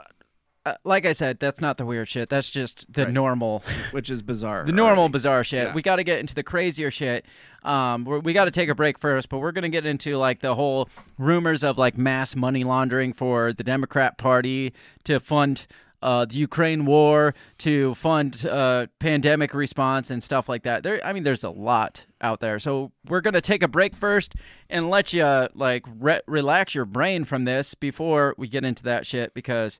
uh, 0.65 0.73
like 0.83 1.05
I 1.05 1.11
said, 1.11 1.39
that's 1.39 1.61
not 1.61 1.77
the 1.77 1.85
weird 1.85 2.07
shit. 2.07 2.27
That's 2.29 2.49
just 2.49 2.91
the 2.91 3.05
Right. 3.05 3.13
normal 3.13 3.63
which 3.91 4.09
is 4.09 4.21
bizarre. 4.21 4.65
the 4.65 4.71
normal 4.71 5.03
already. 5.03 5.11
bizarre 5.13 5.43
shit. 5.43 5.67
Yeah. 5.67 5.73
We 5.73 5.81
got 5.81 5.97
to 5.97 6.03
get 6.03 6.19
into 6.19 6.33
the 6.35 6.43
crazier 6.43 6.89
shit. 6.91 7.25
Um, 7.63 8.05
we're, 8.05 8.21
got 8.21 8.45
to 8.45 8.51
take 8.51 8.69
a 8.69 8.75
break 8.75 8.99
first, 8.99 9.29
but 9.29 9.39
we're 9.39 9.51
gonna 9.51 9.69
get 9.69 9.85
into 9.85 10.17
like 10.17 10.39
the 10.41 10.53
whole 10.55 10.89
rumors 11.17 11.63
of 11.63 11.77
like 11.77 11.97
mass 11.97 12.35
money 12.35 12.63
laundering 12.63 13.13
for 13.13 13.53
the 13.53 13.63
Democrat 13.63 14.17
Party 14.17 14.73
to 15.05 15.19
fund. 15.19 15.65
Uh, 16.01 16.23
the 16.23 16.35
Ukraine 16.35 16.85
war 16.85 17.33
to 17.57 17.95
fund 17.95 18.45
uh, 18.47 18.85
pandemic 18.99 19.55
response 19.55 20.11
and 20.11 20.21
stuff 20.21 20.47
like 20.47 20.61
that. 20.61 20.83
There, 20.83 21.03
I 21.03 21.13
mean, 21.13 21.23
there's 21.23 21.43
a 21.43 21.49
lot 21.49 22.05
out 22.21 22.41
there. 22.41 22.59
So 22.59 22.91
we're 23.07 23.21
gonna 23.21 23.41
take 23.41 23.63
a 23.63 23.67
break 23.67 23.95
first 23.95 24.35
and 24.69 24.91
let 24.91 25.13
you 25.13 25.23
like 25.55 25.83
re- 25.97 26.21
relax 26.27 26.75
your 26.75 26.85
brain 26.85 27.23
from 27.25 27.45
this 27.45 27.73
before 27.73 28.35
we 28.37 28.47
get 28.47 28.63
into 28.63 28.83
that 28.83 29.07
shit 29.07 29.33
because 29.33 29.79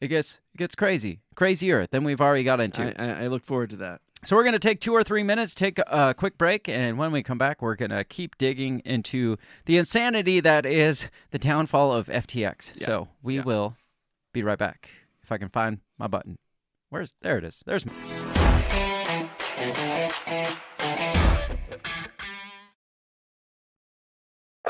it 0.00 0.08
gets 0.08 0.40
it 0.54 0.58
gets 0.58 0.74
crazy, 0.74 1.20
crazier 1.34 1.86
than 1.90 2.04
we've 2.04 2.20
already 2.20 2.44
got 2.44 2.60
into. 2.60 2.82
I, 3.00 3.04
I, 3.12 3.24
I 3.24 3.26
look 3.28 3.42
forward 3.44 3.70
to 3.70 3.76
that. 3.76 4.00
So 4.24 4.34
we're 4.34 4.42
going 4.44 4.54
to 4.54 4.58
take 4.58 4.80
two 4.80 4.92
or 4.94 5.04
three 5.04 5.22
minutes, 5.22 5.54
take 5.54 5.78
a 5.78 6.14
quick 6.16 6.36
break, 6.36 6.68
and 6.68 6.98
when 6.98 7.12
we 7.12 7.22
come 7.22 7.38
back, 7.38 7.62
we're 7.62 7.76
going 7.76 7.90
to 7.90 8.02
keep 8.02 8.36
digging 8.38 8.80
into 8.84 9.36
the 9.66 9.76
insanity 9.76 10.40
that 10.40 10.66
is 10.66 11.08
the 11.30 11.38
downfall 11.38 11.92
of 11.92 12.06
FTX. 12.08 12.72
Yeah. 12.76 12.86
So 12.86 13.08
we 13.22 13.36
Yeah. 13.36 13.42
will 13.42 13.76
be 14.32 14.42
right 14.42 14.58
back 14.58 14.90
if 15.22 15.30
I 15.30 15.38
can 15.38 15.48
find 15.48 15.78
my 15.98 16.06
button. 16.08 16.38
Where's 16.88 17.12
there? 17.20 17.38
It 17.38 17.44
is. 17.44 17.62
There's. 17.66 17.84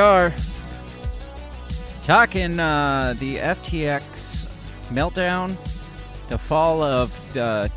are. 0.00 0.32
Talking 2.02 2.58
uh, 2.58 3.14
the 3.18 3.36
FTX 3.36 4.46
meltdown, 4.88 5.50
the 6.28 6.38
fall 6.38 6.82
of 6.82 7.12
the 7.34 7.70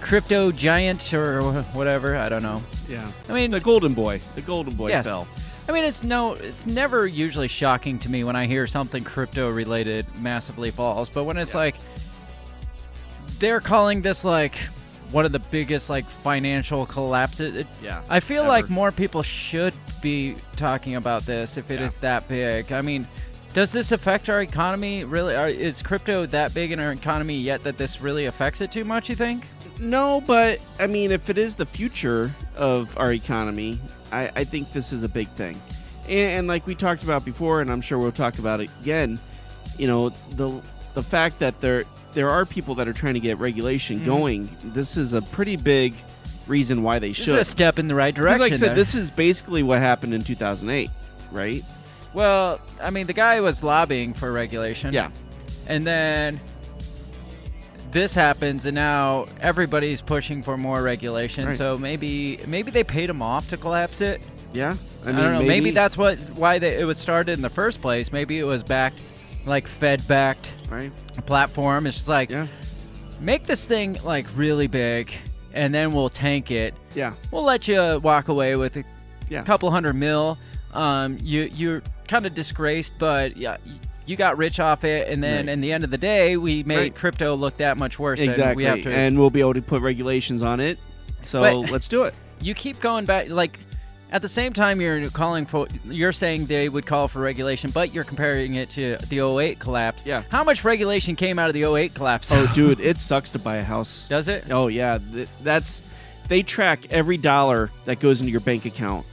crypto 0.00 0.52
giant 0.52 1.12
or 1.12 1.42
whatever. 1.72 2.16
I 2.16 2.28
don't 2.28 2.42
know. 2.42 2.62
Yeah. 2.88 3.10
I 3.28 3.32
mean, 3.32 3.50
the 3.50 3.60
golden 3.60 3.94
boy. 3.94 4.20
The 4.34 4.42
golden 4.42 4.74
boy 4.74 4.88
yes. 4.90 5.04
fell. 5.04 5.26
I 5.68 5.72
mean, 5.72 5.84
it's 5.84 6.02
no, 6.02 6.34
it's 6.34 6.66
never 6.66 7.06
usually 7.06 7.48
shocking 7.48 7.98
to 8.00 8.10
me 8.10 8.24
when 8.24 8.36
I 8.36 8.46
hear 8.46 8.66
something 8.66 9.04
crypto 9.04 9.50
related 9.50 10.06
massively 10.20 10.70
falls, 10.70 11.08
but 11.08 11.24
when 11.24 11.36
it's 11.36 11.54
Yeah. 11.54 11.58
like 11.60 11.76
they're 13.38 13.60
calling 13.60 14.02
this 14.02 14.24
like 14.24 14.54
one 15.12 15.24
of 15.24 15.32
the 15.32 15.38
biggest 15.38 15.90
like 15.90 16.04
financial 16.04 16.86
collapses. 16.86 17.54
It, 17.56 17.66
Yeah, 17.82 18.02
I 18.08 18.20
feel 18.20 18.42
ever. 18.42 18.48
like 18.48 18.70
more 18.70 18.92
people 18.92 19.22
should 19.22 19.74
be 20.02 20.36
talking 20.56 20.94
about 20.96 21.26
this 21.26 21.56
if 21.56 21.70
it 21.70 21.80
is 21.80 21.94
Yeah. 21.96 22.00
that 22.18 22.28
big. 22.28 22.72
I 22.72 22.80
mean, 22.82 23.06
does 23.52 23.72
this 23.72 23.90
affect 23.92 24.28
our 24.28 24.42
economy? 24.42 25.04
Really, 25.04 25.34
are, 25.34 25.48
is 25.48 25.82
crypto 25.82 26.26
that 26.26 26.54
big 26.54 26.70
in 26.72 26.78
our 26.80 26.92
economy 26.92 27.36
yet 27.38 27.62
that 27.64 27.76
this 27.78 28.00
really 28.00 28.26
affects 28.26 28.60
it 28.60 28.70
too 28.70 28.84
much? 28.84 29.08
You 29.08 29.16
think? 29.16 29.46
No, 29.80 30.22
but 30.26 30.60
I 30.78 30.86
mean, 30.86 31.10
if 31.10 31.30
it 31.30 31.38
is 31.38 31.56
the 31.56 31.66
future 31.66 32.30
of 32.56 32.96
our 32.98 33.12
economy, 33.12 33.78
I, 34.12 34.30
I 34.36 34.44
think 34.44 34.72
this 34.72 34.92
is 34.92 35.02
a 35.02 35.08
big 35.08 35.26
thing. 35.30 35.58
And, 36.04 36.38
and 36.38 36.48
like 36.48 36.66
we 36.66 36.74
talked 36.74 37.02
about 37.02 37.24
before, 37.24 37.60
and 37.60 37.70
I'm 37.72 37.80
sure 37.80 37.98
we'll 37.98 38.12
talk 38.12 38.38
about 38.38 38.60
it 38.60 38.70
again. 38.82 39.18
You 39.78 39.86
know, 39.86 40.08
the 40.10 40.60
the 40.94 41.02
fact 41.02 41.38
that 41.38 41.60
there 41.60 41.84
there 42.14 42.30
are 42.30 42.44
people 42.44 42.74
that 42.76 42.88
are 42.88 42.92
trying 42.92 43.14
to 43.14 43.20
get 43.20 43.38
regulation 43.38 44.00
Mhm. 44.00 44.06
going. 44.06 44.48
This 44.64 44.96
is 44.96 45.14
a 45.14 45.22
pretty 45.22 45.56
big 45.56 45.94
reason 46.46 46.82
why 46.82 46.98
they 46.98 47.12
should. 47.12 47.46
step 47.46 47.78
in 47.78 47.88
the 47.88 47.94
right 47.94 48.14
direction. 48.14 48.40
like 48.40 48.52
I 48.52 48.56
said, 48.56 48.76
this 48.76 48.94
is 48.94 49.10
basically 49.10 49.62
what 49.62 49.78
happened 49.78 50.14
in 50.14 50.22
2008, 50.22 50.90
right? 51.30 51.62
Well, 52.12 52.60
I 52.82 52.90
mean, 52.90 53.06
the 53.06 53.12
guy 53.12 53.40
was 53.40 53.62
lobbying 53.62 54.14
for 54.14 54.32
regulation. 54.32 54.92
Yeah. 54.92 55.10
And 55.68 55.86
then 55.86 56.40
this 57.92 58.14
happens, 58.14 58.66
and 58.66 58.74
now 58.74 59.26
everybody's 59.40 60.00
pushing 60.00 60.42
for 60.42 60.56
more 60.56 60.82
regulation. 60.82 61.46
Right. 61.46 61.56
So 61.56 61.78
maybe 61.78 62.40
maybe 62.46 62.70
they 62.70 62.84
paid 62.84 63.08
him 63.08 63.22
off 63.22 63.48
to 63.50 63.56
collapse 63.56 64.00
it. 64.00 64.20
Yeah. 64.52 64.74
I, 65.02 65.12
don't 65.12 65.16
know. 65.16 65.42
Maybe, 65.42 65.70
that's 65.70 65.96
what 65.96 66.18
why 66.34 66.58
they, 66.58 66.78
it 66.80 66.84
was 66.86 66.98
started 66.98 67.32
in 67.32 67.42
the 67.42 67.48
first 67.50 67.80
place. 67.80 68.12
Maybe 68.12 68.38
it 68.38 68.44
was 68.44 68.62
backed, 68.62 68.98
like 69.46 69.66
Fed 69.66 70.06
backed 70.06 70.52
right 70.70 70.90
platform. 71.26 71.86
It's 71.86 71.96
just 71.96 72.08
like 72.08 72.30
yeah. 72.30 72.46
make 73.20 73.44
this 73.44 73.66
thing 73.66 73.96
like 74.04 74.26
really 74.36 74.66
big, 74.66 75.12
and 75.52 75.74
then 75.74 75.92
we'll 75.92 76.08
tank 76.10 76.50
it. 76.50 76.74
Yeah. 76.94 77.14
We'll 77.30 77.44
let 77.44 77.68
you 77.68 78.00
walk 78.02 78.28
away 78.28 78.56
with 78.56 78.76
a 78.76 78.84
Yeah. 79.28 79.42
couple 79.42 79.70
hundred 79.70 79.94
mil. 79.94 80.38
Um, 80.72 81.18
you 81.22 81.42
you're 81.54 81.82
kind 82.08 82.26
of 82.26 82.34
disgraced, 82.34 82.94
but 82.98 83.36
yeah, 83.36 83.56
you 84.06 84.16
got 84.16 84.36
rich 84.38 84.58
off 84.60 84.84
it, 84.84 85.08
and 85.08 85.22
then 85.22 85.46
Right. 85.46 85.52
in 85.52 85.60
the 85.60 85.72
end 85.72 85.84
of 85.84 85.90
the 85.90 85.98
day, 85.98 86.36
we 86.36 86.62
made 86.64 86.76
Right. 86.76 86.94
crypto 86.94 87.34
look 87.34 87.56
that 87.58 87.76
much 87.76 87.98
worse. 87.98 88.20
and 88.20 88.28
exactly, 88.30 88.56
we 88.56 88.64
have 88.64 88.82
to. 88.82 88.92
and 88.92 89.18
we'll 89.18 89.30
be 89.30 89.40
able 89.40 89.54
to 89.54 89.62
put 89.62 89.82
regulations 89.82 90.42
on 90.42 90.60
it. 90.60 90.78
So 91.22 91.40
But- 91.40 91.70
let's 91.70 91.88
do 91.88 92.04
it. 92.04 92.14
you 92.40 92.54
keep 92.54 92.80
going 92.80 93.04
back, 93.04 93.28
like. 93.28 93.58
At 94.12 94.22
the 94.22 94.28
same 94.28 94.52
time, 94.52 94.80
you're 94.80 95.08
calling 95.10 95.46
for, 95.46 95.68
you're 95.84 96.12
saying 96.12 96.46
they 96.46 96.68
would 96.68 96.84
call 96.84 97.06
for 97.06 97.20
regulation, 97.20 97.70
but 97.70 97.94
you're 97.94 98.04
comparing 98.04 98.54
it 98.54 98.68
to 98.70 98.96
the 99.08 99.20
08 99.20 99.60
collapse. 99.60 100.04
Yeah. 100.04 100.24
How 100.30 100.42
much 100.42 100.64
regulation 100.64 101.14
came 101.14 101.38
out 101.38 101.48
of 101.48 101.54
the 101.54 101.62
08 101.62 101.94
collapse? 101.94 102.32
Oh, 102.32 102.46
dude, 102.54 102.80
it 102.80 102.98
sucks 102.98 103.30
to 103.32 103.38
buy 103.38 103.56
a 103.56 103.64
house. 103.64 104.08
Does 104.08 104.26
it? 104.26 104.44
Oh 104.50 104.66
yeah, 104.66 104.98
th- 105.12 105.28
that's 105.42 105.82
they 106.28 106.42
track 106.42 106.80
every 106.90 107.16
dollar 107.16 107.70
that 107.84 108.00
goes 108.00 108.20
into 108.20 108.32
your 108.32 108.40
bank 108.40 108.64
account. 108.64 109.06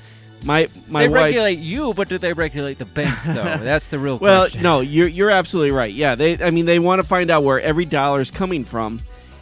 My 0.44 0.70
my 0.88 1.04
they 1.04 1.10
wife. 1.10 1.24
regulate 1.26 1.60
you, 1.60 1.94
but 1.94 2.10
do 2.10 2.18
they 2.18 2.34
regulate 2.34 2.78
the 2.78 2.86
banks 2.86 3.26
though? 3.26 3.34
That's 3.58 3.88
the 3.88 3.98
real 3.98 4.20
question. 4.20 4.32
well, 4.32 4.44
question. 4.44 4.62
no, 4.62 4.82
you're 4.82 5.08
you're 5.08 5.32
absolutely 5.32 5.72
right. 5.72 5.92
Yeah, 5.92 6.14
they. 6.14 6.38
I 6.42 6.52
mean, 6.52 6.68
they 6.68 6.78
want 6.78 7.02
to 7.02 7.08
find 7.08 7.32
out 7.32 7.44
where 7.44 7.60
every 7.60 7.86
dollar 7.86 8.22
is 8.22 8.30
coming 8.30 8.64
from, 8.64 9.02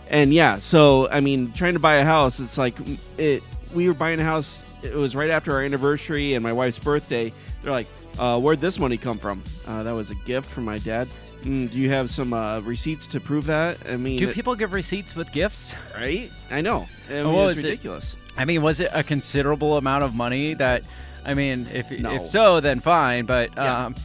and 0.09 0.33
yeah. 0.33 0.57
So 0.57 1.09
I 1.09 1.19
mean, 1.19 1.51
trying 1.51 1.73
to 1.73 1.79
buy 1.81 1.95
a 1.95 2.05
house, 2.05 2.39
it's 2.39 2.57
like 2.57 2.75
it. 3.17 3.43
We 3.75 3.89
were 3.89 3.93
buying 3.93 4.21
a 4.21 4.23
house. 4.23 4.63
It 4.85 4.95
was 4.95 5.15
right 5.15 5.29
after 5.29 5.51
our 5.53 5.61
anniversary 5.63 6.33
and 6.35 6.43
my 6.43 6.53
wife's 6.53 6.79
birthday. 6.79 7.31
They're 7.61 7.71
like, 7.71 7.87
uh, 8.19 8.39
"Where'd 8.39 8.61
this 8.61 8.79
money 8.79 8.97
come 8.97 9.17
from?" 9.17 9.41
Uh, 9.67 9.83
that 9.83 9.93
was 9.93 10.11
a 10.11 10.15
gift 10.25 10.49
from 10.49 10.65
my 10.65 10.77
dad. 10.79 11.07
Mm, 11.43 11.71
do 11.71 11.77
you 11.77 11.89
have 11.91 12.09
some 12.09 12.33
uh, 12.33 12.59
receipts 12.61 13.05
to 13.07 13.19
prove 13.19 13.45
that? 13.47 13.77
I 13.89 13.97
mean, 13.97 14.17
Do 14.19 14.29
it- 14.29 14.35
people 14.35 14.55
give 14.55 14.73
receipts 14.73 15.15
with 15.15 15.31
gifts? 15.31 15.73
right? 15.95 16.31
I 16.51 16.61
know. 16.61 16.85
I 17.09 17.13
mean, 17.13 17.25
Oh, 17.25 17.47
it's 17.47 17.55
was 17.57 17.57
it? 17.59 17.63
ridiculous. 17.67 18.15
I 18.37 18.45
mean, 18.45 18.61
was 18.63 18.79
it 18.79 18.89
a 18.93 19.03
considerable 19.03 19.77
amount 19.77 20.03
of 20.03 20.15
money 20.15 20.53
that? 20.55 20.83
I 21.25 21.33
mean, 21.33 21.67
if 21.73 21.89
No. 21.91 22.13
if 22.13 22.27
so, 22.27 22.59
then 22.61 22.79
fine. 22.79 23.25
But 23.25 23.49
Yeah. 23.55 23.85
um, 23.85 23.95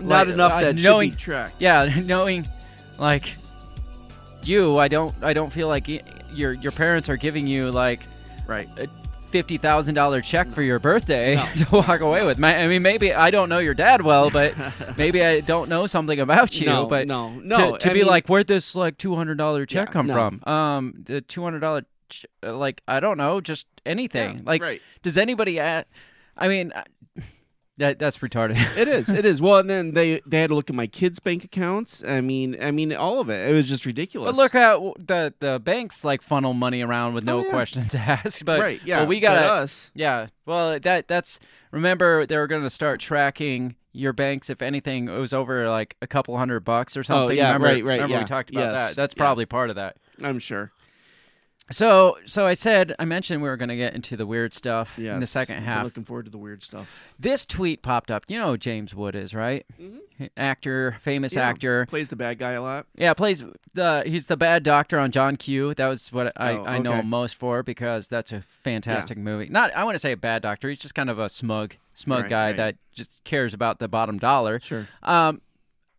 Not 0.00 0.26
like, 0.26 0.34
enough 0.34 0.52
uh, 0.52 0.60
that 0.62 0.76
knowing, 0.76 1.10
should 1.10 1.16
be 1.18 1.22
tracked. 1.22 1.54
Yeah, 1.60 2.00
knowing, 2.04 2.46
like, 2.98 3.34
you, 4.42 4.76
I 4.78 4.88
don't, 4.88 5.14
I 5.22 5.32
don't 5.32 5.50
feel 5.52 5.68
like 5.68 5.88
your 6.32 6.52
your 6.52 6.72
parents 6.72 7.08
are 7.08 7.16
giving 7.16 7.46
you 7.46 7.70
like 7.70 8.00
Right. 8.46 8.68
Fifty 9.34 9.58
thousand 9.58 9.96
dollar 9.96 10.20
check 10.20 10.46
for 10.46 10.62
your 10.62 10.78
birthday 10.78 11.34
No. 11.34 11.48
to 11.64 11.66
walk 11.72 12.00
away 12.00 12.24
with. 12.24 12.42
I 12.44 12.68
mean, 12.68 12.82
maybe 12.82 13.12
I 13.12 13.32
don't 13.32 13.48
know 13.48 13.58
your 13.58 13.74
dad 13.74 14.00
well, 14.02 14.30
but 14.30 14.54
maybe 14.96 15.24
I 15.24 15.40
don't 15.40 15.68
know 15.68 15.88
something 15.88 16.20
about 16.20 16.54
you. 16.60 16.66
No, 16.66 16.86
but 16.86 17.08
no, 17.08 17.30
no, 17.30 17.72
to, 17.72 17.78
to 17.78 17.88
be 17.92 18.00
mean- 18.00 18.06
like, 18.06 18.28
where'd 18.28 18.46
this 18.46 18.76
like 18.76 18.96
two 18.96 19.16
hundred 19.16 19.36
dollar 19.38 19.66
check 19.66 19.88
Yeah, 19.88 19.92
come 19.92 20.06
no. 20.06 20.14
from? 20.14 20.40
Um, 20.52 20.94
the 21.04 21.20
two 21.20 21.42
hundred 21.42 21.58
dollar, 21.60 21.82
ch- 22.10 22.26
like 22.44 22.80
I 22.86 23.00
don't 23.00 23.18
know, 23.18 23.40
just 23.40 23.66
anything. 23.84 24.36
Yeah, 24.36 24.42
like, 24.46 24.62
right. 24.62 24.80
does 25.02 25.18
anybody 25.18 25.58
at? 25.58 25.88
I 26.36 26.46
mean, 26.46 26.72
that 27.78 27.98
that's 27.98 28.18
retarded. 28.18 28.56
It 28.76 28.88
is. 28.88 29.08
It 29.08 29.24
is. 29.26 29.40
Well, 29.42 29.58
and 29.58 29.68
then 29.68 29.94
they 29.94 30.20
they 30.26 30.40
had 30.40 30.48
to 30.48 30.54
look 30.54 30.70
at 30.70 30.76
my 30.76 30.86
kids' 30.86 31.18
bank 31.20 31.44
accounts. 31.44 32.04
I 32.04 32.20
mean, 32.20 32.56
I 32.62 32.70
mean, 32.70 32.92
all 32.94 33.20
of 33.20 33.28
it. 33.30 33.50
It 33.50 33.52
was 33.54 33.68
just 33.68 33.84
ridiculous. 33.86 34.36
But 34.36 34.42
look 34.42 34.54
at 34.54 34.78
the 35.06 35.34
the 35.40 35.58
banks 35.58 36.04
like 36.04 36.22
funnel 36.22 36.54
money 36.54 36.82
around 36.82 37.14
with 37.14 37.24
no 37.24 37.38
Oh, 37.40 37.44
yeah. 37.44 37.50
questions 37.50 37.94
asked. 37.94 38.44
But 38.44 38.60
Right, 38.60 38.80
yeah, 38.84 39.00
but 39.00 39.08
we 39.08 39.20
got 39.20 39.36
us- 39.42 39.90
Yeah. 39.94 40.28
Well, 40.46 40.78
that 40.78 41.08
that's 41.08 41.40
remember 41.72 42.26
they 42.26 42.36
were 42.36 42.46
going 42.46 42.62
to 42.62 42.70
start 42.70 43.00
tracking 43.00 43.74
your 43.92 44.12
banks 44.12 44.50
if 44.50 44.60
anything 44.60 45.08
it 45.08 45.18
was 45.18 45.32
over 45.32 45.68
like 45.68 45.96
a 46.02 46.06
couple 46.06 46.36
hundred 46.36 46.60
bucks 46.60 46.96
or 46.96 47.00
oh, 47.00 47.02
something. 47.04 47.38
Oh, 47.38 47.40
yeah, 47.42 47.46
remember, 47.48 47.66
right, 47.68 47.84
right, 47.84 47.94
Remember 47.94 48.14
yeah. 48.14 48.18
we 48.20 48.24
talked 48.26 48.50
about 48.50 48.72
Yes, 48.72 48.88
that. 48.88 48.96
That's 48.96 49.14
yeah. 49.16 49.22
probably 49.22 49.46
part 49.46 49.70
of 49.70 49.76
that. 49.76 49.96
I'm 50.22 50.38
sure. 50.38 50.70
So, 51.70 52.18
so 52.26 52.46
I 52.46 52.52
said 52.54 52.94
I 52.98 53.06
mentioned 53.06 53.42
we 53.42 53.48
were 53.48 53.56
going 53.56 53.70
to 53.70 53.76
get 53.76 53.94
into 53.94 54.16
the 54.18 54.26
weird 54.26 54.52
stuff 54.54 54.98
in 54.98 55.04
the 55.04 55.10
Yes, 55.20 55.30
second 55.30 55.56
I'm 55.56 55.62
half. 55.64 55.84
Looking 55.84 56.04
forward 56.04 56.26
to 56.26 56.30
the 56.30 56.36
weird 56.38 56.62
stuff. 56.62 57.02
This 57.18 57.46
tweet 57.46 57.80
popped 57.82 58.10
up. 58.10 58.24
You 58.28 58.38
know 58.38 58.50
who 58.50 58.58
James 58.58 58.94
Wood 58.94 59.14
is, 59.16 59.32
right? 59.34 59.64
Actor, 60.36 60.98
famous 61.00 61.32
Mm-hmm. 61.32 61.38
Yeah, 61.40 61.48
actor. 61.48 61.86
plays 61.86 62.08
the 62.08 62.16
bad 62.16 62.38
guy 62.38 62.52
a 62.52 62.62
lot. 62.62 62.86
Yeah, 62.96 63.14
plays 63.14 63.42
the 63.72 64.02
he's 64.06 64.26
the 64.26 64.36
bad 64.36 64.62
doctor 64.62 64.98
on 64.98 65.10
John 65.10 65.36
Q. 65.36 65.74
That 65.74 65.88
was 65.88 66.12
what 66.12 66.32
I, 66.36 66.52
Oh, 66.52 66.64
I 66.64 66.78
know 66.78 66.92
him 66.94 67.08
most 67.08 67.34
for 67.34 67.62
because 67.62 68.08
that's 68.08 68.30
a 68.32 68.42
fantastic 68.42 69.16
movie. 69.16 69.48
Not 69.48 69.74
I 69.74 69.84
want 69.84 69.94
to 69.94 69.98
say 70.00 70.12
a 70.12 70.16
bad 70.16 70.42
doctor. 70.42 70.68
He's 70.68 70.78
just 70.78 70.94
kind 70.94 71.08
of 71.08 71.18
a 71.18 71.28
smug 71.28 71.76
smug 71.94 72.22
Right, 72.24 72.30
guy 72.30 72.46
right. 72.48 72.56
that 72.56 72.76
just 72.94 73.24
cares 73.24 73.54
about 73.54 73.78
the 73.78 73.88
bottom 73.88 74.18
dollar. 74.18 74.60
Sure. 74.60 74.86
Um, 75.02 75.40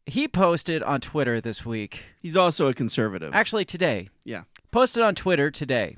he 0.06 0.28
posted 0.28 0.84
on 0.84 1.02
Twitter 1.02 1.42
this 1.42 1.66
week. 1.66 2.04
He's 2.22 2.36
also 2.38 2.68
a 2.68 2.74
conservative. 2.76 3.34
Actually, 3.34 3.66
today. 3.66 4.10
Yeah. 4.24 4.44
Posted 4.76 5.02
on 5.04 5.16
Twitter 5.16 5.50
today. 5.50 5.96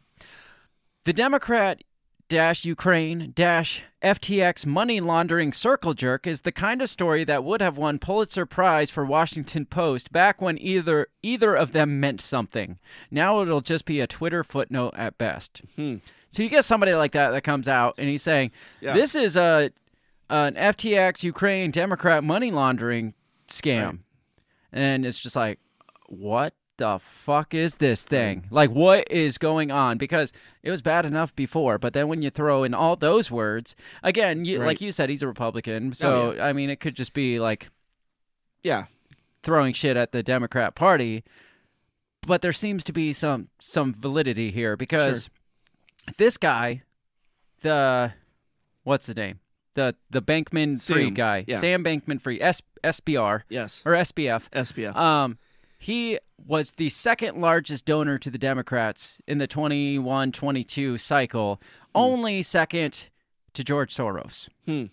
The 1.05 1.11
Democrat 1.11 1.81
dash 2.29 2.63
Ukraine 2.63 3.31
dash 3.33 3.81
FTX 4.03 4.67
money 4.67 4.99
laundering 5.01 5.51
circle 5.51 5.95
jerk 5.95 6.27
is 6.27 6.41
the 6.41 6.51
kind 6.51 6.83
of 6.83 6.87
story 6.87 7.23
that 7.23 7.43
would 7.43 7.59
have 7.59 7.75
won 7.79 7.97
Pulitzer 7.97 8.45
Prize 8.45 8.91
for 8.91 9.03
Washington 9.03 9.65
Post 9.65 10.11
back 10.11 10.43
when 10.43 10.59
either 10.61 11.07
either 11.23 11.55
of 11.55 11.71
them 11.71 11.99
meant 11.99 12.21
something. 12.21 12.77
Now 13.09 13.41
it'll 13.41 13.61
just 13.61 13.85
be 13.85 13.99
a 13.99 14.05
Twitter 14.05 14.43
footnote 14.43 14.93
at 14.95 15.17
best. 15.17 15.63
Hmm. 15.75 15.95
So 16.29 16.43
you 16.43 16.49
get 16.49 16.63
somebody 16.63 16.93
like 16.93 17.13
that 17.13 17.31
that 17.31 17.41
comes 17.43 17.67
out 17.67 17.95
and 17.97 18.07
he's 18.07 18.21
saying, 18.21 18.51
Yeah. 18.79 18.93
"This 18.93 19.15
is 19.15 19.35
a 19.35 19.71
an 20.29 20.53
FTX 20.55 21.23
Ukraine 21.23 21.71
Democrat 21.71 22.23
money 22.23 22.51
laundering 22.51 23.15
scam," 23.49 23.85
Right. 23.85 23.99
and 24.71 25.03
it's 25.03 25.19
just 25.19 25.35
like, 25.35 25.57
what 26.09 26.53
the 26.77 26.99
fuck 26.99 27.53
is 27.53 27.75
this 27.75 28.03
thing? 28.05 28.45
Like, 28.51 28.69
what 28.69 29.09
is 29.11 29.37
going 29.37 29.71
on? 29.71 29.97
Because 29.97 30.31
it 30.63 30.71
was 30.71 30.81
bad 30.81 31.05
enough 31.05 31.35
before, 31.35 31.77
but 31.77 31.93
then 31.93 32.07
when 32.07 32.21
you 32.21 32.29
throw 32.29 32.63
in 32.63 32.73
all 32.73 32.95
those 32.95 33.29
words, 33.31 33.75
again, 34.03 34.45
you, 34.45 34.59
Right. 34.59 34.67
like 34.67 34.81
you 34.81 34.91
said, 34.91 35.09
he's 35.09 35.21
a 35.21 35.27
Republican, 35.27 35.93
so 35.93 36.35
Oh, 36.37 36.41
I 36.41 36.53
mean, 36.53 36.69
it 36.69 36.79
could 36.79 36.95
just 36.95 37.13
be 37.13 37.39
like 37.39 37.69
Yeah. 38.63 38.85
throwing 39.43 39.73
shit 39.73 39.97
at 39.97 40.11
the 40.11 40.21
Democrat 40.23 40.75
Party. 40.75 41.23
But 42.25 42.41
there 42.41 42.53
seems 42.53 42.83
to 42.85 42.91
be 42.93 43.13
some 43.13 43.49
some 43.59 43.93
validity 43.93 44.51
here 44.51 44.75
because 44.75 45.29
this 46.17 46.37
guy, 46.37 46.83
the 47.61 48.13
what's 48.83 49.05
the 49.07 49.13
name? 49.13 49.39
The 49.75 49.95
the 50.09 50.21
Bankman 50.21 50.83
Free 50.85 51.09
guy, 51.11 51.45
yeah. 51.47 51.59
Sam 51.59 51.83
Bankman 51.83 52.19
Free, 52.21 52.41
S, 52.41 52.61
SBR 52.83 53.43
Yes. 53.49 53.81
or 53.85 53.93
SBF. 53.93 54.49
SBF. 54.51 54.95
Um, 54.95 55.37
he 55.77 56.19
was 56.45 56.73
the 56.73 56.89
second 56.89 57.39
largest 57.39 57.85
donor 57.85 58.17
to 58.19 58.29
the 58.29 58.37
Democrats 58.37 59.19
in 59.27 59.37
the 59.37 59.47
21-22 59.47 60.99
cycle, 60.99 61.61
only 61.95 62.41
second 62.41 63.07
to 63.53 63.63
George 63.63 63.93
Soros 63.95 64.47
Hmm. 64.65 64.85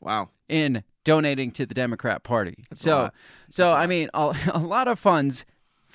Wow. 0.00 0.30
in 0.48 0.84
donating 1.04 1.50
to 1.52 1.66
the 1.66 1.74
Democrat 1.74 2.22
Party. 2.22 2.64
That's 2.70 2.82
so, 2.82 3.10
so 3.50 3.68
I 3.68 3.86
mean, 3.86 4.08
a, 4.14 4.34
a 4.54 4.58
lot 4.58 4.88
of 4.88 4.98
funds 4.98 5.44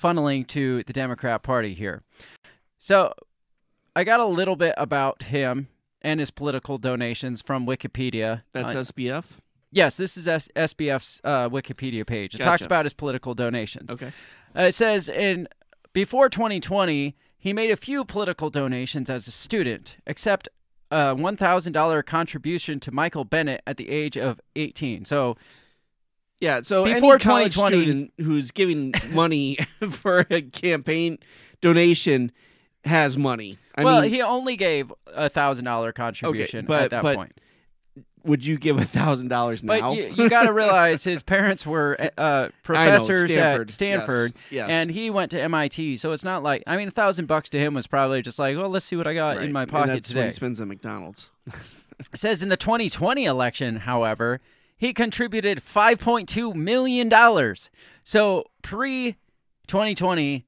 funneling 0.00 0.46
to 0.48 0.82
the 0.84 0.92
Democrat 0.92 1.42
Party 1.42 1.74
here. 1.74 2.02
So, 2.78 3.12
I 3.94 4.04
got 4.04 4.20
a 4.20 4.24
little 4.24 4.56
bit 4.56 4.74
about 4.78 5.24
him 5.24 5.68
and 6.00 6.20
his 6.20 6.30
political 6.30 6.78
donations 6.78 7.42
from 7.42 7.66
Wikipedia. 7.66 8.42
That's 8.52 8.74
Uh, 8.74 8.78
SBF. 8.80 9.38
Yes, 9.72 9.96
this 9.96 10.16
is 10.16 10.26
S- 10.26 10.48
SBF's 10.56 11.20
uh, 11.22 11.48
Wikipedia 11.48 12.06
page. 12.06 12.34
It 12.34 12.38
talks 12.42 12.64
about 12.64 12.84
his 12.84 12.92
political 12.92 13.34
donations. 13.34 13.90
Okay. 13.90 14.12
Uh, 14.56 14.62
it 14.62 14.72
says 14.74 15.08
in 15.08 15.46
before 15.92 16.28
2020, 16.28 17.16
he 17.38 17.52
made 17.52 17.70
a 17.70 17.76
few 17.76 18.04
political 18.04 18.50
donations 18.50 19.08
as 19.08 19.26
a 19.28 19.30
student, 19.30 19.96
except 20.06 20.48
a 20.90 21.14
$1,000 21.14 22.06
contribution 22.06 22.80
to 22.80 22.90
Michael 22.90 23.24
Bennet 23.24 23.62
at 23.66 23.76
the 23.76 23.88
age 23.90 24.16
of 24.16 24.40
18. 24.56 25.04
So 25.04 25.36
Yeah. 26.40 26.62
So 26.62 26.84
Before 26.84 27.14
any 27.14 27.20
college 27.20 27.54
2020 27.54 27.82
student 27.82 28.12
who's 28.18 28.50
giving 28.50 28.92
money 29.10 29.56
for 29.90 30.26
a 30.30 30.42
campaign 30.42 31.18
donation 31.60 32.32
has 32.84 33.16
money. 33.16 33.58
I 33.76 33.84
well, 33.84 34.02
mean, 34.02 34.10
he 34.10 34.20
only 34.22 34.56
gave 34.56 34.92
a 35.06 35.28
thousand 35.28 35.64
dollar 35.66 35.92
contribution 35.92 36.66
but- 36.66 36.84
at 36.84 36.90
that 36.90 37.02
but 37.02 37.16
point. 37.16 37.40
Would 38.24 38.44
you 38.44 38.58
give 38.58 38.78
a 38.80 38.84
thousand 38.84 39.28
dollars 39.28 39.62
now? 39.62 39.80
But 39.90 39.96
you, 39.96 40.14
you 40.16 40.28
got 40.30 40.44
to 40.44 40.52
realize 40.52 41.04
his 41.04 41.22
parents 41.34 41.64
were 41.66 41.96
uh, 42.18 42.48
professors 42.62 43.30
Stanford. 43.30 43.68
at 43.68 43.74
Stanford, 43.74 44.32
Yes, 44.50 44.68
yes. 44.68 44.70
and 44.70 44.90
he 44.90 45.10
went 45.10 45.30
to 45.32 45.40
MIT. 45.40 45.96
So 45.98 46.12
it's 46.12 46.24
not 46.24 46.42
like 46.42 46.62
I 46.66 46.76
mean, 46.76 46.88
a 46.88 46.92
thousand 46.92 47.26
bucks 47.26 47.48
to 47.50 47.58
him 47.58 47.74
was 47.74 47.86
probably 47.86 48.22
just 48.22 48.38
like, 48.38 48.56
well, 48.56 48.68
let's 48.68 48.84
see 48.84 48.96
what 48.96 49.06
I 49.06 49.14
got 49.14 49.36
Right. 49.36 49.46
in 49.46 49.52
my 49.52 49.64
pocket 49.66 50.04
today. 50.04 50.26
he 50.26 50.30
spends 50.32 50.60
at 50.60 50.68
McDonald's. 50.68 51.30
It 51.46 51.54
says 52.14 52.42
in 52.42 52.48
the 52.48 52.56
2020 52.56 53.24
election, 53.24 53.76
however, 53.76 54.40
he 54.76 54.92
contributed 54.92 55.62
5.2 55.62 56.54
million 56.54 57.08
dollars. 57.08 57.70
So 58.02 58.44
pre 58.62 59.16
2020, 59.66 60.46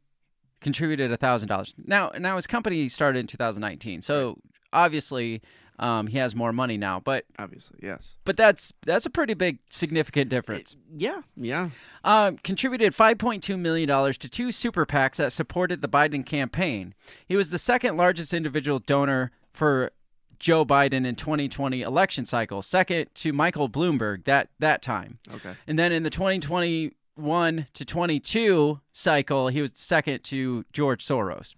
contributed 0.61 1.13
a 1.13 1.17
thousand 1.17 1.49
dollars. 1.49 1.75
Now, 1.85 2.11
now 2.19 2.37
his 2.37 2.47
company 2.47 2.89
started 2.89 3.19
in 3.21 3.27
2019, 3.27 4.03
so 4.03 4.39
obviously 4.73 5.43
um, 5.79 6.07
he 6.07 6.19
has 6.19 6.35
more 6.35 6.53
money 6.53 6.77
now. 6.77 7.01
But 7.01 7.25
Obviously, 7.39 7.79
yes. 7.83 8.17
but 8.25 8.37
that's 8.37 8.73
that's 8.85 9.07
a 9.07 9.11
pretty 9.11 9.35
big 9.35 9.59
significant 9.71 10.31
difference. 10.31 10.77
Yeah, 10.97 11.23
yeah. 11.37 11.71
Um, 12.05 12.39
contributed 12.39 12.95
$5.2 12.95 13.59
million 13.59 13.89
to 13.89 14.29
two 14.29 14.53
super 14.53 14.87
PACs 14.87 15.17
that 15.17 15.33
supported 15.33 15.83
the 15.83 15.89
Biden 15.89 16.25
campaign. 16.25 16.95
He 17.27 17.37
was 17.37 17.51
the 17.51 17.59
second 17.59 17.97
largest 17.97 18.33
individual 18.35 18.79
donor 18.79 19.33
for 19.53 19.91
Joe 20.39 20.65
Biden 20.65 21.07
in 21.07 21.15
2020 21.15 21.83
election 21.83 22.27
cycle, 22.27 22.63
second 22.63 23.07
to 23.15 23.33
Michael 23.33 23.69
Bloomberg 23.69 24.25
that, 24.25 24.49
that 24.59 24.83
time. 24.83 25.19
Okay. 25.33 25.53
And 25.69 25.79
then 25.79 25.93
in 25.93 26.03
the 26.03 26.11
2021 26.11 27.67
to 27.73 27.85
22 27.85 28.81
cycle, 28.93 29.49
he 29.49 29.63
was 29.63 29.71
second 29.75 30.25
to 30.25 30.65
George 30.73 31.07
Soros. 31.07 31.55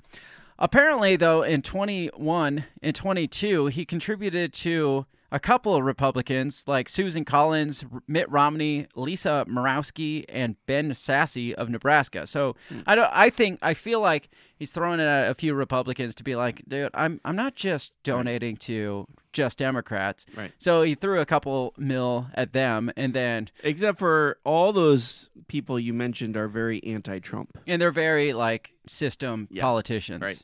Apparently, 0.59 1.16
though, 1.16 1.43
in 1.43 1.62
21 1.62 2.64
and 2.82 2.94
22, 2.94 3.66
he 3.66 3.85
contributed 3.85 4.52
to 4.52 5.06
a 5.33 5.41
couple 5.41 5.75
of 5.75 5.83
Republicans 5.85 6.65
like 6.67 6.89
Susan 6.89 7.25
Collins, 7.25 7.85
Mitt 8.07 8.31
Romney, 8.31 8.87
Lisa 8.95 9.45
Murkowski, 9.49 10.25
and 10.29 10.57
Ben 10.67 10.91
Sasse 10.93 11.55
of 11.55 11.69
Nebraska. 11.69 12.27
So 12.27 12.57
hmm. 12.69 12.81
I 12.87 12.95
don't. 12.95 13.11
I 13.13 13.31
think 13.31 13.59
I 13.63 13.75
feel 13.75 14.01
like 14.01 14.29
he's 14.57 14.71
throwing 14.71 15.01
it 15.01 15.05
at 15.05 15.31
a 15.31 15.35
few 15.35 15.55
Republicans 15.55 16.15
to 16.17 16.25
be 16.25 16.37
like, 16.37 16.63
dude, 16.69 16.91
I'm 16.95 17.21
I'm 17.25 17.37
not 17.37 17.55
just 17.55 17.93
donating 18.05 18.57
to 18.59 19.07
just 19.33 19.59
Democrats. 19.59 20.27
Right. 20.37 20.53
So 20.59 20.83
he 20.83 20.95
threw 20.95 21.21
a 21.21 21.27
couple 21.27 21.75
mil 21.77 22.29
at 22.35 22.53
them, 22.53 22.93
and 22.97 23.13
then 23.13 23.51
Except 23.65 23.99
for 23.99 24.39
all 24.45 24.73
those 24.73 25.29
people 25.49 25.79
you 25.81 25.93
mentioned 25.93 26.37
are 26.37 26.47
very 26.49 26.83
anti-Trump. 26.85 27.59
and 27.67 27.83
they're 27.83 27.91
very 27.91 28.33
like 28.33 28.73
system 28.87 29.49
Yeah, 29.51 29.63
politicians. 29.63 30.23
right. 30.23 30.41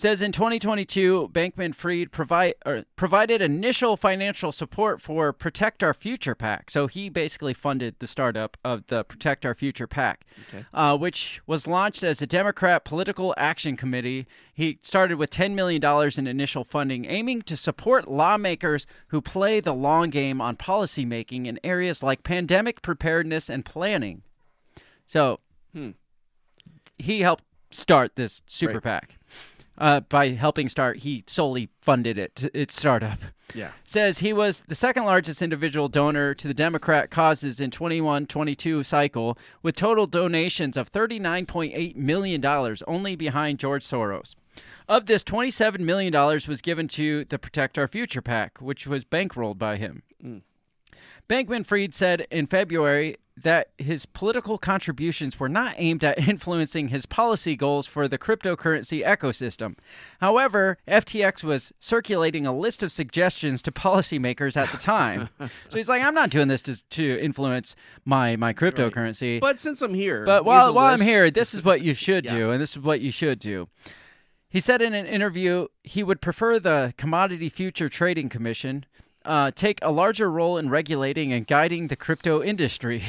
Says 0.00 0.22
in 0.22 0.32
2022, 0.32 1.28
Bankman 1.30 1.74
Fried 1.74 2.10
provide, 2.10 2.54
provided 2.96 3.42
initial 3.42 3.98
financial 3.98 4.50
support 4.50 4.98
for 5.02 5.30
Protect 5.30 5.82
Our 5.82 5.92
Future 5.92 6.34
PAC. 6.34 6.70
So 6.70 6.86
he 6.86 7.10
basically 7.10 7.52
funded 7.52 7.96
the 7.98 8.06
startup 8.06 8.56
of 8.64 8.86
the 8.86 9.04
Protect 9.04 9.44
Our 9.44 9.54
Future 9.54 9.86
PAC, 9.86 10.24
Okay. 10.48 10.64
uh, 10.72 10.96
which 10.96 11.42
was 11.46 11.66
launched 11.66 12.02
as 12.02 12.22
a 12.22 12.26
Democrat 12.26 12.82
Political 12.82 13.34
Action 13.36 13.76
Committee. 13.76 14.26
He 14.54 14.78
started 14.80 15.18
with 15.18 15.28
$10 15.28 15.52
million 15.52 15.84
in 16.16 16.26
initial 16.26 16.64
funding, 16.64 17.04
aiming 17.04 17.42
to 17.42 17.54
support 17.54 18.08
lawmakers 18.10 18.86
who 19.08 19.20
play 19.20 19.60
the 19.60 19.74
long 19.74 20.08
game 20.08 20.40
on 20.40 20.56
policymaking 20.56 21.44
in 21.46 21.60
areas 21.62 22.02
like 22.02 22.22
pandemic 22.22 22.80
preparedness 22.80 23.50
and 23.50 23.66
planning. 23.66 24.22
So 25.06 25.40
Hmm. 25.74 25.90
he 26.96 27.20
helped 27.20 27.44
start 27.70 28.16
this 28.16 28.40
super 28.46 28.76
Right. 28.76 28.82
PAC. 28.82 29.18
Uh, 29.80 30.00
by 30.00 30.28
helping 30.28 30.68
start, 30.68 30.98
he 30.98 31.24
solely 31.26 31.70
funded 31.80 32.18
it, 32.18 32.50
its 32.52 32.78
startup. 32.78 33.18
Yeah. 33.54 33.70
Says 33.84 34.18
he 34.18 34.32
was 34.32 34.62
the 34.68 34.74
second 34.74 35.04
largest 35.04 35.40
individual 35.40 35.88
donor 35.88 36.34
to 36.34 36.46
the 36.46 36.54
Democrat 36.54 37.10
causes 37.10 37.60
in 37.60 37.70
21-22 37.70 38.84
cycle, 38.84 39.38
with 39.62 39.74
total 39.76 40.06
donations 40.06 40.76
of 40.76 40.92
$39.8 40.92 41.96
million, 41.96 42.76
only 42.86 43.16
behind 43.16 43.58
George 43.58 43.84
Soros. 43.84 44.34
Of 44.86 45.06
this, 45.06 45.24
$27 45.24 45.80
million 45.80 46.12
was 46.12 46.60
given 46.60 46.86
to 46.88 47.24
the 47.24 47.38
Protect 47.38 47.78
Our 47.78 47.88
Future 47.88 48.22
PAC, 48.22 48.58
which 48.60 48.86
was 48.86 49.04
bankrolled 49.04 49.58
by 49.58 49.76
him. 49.76 50.02
Bankman 51.30 51.64
Fried 51.64 51.94
said 51.94 52.26
in 52.32 52.48
February 52.48 53.16
that 53.40 53.68
his 53.78 54.04
political 54.04 54.58
contributions 54.58 55.38
were 55.38 55.48
not 55.48 55.74
aimed 55.78 56.02
at 56.02 56.18
influencing 56.28 56.88
his 56.88 57.06
policy 57.06 57.54
goals 57.54 57.86
for 57.86 58.08
the 58.08 58.18
cryptocurrency 58.18 59.04
ecosystem. 59.06 59.76
However, 60.20 60.76
FTX 60.88 61.44
was 61.44 61.72
circulating 61.78 62.46
a 62.46 62.52
list 62.52 62.82
of 62.82 62.90
suggestions 62.90 63.62
to 63.62 63.70
policymakers 63.70 64.56
at 64.56 64.72
the 64.72 64.76
time. 64.76 65.28
so 65.38 65.76
he's 65.78 65.88
like, 65.88 66.02
I'm 66.02 66.14
not 66.14 66.30
doing 66.30 66.48
this 66.48 66.62
to, 66.62 66.82
to 66.90 67.18
influence 67.22 67.76
my, 68.04 68.34
my 68.34 68.52
cryptocurrency. 68.52 69.38
But 69.40 69.60
since 69.60 69.82
I'm 69.82 69.94
here, 69.94 70.24
But 70.24 70.44
while, 70.44 70.74
while 70.74 70.92
I'm 70.92 71.00
here, 71.00 71.30
this 71.30 71.54
is 71.54 71.64
what 71.64 71.80
you 71.80 71.94
should 72.04 72.24
Yeah. 72.24 72.34
do, 72.36 72.50
and 72.50 72.60
this 72.60 72.70
is 72.72 72.82
what 72.82 73.00
you 73.00 73.12
should 73.12 73.38
do. 73.38 73.68
He 74.48 74.58
said 74.58 74.82
in 74.82 74.94
an 74.94 75.06
interview 75.06 75.68
he 75.84 76.02
would 76.02 76.20
prefer 76.20 76.58
the 76.58 76.92
Commodity 76.98 77.48
Future 77.48 77.88
Trading 77.88 78.28
Commission 78.28 78.84
uh, 79.24 79.50
take 79.54 79.78
a 79.82 79.90
larger 79.90 80.30
role 80.30 80.56
in 80.56 80.70
regulating 80.70 81.32
and 81.32 81.46
guiding 81.46 81.88
the 81.88 81.96
crypto 81.96 82.42
industry. 82.42 83.04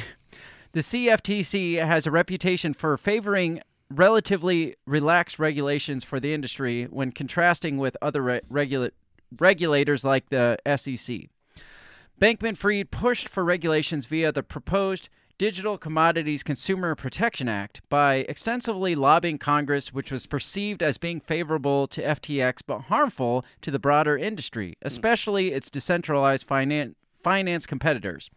The 0.72 0.80
CFTC 0.80 1.84
has 1.84 2.06
a 2.06 2.10
reputation 2.10 2.72
for 2.72 2.96
favoring 2.96 3.60
relatively 3.90 4.76
relaxed 4.86 5.38
regulations 5.38 6.02
for 6.02 6.18
the 6.18 6.32
industry 6.32 6.84
when 6.84 7.12
contrasting 7.12 7.76
with 7.76 7.96
other 8.00 8.22
re- 8.22 8.40
regula- 8.48 8.92
regulators 9.38 10.02
like 10.02 10.30
the 10.30 10.56
SEC. 10.76 11.28
Bankman 12.20 12.56
Fried 12.56 12.90
pushed 12.90 13.28
for 13.28 13.44
regulations 13.44 14.06
via 14.06 14.32
the 14.32 14.42
proposed 14.42 15.08
Digital 15.42 15.76
Commodities 15.76 16.44
Consumer 16.44 16.94
Protection 16.94 17.48
Act 17.48 17.80
by 17.88 18.24
extensively 18.28 18.94
lobbying 18.94 19.38
Congress, 19.38 19.92
which 19.92 20.12
was 20.12 20.24
perceived 20.24 20.84
as 20.84 20.98
being 20.98 21.18
favorable 21.18 21.88
to 21.88 22.00
FTX 22.00 22.60
but 22.64 22.82
harmful 22.82 23.44
to 23.60 23.72
the 23.72 23.80
broader 23.80 24.16
industry, 24.16 24.76
hmm. 24.80 24.86
especially 24.86 25.52
its 25.52 25.68
decentralized 25.68 26.46
finan- 26.46 26.94
finance 27.24 27.66
competitors. 27.66 28.30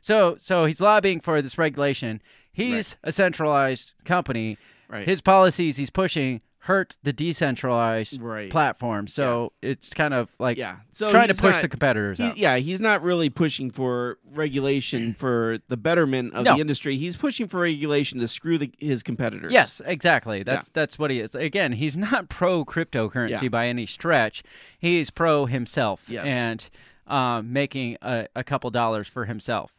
So, 0.00 0.34
so 0.38 0.64
he's 0.64 0.80
lobbying 0.80 1.20
for 1.20 1.40
this 1.40 1.56
regulation. 1.56 2.20
He's 2.52 2.96
a 3.04 3.12
centralized 3.12 3.92
company. 4.04 4.58
Right. 4.88 5.06
His 5.06 5.20
policies 5.20 5.76
he's 5.76 5.90
pushing 5.90 6.40
hurt 6.64 6.98
the 7.02 7.12
decentralized 7.12 8.20
Right. 8.20 8.50
platform. 8.50 9.06
So 9.06 9.52
it's 9.62 9.88
kind 9.90 10.12
of 10.12 10.28
like 10.38 10.58
Yeah. 10.58 10.76
So 10.92 11.08
trying 11.08 11.28
to 11.28 11.34
push 11.34 11.54
not- 11.54 11.62
the 11.62 11.68
competitors 11.68 12.18
he- 12.18 12.24
out. 12.24 12.36
Yeah, 12.36 12.56
he's 12.58 12.80
not 12.82 13.02
really 13.02 13.30
pushing 13.30 13.70
for 13.70 14.18
regulation 14.30 15.14
for 15.18 15.56
the 15.68 15.78
betterment 15.78 16.34
of 16.34 16.44
No. 16.44 16.54
the 16.54 16.60
industry. 16.60 16.98
He's 16.98 17.16
pushing 17.16 17.48
for 17.48 17.60
regulation 17.60 18.20
to 18.20 18.28
screw 18.28 18.58
the, 18.58 18.70
his 18.78 19.02
competitors. 19.02 19.52
Yes, 19.54 19.80
exactly. 19.86 20.42
That's 20.42 20.68
that's 20.68 20.98
what 20.98 21.10
he 21.10 21.20
is. 21.20 21.34
Again, 21.34 21.72
he's 21.72 21.96
not 21.96 22.28
pro 22.28 22.64
cryptocurrency 22.66 23.42
Yeah. 23.44 23.48
by 23.48 23.66
any 23.68 23.86
stretch. 23.86 24.42
He's 24.78 25.08
pro 25.10 25.46
himself 25.46 26.04
Yes. 26.08 26.26
and 26.26 26.70
um, 27.06 27.52
making 27.54 27.96
a, 28.02 28.26
a 28.36 28.44
couple 28.44 28.68
dollars 28.70 29.08
for 29.08 29.24
himself. 29.24 29.72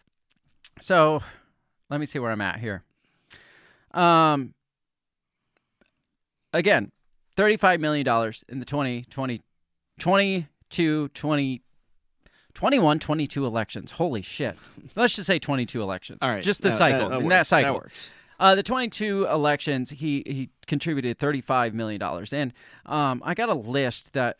So, 0.80 1.22
let 1.92 2.00
me 2.00 2.06
see 2.08 2.18
where 2.18 2.32
I'm 2.32 2.42
at 2.42 2.60
here. 2.60 2.84
Um, 3.94 4.54
again, 6.54 6.92
thirty-five 7.36 7.80
million 7.80 8.06
dollars 8.06 8.44
in 8.50 8.60
the 8.60 8.66
2020, 8.66 9.42
22, 10.00 11.08
20, 11.10 11.62
21, 12.54 13.00
22 13.00 13.46
elections. 13.46 13.92
Holy 13.92 14.22
shit! 14.22 14.58
Let's 14.96 15.16
just 15.16 15.28
say 15.28 15.40
twenty-two 15.40 15.82
elections. 15.82 16.20
All 16.22 16.30
right. 16.30 16.44
just 16.44 16.62
the 16.62 16.72
cycle. 16.72 17.10
that- 17.10 17.10
that 17.10 17.20
that 17.20 17.24
works. 17.26 17.30
That 17.36 17.48
cycle, 17.48 17.74
works. 17.76 18.10
uh, 18.40 18.56
the 18.56 18.64
22 18.64 19.28
elections, 19.28 19.90
he 19.92 20.24
he 20.26 20.50
contributed 20.68 21.20
35 21.20 21.74
million 21.74 22.00
dollars, 22.00 22.34
and 22.34 22.54
um, 22.86 23.22
I 23.26 23.34
got 23.34 23.50
a 23.50 23.54
list 23.54 24.14
that 24.14 24.38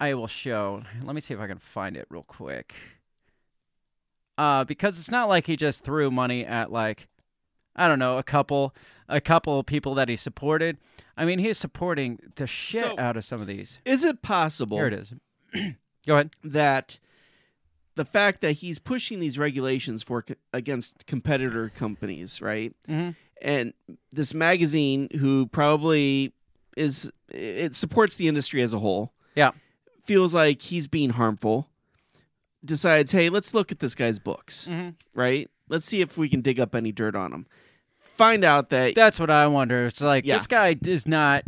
I 0.00 0.14
will 0.14 0.26
show. 0.26 0.82
Let 1.02 1.14
me 1.14 1.20
see 1.20 1.34
if 1.34 1.40
I 1.40 1.46
can 1.46 1.58
find 1.58 1.96
it 1.96 2.06
real 2.10 2.24
quick. 2.24 2.74
Uh, 4.36 4.64
because 4.64 4.98
it's 4.98 5.10
not 5.12 5.28
like 5.28 5.46
he 5.46 5.54
just 5.56 5.84
threw 5.84 6.10
money 6.10 6.44
at 6.44 6.72
like, 6.72 7.06
I 7.76 7.88
don't 7.88 7.98
know, 7.98 8.18
a 8.18 8.22
couple, 8.22 8.74
a 9.08 9.20
couple 9.20 9.58
of 9.58 9.66
people 9.66 9.94
that 9.96 10.08
he 10.08 10.16
supported. 10.16 10.78
I 11.16 11.24
mean, 11.24 11.38
he's 11.38 11.58
supporting 11.58 12.18
the 12.36 12.46
shit 12.46 12.82
So- 12.84 12.98
out 12.98 13.16
of 13.16 13.24
some 13.24 13.40
of 13.40 13.46
these. 13.46 13.78
Is 13.84 14.04
it 14.04 14.22
possible? 14.22 14.76
Here 14.78 14.86
it 14.88 14.92
is. 14.94 15.12
Go 16.06 16.14
ahead. 16.14 16.30
That 16.42 16.98
the 17.96 18.04
fact 18.04 18.40
that 18.40 18.52
he's 18.52 18.78
pushing 18.80 19.20
these 19.20 19.38
regulations 19.38 20.02
for 20.02 20.24
against 20.52 21.06
competitor 21.06 21.68
companies, 21.70 22.40
right? 22.42 22.74
Mhm. 22.88 23.14
And 23.40 23.72
this 24.10 24.34
magazine, 24.34 25.08
who 25.18 25.46
probably 25.46 26.32
is, 26.76 27.10
it 27.30 27.74
supports 27.74 28.16
the 28.16 28.26
industry 28.28 28.62
as 28.62 28.72
a 28.74 28.78
whole. 28.80 29.12
Yeah. 29.36 29.52
Feels 30.02 30.34
like 30.34 30.60
he's 30.62 30.86
being 30.88 31.10
harmful. 31.10 31.68
Decides, 32.64 33.12
hey, 33.12 33.28
let's 33.28 33.52
look 33.54 33.70
at 33.70 33.78
this 33.80 33.94
guy's 33.94 34.18
books, 34.18 34.66
Mhm. 34.70 34.94
right? 35.14 35.50
Let's 35.68 35.86
see 35.86 36.00
if 36.00 36.16
we 36.16 36.28
can 36.28 36.40
dig 36.40 36.58
up 36.58 36.74
any 36.74 36.92
dirt 36.92 37.14
on 37.14 37.32
him. 37.32 37.46
Find 38.14 38.44
out 38.44 38.68
that 38.70 38.94
That's 38.94 39.18
what 39.20 39.30
I 39.30 39.46
wonder. 39.46 39.86
It's 39.86 40.00
like 40.00 40.24
Yeah. 40.24 40.36
this 40.36 40.46
guy 40.46 40.76
is 40.86 41.06
not. 41.06 41.44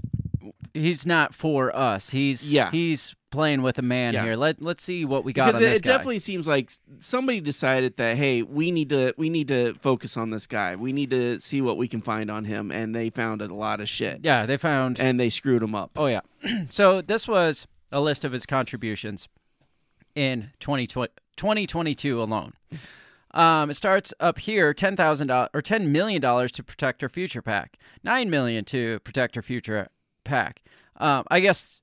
He's 0.75 1.07
not 1.07 1.35
for 1.35 1.75
us. 1.75 2.11
He's 2.11 2.53
Yeah. 2.53 2.71
He's 2.71 3.15
playing 3.31 3.63
with 3.63 3.79
a 3.79 3.83
man 3.83 4.15
Yeah. 4.15 4.25
here. 4.25 4.37
Let 4.37 4.61
Let's 4.63 4.83
see 4.85 5.05
what 5.05 5.25
we 5.25 5.33
got 5.33 5.47
because 5.47 5.61
on 5.61 5.63
it, 5.63 5.71
this 5.71 5.77
it 5.79 5.85
guy. 5.85 5.91
definitely 5.93 6.19
seems 6.19 6.47
like 6.47 6.71
somebody 7.01 7.41
decided 7.41 7.97
that 7.99 8.17
hey 8.17 8.43
we 8.43 8.71
need 8.71 8.89
to 8.91 9.15
we 9.17 9.29
need 9.31 9.49
to 9.49 9.75
focus 9.75 10.17
on 10.17 10.31
this 10.31 10.47
guy 10.47 10.75
we 10.77 10.93
need 10.93 11.11
to 11.11 11.39
see 11.41 11.61
what 11.61 11.77
we 11.77 11.87
can 11.89 12.01
find 12.01 12.31
on 12.31 12.45
him 12.45 12.71
and 12.71 12.95
they 12.95 13.11
found 13.11 13.43
a 13.43 13.53
lot 13.53 13.81
of 13.81 13.89
shit 13.89 14.21
Yeah, 14.23 14.47
they 14.47 14.57
found. 14.57 14.99
and 15.01 15.21
they 15.21 15.29
screwed 15.29 15.63
him 15.63 15.75
up 15.75 15.91
Oh 15.97 16.07
yeah. 16.07 16.21
so 16.69 17.01
this 17.03 17.27
was 17.29 17.67
a 17.93 18.01
list 18.01 18.25
of 18.25 18.33
his 18.33 18.47
contributions 18.47 19.29
in 20.15 20.51
2020, 20.61 21.13
2022 21.37 22.23
alone. 22.23 22.53
Um, 23.37 23.69
it 23.71 23.75
starts 23.75 24.15
up 24.19 24.39
here: 24.39 24.73
ten 24.73 24.97
thousand 24.97 25.29
dollars 25.29 25.51
or 25.53 25.61
ten 25.61 25.93
million 25.93 26.21
dollars 26.23 26.51
to 26.53 26.63
Protect 26.63 27.03
Our 27.03 27.09
Future 27.09 27.43
PAC, 27.43 27.77
nine 28.03 28.31
million 28.31 28.65
to 28.67 28.99
Protect 29.01 29.37
Our 29.37 29.43
Future 29.43 29.89
PAC. 30.25 30.63
Um, 30.97 31.25
I 31.31 31.41
guess. 31.41 31.81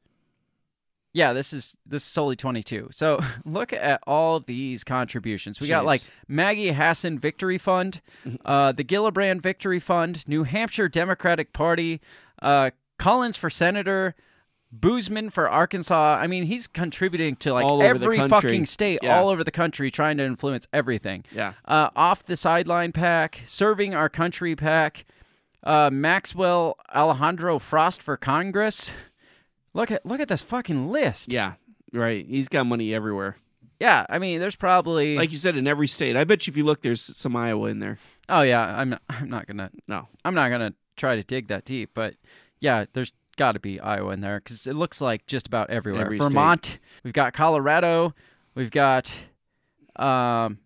Yeah, 1.16 1.34
this 1.34 1.54
is 1.54 1.78
this 1.86 2.02
is 2.02 2.10
solely 2.10 2.36
22. 2.36 2.90
So 2.92 3.20
look 3.46 3.72
at 3.72 4.02
all 4.08 4.40
these 4.40 4.84
contributions. 4.84 5.60
We 5.60 5.68
got 5.68 5.86
like 5.86 6.02
Maggie 6.28 6.72
Hassan 6.72 7.20
Victory 7.20 7.60
Fund, 7.60 8.02
uh, 8.44 8.72
the 8.72 8.84
Gillibrand 8.84 9.44
Victory 9.44 9.80
Fund, 9.80 10.28
New 10.28 10.42
Hampshire 10.42 10.90
Democratic 10.90 11.54
Party, 11.54 12.02
uh, 12.42 12.72
Collins 12.98 13.38
for 13.38 13.52
Senator, 13.52 14.16
Boozman 14.78 15.32
for 15.32 15.50
Arkansas. 15.50 16.18
I 16.20 16.28
mean, 16.28 16.44
he's 16.46 16.68
contributing 16.68 17.36
to 17.38 17.54
like 17.54 17.66
every 17.84 18.18
fucking 18.28 18.66
state 18.66 19.00
Yeah. 19.04 19.20
all 19.20 19.30
over 19.30 19.44
the 19.44 19.52
country, 19.52 19.92
trying 19.92 20.18
to 20.18 20.24
influence 20.24 20.68
everything. 20.74 21.24
Yeah. 21.32 21.54
Uh, 21.66 21.90
off 21.96 22.24
the 22.26 22.36
sideline 22.36 22.92
pack, 22.92 23.42
serving 23.46 23.94
our 23.94 24.10
country 24.10 24.56
pack, 24.56 25.06
uh, 25.64 25.90
Maxwell 25.92 26.78
Alejandro 26.94 27.60
Frost 27.60 28.02
for 28.02 28.18
Congress. 28.18 28.92
Look 29.74 29.92
at 29.92 30.06
look 30.06 30.20
at 30.20 30.28
this 30.28 30.42
fucking 30.42 30.90
list. 30.92 31.32
yeah 31.32 31.54
right 31.92 32.26
he's 32.28 32.48
got 32.48 32.66
money 32.66 32.94
everywhere 32.94 33.38
Yeah, 33.80 34.06
I 34.10 34.18
mean, 34.18 34.40
there's 34.40 34.56
probably 34.56 35.16
like 35.16 35.32
you 35.32 35.38
said 35.38 35.56
in 35.56 35.68
every 35.68 35.86
state 35.88 36.16
i 36.16 36.24
bet 36.24 36.46
you 36.48 36.52
if 36.52 36.58
you 36.58 36.64
look 36.64 36.82
there's 36.82 37.02
some 37.02 37.36
iowa 37.36 37.70
in 37.70 37.80
there 37.80 37.98
Oh 38.30 38.42
yeah, 38.42 38.78
I'm 38.80 38.98
I'm 39.10 39.30
not 39.30 39.46
gonna 39.48 39.70
no 39.88 40.08
I'm 40.26 40.34
not 40.36 40.50
gonna 40.50 40.74
try 40.96 41.16
to 41.16 41.24
dig 41.24 41.48
that 41.50 41.66
deep, 41.66 41.92
but 41.94 42.16
yeah, 42.60 42.86
there's 42.94 43.12
got 43.36 43.54
to 43.54 43.60
be 43.60 43.80
Iowa 43.80 44.12
in 44.12 44.22
there 44.22 44.40
because 44.40 44.68
it 44.68 44.76
looks 44.76 45.02
like 45.02 45.26
just 45.28 45.48
about 45.48 45.70
everywhere. 45.70 46.06
Every 46.06 46.20
state. 46.20 46.30
Vermont, 46.30 46.80
we've 47.04 47.14
got 47.14 47.34
Colorado, 47.34 48.14
we've 48.56 48.72
got 48.72 49.12
um, 49.96 50.60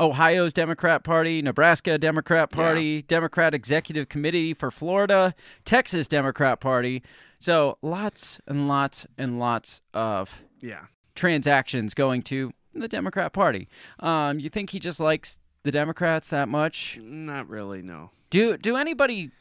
Ohio's 0.00 0.52
Democrat 0.52 1.02
Party, 1.02 1.42
Nebraska 1.42 1.98
Democrat 1.98 2.50
Party, 2.50 3.02
Democrat 3.02 3.54
Executive 3.54 4.08
Committee 4.08 4.54
for 4.54 4.70
Florida, 4.70 5.34
Texas 5.64 6.06
Democrat 6.06 6.60
Party. 6.60 7.02
So 7.38 7.78
lots 7.82 8.40
and 8.46 8.68
lots 8.68 9.06
and 9.16 9.38
lots 9.38 9.80
of 9.94 10.42
yeah 10.60 10.86
transactions 11.14 11.94
going 11.94 12.22
to 12.22 12.52
the 12.74 12.88
Democrat 12.88 13.32
Party. 13.32 13.68
Um, 13.98 14.38
you 14.38 14.48
think 14.50 14.70
he 14.70 14.78
just 14.78 15.00
likes 15.00 15.38
the 15.64 15.72
Democrats 15.72 16.30
that 16.30 16.48
much? 16.48 16.98
not 17.02 17.48
really 17.48 17.82
no 17.82 18.10
Do 18.30 18.56
do 18.56 18.76
anybody 18.76 19.32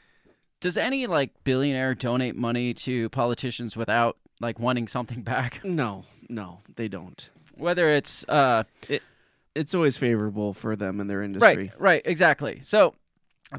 does 0.60 0.78
any 0.78 1.08
like 1.08 1.32
billionaire 1.44 1.94
donate 1.96 2.36
money 2.36 2.74
to 2.74 3.10
politicians 3.10 3.76
without 3.76 4.18
like 4.40 4.60
wanting 4.60 4.88
something 4.88 5.22
back? 5.22 5.62
no 5.64 6.06
no 6.30 6.60
they 6.76 6.88
don't 6.88 7.30
Whether 7.56 7.90
it's 7.90 8.24
uh 8.28 8.64
it 8.90 9.02
it's 9.56 9.74
always 9.74 9.98
favorable 9.98 10.54
for 10.54 10.76
them 10.76 11.00
and 11.00 11.10
their 11.10 11.22
industry 11.24 11.56
right, 11.72 11.80
right, 11.80 12.02
exactly. 12.06 12.60
So 12.64 12.94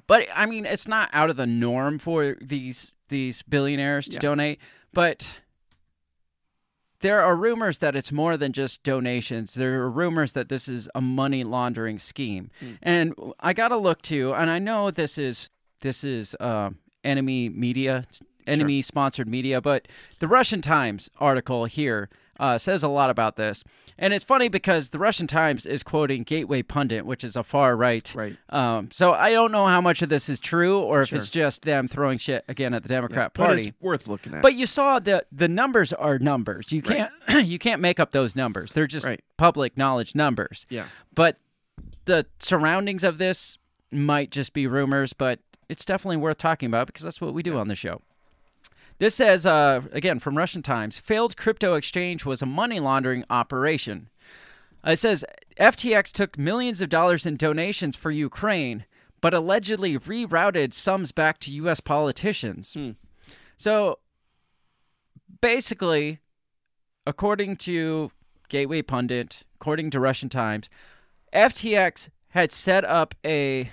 but 0.06 0.26
I 0.34 0.46
mean 0.46 0.66
it's 0.66 0.86
not 0.88 1.08
out 1.12 1.30
of 1.30 1.36
the 1.36 1.46
norm 1.46 1.98
for 1.98 2.36
these 2.40 2.94
these 3.08 3.42
billionaires 3.42 4.06
to 4.08 4.14
Yeah. 4.14 4.20
donate, 4.20 4.60
but 4.92 5.40
there 7.00 7.22
are 7.22 7.36
rumors 7.36 7.78
that 7.78 7.94
it's 7.94 8.10
more 8.10 8.36
than 8.36 8.52
just 8.52 8.82
donations. 8.82 9.54
There 9.54 9.80
are 9.82 9.90
rumors 9.90 10.32
that 10.32 10.48
this 10.48 10.66
is 10.68 10.88
a 10.96 11.00
money 11.00 11.44
laundering 11.44 11.98
scheme. 11.98 12.50
And 12.82 13.14
I 13.38 13.52
got 13.52 13.68
to 13.68 13.76
look 13.76 14.02
too, 14.02 14.34
and 14.34 14.50
I 14.50 14.58
know 14.58 14.90
this 14.90 15.16
is 15.16 15.48
this 15.80 16.02
is 16.02 16.34
uh, 16.40 16.70
enemy 17.04 17.48
media, 17.48 18.04
enemy 18.46 18.82
sponsored 18.82 19.28
media, 19.28 19.60
but 19.60 19.88
the 20.20 20.28
Russian 20.28 20.60
Times 20.62 21.10
article 21.18 21.64
here 21.66 22.08
uh, 22.40 22.56
says 22.56 22.82
a 22.84 22.88
lot 22.88 23.10
about 23.10 23.36
this. 23.36 23.64
And 24.00 24.14
it's 24.14 24.24
funny 24.24 24.48
because 24.48 24.90
the 24.90 24.98
Russian 25.00 25.26
Times 25.26 25.66
is 25.66 25.82
quoting 25.82 26.22
Gateway 26.22 26.62
Pundit, 26.62 27.04
which 27.04 27.24
is 27.24 27.34
a 27.34 27.42
far 27.42 27.76
right. 27.76 28.12
Right. 28.14 28.36
Um, 28.48 28.90
so 28.92 29.12
I 29.12 29.32
don't 29.32 29.50
know 29.50 29.66
how 29.66 29.80
much 29.80 30.02
of 30.02 30.08
this 30.08 30.28
is 30.28 30.38
true 30.38 30.78
or 30.78 31.02
if 31.02 31.08
Sure. 31.08 31.18
it's 31.18 31.30
just 31.30 31.62
them 31.62 31.88
throwing 31.88 32.16
shit 32.18 32.44
again 32.46 32.74
at 32.74 32.84
the 32.84 32.88
Democrat 32.88 33.32
but 33.34 33.46
Party. 33.46 33.68
it's 33.68 33.80
worth 33.80 34.06
looking 34.06 34.34
at 34.34 34.42
But 34.42 34.54
you 34.54 34.66
saw 34.66 35.00
the 35.00 35.24
the 35.32 35.48
numbers 35.48 35.92
are 35.92 36.20
numbers. 36.20 36.70
You 36.70 36.80
can't 36.80 37.10
you 37.44 37.58
can't 37.58 37.80
make 37.80 37.98
up 37.98 38.12
those 38.12 38.36
numbers. 38.36 38.70
They're 38.70 38.86
just 38.86 39.04
Right. 39.04 39.20
public 39.36 39.76
knowledge 39.76 40.14
numbers. 40.14 40.64
Yeah. 40.70 40.84
But 41.12 41.38
the 42.04 42.24
surroundings 42.38 43.02
of 43.02 43.18
this 43.18 43.58
might 43.90 44.30
just 44.30 44.52
be 44.52 44.68
rumors, 44.68 45.12
but 45.12 45.40
it's 45.69 45.85
definitely 45.85 46.16
worth 46.16 46.39
talking 46.39 46.66
about 46.66 46.86
because 46.86 47.03
that's 47.03 47.20
what 47.20 47.35
we 47.35 47.43
do 47.43 47.57
on 47.57 47.69
the 47.69 47.74
show. 47.74 48.01
This 48.99 49.15
says, 49.15 49.47
uh, 49.47 49.82
again, 49.93 50.19
from 50.19 50.36
Russian 50.36 50.62
Times 50.62 50.99
failed 50.99 51.36
crypto 51.36 51.74
exchange 51.74 52.24
was 52.24 52.43
a 52.43 52.47
money 52.47 52.81
laundering 52.81 53.24
operation. 53.31 54.09
Uh, 54.85 54.93
it 54.93 54.99
says 54.99 55.24
FTX 55.59 56.11
took 56.11 56.36
millions 56.36 56.81
of 56.81 56.89
dollars 56.89 57.24
in 57.24 57.36
donations 57.36 57.97
for 57.97 58.11
Ukraine, 58.11 58.85
but 59.20 59.35
allegedly 59.35 59.99
rerouted 59.99 60.73
sums 60.73 61.12
back 61.12 61.39
to 61.40 61.53
U.S. 61.53 61.81
politicians. 61.81 62.77
So 63.57 63.99
basically, 65.40 66.19
according 67.07 67.57
to 67.57 68.11
Gateway 68.49 68.82
Pundit, 68.82 69.43
according 69.57 69.90
to 69.90 70.01
Russian 70.01 70.28
Times, 70.28 70.69
FTX 71.32 72.09
had 72.31 72.53
set 72.53 72.85
up 72.85 73.15
a 73.24 73.73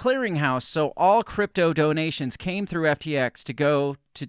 clearinghouse 0.00 0.62
so 0.62 0.94
all 0.96 1.22
crypto 1.22 1.74
donations 1.74 2.34
came 2.38 2.66
through 2.66 2.84
FTX 2.84 3.42
to 3.44 3.52
go 3.52 3.96
to 4.14 4.26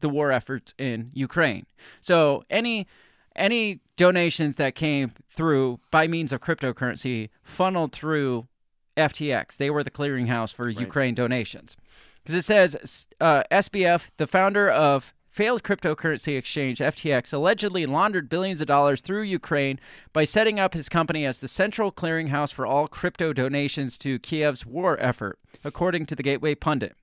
the 0.00 0.08
war 0.08 0.32
efforts 0.32 0.74
in 0.76 1.10
Ukraine. 1.14 1.66
So 2.00 2.42
any 2.50 2.88
any 3.36 3.80
donations 3.96 4.56
that 4.56 4.74
came 4.74 5.12
through 5.30 5.78
by 5.92 6.08
means 6.08 6.32
of 6.32 6.40
cryptocurrency 6.40 7.30
funneled 7.44 7.92
through 7.92 8.48
FTX. 8.96 9.56
They 9.56 9.70
were 9.70 9.84
the 9.84 9.90
clearinghouse 9.90 10.52
for 10.52 10.68
Ukraine 10.68 11.14
donations. 11.14 11.76
Because 12.22 12.34
it 12.34 12.44
says 12.44 13.06
uh, 13.20 13.44
SBF, 13.52 14.10
the 14.16 14.26
founder 14.26 14.68
of 14.68 15.13
failed 15.34 15.64
cryptocurrency 15.64 16.38
exchange 16.38 16.78
FTX, 16.78 17.32
allegedly 17.32 17.86
laundered 17.86 18.28
billions 18.28 18.60
of 18.60 18.68
dollars 18.68 19.00
through 19.00 19.22
Ukraine 19.22 19.80
by 20.12 20.22
setting 20.22 20.60
up 20.60 20.74
his 20.74 20.88
company 20.88 21.26
as 21.26 21.40
the 21.40 21.48
central 21.48 21.90
clearinghouse 21.90 22.52
for 22.52 22.64
all 22.64 22.86
crypto 22.86 23.32
donations 23.32 23.98
to 23.98 24.20
Kiev's 24.20 24.64
war 24.64 24.96
effort, 25.00 25.40
according 25.64 26.06
to 26.06 26.14
the 26.14 26.22
Gateway 26.22 26.54
Pundit. 26.54 26.94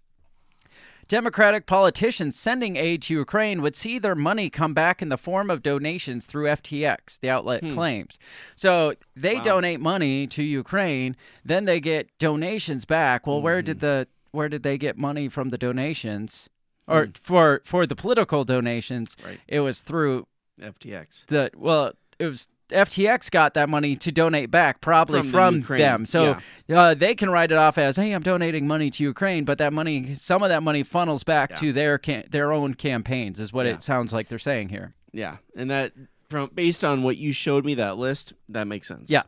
Democratic 1.09 1.65
politicians 1.65 2.39
sending 2.39 2.77
aid 2.77 3.01
to 3.01 3.13
Ukraine 3.13 3.61
would 3.61 3.75
see 3.75 3.99
their 3.99 4.15
money 4.15 4.49
come 4.49 4.73
back 4.73 5.01
in 5.01 5.09
the 5.09 5.17
form 5.17 5.49
of 5.49 5.61
donations 5.61 6.25
through 6.25 6.45
FTX, 6.45 7.19
the 7.19 7.29
outlet 7.29 7.61
hmm. 7.61 7.73
claims. 7.73 8.17
So 8.55 8.93
they 9.13 9.41
donate 9.41 9.81
money 9.81 10.25
to 10.27 10.41
Ukraine, 10.41 11.17
then 11.43 11.65
they 11.65 11.81
get 11.81 12.17
donations 12.17 12.85
back. 12.85 13.27
Well, 13.27 13.41
where 13.41 13.61
did 13.61 13.77
hmm. 13.77 13.85
the 13.85 14.07
where 14.31 14.47
did 14.47 14.63
they 14.63 14.77
get 14.77 14.97
money 14.97 15.27
from 15.27 15.49
the 15.49 15.57
donations? 15.57 16.47
Or 16.91 17.09
for 17.21 17.61
for 17.65 17.85
the 17.85 17.95
political 17.95 18.43
donations, 18.43 19.15
Right. 19.25 19.39
it 19.47 19.59
was 19.61 19.81
through 19.81 20.27
FTX. 20.61 21.25
the 21.27 21.51
well, 21.55 21.93
it 22.19 22.25
was 22.25 22.47
FTX 22.69 23.29
got 23.29 23.53
that 23.55 23.67
money 23.67 23.97
to 23.97 24.11
donate 24.13 24.49
back, 24.49 24.79
probably 24.79 25.19
From 25.23 25.61
from, 25.61 25.77
the 25.77 25.83
them. 25.83 26.05
So 26.05 26.37
uh, 26.73 26.93
they 26.93 27.15
can 27.15 27.29
write 27.29 27.51
it 27.51 27.57
off 27.57 27.77
as, 27.77 27.97
"Hey, 27.97 28.13
I'm 28.13 28.23
donating 28.23 28.65
money 28.65 28.89
to 28.91 29.03
Ukraine," 29.03 29.43
but 29.43 29.57
that 29.57 29.73
money, 29.73 30.15
some 30.15 30.41
of 30.41 30.47
that 30.49 30.63
money, 30.63 30.83
funnels 30.83 31.23
back 31.23 31.57
to 31.57 31.73
their 31.73 31.97
cam- 31.97 32.23
their 32.29 32.51
own 32.53 32.75
campaigns, 32.75 33.39
is 33.41 33.51
what 33.51 33.65
Yeah. 33.65 33.73
it 33.73 33.83
sounds 33.83 34.13
like 34.13 34.29
they're 34.29 34.39
saying 34.39 34.69
here. 34.69 34.93
Yeah, 35.11 35.37
and 35.55 35.69
that 35.69 35.91
from 36.29 36.49
based 36.53 36.85
on 36.85 37.03
what 37.03 37.17
you 37.17 37.33
showed 37.33 37.65
me 37.65 37.73
that 37.75 37.97
list, 37.97 38.31
that 38.47 38.67
makes 38.67 38.87
sense. 38.87 39.11
Yeah. 39.11 39.23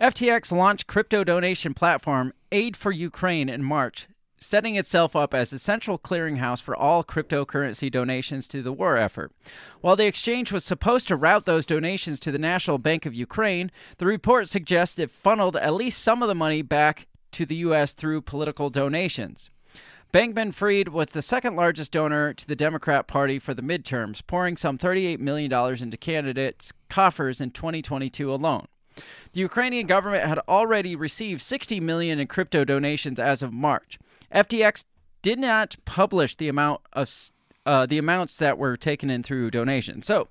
FTX 0.00 0.50
launched 0.50 0.88
crypto 0.88 1.22
donation 1.22 1.74
platform 1.74 2.32
Aid 2.50 2.76
for 2.76 2.90
Ukraine 2.90 3.48
in 3.48 3.62
March, 3.62 4.08
setting 4.44 4.76
itself 4.76 5.16
up 5.16 5.32
as 5.34 5.50
the 5.50 5.58
central 5.58 5.98
clearinghouse 5.98 6.60
for 6.60 6.76
all 6.76 7.02
cryptocurrency 7.02 7.90
donations 7.90 8.46
to 8.48 8.62
the 8.62 8.72
war 8.72 8.96
effort. 8.96 9.32
While 9.80 9.96
the 9.96 10.06
exchange 10.06 10.52
was 10.52 10.64
supposed 10.64 11.08
to 11.08 11.16
route 11.16 11.46
those 11.46 11.66
donations 11.66 12.20
to 12.20 12.32
the 12.32 12.38
National 12.38 12.78
Bank 12.78 13.06
of 13.06 13.14
Ukraine, 13.14 13.70
the 13.98 14.06
report 14.06 14.48
suggests 14.48 14.98
it 14.98 15.10
funneled 15.10 15.56
at 15.56 15.74
least 15.74 16.02
some 16.02 16.22
of 16.22 16.28
the 16.28 16.34
money 16.34 16.62
back 16.62 17.06
to 17.32 17.46
the 17.46 17.56
U.S. 17.56 17.94
through 17.94 18.22
political 18.22 18.70
donations. 18.70 19.50
Bankman 20.12 20.52
Fried 20.52 20.88
was 20.88 21.08
the 21.08 21.22
second 21.22 21.56
largest 21.56 21.92
donor 21.92 22.34
to 22.34 22.46
the 22.46 22.54
Democrat 22.54 23.06
Party 23.06 23.38
for 23.38 23.54
the 23.54 23.62
midterms, 23.62 24.20
pouring 24.26 24.58
some 24.58 24.76
$38 24.76 25.18
million 25.20 25.50
into 25.82 25.96
candidates' 25.96 26.72
coffers 26.90 27.40
in 27.40 27.50
2022 27.50 28.32
alone. 28.32 28.66
The 29.32 29.40
Ukrainian 29.40 29.86
government 29.86 30.24
had 30.24 30.38
already 30.40 30.94
received 30.94 31.40
60 31.40 31.80
million 31.80 32.18
in 32.18 32.26
crypto 32.26 32.62
donations 32.62 33.18
as 33.18 33.42
of 33.42 33.54
March. 33.54 33.98
FTX 34.34 34.84
did 35.20 35.38
not 35.38 35.76
publish 35.84 36.36
the 36.36 36.48
amount 36.48 36.80
of 36.92 37.30
uh, 37.64 37.86
the 37.86 37.98
amounts 37.98 38.36
that 38.38 38.58
were 38.58 38.76
taken 38.76 39.08
in 39.10 39.22
through 39.22 39.50
donations. 39.50 40.06
So, 40.06 40.28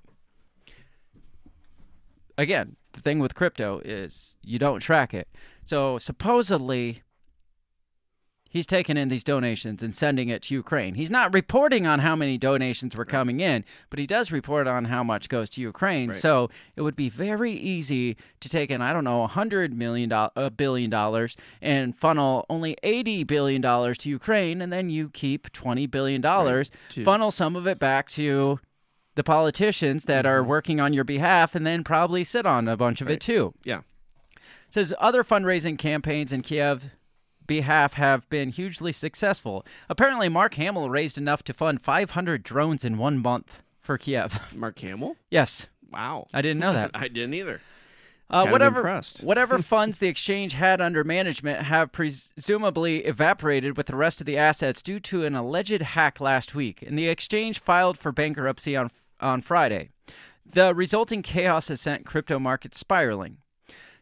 again, 2.38 2.76
the 2.94 3.02
thing 3.02 3.20
with 3.20 3.36
crypto 3.36 3.82
is 3.86 4.36
you 4.44 4.60
don't 4.60 4.80
track 4.80 5.14
it. 5.14 5.28
So 5.64 5.98
supposedly 5.98 7.04
he's 8.52 8.68
taking 8.68 8.98
in 8.98 9.08
these 9.08 9.24
donations 9.24 9.82
and 9.82 9.96
sending 9.96 10.30
it 10.30 10.44
to 10.44 10.54
Ukraine. 10.54 10.94
He's 10.94 11.10
not 11.10 11.34
reporting 11.34 11.88
on 11.88 12.00
how 12.00 12.16
many 12.16 12.38
donations 12.38 12.96
were 12.96 13.06
coming 13.06 13.40
in, 13.40 13.66
but 13.90 13.98
he 13.98 14.06
does 14.06 14.32
report 14.32 14.68
on 14.68 14.86
how 14.86 15.04
much 15.04 15.30
goes 15.30 15.50
to 15.52 15.62
Ukraine. 15.62 16.10
Right. 16.10 16.18
So 16.18 16.50
it 16.76 16.82
would 16.82 16.96
be 16.96 17.10
very 17.10 17.54
easy 17.54 18.18
to 18.42 18.50
take 18.50 18.70
in, 18.70 18.82
I 18.82 18.94
don't 18.94 19.06
know, 19.06 19.24
a 19.24 19.28
hundred 19.28 19.74
million 19.74 20.10
dollars, 20.10 20.34
a 20.36 20.52
billion 20.52 20.90
dollars, 20.92 21.36
and 21.62 21.96
funnel 21.96 22.46
only 22.50 22.78
eighty 22.84 23.24
billion 23.24 23.62
dollars 23.62 23.98
to 24.00 24.10
Ukraine, 24.10 24.62
and 24.62 24.72
then 24.72 24.90
you 24.90 25.10
keep 25.10 25.52
twenty 25.54 25.88
billion 25.88 26.22
dollars, 26.22 26.70
to- 26.90 27.04
funnel 27.04 27.32
some 27.32 27.56
of 27.56 27.66
it 27.66 27.80
back 27.80 28.10
to 28.12 28.60
the 29.16 29.24
politicians 29.24 30.06
that 30.06 30.26
are 30.26 30.42
mm-hmm. 30.42 30.50
working 30.50 30.80
on 30.80 30.94
your 30.94 31.04
behalf, 31.04 31.56
and 31.56 31.66
then 31.66 31.84
probably 31.84 32.24
sit 32.24 32.46
on 32.46 32.68
a 32.68 32.78
bunch 32.78 33.02
of 33.02 33.10
it 33.10 33.22
too 33.22 33.54
Yeah. 33.64 33.82
says 34.70 34.94
other 35.00 35.24
fundraising 35.24 35.78
campaigns 35.78 36.32
in 36.32 36.42
Kiev 36.42 36.92
behalf 37.52 37.94
have 37.94 38.30
been 38.30 38.50
hugely 38.50 38.94
successful. 38.94 39.66
Apparently, 39.90 40.30
Mark 40.30 40.54
Hamill 40.54 40.90
raised 40.90 41.18
enough 41.18 41.44
to 41.44 41.54
fund 41.54 41.82
500 41.82 42.44
drones 42.44 42.86
in 42.86 42.98
one 42.98 43.18
month 43.20 43.62
for 43.82 43.98
Kiev. 43.98 44.40
Mark 44.56 44.80
Hamill. 44.80 45.18
yes, 45.30 45.68
Wow. 45.92 46.28
I 46.34 46.42
didn't 46.42 46.60
know 46.60 46.72
that. 46.72 46.92
I 46.94 47.10
didn't 47.10 47.34
either. 47.34 47.60
Uh, 48.30 48.48
whatever 48.48 49.02
whatever 49.22 49.58
funds 49.60 49.98
the 49.98 50.08
exchange 50.08 50.54
had 50.54 50.80
under 50.80 51.04
management 51.04 51.64
have 51.64 51.92
presumably 51.92 53.00
evaporated 53.00 53.76
with 53.76 53.88
the 53.88 53.96
rest 53.98 54.22
of 54.22 54.26
the 54.26 54.38
assets 54.38 54.82
due 54.82 55.02
to 55.02 55.26
an 55.26 55.36
alleged 55.36 55.82
hack 55.82 56.22
last 56.22 56.56
week, 56.56 56.82
and 56.82 56.98
the 56.98 57.10
exchange 57.10 57.60
filed 57.60 57.98
for 57.98 58.14
bankruptcy 58.14 58.78
on 58.78 58.90
on 59.20 59.42
Friday. 59.42 59.90
The 60.46 60.74
resulting 60.74 61.22
chaos 61.22 61.68
has 61.68 61.82
sent 61.82 62.06
crypto 62.06 62.40
markets 62.40 62.80
spiraling. 62.80 63.38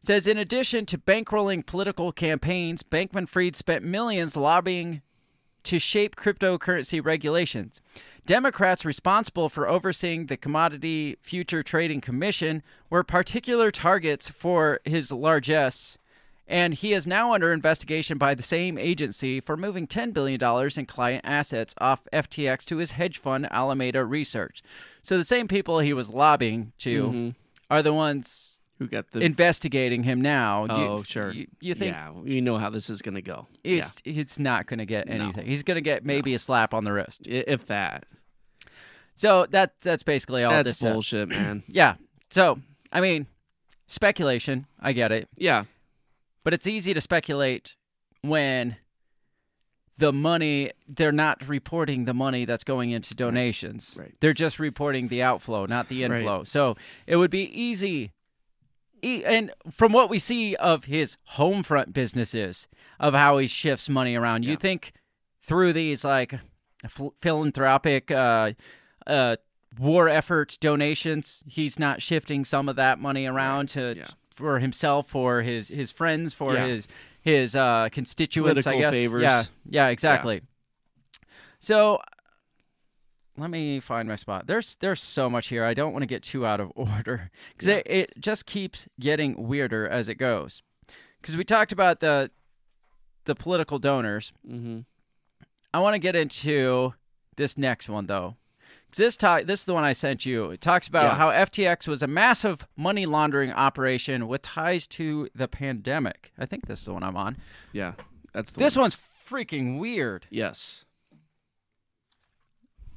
Says 0.02 0.28
in 0.28 0.38
addition 0.38 0.86
to 0.88 0.98
bankrolling 0.98 1.66
political 1.66 2.12
campaigns, 2.12 2.84
Bankman 2.84 3.28
Fried 3.28 3.56
spent 3.56 3.84
millions 3.84 4.38
lobbying 4.38 5.02
to 5.64 5.80
shape 5.80 6.16
cryptocurrency 6.16 7.04
regulations. 7.04 7.82
Democrats 8.26 8.86
responsible 8.86 9.50
for 9.50 9.68
overseeing 9.68 10.28
the 10.28 10.38
Commodity 10.38 11.18
Future 11.22 11.64
Trading 11.64 12.00
Commission 12.00 12.64
were 12.90 13.04
particular 13.04 13.72
targets 13.72 14.30
for 14.30 14.80
his 14.86 15.12
largesse, 15.12 15.98
and 16.48 16.76
he 16.76 16.94
is 16.94 17.06
now 17.06 17.34
under 17.34 17.52
investigation 17.52 18.18
by 18.18 18.34
the 18.34 18.44
same 18.44 18.78
agency 18.78 19.40
for 19.40 19.58
moving 19.58 19.86
$10 19.86 20.14
billion 20.14 20.42
in 20.78 20.86
client 20.86 21.26
assets 21.26 21.76
off 21.80 22.08
FTX 22.14 22.66
to 22.66 22.78
his 22.78 22.92
hedge 22.92 23.18
fund 23.18 23.48
Alameda 23.52 24.06
Research. 24.06 24.64
So 25.04 25.18
the 25.18 25.24
same 25.24 25.48
people 25.48 25.80
he 25.80 25.94
was 25.94 26.10
lobbying 26.10 26.72
to 26.80 27.04
mm-hmm. 27.04 27.30
are 27.70 27.84
the 27.84 27.94
ones 27.94 28.59
Who 28.80 28.88
got 28.88 29.12
the? 29.12 29.20
investigating 29.20 30.04
him 30.04 30.22
now. 30.22 30.66
Do 30.68 30.74
you- 30.76 30.88
oh, 30.88 31.04
sure. 31.04 31.32
You, 31.32 31.48
you 31.62 31.76
think 31.76 31.94
Yeah, 31.94 32.14
you 32.24 32.42
know 32.42 32.58
how 32.58 32.70
this 32.70 32.90
is 32.90 33.02
going 33.02 33.16
to 33.16 33.22
go. 33.22 33.48
he's, 33.64 33.98
he's 34.04 34.40
not 34.40 34.66
going 34.68 34.80
to 34.80 34.86
get 34.86 35.08
No. 35.08 35.14
anything? 35.16 35.46
He's 35.46 35.64
going 35.64 35.76
to 35.76 35.82
get 35.82 36.06
maybe 36.06 36.34
a 36.34 36.40
slap 36.40 36.74
on 36.74 36.86
the 36.86 36.94
wrist. 36.94 37.22
If 37.28 37.68
that. 37.68 38.06
So 39.16 39.46
that 39.48 39.74
that's 39.82 40.02
basically 40.04 40.44
all 40.46 40.52
That's 40.52 40.80
this 40.80 40.82
bullshit, 40.82 41.28
man. 41.30 41.64
Yeah. 41.68 41.96
So 42.32 42.60
I 42.92 43.02
mean, 43.02 43.28
speculation. 43.88 44.66
I 44.80 44.94
get 44.94 45.12
it, 45.12 45.28
yeah. 45.36 45.66
but 46.46 46.54
it's 46.54 46.66
easy 46.68 46.94
to 46.94 47.02
speculate 47.02 47.76
when 48.22 48.78
the 49.98 50.14
money 50.14 50.72
they're 50.88 51.12
not 51.12 51.46
reporting 51.48 52.06
the 52.06 52.14
money 52.14 52.46
that's 52.46 52.64
going 52.64 52.92
into 52.92 53.14
donations. 53.14 53.98
Right. 54.00 54.14
They're 54.22 54.34
just 54.34 54.58
reporting 54.58 55.10
the 55.10 55.22
outflow, 55.22 55.66
not 55.66 55.90
the 55.90 56.04
Right. 56.06 56.20
inflow. 56.20 56.46
So 56.46 56.78
it 57.06 57.18
would 57.18 57.32
be 57.32 57.44
easy. 57.44 58.14
E- 59.02 59.24
and 59.26 59.52
from 59.72 59.92
what 59.94 60.10
we 60.10 60.20
see 60.20 60.56
of 60.56 60.86
his 60.86 61.18
home 61.24 61.64
front 61.64 61.94
businesses, 61.94 62.68
of 63.00 63.14
how 63.14 63.38
he 63.38 63.48
shifts 63.48 63.88
money 63.90 64.16
around, 64.16 64.44
you 64.46 64.56
think 64.56 64.94
through 65.42 65.74
these 65.74 66.04
like 66.04 66.36
ph- 66.96 67.12
philanthropic 67.22 68.12
uh, 68.12 68.52
uh, 69.08 69.36
war 69.78 70.10
effort 70.10 70.58
donations, 70.60 71.42
he's 71.48 71.80
not 71.80 72.02
shifting 72.02 72.44
some 72.46 72.68
of 72.70 72.76
that 72.76 73.00
money 73.00 73.26
around 73.26 73.70
to 73.70 73.96
Yeah. 73.98 74.08
for 74.30 74.60
himself, 74.60 75.08
for 75.10 75.42
his 75.42 75.68
his 75.70 75.92
friends, 75.92 76.34
for 76.34 76.54
Yeah. 76.56 76.66
his 76.68 76.88
his 77.22 77.56
uh, 77.56 77.90
constituents. 77.92 78.66
I 78.68 78.72
Political 78.72 78.80
guess. 78.82 78.94
favors. 78.94 79.22
Yeah, 79.24 79.44
yeah, 79.70 79.88
exactly. 79.88 80.42
So 81.60 82.00
let 83.40 83.50
me 83.50 83.80
find 83.80 84.08
my 84.08 84.16
spot. 84.16 84.48
There's 84.48 84.76
there's 84.80 85.02
so 85.02 85.30
much 85.30 85.48
here. 85.48 85.64
I 85.64 85.74
don't 85.74 85.94
want 85.94 86.04
to 86.04 86.08
get 86.08 86.24
too 86.24 86.46
out 86.46 86.60
of 86.60 86.72
order 86.76 87.32
because 87.54 87.68
it, 87.68 87.88
it 87.90 88.14
just 88.20 88.46
keeps 88.46 88.88
getting 89.00 89.48
weirder 89.48 89.88
as 89.88 90.10
it 90.10 90.16
goes. 90.16 90.62
Because 91.22 91.36
we 91.38 91.44
talked 91.44 91.72
about 91.72 92.00
the 92.00 92.32
the 93.26 93.36
political 93.36 93.80
donors. 93.80 94.34
Mm-hmm. 94.48 94.80
I 95.74 95.80
want 95.80 95.94
to 95.96 96.00
get 96.00 96.16
into 96.16 96.94
this 97.38 97.58
next 97.58 97.90
one 97.90 98.08
though. 98.08 98.36
This 98.96 99.16
ti- 99.18 99.44
this 99.44 99.60
is 99.60 99.66
the 99.68 99.76
one 99.76 99.84
I 99.84 99.94
sent 99.94 100.26
you. 100.26 100.50
It 100.50 100.62
talks 100.62 100.88
about 100.88 101.12
Yeah. 101.12 101.16
how 101.16 101.30
FTX 101.30 101.88
was 101.88 102.02
a 102.02 102.08
massive 102.08 102.66
money 102.76 103.06
laundering 103.06 103.52
operation 103.52 104.28
with 104.28 104.42
ties 104.42 104.88
to 104.88 105.30
the 105.36 105.48
pandemic. 105.48 106.32
I 106.40 106.48
think 106.48 106.66
this 106.66 106.80
is 106.80 106.86
the 106.86 106.94
one 106.94 107.04
I'm 107.04 107.16
on. 107.16 107.38
Yeah, 107.72 107.94
that's 108.34 108.52
the 108.52 108.60
This 108.60 108.76
one. 108.76 108.84
one's 108.86 108.98
freaking 109.30 109.78
weird 109.78 110.26
Yes. 110.32 110.86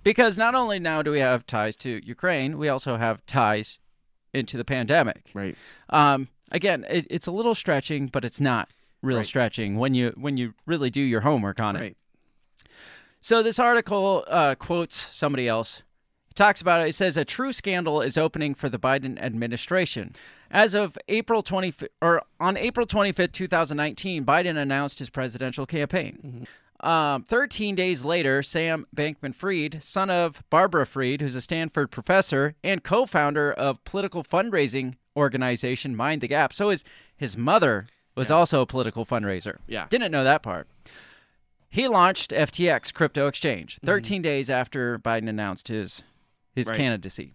Because 0.03 0.37
not 0.39 0.55
only 0.55 0.79
now 0.79 1.03
do 1.03 1.11
we 1.13 1.21
have 1.21 1.47
ties 1.47 1.77
to 1.77 2.01
Ukraine, 2.05 2.59
we 2.59 2.69
also 2.69 2.97
have 2.97 3.25
ties 3.27 3.79
into 4.33 4.57
the 4.57 4.65
pandemic. 4.65 5.31
Right. 5.35 5.57
Um, 5.91 6.29
again, 6.51 6.85
it, 6.89 7.07
it's 7.11 7.27
a 7.27 7.33
little 7.33 7.55
stretching, 7.55 8.07
but 8.07 8.25
it's 8.25 8.41
not 8.41 8.69
real 9.03 9.19
Right. 9.19 9.27
stretching 9.27 9.77
when 9.79 9.95
you 9.95 10.13
when 10.17 10.37
you 10.37 10.55
really 10.67 10.89
do 10.91 11.01
your 11.01 11.21
homework 11.23 11.61
on 11.61 11.77
it. 11.77 11.81
Right. 11.81 11.97
So 13.21 13.43
this 13.43 13.59
article 13.59 14.25
uh, 14.29 14.55
quotes 14.57 14.97
somebody 15.15 15.47
else. 15.47 15.83
It 16.31 16.35
talks 16.37 16.61
about 16.61 16.81
it. 16.85 16.89
It 16.89 16.95
says 16.95 17.17
a 17.17 17.25
true 17.25 17.53
scandal 17.53 18.01
is 18.01 18.17
opening 18.17 18.55
for 18.55 18.69
the 18.69 18.79
Biden 18.79 19.21
administration. 19.21 20.15
As 20.51 20.75
of 20.75 20.99
April 21.09 21.43
20 21.43 21.75
or 22.01 22.23
on 22.41 22.57
April 22.57 22.87
25th, 22.87 23.33
2019, 23.33 24.25
Biden 24.25 24.57
announced 24.57 24.99
his 24.99 25.09
presidential 25.11 25.67
campaign. 25.67 26.47
Um, 26.83 27.23
13 27.23 27.75
days 27.77 28.05
later, 28.05 28.43
Sam 28.43 28.87
Bankman 28.95 29.35
Fried, 29.35 29.83
son 29.83 30.11
of 30.11 30.43
Barbara 30.51 30.85
Fried, 30.85 31.21
who's 31.21 31.37
a 31.37 31.41
Stanford 31.41 31.91
professor 31.91 32.55
and 32.65 32.83
co 32.83 33.07
founder 33.07 33.53
of 33.53 33.83
political 33.85 34.25
fundraising 34.25 34.95
organization 35.17 35.95
Mind 35.95 36.21
the 36.23 36.29
Gap. 36.29 36.53
So 36.53 36.71
his, 36.71 36.85
his 37.17 37.37
mother 37.37 37.87
was 38.17 38.31
also 38.31 38.61
a 38.63 38.67
political 38.67 39.07
fundraiser. 39.07 39.59
Yeah. 39.69 39.87
Didn't 39.91 40.11
know 40.11 40.25
that 40.25 40.43
part. 40.43 40.67
He 41.71 41.89
launched 41.89 42.33
FTX 42.33 42.93
crypto 42.93 43.27
exchange 43.29 43.79
13 43.85 44.21
days 44.21 44.51
after 44.51 44.99
Biden 44.99 45.29
announced 45.29 45.69
his 45.69 46.03
his 46.55 46.67
Right. 46.67 46.77
candidacy. 46.77 47.33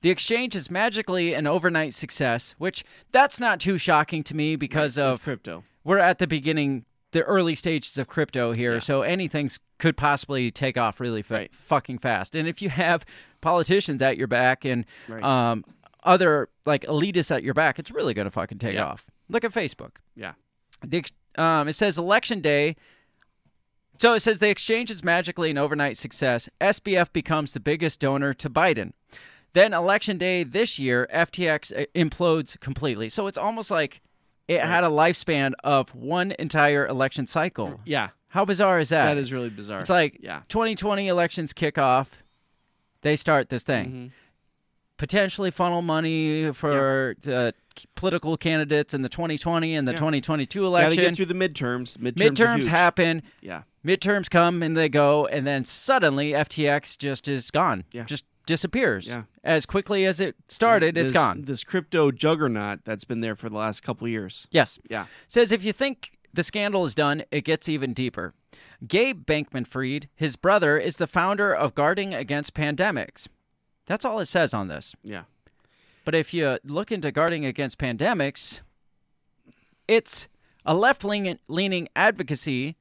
The 0.00 0.10
exchange 0.10 0.56
is 0.56 0.68
magically 0.68 1.32
an 1.34 1.46
overnight 1.46 1.94
success, 1.94 2.56
which 2.58 2.84
that's 3.12 3.38
not 3.38 3.60
too 3.60 3.78
shocking 3.78 4.24
to 4.24 4.34
me 4.34 4.56
because 4.56 4.98
of 4.98 5.22
crypto. 5.22 5.62
We're 5.84 5.98
at 5.98 6.18
the 6.18 6.26
beginning, 6.26 6.84
the 7.12 7.22
early 7.22 7.54
stages 7.54 7.96
of 7.96 8.06
crypto 8.06 8.52
here, 8.52 8.80
so 8.80 9.02
anything 9.02 9.50
could 9.78 9.96
possibly 9.96 10.50
take 10.50 10.76
off 10.76 11.00
really 11.00 11.22
fa- 11.22 11.48
fucking 11.52 11.98
fast. 11.98 12.34
And 12.34 12.46
if 12.46 12.60
you 12.60 12.68
have 12.68 13.04
politicians 13.40 14.02
at 14.02 14.16
your 14.18 14.26
back 14.26 14.64
and 14.64 14.84
Right. 15.08 15.22
um, 15.22 15.64
other 16.04 16.48
like 16.66 16.82
elitists 16.82 17.34
at 17.34 17.42
your 17.42 17.54
back, 17.54 17.78
it's 17.78 17.90
really 17.90 18.12
going 18.14 18.26
to 18.26 18.30
fucking 18.30 18.58
take 18.58 18.74
Yeah. 18.74 18.84
off. 18.86 19.06
Look 19.28 19.44
at 19.44 19.52
Facebook. 19.52 19.96
Yeah. 20.16 20.32
The, 20.86 21.04
um, 21.36 21.68
it 21.68 21.72
says 21.74 21.96
election 21.98 22.40
day. 22.40 22.76
So 23.98 24.14
it 24.14 24.20
says 24.20 24.38
the 24.38 24.48
exchange 24.50 24.90
is 24.90 25.02
magically 25.02 25.50
an 25.50 25.58
overnight 25.58 25.96
success. 25.96 26.48
SBF 26.60 27.12
becomes 27.12 27.52
the 27.52 27.60
biggest 27.60 28.00
donor 28.00 28.32
to 28.34 28.48
Biden. 28.50 28.92
Then 29.54 29.72
election 29.74 30.18
day 30.18 30.44
this 30.44 30.78
year, 30.78 31.08
FTX 31.12 31.72
uh, 31.72 31.84
implodes 31.94 32.58
completely. 32.60 33.08
So 33.08 33.26
it's 33.26 33.38
almost 33.38 33.70
like 33.70 34.00
it 34.48 34.62
had 34.62 34.82
a 34.82 34.88
lifespan 34.88 35.52
of 35.62 35.94
one 35.94 36.32
entire 36.38 36.86
election 36.86 37.26
cycle. 37.26 37.80
Yeah. 37.84 38.08
How 38.28 38.44
bizarre 38.44 38.80
is 38.80 38.88
that? 38.88 39.06
That 39.06 39.18
is 39.18 39.32
really 39.32 39.50
bizarre. 39.50 39.80
It's 39.80 39.90
like 39.90 40.18
yeah. 40.20 40.42
2020 40.48 41.08
elections 41.08 41.52
kick 41.52 41.78
off. 41.78 42.10
They 43.02 43.14
start 43.16 43.48
this 43.48 43.62
thing. 43.62 43.86
Mm-hmm. 43.86 44.06
Potentially 44.96 45.50
funnel 45.52 45.80
money 45.82 46.52
for 46.52 47.14
uh, 47.30 47.52
political 47.94 48.36
candidates 48.36 48.92
in 48.92 49.02
the 49.02 49.08
2020 49.08 49.76
and 49.76 49.86
the 49.86 49.92
Yeah. 49.92 49.98
2022 49.98 50.70
Got 50.70 50.88
to 50.88 50.96
get 50.96 51.14
through 51.14 51.26
the 51.26 51.34
midterms. 51.34 51.96
Midterms, 51.98 52.14
midterms 52.14 52.66
happen. 52.66 53.22
Yeah. 53.40 53.62
Midterms 53.86 54.28
come 54.28 54.62
and 54.62 54.76
they 54.76 54.88
go, 54.88 55.26
and 55.26 55.46
then 55.46 55.64
suddenly 55.64 56.32
FTX 56.32 56.98
just 56.98 57.28
is 57.28 57.50
gone. 57.50 57.84
Yeah. 57.92 58.04
Just 58.04 58.24
disappears. 58.48 59.06
Yeah. 59.06 59.24
As 59.44 59.66
quickly 59.66 60.06
as 60.06 60.20
it 60.20 60.34
started, 60.48 60.94
this, 60.94 61.04
it's 61.04 61.12
gone. 61.12 61.42
This 61.42 61.62
crypto 61.62 62.10
juggernaut 62.10 62.80
that's 62.84 63.04
been 63.04 63.20
there 63.20 63.36
for 63.36 63.50
the 63.50 63.56
last 63.56 63.82
couple 63.82 64.08
years. 64.08 64.48
Yes. 64.50 64.78
Yeah. 64.88 65.04
Says 65.28 65.52
if 65.52 65.62
you 65.62 65.74
think 65.74 66.18
the 66.32 66.42
scandal 66.42 66.84
is 66.86 66.94
done, 66.94 67.22
it 67.30 67.42
gets 67.42 67.68
even 67.68 67.92
deeper. 67.92 68.32
Gabe 68.86 69.26
Bankman 69.26 69.66
Fried, 69.66 70.08
his 70.16 70.36
brother, 70.36 70.78
is 70.78 70.96
the 70.96 71.06
founder 71.06 71.54
of 71.54 71.74
Guarding 71.74 72.14
Against 72.14 72.54
Pandemics. 72.54 73.28
That's 73.84 74.04
all 74.04 74.18
it 74.18 74.26
says 74.26 74.54
on 74.54 74.68
this. 74.68 74.94
Yeah. 75.02 75.24
But 76.04 76.14
if 76.14 76.32
you 76.32 76.58
look 76.64 76.90
into 76.90 77.12
Guarding 77.12 77.44
Against 77.44 77.78
Pandemics, 77.78 78.62
it's 79.86 80.26
a 80.64 80.74
left 80.74 81.04
leaning 81.04 81.88
advocacy 81.94 82.76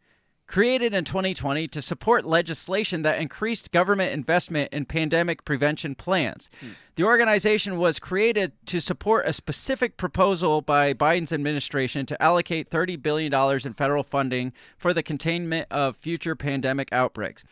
created 0.47 0.93
in 0.93 1.03
2020 1.03 1.67
to 1.67 1.81
support 1.81 2.25
legislation 2.25 3.01
that 3.01 3.19
increased 3.19 3.71
government 3.71 4.13
investment 4.13 4.71
in 4.71 4.85
pandemic 4.85 5.43
prevention 5.43 5.93
plans. 5.93 6.49
The 6.95 7.03
organization 7.03 7.77
was 7.77 7.99
created 7.99 8.53
to 8.67 8.79
support 8.79 9.25
a 9.27 9.33
specific 9.33 9.97
proposal 9.97 10.61
by 10.61 10.93
Biden's 10.93 11.33
administration 11.33 12.05
to 12.07 12.21
allocate 12.23 12.69
$30 12.69 13.01
billion 13.01 13.33
in 13.33 13.73
federal 13.73 14.03
funding 14.03 14.53
for 14.77 14.93
the 14.93 15.03
containment 15.03 15.67
of 15.69 15.97
future 15.97 16.35
pandemic 16.35 16.89
outbreaks. 16.93 17.43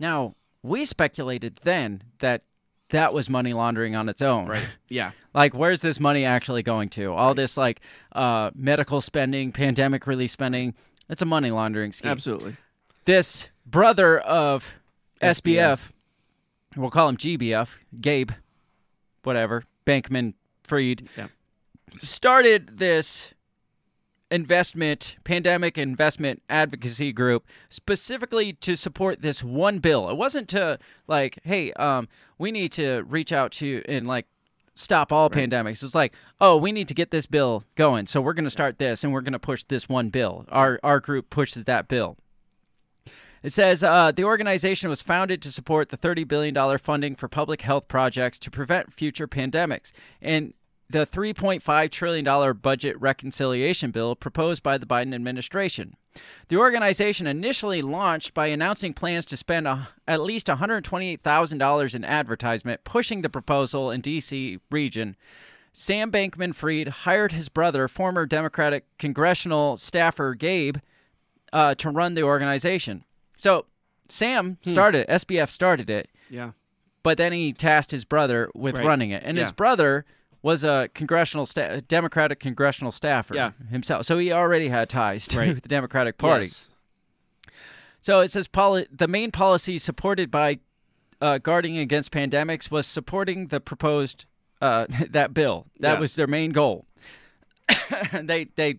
Now, 0.00 0.34
we 0.62 0.84
speculated 0.84 1.60
then 1.62 2.02
that 2.20 2.42
that 2.90 3.12
was 3.12 3.28
money 3.28 3.52
laundering 3.52 3.94
on 3.94 4.08
its 4.08 4.22
own. 4.22 4.46
Right. 4.48 4.64
Yeah. 4.88 5.10
like, 5.34 5.52
where's 5.52 5.82
this 5.82 6.00
money 6.00 6.24
actually 6.24 6.62
going 6.62 6.88
to? 6.90 7.12
All 7.12 7.34
this, 7.34 7.58
like, 7.58 7.80
uh, 8.12 8.50
medical 8.54 9.02
spending, 9.02 9.52
pandemic 9.52 10.06
relief 10.06 10.30
spending, 10.30 10.74
it's 11.08 11.22
a 11.22 11.26
money 11.26 11.50
laundering 11.50 11.92
scheme. 11.92 12.10
Absolutely. 12.10 12.56
This 13.04 13.48
brother 13.66 14.18
of 14.18 14.64
SBF, 15.22 15.40
SBF. 15.42 15.90
we'll 16.76 16.90
call 16.90 17.08
him 17.08 17.16
GBF, 17.16 17.68
Gabe, 18.00 18.30
whatever, 19.22 19.64
Bankman 19.86 20.34
Fried, 20.64 21.08
Yeah. 21.16 21.28
started 21.96 22.78
this 22.78 23.32
investment 24.30 25.16
pandemic 25.24 25.78
investment 25.78 26.42
advocacy 26.50 27.12
group 27.12 27.46
specifically 27.70 28.52
to 28.52 28.76
support 28.76 29.22
this 29.22 29.42
one 29.42 29.78
bill. 29.78 30.10
It 30.10 30.16
wasn't 30.18 30.48
to 30.50 30.78
like, 31.06 31.38
hey, 31.44 31.72
um, 31.74 32.08
we 32.36 32.52
need 32.52 32.70
to 32.72 33.04
reach 33.08 33.32
out 33.32 33.52
to 33.52 33.82
and 33.88 34.06
like 34.06 34.26
stop 34.78 35.12
all 35.12 35.28
pandemics. 35.28 35.82
It's 35.82 35.94
like, 35.94 36.14
oh, 36.40 36.56
we 36.56 36.72
need 36.72 36.88
to 36.88 36.94
get 36.94 37.10
this 37.10 37.26
bill 37.26 37.64
going, 37.74 38.06
so 38.06 38.20
we're 38.20 38.32
going 38.32 38.44
to 38.44 38.50
start 38.50 38.78
this 38.78 39.04
and 39.04 39.12
we're 39.12 39.20
going 39.20 39.32
to 39.32 39.38
push 39.38 39.64
this 39.64 39.88
one 39.88 40.08
bill. 40.08 40.46
Our 40.48 40.78
our 40.82 41.00
group 41.00 41.30
pushes 41.30 41.64
that 41.64 41.88
bill. 41.88 42.16
It 43.42 43.52
says 43.52 43.84
uh, 43.84 44.12
the 44.12 44.24
organization 44.24 44.90
was 44.90 45.00
founded 45.00 45.42
to 45.42 45.52
support 45.52 45.90
the 45.90 45.96
$30 45.96 46.26
billion 46.26 46.78
funding 46.78 47.14
for 47.14 47.28
public 47.28 47.62
health 47.62 47.86
projects 47.86 48.36
to 48.40 48.50
prevent 48.50 48.92
future 48.92 49.28
pandemics 49.28 49.92
and 50.20 50.54
the 50.90 51.06
$3.5 51.06 51.90
trillion 51.90 52.52
budget 52.58 53.00
reconciliation 53.00 53.90
bill 53.90 54.16
proposed 54.16 54.62
by 54.62 54.78
the 54.78 54.86
Biden 54.86 55.14
administration. 55.14 55.94
The 56.48 56.56
organization 56.56 57.26
initially 57.26 57.82
launched 57.82 58.34
by 58.34 58.46
announcing 58.46 58.94
plans 58.94 59.24
to 59.26 59.36
spend 59.36 59.68
a, 59.68 59.88
at 60.06 60.22
least 60.22 60.46
$128,000 60.46 61.94
in 61.94 62.04
advertisement 62.04 62.84
pushing 62.84 63.22
the 63.22 63.28
proposal 63.28 63.90
in 63.90 64.00
D.C. 64.00 64.58
region. 64.70 65.16
Sam 65.72 66.10
Bankman 66.10 66.54
Fried 66.54 66.88
hired 66.88 67.32
his 67.32 67.48
brother, 67.48 67.86
former 67.86 68.26
Democratic 68.26 68.84
congressional 68.98 69.76
staffer 69.76 70.34
Gabe, 70.34 70.78
uh, 71.52 71.74
to 71.76 71.90
run 71.90 72.14
the 72.14 72.22
organization. 72.22 73.04
So 73.36 73.66
Sam 74.08 74.56
started 74.62 75.02
it, 75.02 75.08
SBF 75.10 75.50
started 75.50 75.88
it, 75.90 76.08
Yeah. 76.30 76.52
but 77.02 77.16
then 77.18 77.32
he 77.32 77.52
tasked 77.52 77.90
his 77.92 78.04
brother 78.04 78.50
with 78.54 78.74
Right. 78.74 78.86
running 78.86 79.10
it, 79.10 79.22
and 79.24 79.38
his 79.38 79.52
brother 79.52 80.04
was 80.42 80.64
a 80.64 80.88
congressional 80.94 81.46
sta- 81.46 81.80
Democratic 81.88 82.38
congressional 82.40 82.92
staffer 82.92 83.34
Yeah. 83.34 83.52
himself, 83.70 84.06
so 84.06 84.18
he 84.18 84.32
already 84.32 84.68
had 84.68 84.88
ties 84.88 85.26
to 85.28 85.38
Right. 85.38 85.54
the 85.62 85.68
Democratic 85.68 86.16
Party. 86.18 86.44
Yes. 86.44 86.68
So 88.00 88.20
it 88.20 88.30
says 88.30 88.46
poli- 88.48 88.86
the 88.90 89.08
main 89.08 89.30
policy 89.32 89.78
supported 89.78 90.30
by 90.30 90.60
uh, 91.20 91.38
guarding 91.38 91.76
against 91.76 92.12
pandemics 92.12 92.70
was 92.70 92.86
supporting 92.86 93.48
the 93.48 93.60
proposed 93.60 94.24
uh, 94.62 94.86
that 95.10 95.34
bill. 95.34 95.66
That 95.80 95.94
Yeah. 95.94 95.98
was 96.00 96.14
their 96.14 96.28
main 96.28 96.52
goal. 96.52 96.86
they 98.22 98.44
they 98.56 98.78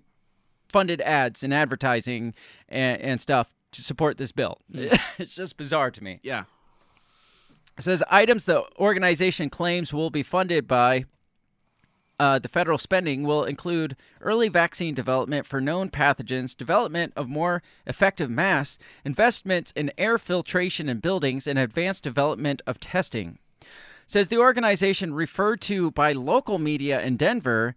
funded 0.69 1.01
ads 1.01 1.43
and 1.43 1.53
advertising 1.53 2.33
and, 2.69 3.01
and 3.01 3.21
stuff 3.21 3.49
to 3.71 3.81
support 3.81 4.17
this 4.17 4.31
bill. 4.31 4.59
it's 4.73 5.35
just 5.35 5.57
bizarre 5.57 5.91
to 5.91 6.03
me. 6.03 6.19
Yeah. 6.23 6.43
It 7.77 7.83
says 7.83 8.03
items 8.09 8.45
the 8.45 8.63
organization 8.77 9.49
claims 9.49 9.93
will 9.93 10.09
be 10.09 10.23
funded 10.23 10.67
by 10.67 11.05
uh, 12.19 12.37
the 12.37 12.49
federal 12.49 12.77
spending 12.77 13.23
will 13.23 13.45
include 13.45 13.95
early 14.21 14.49
vaccine 14.49 14.93
development 14.93 15.45
for 15.45 15.61
known 15.61 15.89
pathogens, 15.89 16.55
development 16.55 17.13
of 17.15 17.29
more 17.29 17.63
effective 17.87 18.29
masks, 18.29 18.77
investments 19.05 19.71
in 19.71 19.91
air 19.97 20.17
filtration 20.17 20.89
in 20.89 20.99
buildings, 20.99 21.47
and 21.47 21.57
advanced 21.57 22.03
development 22.03 22.61
of 22.67 22.79
testing. 22.79 23.39
Says 24.05 24.27
the 24.27 24.37
organization 24.37 25.13
referred 25.13 25.61
to 25.61 25.91
by 25.91 26.11
local 26.11 26.57
media 26.57 27.01
in 27.01 27.15
Denver 27.15 27.75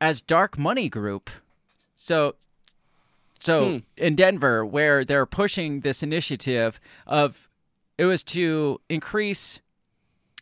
as 0.00 0.22
Dark 0.22 0.58
Money 0.58 0.88
Group. 0.88 1.30
So 1.96 2.36
so 3.40 3.70
Hmm. 3.70 3.78
in 3.96 4.16
Denver, 4.16 4.64
where 4.64 5.04
they're 5.04 5.26
pushing 5.26 5.80
this 5.80 6.02
initiative 6.02 6.80
of 7.06 7.48
it 7.96 8.04
was 8.04 8.22
to 8.24 8.80
increase 8.88 9.60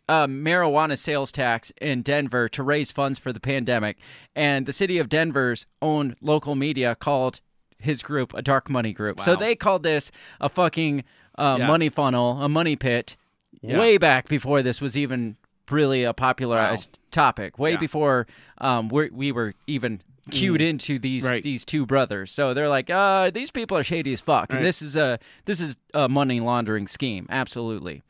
uh, 0.09 0.27
marijuana 0.27 0.97
sales 0.97 1.33
tax 1.33 1.73
in 1.81 2.03
Denver 2.03 2.49
to 2.51 2.62
raise 2.62 2.91
funds 2.93 3.19
for 3.19 3.33
the 3.33 3.41
pandemic, 3.41 3.97
and 4.35 4.66
the 4.66 4.73
city 4.73 4.99
of 4.99 5.09
Denver's 5.09 5.66
own 5.83 6.16
local 6.20 6.55
media 6.55 6.95
called 6.95 7.41
his 7.78 8.03
group 8.03 8.33
a 8.35 8.41
dark 8.43 8.70
money 8.70 8.93
group. 8.93 9.20
So 9.23 9.37
they 9.37 9.55
called 9.55 9.83
this 9.83 10.11
a 10.41 10.49
fucking 10.49 11.05
uh, 11.39 11.57
Yeah. 11.59 11.66
money 11.66 11.89
funnel, 11.91 12.41
a 12.41 12.49
money 12.49 12.77
pit, 12.77 13.16
Yeah. 13.61 13.78
way 13.78 13.99
back 13.99 14.28
before 14.28 14.62
this 14.62 14.81
was 14.81 14.97
even 14.97 15.37
really 15.70 16.03
a 16.05 16.15
popularized 16.15 16.99
topic. 17.11 17.59
Way 17.59 17.73
Yeah. 17.73 17.77
before 17.78 18.27
um, 18.59 18.89
we 18.89 19.11
we 19.11 19.33
were 19.33 19.55
even 19.66 20.01
cued 20.31 20.61
into 20.62 20.99
these 20.99 21.24
Mm. 21.24 21.31
Right. 21.31 21.43
these 21.43 21.65
two 21.65 21.85
brothers. 21.85 22.33
So 22.33 22.55
they're 22.55 22.69
like, 22.69 22.89
uh, 22.91 23.31
these 23.31 23.51
people 23.51 23.77
are 23.77 23.85
shady 23.85 24.12
as 24.12 24.20
fuck, 24.20 24.51
Right. 24.51 24.57
and 24.59 24.65
this 24.65 24.81
is 24.81 24.97
a 24.97 25.19
this 25.45 25.61
is 25.61 25.77
a 25.93 26.09
money 26.09 26.41
laundering 26.41 26.87
scheme, 26.87 27.27
absolutely. 27.28 28.03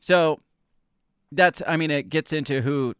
So 0.00 0.40
that's 1.32 1.62
I 1.66 1.76
mean 1.76 1.90
it 1.90 2.08
gets 2.08 2.32
into 2.32 2.62
who 2.62 2.94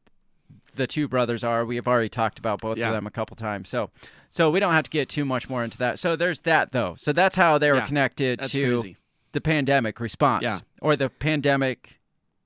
the 0.75 0.87
two 0.87 1.07
brothers 1.07 1.45
are. 1.45 1.65
We 1.65 1.77
have 1.77 1.87
already 1.87 2.09
talked 2.09 2.39
about 2.39 2.61
both 2.61 2.79
Yeah. 2.79 2.89
of 2.89 2.95
them 2.95 3.07
a 3.07 3.11
couple 3.11 3.37
times. 3.37 3.69
So 3.69 3.91
so 4.31 4.51
we 4.51 4.59
don't 4.61 4.73
have 4.73 4.85
to 4.85 4.91
get 4.91 5.09
too 5.09 5.25
much 5.25 5.49
more 5.51 5.63
into 5.63 5.77
that. 5.79 5.99
So 5.99 6.17
there's 6.17 6.41
that 6.41 6.73
though. 6.73 6.95
So 6.99 7.13
that's 7.13 7.37
how 7.37 7.59
they 7.59 7.71
were 7.71 7.77
Yeah, 7.79 7.87
connected 7.87 8.41
to 8.43 8.49
crazy. 8.75 8.97
the 9.33 9.41
pandemic 9.41 10.01
response 10.01 10.43
Yeah. 10.43 10.61
or 10.81 10.97
the 10.97 11.11
pandemic 11.11 11.99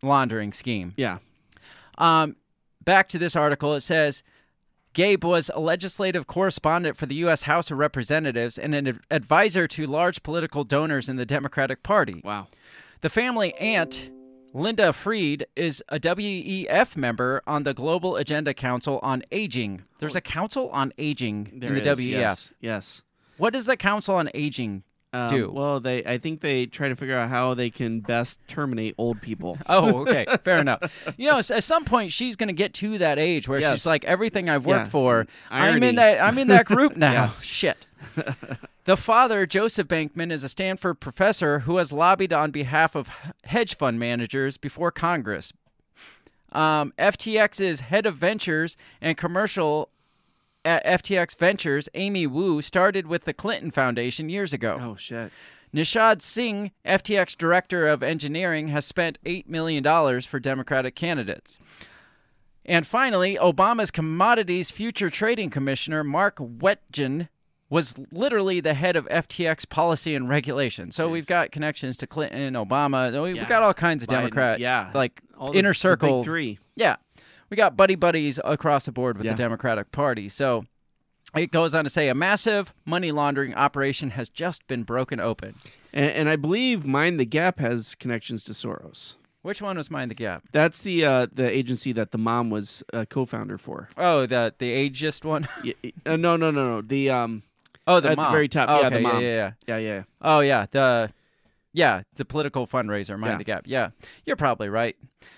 laundering 0.02 0.52
scheme. 0.52 0.92
Yeah. 0.96 1.18
Um, 1.98 2.36
back 2.84 3.08
to 3.10 3.18
this 3.18 3.34
article, 3.36 3.74
it 3.74 3.80
says 3.82 4.22
Gabe 4.92 5.24
was 5.24 5.50
a 5.54 5.60
legislative 5.60 6.26
correspondent 6.26 6.96
for 6.96 7.06
the 7.06 7.14
U.S. 7.16 7.42
House 7.42 7.70
of 7.70 7.78
Representatives 7.78 8.58
and 8.58 8.74
an 8.74 9.00
advisor 9.10 9.68
to 9.68 9.86
large 9.86 10.22
political 10.22 10.64
donors 10.64 11.08
in 11.08 11.16
the 11.16 11.26
Democratic 11.26 11.82
Party. 11.82 12.20
Wow. 12.24 12.48
The 13.02 13.10
family 13.10 13.54
aunt, 13.54 14.10
Linda 14.56 14.94
Fried, 14.94 15.44
is 15.54 15.84
a 15.90 16.00
WEF 16.00 16.96
member 16.96 17.42
on 17.46 17.64
the 17.64 17.74
Global 17.74 18.16
Agenda 18.16 18.54
Council 18.54 18.98
on 19.02 19.22
Aging. 19.30 19.82
There's 19.98 20.16
a 20.16 20.22
council 20.22 20.70
on 20.70 20.94
aging 20.96 21.58
There 21.60 21.74
in 21.74 21.82
the 21.82 21.90
is, 21.90 21.98
WEF. 21.98 22.08
Yes. 22.08 22.50
Yes. 22.62 23.02
What 23.36 23.52
does 23.52 23.66
the 23.66 23.76
council 23.76 24.14
on 24.14 24.30
aging 24.32 24.82
Um, 25.12 25.30
do? 25.30 25.50
Well, 25.50 25.80
they 25.80 26.04
I 26.04 26.18
think 26.18 26.40
they 26.40 26.66
try 26.66 26.88
to 26.88 26.96
figure 26.96 27.16
out 27.16 27.28
how 27.30 27.54
they 27.54 27.70
can 27.70 28.00
best 28.00 28.38
terminate 28.48 28.94
old 28.98 29.22
people. 29.22 29.56
Oh, 29.68 30.00
okay, 30.02 30.26
fair 30.44 30.58
enough. 30.58 31.08
You 31.16 31.30
know, 31.30 31.38
at 31.38 31.64
some 31.64 31.84
point 31.84 32.12
she's 32.12 32.36
going 32.36 32.48
to 32.48 32.52
get 32.52 32.74
to 32.74 32.98
that 32.98 33.18
age 33.18 33.48
where 33.48 33.58
Yes. 33.60 33.78
she's 33.80 33.86
like, 33.86 34.04
everything 34.04 34.48
I've 34.50 34.66
worked 34.66 34.86
Yeah. 34.86 34.90
for, 34.90 35.26
I'm 35.50 35.82
in 35.82 35.94
that. 35.96 36.20
I'm 36.22 36.36
in 36.38 36.48
that 36.48 36.66
group 36.66 36.96
now. 36.96 37.12
Yes. 37.26 37.42
Shit. 37.42 37.86
The 38.84 38.96
father, 38.96 39.46
Joseph 39.46 39.88
Bankman, 39.88 40.30
is 40.30 40.44
a 40.44 40.48
Stanford 40.48 41.00
professor 41.00 41.60
who 41.60 41.78
has 41.78 41.92
lobbied 41.92 42.32
on 42.32 42.50
behalf 42.50 42.94
of 42.94 43.08
hedge 43.44 43.74
fund 43.76 43.98
managers 43.98 44.58
before 44.58 44.90
Congress. 44.92 45.52
Um, 46.52 46.92
FTX's 46.98 47.80
head 47.80 48.06
of 48.06 48.16
ventures 48.16 48.76
and 49.00 49.16
commercial 49.16 49.88
at 50.66 50.84
FTX 50.84 51.36
Ventures, 51.36 51.88
Amy 51.94 52.26
Wu, 52.26 52.60
started 52.60 53.06
with 53.06 53.24
the 53.24 53.32
Clinton 53.32 53.70
Foundation 53.70 54.28
years 54.28 54.52
ago. 54.52 54.78
Oh 54.80 54.96
shit. 54.96 55.30
Nishad 55.74 56.22
Singh, 56.22 56.70
FTX 56.84 57.36
director 57.36 57.86
of 57.86 58.02
engineering, 58.02 58.68
has 58.68 58.84
spent 58.84 59.18
$8 59.24 59.46
million 59.48 59.84
for 60.22 60.40
Democratic 60.40 60.94
candidates. 60.94 61.58
And 62.64 62.86
finally, 62.86 63.36
Obama's 63.36 63.90
commodities 63.90 64.70
future 64.70 65.10
trading 65.10 65.50
commissioner, 65.50 66.02
Mark 66.02 66.36
Wetjen, 66.38 67.28
was 67.68 67.94
literally 68.10 68.60
the 68.60 68.74
head 68.74 68.96
of 68.96 69.06
FTX 69.08 69.68
policy 69.68 70.14
and 70.14 70.28
regulation. 70.28 70.92
So 70.92 71.08
we've 71.08 71.26
got 71.26 71.50
connections 71.52 71.96
to 71.98 72.06
Clinton, 72.06 72.54
Obama. 72.54 73.12
We- 73.12 73.20
We've 73.32 73.36
Yeah. 73.36 73.48
got 73.48 73.62
all 73.62 73.74
kinds 73.74 74.02
of 74.02 74.08
Biden, 74.08 74.12
Democrat, 74.12 74.60
yeah. 74.60 74.90
like 74.94 75.20
All 75.36 75.52
the- 75.52 75.58
inner 75.58 75.74
circle. 75.74 76.22
three. 76.22 76.58
Yeah. 76.76 76.96
We 77.50 77.56
got 77.56 77.76
buddy 77.76 77.94
buddies 77.94 78.38
across 78.44 78.84
the 78.86 78.92
board 78.92 79.16
with 79.18 79.26
Yeah. 79.26 79.32
the 79.32 79.38
Democratic 79.38 79.92
Party. 79.92 80.28
So 80.28 80.64
it 81.34 81.50
goes 81.50 81.74
on 81.74 81.84
to 81.84 81.90
say 81.90 82.08
a 82.08 82.14
massive 82.14 82.72
money 82.84 83.12
laundering 83.12 83.54
operation 83.54 84.10
has 84.10 84.28
just 84.28 84.66
been 84.66 84.82
broken 84.82 85.20
open. 85.20 85.54
And, 85.92 86.10
and 86.12 86.28
I 86.28 86.36
believe 86.36 86.84
Mind 86.86 87.20
the 87.20 87.24
Gap 87.26 87.58
has 87.58 87.94
connections 87.94 88.42
to 88.44 88.52
Soros. 88.52 89.14
Which 89.42 89.62
one 89.62 89.76
was 89.76 89.90
Mind 89.90 90.10
the 90.10 90.14
Gap? 90.16 90.42
That's 90.50 90.80
the 90.80 91.04
uh, 91.04 91.26
the 91.32 91.48
agency 91.48 91.92
that 91.92 92.10
the 92.10 92.18
mom 92.18 92.50
was 92.50 92.82
a 92.92 93.06
co-founder 93.06 93.58
for. 93.58 93.88
Oh, 93.96 94.26
the 94.26 94.52
the 94.58 94.90
ageist 94.90 95.24
one. 95.24 95.46
Yeah, 95.62 95.74
uh, 96.04 96.16
no, 96.16 96.36
no, 96.36 96.50
no, 96.50 96.68
no. 96.68 96.80
The 96.82 97.10
um. 97.10 97.44
Oh, 97.86 98.00
the 98.00 98.10
at 98.10 98.16
mom. 98.16 98.26
the 98.26 98.36
very 98.36 98.48
top. 98.48 98.68
Oh, 98.68 98.80
yeah, 98.80 98.86
okay, 98.88 98.96
the 98.96 99.00
mom. 99.02 99.22
Yeah, 99.22 99.28
yeah, 99.28 99.52
yeah, 99.68 99.78
yeah. 99.78 100.02
Oh, 100.20 100.40
yeah. 100.40 100.66
The 100.72 101.12
yeah, 101.76 102.02
the 102.14 102.24
political 102.24 102.66
fundraiser, 102.66 103.18
Mind 103.18 103.32
Yeah. 103.34 103.38
the 103.38 103.44
Gap. 103.44 103.62
Yeah, 103.66 103.90
you're 104.24 104.34
probably 104.34 104.70
right. 104.70 104.96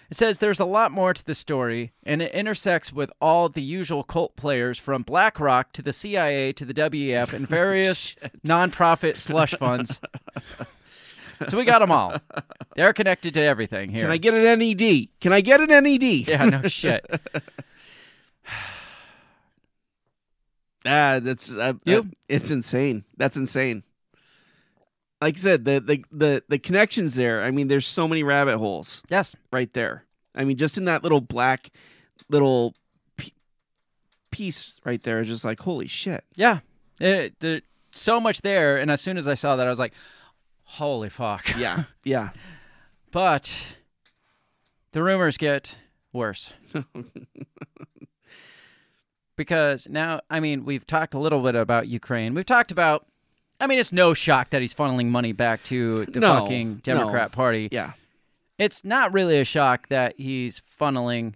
It 0.08 0.16
says 0.16 0.38
there's 0.38 0.60
a 0.60 0.64
lot 0.64 0.92
more 0.92 1.12
to 1.12 1.24
the 1.24 1.34
story, 1.34 1.92
and 2.04 2.22
it 2.22 2.30
intersects 2.32 2.92
with 2.92 3.10
all 3.20 3.48
the 3.48 3.60
usual 3.60 4.04
cult 4.04 4.36
players 4.36 4.78
from 4.78 5.02
BlackRock 5.02 5.72
to 5.72 5.82
the 5.82 5.92
CIA 5.92 6.52
to 6.52 6.64
the 6.64 6.72
WEF 6.72 7.32
and 7.32 7.46
various 7.60 8.14
nonprofit 8.46 9.18
slush 9.18 9.52
funds. 9.54 10.00
so 11.48 11.56
we 11.58 11.64
got 11.64 11.80
them 11.80 11.90
all. 11.90 12.16
They're 12.76 12.92
connected 12.92 13.34
to 13.34 13.40
everything 13.42 13.90
here. 13.90 14.02
Can 14.02 14.10
I 14.12 14.16
get 14.18 14.32
an 14.34 14.58
NED? 14.60 15.08
Can 15.20 15.32
I 15.38 15.40
get 15.40 15.60
an 15.60 15.68
NED? 15.84 16.02
Yeah, 16.04 16.44
no 16.44 16.62
shit. 16.68 17.04
Ah, 20.86 21.18
that's 21.22 21.54
uh, 21.54 21.74
You? 21.84 21.98
uh, 21.98 22.02
it's 22.28 22.50
insane. 22.50 23.04
That's 23.16 23.36
insane. 23.36 23.82
Like 25.20 25.36
I 25.36 25.40
said, 25.40 25.64
the, 25.64 25.80
the 25.80 26.04
the 26.12 26.42
the 26.48 26.58
connections 26.58 27.16
there. 27.16 27.42
I 27.42 27.50
mean, 27.50 27.66
there's 27.68 27.86
so 27.86 28.06
many 28.06 28.22
rabbit 28.22 28.58
holes. 28.58 29.02
Yes, 29.08 29.34
right 29.52 29.72
there. 29.72 30.04
I 30.34 30.44
mean, 30.44 30.56
just 30.56 30.78
in 30.78 30.84
that 30.84 31.02
little 31.02 31.20
black 31.20 31.70
little 32.28 32.74
p- 33.16 33.34
piece 34.30 34.80
right 34.84 35.02
there 35.02 35.18
is 35.18 35.26
just 35.26 35.44
like 35.44 35.58
holy 35.60 35.88
shit. 35.88 36.22
Yeah, 36.36 36.60
it, 37.00 37.40
there, 37.40 37.62
so 37.90 38.20
much 38.20 38.42
there, 38.42 38.76
and 38.78 38.92
as 38.92 39.00
soon 39.00 39.18
as 39.18 39.26
I 39.26 39.34
saw 39.34 39.56
that, 39.56 39.66
I 39.66 39.70
was 39.70 39.80
like, 39.80 39.92
"Holy 40.62 41.08
fuck!" 41.08 41.56
Yeah, 41.56 41.84
yeah. 42.04 42.30
but 43.10 43.52
the 44.92 45.02
rumors 45.02 45.36
get 45.36 45.78
worse 46.12 46.52
because 49.36 49.88
now, 49.90 50.20
I 50.30 50.38
mean, 50.38 50.64
we've 50.64 50.86
talked 50.86 51.14
a 51.14 51.18
little 51.18 51.42
bit 51.42 51.56
about 51.56 51.88
Ukraine. 51.88 52.34
We've 52.34 52.46
talked 52.46 52.70
about. 52.70 53.07
I 53.60 53.66
mean, 53.66 53.78
it's 53.78 53.92
no 53.92 54.14
shock 54.14 54.50
that 54.50 54.60
he's 54.60 54.72
funneling 54.74 55.06
money 55.08 55.32
back 55.32 55.62
to 55.64 56.06
the 56.06 56.20
No, 56.20 56.42
fucking 56.42 56.68
no. 56.68 56.80
Democrat 56.82 57.32
Party. 57.32 57.68
Yeah. 57.72 57.92
It's 58.58 58.84
not 58.84 59.12
really 59.12 59.38
a 59.40 59.44
shock 59.44 59.88
that 59.88 60.14
he's 60.18 60.62
funneling 60.80 61.34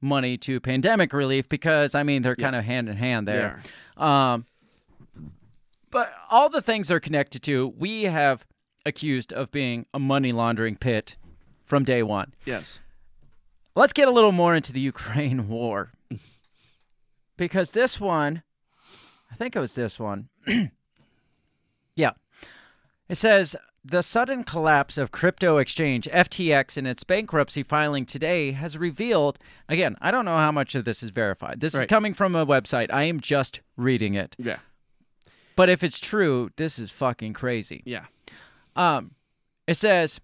money 0.00 0.36
to 0.38 0.60
pandemic 0.60 1.12
relief 1.12 1.48
because 1.48 1.94
I 1.94 2.02
mean 2.02 2.22
they're 2.22 2.36
kind 2.36 2.56
of 2.56 2.64
hand 2.64 2.88
in 2.88 2.96
hand 2.96 3.28
there. 3.28 3.60
Um, 3.96 4.46
but 5.90 6.12
all 6.30 6.48
the 6.48 6.62
things 6.62 6.88
they're 6.88 7.00
connected 7.00 7.42
to, 7.44 7.68
we 7.68 8.04
have 8.04 8.46
accused 8.86 9.32
of 9.32 9.50
being 9.50 9.86
a 9.92 9.98
money 9.98 10.32
laundering 10.32 10.76
pit 10.76 11.16
from 11.64 11.84
day 11.84 12.02
one. 12.02 12.32
Yes. 12.44 12.80
Let's 13.74 13.92
get 13.92 14.08
a 14.08 14.10
little 14.10 14.32
more 14.32 14.54
into 14.54 14.72
the 14.72 14.80
Ukraine 14.80 15.48
war. 15.48 15.92
because 17.36 17.72
this 17.72 18.00
one, 18.00 18.42
I 19.30 19.34
think 19.34 19.54
it 19.56 19.60
was 19.60 19.74
this 19.74 19.98
one. 19.98 20.28
It 23.10 23.16
says 23.16 23.56
the 23.84 24.02
sudden 24.02 24.44
collapse 24.44 24.96
of 24.96 25.10
crypto 25.10 25.58
exchange 25.58 26.06
FTX 26.12 26.76
in 26.76 26.86
its 26.86 27.02
bankruptcy 27.02 27.64
filing 27.64 28.06
today 28.06 28.52
has 28.52 28.78
revealed 28.78 29.38
again, 29.68 29.96
I 30.00 30.12
don't 30.12 30.24
know 30.24 30.36
how 30.36 30.52
much 30.52 30.76
of 30.76 30.84
this 30.84 31.02
is 31.02 31.10
verified. 31.10 31.60
This 31.60 31.74
is 31.74 31.86
coming 31.86 32.14
from 32.14 32.36
a 32.36 32.46
website. 32.46 32.92
I 32.92 33.02
am 33.02 33.18
just 33.18 33.62
reading 33.76 34.14
it. 34.14 34.36
Yeah. 34.38 34.58
But 35.56 35.68
if 35.68 35.82
it's 35.82 35.98
true, 35.98 36.50
this 36.56 36.78
is 36.78 36.92
fucking 36.92 37.32
crazy. 37.32 37.82
Yeah. 37.84 38.04
Um, 38.76 39.12
it 39.66 39.74
says 39.74 40.20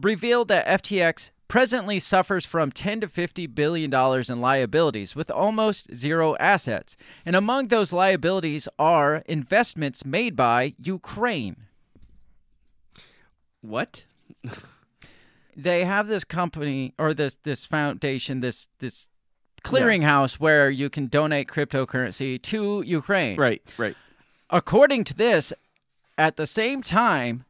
revealed 0.00 0.48
that 0.48 0.66
FTX 0.66 1.30
presently 1.48 1.98
suffers 1.98 2.46
from 2.46 2.70
10 2.70 3.00
to 3.00 3.08
50 3.08 3.46
billion 3.48 3.90
dollars 3.90 4.30
in 4.30 4.40
liabilities 4.40 5.16
with 5.16 5.30
almost 5.30 5.94
zero 5.94 6.36
assets. 6.36 6.96
And 7.26 7.34
among 7.34 7.68
those 7.68 7.92
liabilities 7.92 8.68
are 8.78 9.22
investments 9.26 10.04
made 10.04 10.36
by 10.36 10.74
Ukraine. 10.78 11.56
What? 13.60 14.04
They 15.58 15.84
have 15.84 16.06
this 16.06 16.22
company 16.22 16.94
or 17.00 17.12
this 17.12 17.36
this 17.42 17.64
foundation, 17.66 18.38
this 18.38 18.68
this 18.78 19.08
clearinghouse 19.64 20.34
where 20.34 20.70
you 20.70 20.88
can 20.88 21.08
donate 21.08 21.48
cryptocurrency 21.48 22.40
to 22.42 22.82
Ukraine. 22.86 23.36
Right. 23.36 23.60
Right. 23.76 23.96
According 24.50 25.02
to 25.04 25.14
this, 25.14 25.52
at 26.16 26.36
the 26.36 26.46
same 26.46 26.80
time, 26.80 27.44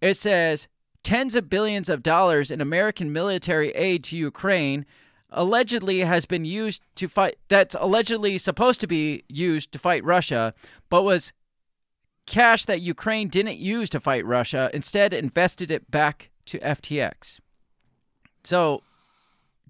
it 0.00 0.14
says 0.14 0.66
tens 1.02 1.34
of 1.36 1.48
billions 1.48 1.88
of 1.88 2.02
dollars 2.02 2.50
in 2.50 2.60
American 2.60 3.12
military 3.12 3.70
aid 3.70 4.04
to 4.04 4.16
Ukraine 4.16 4.84
allegedly 5.30 6.00
has 6.00 6.24
been 6.24 6.44
used 6.44 6.82
to 6.96 7.08
fight 7.08 7.36
that's 7.48 7.76
allegedly 7.78 8.38
supposed 8.38 8.80
to 8.80 8.86
be 8.86 9.24
used 9.28 9.72
to 9.72 9.78
fight 9.78 10.02
Russia, 10.04 10.54
but 10.88 11.02
was 11.02 11.32
cash 12.26 12.64
that 12.64 12.80
Ukraine 12.80 13.28
didn't 13.28 13.58
use 13.58 13.88
to 13.90 14.00
fight 14.00 14.24
Russia, 14.24 14.70
instead 14.72 15.12
invested 15.12 15.70
it 15.70 15.90
back 15.90 16.30
to 16.46 16.58
FTX. 16.58 17.40
So, 18.44 18.82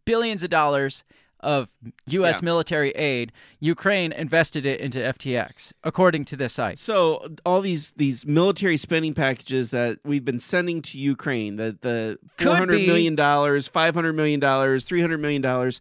billions 0.05 0.42
of 0.42 0.50
dollars 0.50 1.05
of 1.40 1.69
U.S. 2.06 2.36
Yeah. 2.36 2.44
military 2.44 2.90
aid, 2.90 3.32
Ukraine 3.60 4.12
invested 4.12 4.66
it 4.66 4.81
into 4.81 4.98
FTX, 4.98 5.73
according 5.85 6.24
to 6.27 6.36
this 6.36 6.55
site. 6.55 6.78
So 6.78 7.36
all 7.47 7.60
these 7.60 7.93
these 7.93 8.27
military 8.27 8.77
spending 8.77 9.15
packages 9.15 9.70
that 9.70 9.98
we've 10.05 10.24
been 10.24 10.40
sending 10.40 10.82
to 10.82 10.98
Ukraine, 10.98 11.56
the 11.56 11.77
the 11.81 12.19
four 12.39 12.56
hundred 12.56 12.86
million 12.86 13.15
dollars, 13.15 13.69
five 13.69 13.94
hundred 13.94 14.15
million 14.15 14.40
dollars, 14.40 14.85
three 14.85 15.01
hundred 15.01 15.19
million 15.19 15.43
dollars, 15.43 15.81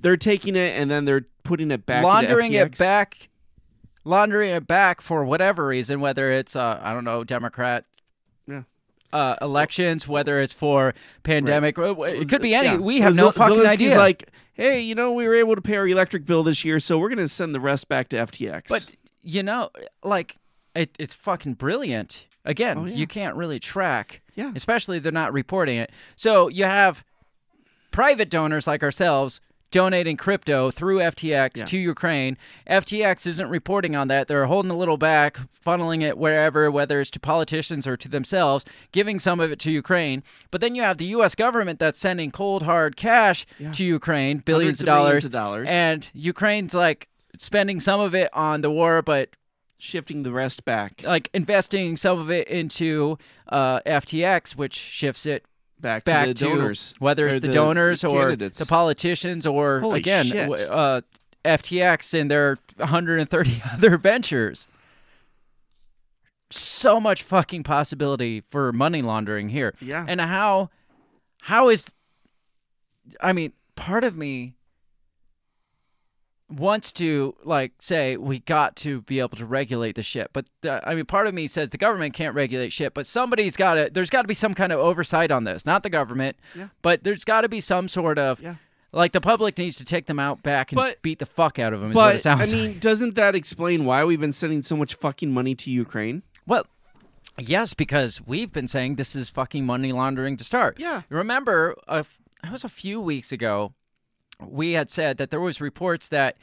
they're 0.00 0.16
taking 0.16 0.56
it 0.56 0.78
and 0.78 0.90
then 0.90 1.04
they're 1.04 1.26
putting 1.44 1.70
it 1.70 1.86
back, 1.86 2.02
laundering 2.04 2.52
it 2.52 2.76
back, 2.78 3.28
laundering 4.04 4.50
it 4.50 4.66
back 4.66 5.00
for 5.00 5.24
whatever 5.24 5.66
reason, 5.66 6.00
whether 6.00 6.30
it's 6.30 6.56
uh, 6.56 6.80
I 6.82 6.92
don't 6.92 7.04
know 7.04 7.24
Democrat. 7.24 7.84
Uh, 9.12 9.36
elections, 9.40 10.06
whether 10.08 10.40
it's 10.40 10.52
for 10.52 10.94
pandemic, 11.22 11.78
uh, 11.78 11.94
it 12.02 12.28
could 12.28 12.42
be 12.42 12.54
any. 12.54 12.68
Yeah. 12.68 12.76
We 12.76 13.00
have 13.00 13.14
Zel- 13.14 13.26
no 13.26 13.30
fucking 13.32 13.56
Zelensky's 13.56 13.66
idea. 13.72 13.96
like, 13.98 14.30
hey, 14.54 14.80
you 14.80 14.94
know, 14.94 15.12
we 15.12 15.26
were 15.28 15.34
able 15.34 15.54
to 15.54 15.60
pay 15.62 15.76
our 15.76 15.86
electric 15.88 16.24
bill 16.26 16.42
this 16.42 16.64
year, 16.64 16.78
so 16.80 16.98
we're 16.98 17.08
going 17.08 17.18
to 17.18 17.28
send 17.28 17.54
the 17.54 17.60
rest 17.60 17.88
back 17.88 18.08
to 18.10 18.16
FTX. 18.16 18.68
But 18.68 18.90
you 19.22 19.42
know, 19.42 19.70
like 20.02 20.36
it, 20.74 20.90
it's 20.98 21.14
fucking 21.14 21.54
brilliant. 21.54 22.26
Again, 22.44 22.78
Oh, 22.78 22.84
yeah. 22.84 22.94
you 22.94 23.06
can't 23.08 23.34
really 23.34 23.58
track, 23.58 24.20
Yeah. 24.36 24.52
especially 24.54 25.00
they're 25.00 25.10
not 25.10 25.32
reporting 25.32 25.78
it. 25.78 25.90
So 26.14 26.46
you 26.48 26.62
have 26.64 27.04
private 27.90 28.30
donors 28.30 28.66
like 28.66 28.82
ourselves 28.82 29.40
donating 29.70 30.16
crypto 30.16 30.70
through 30.70 30.98
FTX 31.00 31.58
Yeah. 31.58 31.64
to 31.64 31.76
Ukraine. 31.78 32.38
FTX 32.68 33.26
isn't 33.26 33.48
reporting 33.48 33.94
on 33.96 34.08
that. 34.08 34.28
They're 34.28 34.46
holding 34.46 34.70
a 34.70 34.76
little 34.76 34.96
back, 34.96 35.38
funneling 35.64 36.02
it 36.02 36.16
wherever, 36.16 36.70
whether 36.70 37.00
it's 37.00 37.10
to 37.12 37.20
politicians 37.20 37.86
or 37.86 37.96
to 37.96 38.08
themselves, 38.08 38.64
giving 38.92 39.18
some 39.18 39.40
of 39.40 39.50
it 39.50 39.58
to 39.60 39.70
Ukraine. 39.70 40.22
But 40.50 40.60
then 40.60 40.74
you 40.74 40.82
have 40.82 40.98
the 40.98 41.06
U.S. 41.06 41.34
government 41.34 41.78
that's 41.78 41.98
sending 41.98 42.30
cold 42.30 42.62
hard 42.62 42.96
cash 42.96 43.44
Yeah. 43.58 43.72
to 43.72 43.84
Ukraine, 43.84 44.38
billions 44.38 44.80
of 44.80 44.86
dollars, 44.86 45.24
of 45.24 45.32
dollars. 45.32 45.68
and 45.68 46.08
Ukraine's 46.14 46.72
like 46.74 47.08
spending 47.38 47.80
some 47.80 48.00
of 48.00 48.14
it 48.14 48.30
on 48.32 48.60
the 48.62 48.70
war, 48.70 49.02
but 49.02 49.30
shifting 49.78 50.22
the 50.22 50.32
rest 50.32 50.64
back 50.64 51.02
like 51.04 51.28
investing 51.34 51.98
some 51.98 52.18
of 52.18 52.30
it 52.30 52.48
into 52.48 53.18
uh, 53.48 53.78
FTX, 53.80 54.56
which 54.56 54.74
shifts 54.74 55.26
it 55.26 55.44
back, 55.80 56.04
back 56.04 56.26
to 56.26 56.34
the 56.34 56.40
donors, 56.40 56.94
whether 56.98 57.28
it's 57.28 57.40
the, 57.40 57.52
donors 57.52 58.04
or 58.04 58.20
candidates. 58.20 58.58
the 58.58 58.66
politicians 58.66 59.46
or 59.46 59.80
Holy 59.80 60.00
again 60.00 60.32
uh, 60.32 61.00
FTX 61.44 62.18
and 62.18 62.30
their 62.30 62.58
130 62.76 63.62
other 63.72 63.96
ventures. 63.96 64.66
So 66.50 67.00
much 67.00 67.22
fucking 67.22 67.64
possibility 67.64 68.42
for 68.50 68.72
money 68.72 69.02
laundering 69.02 69.48
here. 69.48 69.74
Yeah. 69.80 70.04
And 70.06 70.20
how 70.20 70.70
how 71.42 71.68
is 71.68 71.92
I 73.20 73.32
mean, 73.32 73.52
part 73.74 74.04
of 74.04 74.16
me 74.16 74.55
wants 76.48 76.92
to 76.92 77.34
like 77.44 77.72
say 77.80 78.16
we 78.16 78.38
got 78.38 78.76
to 78.76 79.00
be 79.02 79.18
able 79.18 79.36
to 79.36 79.44
regulate 79.44 79.96
the 79.96 80.02
shit 80.02 80.30
but 80.32 80.46
uh, 80.64 80.78
i 80.84 80.94
mean 80.94 81.04
part 81.04 81.26
of 81.26 81.34
me 81.34 81.48
says 81.48 81.70
the 81.70 81.76
government 81.78 82.14
can't 82.14 82.36
regulate 82.36 82.72
shit 82.72 82.94
but 82.94 83.04
somebody's 83.04 83.56
got 83.56 83.74
to 83.74 83.90
there's 83.92 84.10
got 84.10 84.22
to 84.22 84.28
be 84.28 84.34
some 84.34 84.54
kind 84.54 84.72
of 84.72 84.78
oversight 84.78 85.32
on 85.32 85.42
this 85.42 85.66
not 85.66 85.82
the 85.82 85.90
government 85.90 86.36
Yeah. 86.54 86.68
but 86.82 87.02
there's 87.02 87.24
got 87.24 87.40
to 87.40 87.48
be 87.48 87.60
some 87.60 87.88
sort 87.88 88.16
of 88.16 88.40
Yeah. 88.40 88.54
like 88.92 89.10
the 89.10 89.20
public 89.20 89.58
needs 89.58 89.76
to 89.78 89.84
take 89.84 90.06
them 90.06 90.20
out 90.20 90.44
back 90.44 90.70
and 90.70 90.76
But- 90.76 91.02
beat 91.02 91.18
the 91.18 91.26
fuck 91.26 91.58
out 91.58 91.72
of 91.72 91.80
them 91.80 91.90
is 91.90 91.96
what 91.96 92.14
it 92.14 92.22
But 92.22 92.40
I 92.40 92.46
mean, 92.46 92.72
like. 92.74 92.80
doesn't 92.80 93.16
that 93.16 93.34
explain 93.34 93.84
why 93.84 94.04
we've 94.04 94.20
been 94.20 94.32
sending 94.32 94.62
so 94.62 94.76
much 94.76 94.94
fucking 94.94 95.34
money 95.34 95.56
to 95.56 95.70
Ukraine? 95.72 96.22
well 96.46 96.64
yes 97.38 97.74
because 97.74 98.20
we've 98.24 98.52
been 98.52 98.68
saying 98.68 98.94
this 98.94 99.16
is 99.16 99.28
fucking 99.28 99.66
money 99.66 99.90
laundering 99.90 100.36
to 100.36 100.44
start 100.44 100.78
Yeah. 100.78 101.02
remember 101.08 101.74
a 101.88 101.96
f- 102.06 102.18
it 102.44 102.52
was 102.52 102.62
a 102.62 102.68
few 102.68 103.00
weeks 103.00 103.32
ago 103.32 103.74
we 104.40 104.72
had 104.72 104.90
said 104.90 105.18
that 105.18 105.30
there 105.30 105.40
was 105.40 105.60
reports 105.60 106.08
that 106.08 106.36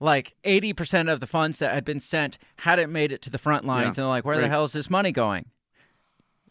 like 0.00 0.34
80% 0.44 1.10
of 1.12 1.20
the 1.20 1.26
funds 1.26 1.60
that 1.60 1.72
had 1.72 1.84
been 1.84 2.00
sent 2.00 2.36
hadn't 2.56 2.92
made 2.92 3.12
it 3.12 3.22
to 3.22 3.30
the 3.30 3.38
front 3.38 3.64
lines. 3.64 3.96
Yeah, 3.98 4.04
and 4.04 4.10
like 4.10 4.24
where 4.24 4.36
the 4.36 4.42
right. 4.42 4.50
hell 4.50 4.64
is 4.64 4.72
this 4.72 4.90
money 4.90 5.12
going? 5.12 5.46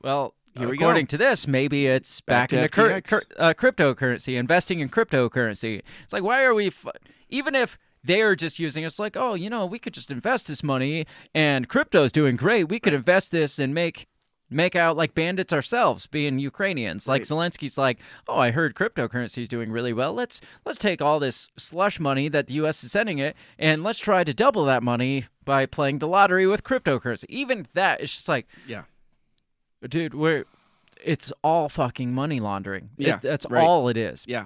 Well 0.02 0.34
Here 0.58 0.68
we 0.70 0.76
according 0.78 1.06
go. 1.06 1.10
to 1.10 1.18
this 1.18 1.48
maybe 1.48 1.88
it's 1.88 2.22
Back 2.22 2.50
back, 2.50 2.50
to 2.50 2.58
into 2.58 2.70
cur- 2.70 3.02
cur- 3.02 3.36
uh, 3.38 3.54
cryptocurrency 3.54 4.36
investing 4.36 4.80
in 4.80 4.90
cryptocurrency. 4.90 5.82
It's 6.04 6.14
like 6.14 6.24
why 6.24 6.44
are 6.44 6.54
we 6.54 6.68
f- 6.68 6.86
even 7.30 7.54
if 7.56 7.78
they're 8.04 8.36
just 8.36 8.58
using 8.58 8.84
it, 8.84 8.88
it's 8.88 9.00
like 9.00 9.16
oh 9.16 9.34
you 9.36 9.50
know 9.50 9.66
we 9.66 9.80
could 9.80 9.94
just 9.94 10.10
invest 10.12 10.48
this 10.48 10.64
money 10.64 11.06
and 11.36 11.68
crypto's 11.68 12.12
doing 12.12 12.36
great. 12.36 12.70
We 12.70 12.80
could 12.80 12.94
invest 12.94 13.32
this 13.32 13.60
and 13.60 13.74
make 13.74 14.08
make 14.52 14.76
out 14.76 14.98
like 14.98 15.16
bandits 15.16 15.54
ourselves 15.54 16.06
being 16.08 16.38
Ukrainians. 16.38 17.08
Like 17.08 17.22
Right. 17.22 17.28
Zelensky's 17.28 17.78
like, 17.78 17.98
"Oh, 18.28 18.38
I 18.38 18.52
heard 18.52 18.76
cryptocurrency 18.76 19.42
is 19.44 19.50
doing 19.50 19.72
really 19.72 19.94
well. 19.94 20.14
Let's 20.14 20.42
let's 20.66 20.78
take 20.78 21.02
all 21.02 21.20
this 21.20 21.50
slush 21.58 22.00
money 22.00 22.28
that 22.30 22.48
the 22.48 22.54
US 22.56 22.84
is 22.84 22.92
sending 22.92 23.18
it 23.18 23.36
and 23.58 23.82
let's 23.84 23.98
try 24.00 24.24
to 24.24 24.34
double 24.34 24.66
that 24.66 24.84
money 24.84 25.26
by 25.46 25.66
playing 25.66 26.00
the 26.00 26.08
lottery 26.08 26.46
with 26.46 26.64
cryptocurrency." 26.64 27.26
Even 27.30 27.68
that 27.74 28.02
is 28.02 28.12
just 28.12 28.28
like, 28.28 28.48
Yeah. 28.68 28.84
dude, 29.88 30.14
we're 30.14 30.46
it's 31.04 31.32
all 31.44 31.68
fucking 31.70 32.14
money 32.14 32.40
laundering. 32.40 32.92
It- 32.98 33.08
Yeah, 33.08 33.20
that's 33.22 33.48
right. 33.50 33.64
all 33.64 33.88
it 33.88 33.98
is. 33.98 34.24
Yeah. 34.28 34.46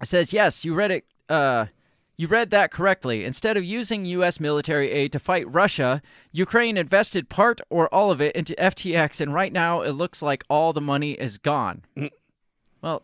It 0.00 0.06
says, 0.08 0.32
yes, 0.32 0.64
you 0.64 0.74
read 0.74 0.90
it. 0.90 1.04
Uh, 1.28 1.66
you 2.16 2.28
read 2.28 2.50
that 2.50 2.70
correctly. 2.70 3.24
Instead 3.24 3.56
of 3.56 3.64
using 3.64 4.04
U.S. 4.04 4.38
military 4.38 4.90
aid 4.90 5.12
to 5.12 5.18
fight 5.18 5.52
Russia, 5.52 6.00
Ukraine 6.32 6.76
invested 6.76 7.28
part 7.28 7.60
or 7.70 7.92
all 7.92 8.10
of 8.10 8.20
it 8.20 8.34
into 8.36 8.54
FTX, 8.54 9.20
and 9.20 9.34
right 9.34 9.52
now 9.52 9.80
it 9.82 9.92
looks 9.92 10.22
like 10.22 10.44
all 10.48 10.72
the 10.72 10.80
money 10.80 11.12
is 11.12 11.38
gone. 11.38 11.82
Mm. 11.96 12.10
Well, 12.82 13.02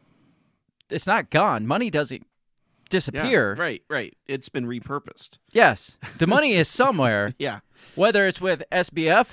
it's 0.89 1.07
not 1.07 1.31
gone. 1.31 1.67
Money 1.67 1.91
doesn't 1.91 2.23
Yeah. 2.23 2.89
disappear. 2.89 3.55
Right, 3.55 3.83
right. 3.89 4.17
It's 4.27 4.49
been 4.49 4.67
repurposed. 4.67 5.39
Yes, 5.53 5.97
the 6.19 6.27
money 6.27 6.53
is 6.55 6.69
somewhere. 6.83 7.35
Yeah. 7.39 7.61
Whether 7.95 8.27
it's 8.27 8.41
with 8.41 8.63
SBF, 8.71 9.27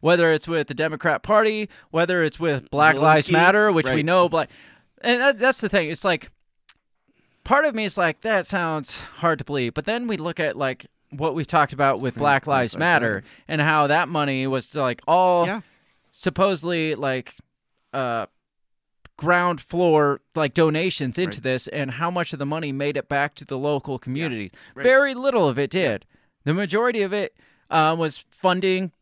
whether 0.00 0.32
it's 0.32 0.46
with 0.46 0.68
the 0.68 0.74
Democrat 0.74 1.22
Party, 1.22 1.68
whether 1.90 2.22
it's 2.22 2.38
with 2.38 2.70
Black 2.70 2.96
Lives 2.96 3.30
Matter, 3.30 3.72
which 3.72 3.88
we 3.90 4.02
know 4.04 4.28
black, 4.28 4.48
and 5.00 5.20
that, 5.20 5.38
that's 5.38 5.60
the 5.60 5.68
thing. 5.68 5.90
It's 5.90 6.04
like 6.04 6.30
part 7.48 7.64
of 7.64 7.74
me 7.74 7.84
is 7.84 7.96
like 7.96 8.20
that 8.20 8.46
sounds 8.46 9.00
hard 9.00 9.38
to 9.38 9.44
believe, 9.44 9.72
but 9.74 9.86
then 9.86 10.06
we 10.06 10.16
look 10.16 10.38
at 10.38 10.54
like 10.56 10.86
what 11.10 11.34
we've 11.34 11.46
talked 11.46 11.72
about 11.72 12.00
with 12.00 12.14
Black 12.14 12.46
Lives 12.46 12.76
Matter 12.76 13.14
Matter. 13.16 13.24
and 13.48 13.60
how 13.62 13.86
that 13.86 14.08
money 14.08 14.46
was 14.46 14.74
like 14.74 15.00
all 15.08 15.46
Yeah. 15.46 15.60
supposedly 16.12 16.94
like 16.94 17.34
uh 17.94 18.26
ground 19.16 19.60
floor 19.60 20.20
like 20.34 20.52
donations 20.54 21.18
into 21.18 21.38
Right. 21.38 21.42
this 21.42 21.66
and 21.68 21.92
how 21.92 22.10
much 22.10 22.32
of 22.34 22.38
the 22.38 22.46
money 22.46 22.70
made 22.70 22.96
it 22.98 23.08
back 23.08 23.34
to 23.36 23.44
the 23.44 23.56
local 23.58 23.98
communities 23.98 24.50
right. 24.74 24.82
very 24.82 25.14
little 25.14 25.48
of 25.48 25.58
it 25.58 25.70
did 25.70 26.04
the 26.44 26.52
majority 26.54 27.00
of 27.02 27.12
it 27.12 27.34
uh, 27.70 27.96
was 27.98 28.18
funding 28.28 28.92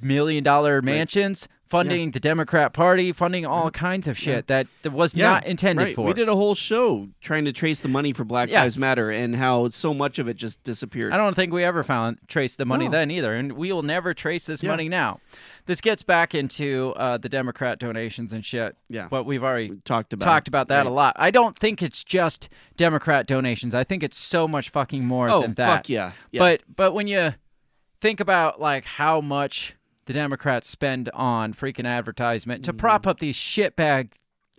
million 0.00 0.44
dollar 0.44 0.80
mansions 0.82 1.48
funding 1.68 2.12
the 2.12 2.20
democrat 2.20 2.72
party 2.72 3.12
funding 3.12 3.44
all 3.44 3.70
kinds 3.70 4.08
of 4.08 4.16
shit 4.16 4.46
that, 4.46 4.66
that 4.82 4.90
was 4.92 5.14
Yeah, 5.14 5.28
not 5.30 5.46
intended 5.46 5.82
right. 5.84 5.94
for 5.94 6.06
We 6.06 6.12
did 6.14 6.28
a 6.28 6.34
whole 6.36 6.54
show 6.54 7.08
trying 7.20 7.44
to 7.44 7.52
trace 7.52 7.80
the 7.80 7.88
money 7.88 8.12
for 8.12 8.24
Black 8.24 8.48
Yes. 8.48 8.62
Lives 8.62 8.78
Matter 8.78 9.10
and 9.10 9.36
how 9.36 9.68
so 9.68 9.92
much 9.92 10.18
of 10.18 10.28
it 10.28 10.34
just 10.34 10.62
disappeared. 10.64 11.12
I 11.12 11.16
don't 11.16 11.34
think 11.34 11.52
we 11.52 11.64
ever 11.64 11.82
found 11.82 12.18
trace 12.28 12.56
the 12.56 12.64
money 12.64 12.86
No. 12.86 12.92
then 12.92 13.10
either, 13.10 13.34
and 13.34 13.52
we 13.52 13.72
will 13.72 13.82
never 13.82 14.14
trace 14.14 14.46
this 14.46 14.62
Yeah. 14.62 14.70
money 14.70 14.88
now. 14.88 15.20
This 15.66 15.80
gets 15.82 16.02
back 16.02 16.34
into 16.34 16.94
uh, 16.96 17.18
the 17.18 17.28
Democrat 17.28 17.78
donations 17.78 18.32
and 18.32 18.44
shit. 18.44 18.74
Yeah. 18.88 19.08
but 19.10 19.24
we've 19.24 19.44
already 19.44 19.72
talked 19.84 20.12
about 20.14 20.24
talked 20.24 20.48
about 20.48 20.68
that 20.68 20.86
a 20.86 20.90
lot. 20.90 21.14
I 21.18 21.30
don't 21.30 21.58
think 21.58 21.82
it's 21.82 22.02
just 22.02 22.48
Democrat 22.76 23.26
donations. 23.26 23.74
I 23.74 23.84
think 23.84 24.02
it's 24.02 24.16
so 24.16 24.48
much 24.48 24.70
fucking 24.70 25.04
more 25.04 25.28
Oh, 25.28 25.42
than 25.42 25.54
that. 25.54 25.66
fuck 25.68 25.88
yeah. 25.90 26.12
Yeah. 26.32 26.40
But 26.40 26.62
but 26.74 26.92
when 26.94 27.06
you 27.06 27.34
think 28.00 28.20
about 28.20 28.60
like 28.60 28.84
how 28.84 29.20
much 29.20 29.74
the 30.08 30.12
Democrats 30.14 30.68
spend 30.68 31.08
on 31.14 31.54
freaking 31.54 31.86
advertisement 31.86 32.64
to 32.64 32.72
prop 32.72 33.06
up 33.06 33.20
these 33.20 33.36
shitbag 33.36 34.08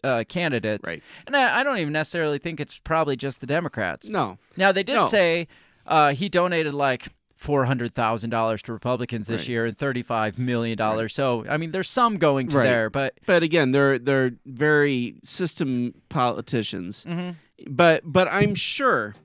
uh, 0.04 0.24
candidates, 0.30 0.84
Mm-hmm. 0.84 0.90
Right. 0.92 1.04
And 1.28 1.36
I, 1.36 1.60
I 1.60 1.64
don't 1.64 1.78
even 1.80 1.92
necessarily 1.92 2.38
think 2.38 2.62
it's 2.62 2.80
probably 2.86 3.18
just 3.18 3.42
the 3.42 3.48
Democrats. 3.48 4.08
No. 4.08 4.38
Now 4.56 4.72
they 4.72 4.84
did 4.84 4.94
No. 4.96 5.08
say 5.08 5.48
uh, 5.86 6.14
he 6.14 6.30
donated 6.30 6.74
like 6.74 7.10
four 7.36 7.66
hundred 7.66 7.94
thousand 7.94 8.30
dollars 8.30 8.62
to 8.64 8.72
Republicans 8.74 9.28
this 9.28 9.42
Right. 9.42 9.50
year 9.50 9.66
and 9.66 9.78
thirty-five 9.78 10.38
million 10.40 10.78
dollars. 10.78 11.14
So 11.16 11.46
I 11.50 11.58
mean, 11.58 11.72
there's 11.72 11.90
some 11.90 12.18
going 12.18 12.48
to 12.50 12.58
Right. 12.60 12.64
there, 12.66 12.90
but 12.90 13.16
But 13.26 13.44
again, 13.44 13.72
they're 13.72 13.98
they're 14.00 14.32
very 14.46 15.16
system 15.24 15.94
politicians. 16.10 17.06
Mm-hmm. 17.06 17.32
But 17.68 18.04
but 18.06 18.28
I'm 18.32 18.56
sure 18.56 19.16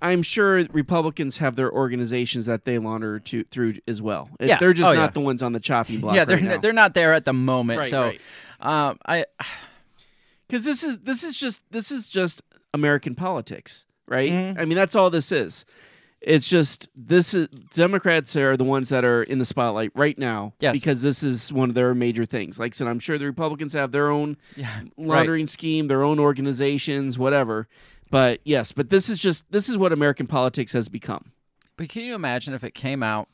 I'm 0.00 0.22
sure 0.22 0.64
Republicans 0.72 1.38
have 1.38 1.56
their 1.56 1.72
organizations 1.72 2.46
that 2.46 2.64
they 2.64 2.78
launder 2.78 3.18
to 3.20 3.42
through 3.44 3.74
as 3.88 4.00
well. 4.00 4.30
Yeah. 4.40 4.56
They're 4.58 4.72
just 4.72 4.90
Oh, 4.90 4.94
not 4.94 5.00
yeah. 5.00 5.10
the 5.10 5.20
ones 5.20 5.42
on 5.42 5.52
the 5.52 5.60
chopping 5.60 6.00
block. 6.00 6.14
yeah, 6.14 6.24
they're 6.24 6.36
right 6.36 6.44
now. 6.46 6.58
they're 6.58 6.72
not 6.72 6.94
there 6.94 7.12
at 7.14 7.24
the 7.24 7.32
moment. 7.32 7.80
Right, 7.80 7.90
so 7.90 8.02
right. 8.02 8.20
Um, 8.60 8.98
I 9.06 9.24
because 10.48 10.64
this 10.64 10.82
is 10.84 10.98
this 11.00 11.22
is 11.24 11.38
just 11.38 11.62
this 11.70 11.90
is 11.90 12.08
just 12.08 12.42
American 12.74 13.14
politics, 13.14 13.86
right? 14.06 14.30
Mhm. 14.30 14.60
I 14.60 14.64
mean, 14.64 14.76
that's 14.76 14.94
all 14.94 15.10
this 15.10 15.32
is. 15.32 15.64
It's 16.20 16.48
just 16.48 16.88
this 16.96 17.32
is 17.32 17.46
Democrats 17.74 18.34
are 18.34 18.56
the 18.56 18.64
ones 18.64 18.88
that 18.88 19.04
are 19.04 19.22
in 19.22 19.38
the 19.38 19.44
spotlight 19.44 19.92
right 19.94 20.18
now 20.18 20.52
Yes. 20.58 20.72
because 20.72 21.00
this 21.00 21.22
is 21.22 21.52
one 21.52 21.68
of 21.68 21.76
their 21.76 21.94
major 21.94 22.24
things. 22.24 22.58
Like 22.58 22.74
I 22.74 22.76
said, 22.76 22.88
I'm 22.88 22.98
sure 22.98 23.18
the 23.18 23.26
Republicans 23.26 23.72
have 23.74 23.92
their 23.92 24.10
own 24.10 24.36
Yeah, 24.56 24.80
laundering 24.96 25.46
scheme, 25.46 25.86
their 25.86 26.02
own 26.02 26.18
organizations, 26.18 27.20
whatever. 27.20 27.68
But 28.10 28.40
yes, 28.44 28.72
but 28.72 28.90
this 28.90 29.08
is 29.08 29.18
just 29.18 29.44
this 29.50 29.68
is 29.68 29.76
what 29.76 29.92
American 29.92 30.26
politics 30.26 30.72
has 30.72 30.88
become. 30.88 31.32
But 31.76 31.88
can 31.88 32.02
you 32.04 32.14
imagine 32.14 32.54
if 32.54 32.64
it 32.64 32.74
came 32.74 33.02
out 33.02 33.28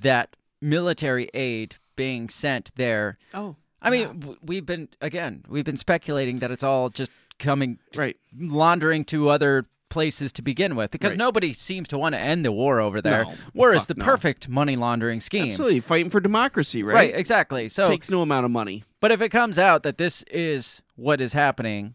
that 0.00 0.36
military 0.60 1.28
aid 1.34 1.76
being 1.96 2.28
sent 2.28 2.72
there? 2.76 3.18
Oh, 3.34 3.56
I 3.80 3.90
mean, 3.90 4.20
w 4.20 4.36
we've 4.42 4.66
been 4.66 4.88
again, 5.00 5.44
we've 5.48 5.64
been 5.64 5.76
speculating 5.76 6.38
that 6.38 6.50
it's 6.50 6.64
all 6.64 6.88
just 6.88 7.10
coming 7.38 7.78
right, 7.94 8.16
laundering 8.38 9.04
to 9.06 9.28
other 9.28 9.66
places 9.88 10.32
to 10.32 10.40
begin 10.40 10.74
with, 10.74 10.90
because 10.90 11.10
Right. 11.10 11.18
nobody 11.18 11.52
seems 11.52 11.86
to 11.88 11.98
want 11.98 12.14
to 12.14 12.18
end 12.18 12.44
the 12.46 12.52
war 12.52 12.80
over 12.80 13.02
there. 13.02 13.24
No, 13.24 13.34
war 13.52 13.74
is 13.74 13.86
the 13.88 13.94
no. 13.94 14.04
perfect 14.04 14.48
money 14.48 14.74
laundering 14.76 15.20
scheme. 15.20 15.50
Absolutely, 15.50 15.80
fighting 15.80 16.08
for 16.10 16.20
democracy, 16.20 16.82
right? 16.82 16.94
Right, 16.94 17.14
exactly. 17.14 17.68
So 17.68 17.84
it 17.84 17.88
takes 17.88 18.08
no 18.08 18.22
amount 18.22 18.46
of 18.46 18.50
money. 18.50 18.84
But 19.00 19.10
if 19.12 19.20
it 19.20 19.28
comes 19.28 19.58
out 19.58 19.82
that 19.82 19.98
this 19.98 20.22
is 20.30 20.80
what 20.96 21.20
is 21.20 21.32
happening, 21.34 21.84
Yeah. 21.84 21.90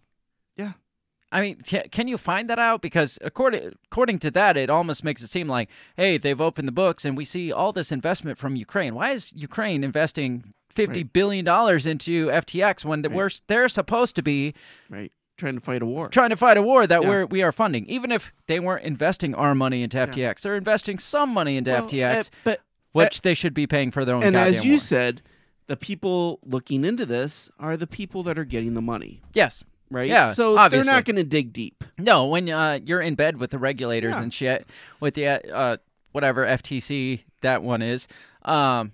I 1.31 1.41
mean, 1.41 1.61
ca- 1.67 1.87
can 1.91 2.07
you 2.07 2.17
find 2.17 2.49
that 2.49 2.57
out? 2.59 2.81
Because 2.81 3.19
according 3.21 3.73
according 3.91 4.19
to 4.19 4.31
that, 4.31 4.55
it 4.55 4.69
almost 4.69 5.03
makes 5.03 5.21
it 5.21 5.29
seem 5.29 5.47
like, 5.47 5.69
hey, 5.97 6.17
they've 6.17 6.39
opened 6.39 6.67
the 6.67 6.71
books 6.73 7.03
and 7.05 7.17
we 7.17 7.25
see 7.25 7.51
all 7.51 7.73
this 7.73 7.91
investment 7.91 8.37
from 8.37 8.55
Ukraine. 8.55 8.95
Why 8.95 9.11
is 9.11 9.33
Ukraine 9.33 9.83
investing 9.83 10.53
fifty 10.69 11.03
billion 11.03 11.43
dollars 11.43 11.85
into 11.85 12.27
FTX 12.27 12.85
when 12.85 13.01
the, 13.01 13.39
they're 13.47 13.67
supposed 13.67 14.15
to 14.15 14.21
be 14.23 14.53
right 14.89 15.11
trying 15.37 15.55
to 15.55 15.61
fight 15.61 15.81
a 15.81 15.85
war, 15.85 16.07
trying 16.07 16.29
to 16.31 16.35
fight 16.37 16.57
a 16.57 16.61
war 16.61 16.87
that 16.87 17.01
Yeah. 17.03 17.07
we're 17.09 17.25
we 17.25 17.43
are 17.43 17.51
funding? 17.51 17.85
Even 17.87 18.11
if 18.11 18.31
they 18.47 18.59
weren't 18.59 18.83
investing 18.85 19.35
our 19.35 19.53
money 19.53 19.83
into 19.83 19.97
FTX, 19.97 20.41
they're 20.41 20.55
investing 20.55 20.97
some 20.97 21.31
money 21.33 21.57
into 21.57 21.71
Well, 21.71 21.83
FTX, 21.87 22.17
eh, 22.17 22.29
but 22.45 22.61
which 22.93 23.21
they 23.21 23.33
should 23.33 23.53
be 23.53 23.67
paying 23.67 23.91
for 23.91 24.03
their 24.05 24.15
own. 24.15 24.23
and 24.23 24.35
as 24.35 24.63
you 24.65 24.73
war. 24.73 24.79
said, 24.79 25.21
the 25.67 25.77
people 25.77 26.39
looking 26.43 26.85
into 26.85 27.05
this 27.05 27.49
are 27.59 27.75
the 27.77 27.85
people 27.85 28.23
that 28.23 28.39
are 28.39 28.45
getting 28.45 28.73
the 28.73 28.81
money, 28.81 29.21
yes, 29.33 29.63
right? 29.89 30.07
Yeah, 30.09 30.31
so 30.31 30.57
obviously. 30.57 30.85
they're 30.85 30.93
not 30.95 31.05
going 31.05 31.15
to 31.17 31.23
dig 31.23 31.53
deep. 31.53 31.83
No, 31.97 32.27
when 32.27 32.49
uh, 32.49 32.79
you're 32.85 33.01
in 33.01 33.15
bed 33.15 33.37
with 33.37 33.51
the 33.51 33.59
regulators 33.59 34.15
Yeah. 34.15 34.23
and 34.23 34.33
shit, 34.33 34.67
with 34.99 35.13
the 35.15 35.27
uh, 35.27 35.39
uh, 35.53 35.77
whatever 36.11 36.45
FTC 36.45 37.23
that 37.41 37.61
one 37.63 37.81
is, 37.81 38.07
um, 38.43 38.93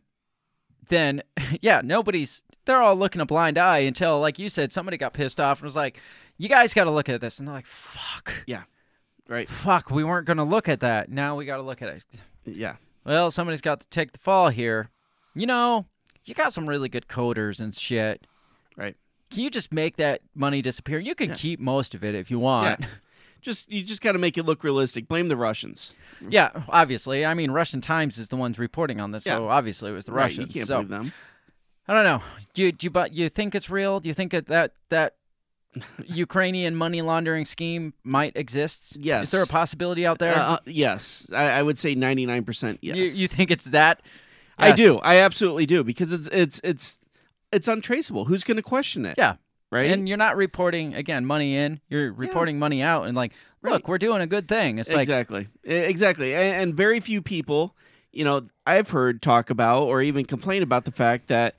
then 0.90 1.24
yeah, 1.62 1.82
nobody's. 1.84 2.44
They're 2.66 2.82
all 2.82 2.96
looking 2.96 3.20
a 3.22 3.26
blind 3.26 3.58
eye 3.58 3.80
until, 3.80 4.22
like 4.22 4.40
you 4.40 4.50
said, 4.50 4.72
somebody 4.72 4.96
got 4.96 5.12
pissed 5.14 5.42
off 5.42 5.60
and 5.60 5.66
was 5.66 5.76
like, 5.76 6.00
"You 6.38 6.48
guys 6.48 6.74
got 6.74 6.86
to 6.86 6.92
look 6.92 7.10
at 7.10 7.20
this," 7.20 7.38
and 7.40 7.48
they're 7.48 7.56
like, 7.56 7.66
"Fuck, 7.66 8.34
Yeah, 8.48 8.64
right. 9.28 9.50
fuck, 9.50 9.92
we 9.92 10.04
weren't 10.06 10.26
going 10.28 10.38
to 10.38 10.44
look 10.46 10.70
at 10.70 10.80
that. 10.80 11.10
Now 11.10 11.36
we 11.36 11.44
got 11.46 11.58
to 11.58 11.62
look 11.64 11.82
at 11.82 11.90
it." 11.90 12.06
Yeah, 12.46 12.76
Well, 13.06 13.32
somebody's 13.32 13.60
got 13.62 13.82
to 13.82 13.88
take 13.88 14.14
the 14.14 14.20
fall 14.20 14.48
here. 14.50 14.90
You 15.36 15.46
know, 15.46 15.88
you 16.24 16.34
got 16.34 16.54
some 16.54 16.68
really 16.70 16.88
good 16.88 17.08
coders 17.10 17.60
and 17.60 17.76
shit. 17.76 18.26
Can 19.34 19.44
you 19.44 19.50
just 19.50 19.72
make 19.74 19.98
that 19.98 20.22
money 20.36 20.62
disappear? 20.62 21.00
You 21.00 21.16
can 21.16 21.34
keep 21.34 21.60
most 21.60 21.96
of 21.96 22.04
it 22.04 22.16
if 22.16 22.30
you 22.30 22.40
want. 22.40 22.80
Yeah. 22.80 22.88
Just 23.42 23.70
you 23.70 23.84
just 23.84 24.02
got 24.02 24.14
to 24.14 24.20
make 24.20 24.38
it 24.38 24.44
look 24.44 24.64
realistic. 24.64 25.08
Blame 25.10 25.28
the 25.28 25.36
Russians. 25.36 25.96
Yeah, 26.30 26.52
obviously. 26.70 27.26
I 27.26 27.34
mean, 27.34 27.52
Russian 27.52 27.82
Times 27.82 28.18
is 28.18 28.30
the 28.30 28.38
ones 28.38 28.58
reporting 28.58 29.02
on 29.02 29.12
this, 29.12 29.26
so 29.26 29.50
obviously 29.50 29.92
it 29.92 29.94
was 29.94 30.06
the 30.06 30.14
Right, 30.14 30.24
Russians. 30.24 30.56
you 30.56 30.62
can't 30.62 30.68
so, 30.68 30.76
believe 30.76 30.90
them. 30.90 31.14
I 31.88 31.94
don't 31.94 32.06
know. 32.06 32.22
Do 32.54 32.62
you, 32.64 32.72
do 32.72 32.86
you, 32.86 32.90
but 32.90 33.12
you 33.12 33.28
think 33.28 33.54
it's 33.54 33.70
real? 33.70 34.00
Do 34.00 34.08
you 34.08 34.14
think 34.14 34.32
that 34.32 34.48
that, 34.48 34.72
that 34.90 35.16
Ukrainian 36.06 36.76
money 36.76 37.02
laundering 37.02 37.44
scheme 37.44 37.94
might 38.06 38.38
exist? 38.38 38.96
Yes. 38.96 39.24
Is 39.26 39.32
there 39.32 39.44
a 39.44 39.48
possibility 39.48 40.06
out 40.06 40.20
there? 40.20 40.36
Uh, 40.36 40.54
uh, 40.54 40.58
yes, 40.66 41.30
I, 41.34 41.50
I 41.50 41.64
would 41.64 41.78
say 41.78 41.96
ninety 41.96 42.26
nine 42.26 42.46
percent. 42.46 42.80
Yes, 42.82 42.96
You 42.96 43.04
you 43.24 43.28
think 43.28 43.52
it's 43.52 43.66
that? 43.66 44.02
I 44.58 44.72
do. 44.72 45.00
I 45.00 45.18
absolutely 45.18 45.66
do 45.66 45.84
because 45.84 46.14
it's 46.14 46.30
it's 46.32 46.62
it's 46.64 46.98
it's 47.54 47.68
untraceable. 47.68 48.26
Who's 48.26 48.44
going 48.44 48.58
to 48.58 48.64
question 48.64 49.06
it? 49.06 49.16
Yeah. 49.18 49.36
right. 49.72 49.92
And 49.92 50.08
you're 50.08 50.18
not 50.18 50.36
reporting 50.36 50.94
again 50.96 51.26
money 51.26 51.56
in. 51.56 51.80
You're 51.90 52.12
reporting 52.12 52.60
money 52.60 52.82
out, 52.82 53.04
and 53.08 53.16
like, 53.16 53.34
look, 53.62 53.88
we're 53.88 53.98
doing 53.98 54.22
a 54.22 54.28
good 54.28 54.48
thing. 54.48 54.80
It's 54.80 54.90
like 54.92 55.02
exactly, 55.02 55.48
E- 55.68 55.74
exactly, 55.74 56.34
and, 56.36 56.56
and 56.64 56.74
very 56.76 57.00
few 57.00 57.22
people, 57.22 57.76
you 58.12 58.24
know, 58.24 58.42
I've 58.68 58.90
heard 58.90 59.22
talk 59.22 59.50
about 59.50 59.84
or 59.84 60.02
even 60.02 60.26
complain 60.26 60.64
about 60.64 60.86
the 60.86 60.92
fact 60.92 61.28
that 61.28 61.56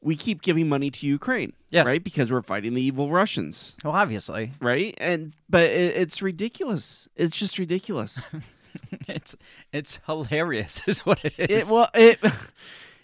we 0.00 0.14
keep 0.14 0.42
giving 0.42 0.68
money 0.68 0.90
to 0.92 1.06
Ukraine, 1.08 1.52
Yes. 1.70 1.84
right, 1.86 2.02
because 2.02 2.30
we're 2.32 2.42
fighting 2.42 2.74
the 2.74 2.80
evil 2.82 3.10
Russians, 3.10 3.76
well, 3.82 3.92
obviously, 3.94 4.52
right, 4.60 4.94
and 4.98 5.32
but 5.50 5.64
it, 5.64 5.96
it's 5.96 6.22
ridiculous. 6.22 7.08
It's 7.16 7.36
just 7.36 7.58
ridiculous. 7.58 8.24
it's 9.08 9.36
it's 9.72 9.98
hilarious, 10.06 10.80
is 10.86 11.00
what 11.00 11.18
it 11.24 11.34
is. 11.38 11.46
it 11.50 11.66
well 11.68 11.88
it. 11.94 12.18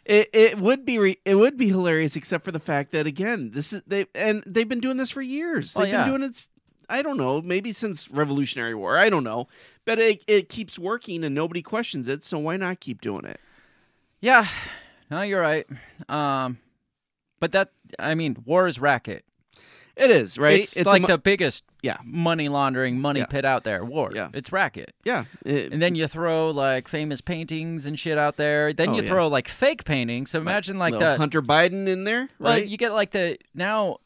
It, 0.04 0.28
it 0.32 0.58
would 0.58 0.84
be 0.84 0.98
re- 0.98 1.18
it 1.24 1.34
would 1.36 1.56
be 1.56 1.68
hilarious 1.68 2.14
except 2.16 2.44
for 2.44 2.52
the 2.52 2.60
fact 2.60 2.92
that 2.92 3.06
again 3.06 3.50
this 3.52 3.72
is 3.72 3.82
they 3.86 4.06
and 4.14 4.42
they've 4.46 4.68
been 4.68 4.80
doing 4.80 4.96
this 4.98 5.10
for 5.10 5.22
years 5.22 5.74
Oh, 5.76 5.80
they've 5.80 5.88
yeah. 5.92 6.04
been 6.04 6.18
doing 6.18 6.22
it 6.30 6.46
I 6.90 7.00
don't 7.00 7.16
know 7.16 7.40
maybe 7.40 7.72
since 7.72 8.10
Revolutionary 8.10 8.74
War 8.74 8.98
I 8.98 9.08
don't 9.08 9.24
know 9.24 9.46
but 9.86 9.98
it 9.98 10.22
it 10.26 10.48
keeps 10.50 10.78
working 10.78 11.24
and 11.24 11.34
nobody 11.34 11.62
questions 11.62 12.06
it 12.08 12.24
so 12.24 12.38
why 12.38 12.56
not 12.58 12.80
keep 12.80 13.00
doing 13.00 13.24
it 13.24 13.40
Yeah, 14.20 14.46
no, 15.10 15.22
you're 15.22 15.40
right. 15.40 15.66
Um, 16.08 16.58
but 17.40 17.52
that 17.52 17.72
I 17.98 18.14
mean, 18.14 18.36
war 18.44 18.66
is 18.66 18.78
racket. 18.78 19.24
It 19.96 20.10
is 20.10 20.38
right. 20.38 20.60
It's, 20.60 20.76
a 20.76 20.82
like 20.82 21.02
mo- 21.02 21.08
the 21.08 21.18
biggest 21.18 21.62
yeah 21.82 21.98
money 22.04 22.48
laundering 22.48 22.98
money 22.98 23.20
Yeah. 23.20 23.26
pit 23.26 23.44
out 23.44 23.62
there. 23.64 23.84
War. 23.84 24.10
Yeah. 24.14 24.28
it's 24.34 24.50
racket. 24.52 24.92
yeah. 25.04 25.24
It- 25.44 25.72
And 25.72 25.80
then 25.80 25.94
you 25.94 26.06
throw 26.08 26.50
like 26.50 26.88
famous 26.88 27.20
paintings 27.20 27.86
and 27.86 27.98
shit 27.98 28.18
out 28.18 28.36
there. 28.36 28.72
Then 28.72 28.88
Oh, 28.90 28.96
you 28.96 29.02
yeah. 29.02 29.08
throw 29.08 29.28
like 29.28 29.46
fake 29.48 29.84
paintings. 29.84 30.30
So 30.32 30.40
imagine 30.40 30.78
like 30.78 30.92
little 30.94 31.12
the 31.12 31.18
Hunter 31.18 31.42
Biden 31.42 31.86
in 31.86 32.04
there, 32.04 32.28
well, 32.40 32.54
right? 32.54 32.66
you 32.66 32.76
get 32.76 32.92
like 32.92 33.10
the 33.12 33.38
now 33.54 33.98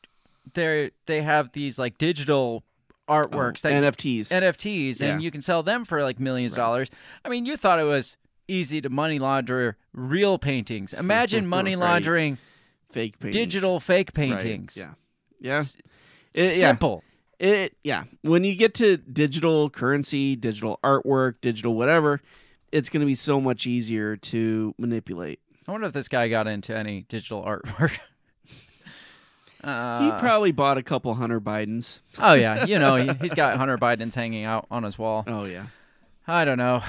they 0.54 0.90
they 1.06 1.22
have 1.22 1.52
these 1.52 1.78
like 1.78 1.96
digital 1.98 2.64
artworks 3.08 3.64
oh, 3.64 3.70
that 3.70 3.82
NFTs. 3.96 4.28
NFTs, 4.30 5.00
and 5.00 5.22
you 5.22 5.30
can 5.30 5.40
sell 5.40 5.62
them 5.62 5.84
for 5.86 6.02
like 6.02 6.20
millions 6.20 6.52
of 6.52 6.56
dollars. 6.58 6.90
I 7.24 7.30
mean, 7.30 7.46
you 7.46 7.56
thought 7.56 7.78
it 7.78 7.84
was 7.84 8.16
easy 8.46 8.80
to 8.82 8.90
money 8.90 9.18
launder 9.18 9.76
real 9.94 10.38
paintings. 10.38 10.92
Imagine 11.06 11.46
money 11.46 11.74
Right. 11.76 11.88
laundering 11.88 12.36
Fake 12.90 13.18
paintings. 13.18 13.34
digital 13.34 13.80
fake 13.80 14.08
Right. 14.08 14.28
paintings. 14.28 14.76
Yeah, 14.76 14.92
yeah. 15.40 15.62
It- 16.34 16.56
yeah. 16.58 16.68
Simple. 16.68 17.02
It 17.38 17.76
yeah. 17.84 18.04
When 18.22 18.42
you 18.42 18.56
get 18.56 18.74
to 18.74 18.96
digital 18.96 19.70
currency, 19.70 20.34
digital 20.34 20.80
artwork, 20.82 21.34
digital 21.40 21.74
whatever, 21.76 22.20
it's 22.72 22.88
going 22.88 23.00
to 23.00 23.06
be 23.06 23.14
so 23.14 23.40
much 23.40 23.66
easier 23.66 24.16
to 24.16 24.74
manipulate. 24.76 25.38
I 25.66 25.72
wonder 25.72 25.86
if 25.86 25.92
this 25.92 26.08
guy 26.08 26.28
got 26.28 26.46
into 26.48 26.76
any 26.76 27.02
digital 27.02 27.42
artwork. 27.44 27.96
uh, 29.64 30.02
he 30.02 30.18
probably 30.18 30.50
bought 30.52 30.78
a 30.78 30.82
couple 30.82 31.14
Hunter 31.14 31.40
Bidens. 31.40 32.00
oh 32.20 32.34
yeah, 32.34 32.64
you 32.64 32.78
know 32.78 32.96
he, 32.96 33.08
he's 33.20 33.34
got 33.34 33.56
Hunter 33.56 33.78
Biden's 33.78 34.14
hanging 34.14 34.44
out 34.44 34.66
on 34.70 34.82
his 34.82 34.98
wall. 34.98 35.24
Oh 35.26 35.44
yeah. 35.44 35.66
I 36.26 36.44
don't 36.44 36.58
know. 36.58 36.82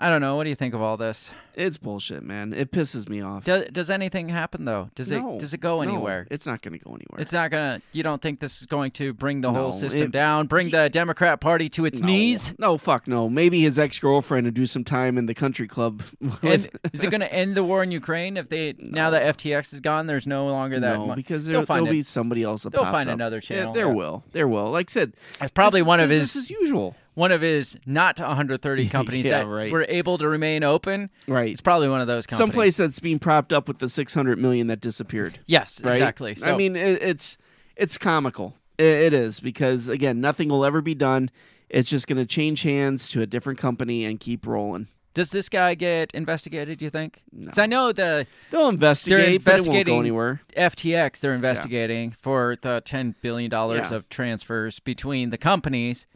I 0.00 0.10
don't 0.10 0.20
know. 0.20 0.36
What 0.36 0.44
do 0.44 0.50
you 0.50 0.54
think 0.56 0.74
of 0.74 0.80
all 0.82 0.96
this? 0.96 1.32
It's 1.56 1.76
bullshit, 1.76 2.22
man. 2.22 2.52
It 2.52 2.70
pisses 2.70 3.08
me 3.08 3.20
off. 3.20 3.44
Does, 3.44 3.64
does 3.72 3.90
anything 3.90 4.28
happen 4.28 4.64
though? 4.64 4.90
Does 4.94 5.10
No. 5.10 5.34
it 5.34 5.40
does 5.40 5.54
it 5.54 5.58
go 5.58 5.82
No, 5.82 5.88
anywhere? 5.90 6.24
it's 6.30 6.46
not 6.46 6.62
going 6.62 6.78
to 6.78 6.84
go 6.84 6.90
anywhere. 6.90 7.18
It's 7.20 7.32
not 7.32 7.50
gonna. 7.50 7.80
You 7.90 8.04
don't 8.04 8.22
think 8.22 8.38
this 8.38 8.60
is 8.60 8.66
going 8.66 8.92
to 8.92 9.12
bring 9.12 9.40
the 9.40 9.50
whole 9.52 9.72
system 9.72 10.02
it- 10.02 10.12
down, 10.12 10.46
bring 10.46 10.68
the 10.70 10.88
Democrat 10.88 11.40
Party 11.40 11.68
to 11.70 11.84
its 11.84 11.98
no. 12.00 12.06
knees? 12.06 12.54
No, 12.60 12.76
fuck 12.78 13.08
no. 13.08 13.28
Maybe 13.28 13.60
his 13.62 13.76
ex 13.76 13.98
girlfriend 13.98 14.44
would 14.46 14.54
do 14.54 14.66
some 14.66 14.84
time 14.84 15.18
in 15.18 15.26
the 15.26 15.34
country 15.34 15.66
club. 15.66 16.00
With, 16.42 16.68
is 16.92 17.02
it 17.02 17.10
going 17.10 17.20
to 17.28 17.32
end 17.32 17.56
the 17.56 17.64
war 17.64 17.82
in 17.82 17.90
Ukraine 17.90 18.36
if 18.36 18.48
they 18.50 18.76
now 18.78 19.10
that 19.10 19.36
FTX 19.36 19.74
is 19.74 19.80
gone? 19.80 20.06
There's 20.06 20.28
no 20.28 20.46
longer 20.46 20.78
that. 20.78 20.96
no, 20.96 21.12
because 21.16 21.44
there, 21.46 21.60
there'll 21.64 21.86
be 21.86 22.02
somebody 22.02 22.44
else 22.44 22.62
that 22.62 22.70
they'll 22.72 22.84
find 22.84 23.08
up. 23.08 23.14
another 23.14 23.38
Yeah, 23.38 23.40
channel, 23.40 23.72
there 23.72 23.86
yeah. 23.88 23.92
will. 23.94 24.22
There 24.30 24.46
will. 24.46 24.70
Like 24.70 24.90
I 24.90 24.92
said, 24.92 25.14
It's 25.40 25.50
probably 25.50 25.80
this- 25.80 25.88
one 25.88 25.98
of 25.98 26.08
business 26.08 26.34
his 26.34 26.44
as 26.44 26.50
usual. 26.50 26.94
One 27.18 27.32
of 27.32 27.40
his 27.40 27.76
not 27.84 28.18
130 28.20 28.88
companies 28.90 29.26
Yeah, 29.26 29.40
that 29.40 29.46
right. 29.46 29.72
were 29.72 29.84
able 29.88 30.18
to 30.18 30.28
remain 30.28 30.62
open. 30.62 31.10
Right. 31.26 31.50
It's 31.50 31.60
probably 31.60 31.88
one 31.88 32.00
of 32.00 32.06
those 32.06 32.26
companies. 32.26 32.38
Some 32.38 32.50
place 32.56 32.76
that's 32.76 33.00
being 33.00 33.18
propped 33.18 33.52
up 33.52 33.66
with 33.66 33.78
the 33.78 33.88
600 33.88 34.38
million 34.38 34.68
that 34.68 34.80
disappeared. 34.80 35.40
Yes, 35.46 35.82
right? 35.82 35.92
exactly. 35.92 36.36
I 36.44 36.56
mean, 36.56 36.76
it, 36.76 37.02
it's 37.02 37.36
it's 37.76 37.98
comical. 37.98 38.54
It, 38.78 38.84
it 38.86 39.12
is 39.12 39.40
because 39.40 39.88
again, 39.88 40.20
nothing 40.20 40.48
will 40.48 40.64
ever 40.64 40.80
be 40.80 40.94
done. 40.94 41.30
It's 41.68 41.90
just 41.90 42.06
going 42.06 42.18
to 42.18 42.24
change 42.24 42.62
hands 42.62 43.10
to 43.10 43.20
a 43.20 43.26
different 43.26 43.58
company 43.58 44.04
and 44.04 44.20
keep 44.20 44.46
rolling. 44.46 44.86
Does 45.12 45.30
this 45.30 45.48
guy 45.48 45.74
get 45.74 46.12
investigated? 46.14 46.80
You 46.80 46.90
think? 46.90 47.22
Because 47.36 47.58
I 47.58 47.66
know 47.66 47.90
the 47.90 48.28
They'll 48.52 48.68
investigate, 48.68 49.44
they're 49.44 49.56
but 49.58 49.66
it 49.66 49.70
won't 49.72 49.86
go 49.86 49.98
anywhere. 49.98 50.40
FTX. 50.56 51.18
They're 51.18 51.34
investigating 51.34 52.12
for 52.12 52.56
the 52.62 52.80
10 52.84 53.16
billion 53.22 53.50
dollars 53.50 53.90
Yeah. 53.90 53.96
of 53.96 54.08
transfers 54.08 54.78
between 54.78 55.30
the 55.30 55.38
companies. 55.38 56.06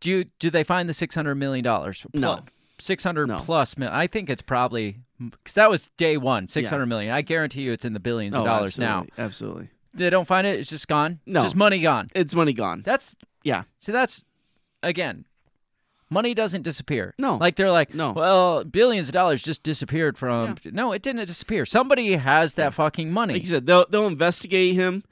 Do 0.00 0.10
you, 0.10 0.24
do 0.38 0.50
they 0.50 0.64
find 0.64 0.88
the 0.88 0.94
600 0.94 1.34
million 1.34 1.64
dollars? 1.64 2.06
No. 2.14 2.40
600 2.80 3.26
No. 3.26 3.38
plus 3.40 3.76
mil. 3.76 3.90
I 3.92 4.06
think 4.06 4.30
it's 4.30 4.42
probably 4.42 4.98
because 5.18 5.54
that 5.54 5.68
was 5.68 5.90
day 5.96 6.16
one. 6.16 6.46
Six 6.46 6.70
hundred 6.70 6.86
million. 6.86 7.12
I 7.12 7.22
guarantee 7.22 7.62
you, 7.62 7.72
it's 7.72 7.84
in 7.84 7.92
the 7.92 7.98
billions 8.00 8.36
of 8.36 8.42
Oh, 8.42 8.46
dollars 8.46 8.78
now. 8.78 8.98
absolutely, 9.00 9.24
Absolutely. 9.24 9.68
They 9.94 10.10
don't 10.10 10.28
find 10.28 10.46
it. 10.46 10.60
It's 10.60 10.70
just 10.70 10.86
gone. 10.86 11.18
No. 11.26 11.40
just 11.40 11.56
money 11.56 11.80
gone. 11.80 12.08
It's 12.14 12.36
money 12.36 12.52
gone. 12.52 12.82
That's 12.84 13.16
Yeah. 13.42 13.64
See, 13.80 13.90
that's 13.92 14.24
again 14.82 15.24
Money 16.10 16.32
doesn't 16.32 16.62
disappear. 16.62 17.14
No. 17.18 17.36
Like 17.36 17.56
they're 17.56 17.70
like, 17.70 17.92
No. 17.94 18.12
well, 18.12 18.64
billions 18.64 19.08
of 19.08 19.12
dollars 19.12 19.42
just 19.42 19.62
disappeared 19.62 20.16
from. 20.16 20.56
No, 20.64 20.92
it 20.92 21.02
didn't 21.02 21.26
disappear. 21.26 21.66
Somebody 21.66 22.12
has 22.12 22.54
that 22.54 22.72
fucking 22.74 23.10
money. 23.10 23.34
Like 23.34 23.42
you 23.42 23.48
said, 23.48 23.66
they'll 23.66 23.84
they'll 23.90 24.06
investigate 24.06 24.74
him. 24.74 25.02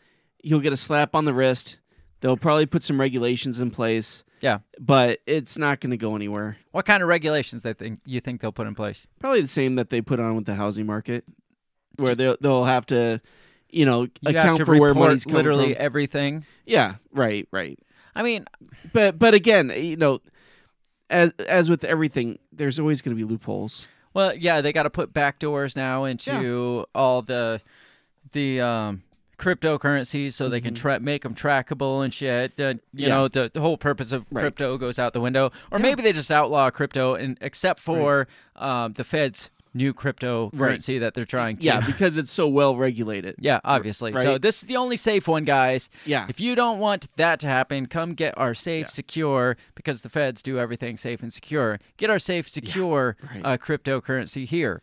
He'll 0.43 0.61
get 0.61 0.73
a 0.73 0.77
slap 0.77 1.15
on 1.17 1.25
the 1.27 1.35
wrist. 1.35 1.81
They'll 2.27 2.37
probably 2.37 2.67
put 2.67 2.83
some 2.83 3.01
regulations 3.01 3.61
in 3.61 3.71
place, 3.71 4.25
yeah. 4.41 4.59
but 4.81 5.21
it's 5.27 5.57
not 5.57 5.79
going 5.79 5.93
to 5.93 5.97
go 5.97 6.17
anywhere. 6.17 6.57
What 6.73 6.85
kind 6.85 7.01
of 7.01 7.09
regulations 7.09 7.63
they 7.63 7.73
think 7.73 8.01
you 8.05 8.19
think 8.19 8.41
they'll 8.41 8.51
put 8.51 8.67
in 8.67 8.75
place? 8.75 9.07
Probably 9.21 9.43
the 9.43 9.47
same 9.47 9.77
that 9.77 9.91
they 9.91 10.01
put 10.01 10.19
on 10.19 10.35
with 10.35 10.45
the 10.45 10.57
housing 10.57 10.87
market, 10.87 11.23
where 11.99 12.17
they'll 12.17 12.37
they'll 12.41 12.65
have 12.65 12.85
to, 12.87 13.21
you 13.71 13.87
know, 13.87 14.09
You 14.23 14.31
account 14.31 14.65
for 14.65 14.77
where 14.77 14.93
money's 14.93 15.23
coming 15.23 15.37
literally 15.37 15.75
from. 15.75 15.85
everything. 15.85 16.45
Yeah, 16.65 16.97
right, 17.13 17.47
right. 17.53 17.79
I 18.17 18.25
mean, 18.25 18.45
But 18.93 19.21
but 19.21 19.35
again, 19.35 19.73
you 19.77 19.97
know, 19.97 20.21
as 21.09 21.31
as 21.39 21.71
with 21.71 21.85
everything, 21.85 22.41
there's 22.51 22.81
always 22.81 23.03
going 23.03 23.17
to 23.17 23.25
be 23.25 23.31
loopholes. 23.31 23.87
Well, 24.15 24.35
yeah, 24.35 24.63
they 24.63 24.73
got 24.73 24.83
to 24.83 24.91
put 24.91 25.13
back 25.13 25.39
doors 25.39 25.77
now 25.77 26.07
into 26.07 26.87
all 26.93 27.23
the 27.23 27.61
the 28.33 28.61
um, 28.63 29.05
cryptocurrencies 29.39 30.33
so 30.33 30.49
they 30.49 30.61
can 30.61 30.75
tra- 30.75 31.01
make 31.01 31.23
them 31.23 31.35
trackable 31.35 32.05
and 32.05 32.13
shit. 32.13 32.53
Uh, 32.59 32.63
you 32.63 32.75
Mm-hmm. 32.75 32.99
Yeah. 32.99 33.09
know, 33.09 33.29
the, 33.29 33.51
the 33.53 33.61
whole 33.61 33.77
purpose 33.77 34.13
of 34.13 34.25
Right. 34.31 34.43
crypto 34.43 34.79
goes 34.79 34.99
out 34.99 35.13
the 35.13 35.21
window, 35.21 35.51
or 35.71 35.79
maybe 35.79 36.03
they 36.03 36.13
just 36.13 36.31
outlaw 36.31 36.71
crypto, 36.71 37.15
and 37.15 37.37
except 37.41 37.81
for 37.81 38.27
um, 38.57 38.95
the 38.95 39.05
Fed's 39.05 39.51
new 39.75 39.93
cryptocurrency 39.93 40.99
that 40.99 41.13
they're 41.13 41.27
trying 41.27 41.59
to. 41.59 41.67
Yeah, 41.67 41.85
because 41.85 42.17
it's 42.17 42.31
so 42.31 42.49
well 42.49 42.77
regulated. 42.77 43.35
Yeah, 43.41 43.61
obviously. 43.65 44.13
So 44.15 44.39
this 44.39 44.63
is 44.63 44.69
the 44.69 44.77
only 44.77 44.97
safe 44.97 45.29
one, 45.29 45.45
guys. 45.45 45.91
Yeah. 46.07 46.25
If 46.31 46.41
you 46.41 46.55
don't 46.55 46.79
want 46.79 47.09
that 47.17 47.39
to 47.41 47.47
happen, 47.47 47.87
come 47.87 48.15
get 48.15 48.37
our 48.39 48.55
safe, 48.55 48.91
secure, 48.91 49.57
because 49.75 50.01
the 50.03 50.09
feds 50.09 50.43
do 50.43 50.59
everything 50.59 50.97
safe 50.97 51.23
and 51.23 51.31
secure. 51.33 51.79
Get 51.99 52.09
our 52.09 52.19
safe, 52.19 52.49
secure 52.49 53.17
right. 53.31 53.43
uh, 53.45 53.57
cryptocurrency 53.59 54.47
here. 54.47 54.81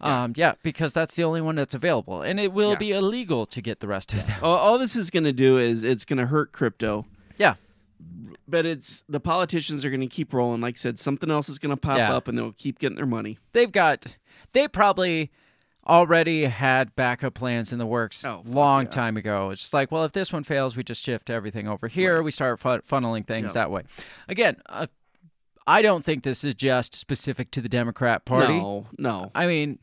Yeah. 0.00 0.24
Um, 0.24 0.32
yeah, 0.36 0.54
because 0.62 0.92
that's 0.92 1.14
the 1.16 1.24
only 1.24 1.40
one 1.40 1.54
that's 1.56 1.74
available, 1.74 2.22
and 2.22 2.38
it 2.40 2.52
will 2.52 2.72
Yeah. 2.72 2.78
be 2.78 2.92
illegal 2.92 3.46
to 3.46 3.60
get 3.62 3.80
the 3.80 3.86
rest 3.88 4.12
of 4.12 4.26
them. 4.26 4.38
All, 4.42 4.56
all 4.56 4.78
this 4.78 4.96
is 4.96 5.10
going 5.10 5.24
to 5.24 5.32
do 5.32 5.58
is 5.58 5.84
it's 5.84 6.04
going 6.04 6.18
to 6.18 6.26
hurt 6.26 6.52
crypto. 6.52 7.06
Yeah. 7.38 7.54
But 8.46 8.66
it's 8.66 9.02
the 9.08 9.20
politicians 9.20 9.84
are 9.84 9.90
going 9.90 10.00
to 10.00 10.06
keep 10.06 10.34
rolling. 10.34 10.60
Like 10.60 10.74
I 10.76 10.78
said, 10.78 10.98
something 10.98 11.30
else 11.30 11.48
is 11.48 11.58
going 11.58 11.74
to 11.74 11.80
pop 11.80 11.96
Yeah. 11.98 12.14
up, 12.14 12.28
and 12.28 12.36
they'll 12.36 12.52
keep 12.52 12.78
getting 12.78 12.96
their 12.96 13.06
money. 13.06 13.38
They've 13.52 13.72
got, 13.72 14.18
they 14.52 14.68
probably 14.68 15.30
already 15.86 16.44
had 16.46 16.94
backup 16.96 17.34
plans 17.34 17.72
in 17.72 17.78
the 17.78 17.86
works 17.86 18.24
Oh, 18.24 18.42
long 18.46 18.84
yeah. 18.84 18.90
time 18.90 19.16
ago. 19.16 19.50
It's 19.50 19.62
just 19.62 19.74
like, 19.74 19.90
well, 19.92 20.04
if 20.04 20.12
this 20.12 20.32
one 20.32 20.42
fails, 20.44 20.76
we 20.76 20.82
just 20.82 21.02
shift 21.02 21.28
everything 21.30 21.68
over 21.68 21.88
here. 21.88 22.22
We 22.22 22.30
start 22.30 22.58
fun- 22.58 22.80
funneling 22.90 23.26
things 23.26 23.48
Yeah. 23.48 23.52
that 23.52 23.70
way. 23.70 23.82
Again, 24.28 24.56
uh, 24.66 24.86
I 25.66 25.82
don't 25.82 26.04
think 26.04 26.24
this 26.24 26.44
is 26.44 26.54
just 26.54 26.94
specific 26.94 27.50
to 27.52 27.60
the 27.60 27.68
Democrat 27.68 28.24
Party. 28.24 28.58
No, 28.58 28.86
no. 28.98 29.30
I 29.34 29.46
mean, 29.46 29.78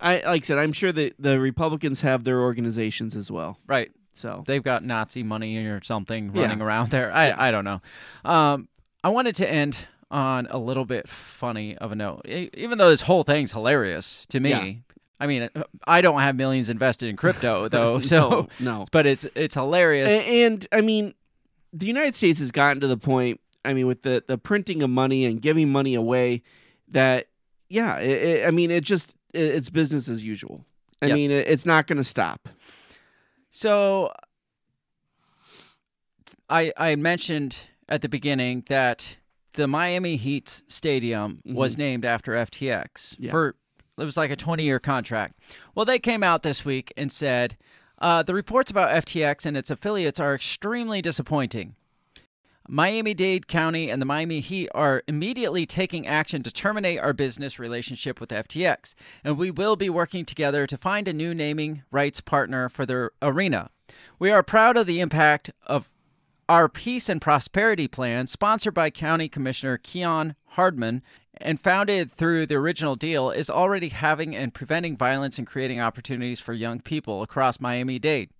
I 0.00 0.16
like 0.26 0.44
I 0.44 0.46
said, 0.46 0.58
I'm 0.58 0.72
sure 0.72 0.92
that 0.92 1.14
the 1.18 1.40
Republicans 1.40 2.02
have 2.02 2.24
their 2.24 2.40
organizations 2.40 3.16
as 3.16 3.30
well. 3.30 3.58
right. 3.66 3.90
So 4.16 4.44
They've 4.46 4.62
got 4.62 4.84
Nazi 4.84 5.24
money 5.24 5.56
or 5.66 5.80
something 5.82 6.30
Yeah. 6.32 6.42
running 6.42 6.60
around 6.60 6.90
there. 6.90 7.12
I, 7.12 7.48
I 7.48 7.50
don't 7.50 7.64
know. 7.64 7.80
Um, 8.24 8.68
I 9.02 9.08
wanted 9.08 9.34
to 9.36 9.50
end 9.50 9.76
on 10.08 10.46
a 10.50 10.58
little 10.58 10.84
bit 10.84 11.08
funny 11.08 11.76
of 11.78 11.90
a 11.90 11.96
note, 11.96 12.24
even 12.26 12.78
though 12.78 12.90
this 12.90 13.00
whole 13.02 13.24
thing's 13.24 13.50
hilarious 13.50 14.24
to 14.28 14.38
me. 14.38 14.50
Yeah. 14.50 14.94
I 15.18 15.26
mean, 15.26 15.48
I 15.84 16.00
don't 16.00 16.20
have 16.20 16.36
millions 16.36 16.70
invested 16.70 17.08
in 17.08 17.16
crypto 17.16 17.68
though, 17.70 17.98
so 17.98 18.28
no, 18.30 18.48
no. 18.60 18.84
but 18.92 19.04
it's 19.06 19.26
it's 19.34 19.54
hilarious. 19.56 20.08
A- 20.08 20.44
And, 20.44 20.64
I 20.70 20.80
mean, 20.80 21.14
the 21.72 21.86
United 21.86 22.14
States 22.14 22.38
has 22.38 22.52
gotten 22.52 22.80
to 22.82 22.86
the 22.86 22.96
point. 22.96 23.40
I 23.64 23.72
mean, 23.72 23.86
with 23.86 24.02
the 24.02 24.22
the 24.26 24.38
printing 24.38 24.82
of 24.82 24.90
money 24.90 25.24
and 25.24 25.40
giving 25.40 25.70
money 25.72 25.94
away, 25.94 26.42
that 26.88 27.28
yeah, 27.68 27.98
it, 27.98 28.10
it- 28.22 28.46
I 28.46 28.50
mean, 28.50 28.70
it 28.70 28.84
just 28.84 29.16
it, 29.32 29.42
it's 29.42 29.70
business 29.70 30.08
as 30.08 30.22
usual. 30.24 30.64
I 31.02 31.06
Yes. 31.06 31.14
mean, 31.16 31.30
it, 31.30 31.46
it's 31.48 31.66
not 31.66 31.86
going 31.86 31.96
to 31.98 32.04
stop. 32.04 32.48
So 33.50 34.12
I 36.48 36.72
I 36.76 36.96
mentioned 36.96 37.56
at 37.88 38.02
the 38.02 38.08
beginning 38.08 38.64
that 38.68 39.16
the 39.54 39.66
Miami 39.68 40.16
Heat 40.16 40.62
stadium 40.66 41.40
was 41.44 41.78
named 41.78 42.04
after 42.04 42.32
FTX 42.32 42.90
Mm-hmm. 43.14 43.24
Yeah. 43.24 43.30
for 43.30 43.56
it 43.96 44.04
was 44.04 44.16
like 44.16 44.32
a 44.32 44.36
20 44.36 44.64
year 44.64 44.80
contract. 44.80 45.38
Well, 45.74 45.84
they 45.84 46.00
came 46.00 46.24
out 46.24 46.42
this 46.42 46.64
week 46.64 46.92
and 46.96 47.12
said 47.12 47.56
uh, 48.00 48.24
the 48.24 48.34
reports 48.34 48.68
about 48.70 48.90
FTX 49.04 49.46
and 49.46 49.56
its 49.56 49.70
affiliates 49.70 50.18
are 50.18 50.34
extremely 50.34 51.00
disappointing. 51.00 51.76
Miami 52.66 53.12
Dade 53.12 53.46
County 53.46 53.90
and 53.90 54.00
the 54.00 54.06
Miami 54.06 54.40
Heat 54.40 54.70
are 54.74 55.02
immediately 55.06 55.66
taking 55.66 56.06
action 56.06 56.42
to 56.42 56.50
terminate 56.50 56.98
our 56.98 57.12
business 57.12 57.58
relationship 57.58 58.18
with 58.20 58.30
FTX, 58.30 58.94
and 59.22 59.36
we 59.36 59.50
will 59.50 59.76
be 59.76 59.90
working 59.90 60.24
together 60.24 60.66
to 60.66 60.78
find 60.78 61.06
a 61.06 61.12
new 61.12 61.34
naming 61.34 61.82
rights 61.90 62.22
partner 62.22 62.70
for 62.70 62.86
their 62.86 63.10
arena. 63.20 63.68
We 64.18 64.30
are 64.30 64.42
proud 64.42 64.78
of 64.78 64.86
the 64.86 65.00
impact 65.00 65.50
of 65.66 65.90
our 66.48 66.70
Peace 66.70 67.10
and 67.10 67.20
Prosperity 67.20 67.86
Plan, 67.86 68.26
sponsored 68.26 68.72
by 68.72 68.88
County 68.88 69.28
Commissioner 69.28 69.76
Keon 69.76 70.34
Hardemon 70.56 71.02
and 71.36 71.60
founded 71.60 72.10
through 72.10 72.46
the 72.46 72.54
original 72.54 72.96
deal, 72.96 73.30
is 73.30 73.50
already 73.50 73.88
having 73.90 74.34
and 74.34 74.54
preventing 74.54 74.96
violence 74.96 75.36
and 75.36 75.46
creating 75.46 75.80
opportunities 75.80 76.40
for 76.40 76.54
young 76.54 76.80
people 76.80 77.22
across 77.22 77.60
Miami 77.60 77.98
Dade. 77.98 78.30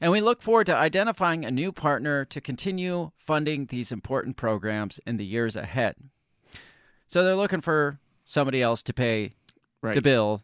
And 0.00 0.10
we 0.12 0.20
look 0.20 0.42
forward 0.42 0.66
to 0.66 0.76
identifying 0.76 1.44
a 1.44 1.50
new 1.50 1.72
partner 1.72 2.24
to 2.26 2.40
continue 2.40 3.10
funding 3.16 3.66
these 3.66 3.92
important 3.92 4.36
programs 4.36 5.00
in 5.06 5.16
the 5.16 5.24
years 5.24 5.56
ahead. 5.56 5.96
So 7.08 7.24
they're 7.24 7.36
looking 7.36 7.60
for 7.60 7.98
somebody 8.24 8.62
else 8.62 8.82
to 8.84 8.92
pay 8.92 9.34
Right. 9.82 9.94
the 9.94 10.02
bill 10.02 10.42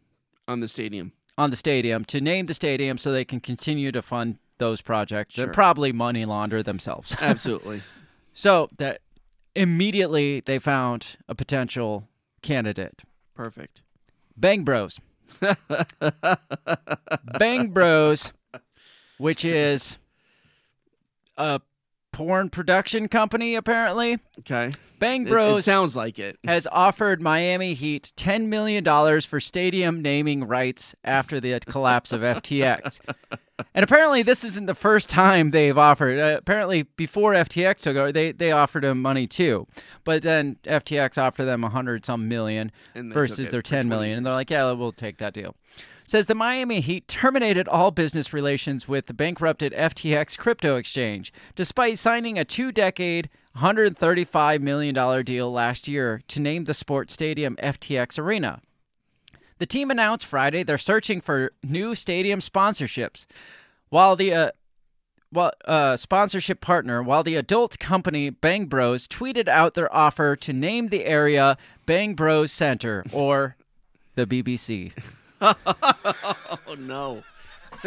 on 0.48 0.60
the 0.60 0.68
stadium. 0.68 1.12
on 1.38 1.50
the 1.50 1.56
stadium 1.56 2.04
to 2.06 2.20
name 2.20 2.46
the 2.46 2.54
stadium 2.54 2.96
so 2.98 3.12
they 3.12 3.24
can 3.24 3.40
continue 3.40 3.92
to 3.92 4.00
fund 4.00 4.38
those 4.58 4.80
projects 4.80 5.34
Sure. 5.34 5.44
and 5.44 5.52
probably 5.54 5.92
money 5.92 6.24
launder 6.24 6.62
themselves. 6.62 7.14
Absolutely. 7.20 7.82
so 8.32 8.68
that 8.78 9.00
immediately 9.54 10.40
they 10.40 10.58
found 10.58 11.16
a 11.28 11.34
potential 11.34 12.08
candidate. 12.42 13.02
Perfect. 13.34 13.82
Bang 14.36 14.64
Bros. 14.64 15.00
Bang 17.38 17.68
Bros, 17.68 18.32
which 19.18 19.44
is 19.44 19.98
a 21.36 21.60
porn 22.12 22.48
production 22.48 23.08
company, 23.08 23.54
apparently. 23.54 24.18
Okay. 24.40 24.72
Bang 24.98 25.26
It- 25.26 25.30
Bros 25.30 25.60
It, 25.60 25.64
sounds 25.64 25.94
like 25.96 26.18
it. 26.18 26.38
has 26.44 26.66
offered 26.72 27.20
Miami 27.20 27.74
Heat 27.74 28.12
$10 28.16 28.46
million 28.46 28.84
for 29.20 29.40
stadium 29.40 30.00
naming 30.00 30.44
rights 30.44 30.94
after 31.04 31.40
the 31.40 31.60
collapse 31.66 32.12
of 32.12 32.22
FTX. 32.22 33.00
And 33.74 33.82
apparently, 33.82 34.22
this 34.22 34.44
isn't 34.44 34.66
the 34.66 34.74
first 34.74 35.08
time 35.10 35.50
they've 35.50 35.76
offered. 35.76 36.18
Uh, 36.18 36.36
apparently, 36.38 36.82
before 36.82 37.32
FTX 37.32 37.78
took 37.80 37.96
over, 37.96 38.12
they, 38.12 38.32
they 38.32 38.52
offered 38.52 38.84
him 38.84 39.00
money 39.00 39.26
too. 39.26 39.66
But 40.04 40.22
then 40.22 40.56
FTX 40.64 41.18
offered 41.18 41.44
them 41.44 41.64
a 41.64 41.68
hundred 41.70 42.04
some 42.04 42.28
million 42.28 42.70
versus 42.94 43.50
their 43.50 43.60
for 43.60 43.68
10 43.70 43.86
20 43.86 43.88
million. 43.88 44.16
And 44.18 44.26
they're 44.26 44.34
like, 44.34 44.50
yeah, 44.50 44.70
we'll 44.72 44.92
take 44.92 45.18
that 45.18 45.34
deal. 45.34 45.54
Says 46.06 46.26
the 46.26 46.36
Miami 46.36 46.80
Heat 46.80 47.08
terminated 47.08 47.66
all 47.66 47.90
business 47.90 48.32
relations 48.32 48.86
with 48.86 49.06
the 49.06 49.14
bankrupted 49.14 49.72
FTX 49.72 50.38
crypto 50.38 50.76
exchange, 50.76 51.32
despite 51.56 51.98
signing 51.98 52.38
a 52.38 52.44
two 52.44 52.70
decade, 52.70 53.28
$135 53.58 54.60
million 54.60 55.24
deal 55.24 55.50
last 55.50 55.88
year 55.88 56.22
to 56.28 56.40
name 56.40 56.64
the 56.64 56.74
sports 56.74 57.14
stadium 57.14 57.56
FTX 57.56 58.20
Arena. 58.20 58.60
The 59.58 59.66
team 59.66 59.90
announced 59.90 60.26
Friday 60.26 60.62
they're 60.62 60.78
searching 60.78 61.20
for 61.20 61.52
new 61.64 61.96
stadium 61.96 62.38
sponsorships, 62.38 63.26
while 63.88 64.14
the 64.14 64.32
uh, 64.32 64.50
well, 65.32 65.50
uh, 65.64 65.96
sponsorship 65.96 66.60
partner, 66.60 67.02
while 67.02 67.24
the 67.24 67.34
adult 67.34 67.80
company 67.80 68.30
Bang 68.30 68.66
Bros 68.66 69.08
tweeted 69.08 69.48
out 69.48 69.74
their 69.74 69.92
offer 69.92 70.36
to 70.36 70.52
name 70.52 70.88
the 70.88 71.04
area 71.04 71.56
Bang 71.84 72.14
Bros 72.14 72.52
Center 72.52 73.04
or 73.12 73.56
the 74.14 74.24
BBC. 74.26 74.92
oh 75.40 76.76
no. 76.78 77.22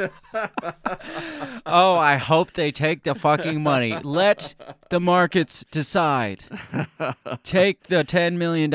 oh, 1.66 1.96
I 1.96 2.18
hope 2.18 2.54
they 2.54 2.72
take 2.72 3.04
the 3.04 3.16
fucking 3.16 3.62
money. 3.64 3.98
Let 4.04 4.56
the 4.90 5.00
markets 5.00 5.66
decide. 5.72 6.44
Take 7.44 7.84
the 7.84 8.04
$10 8.04 8.36
million. 8.36 8.72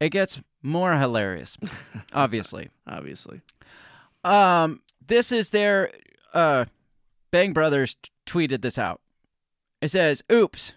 It 0.00 0.10
gets 0.10 0.40
more 0.62 0.94
hilarious, 0.94 1.56
obviously. 2.12 2.68
Obviously. 2.86 3.40
Um, 4.24 4.82
this 5.06 5.32
is 5.32 5.50
their 5.50 5.90
uh, 6.34 6.66
Bang 7.30 7.52
Brothers 7.52 7.94
t- 7.94 8.10
tweeted 8.26 8.62
this 8.62 8.78
out. 8.78 9.00
It 9.80 9.90
says, 9.90 10.22
"Oops." 10.30 10.72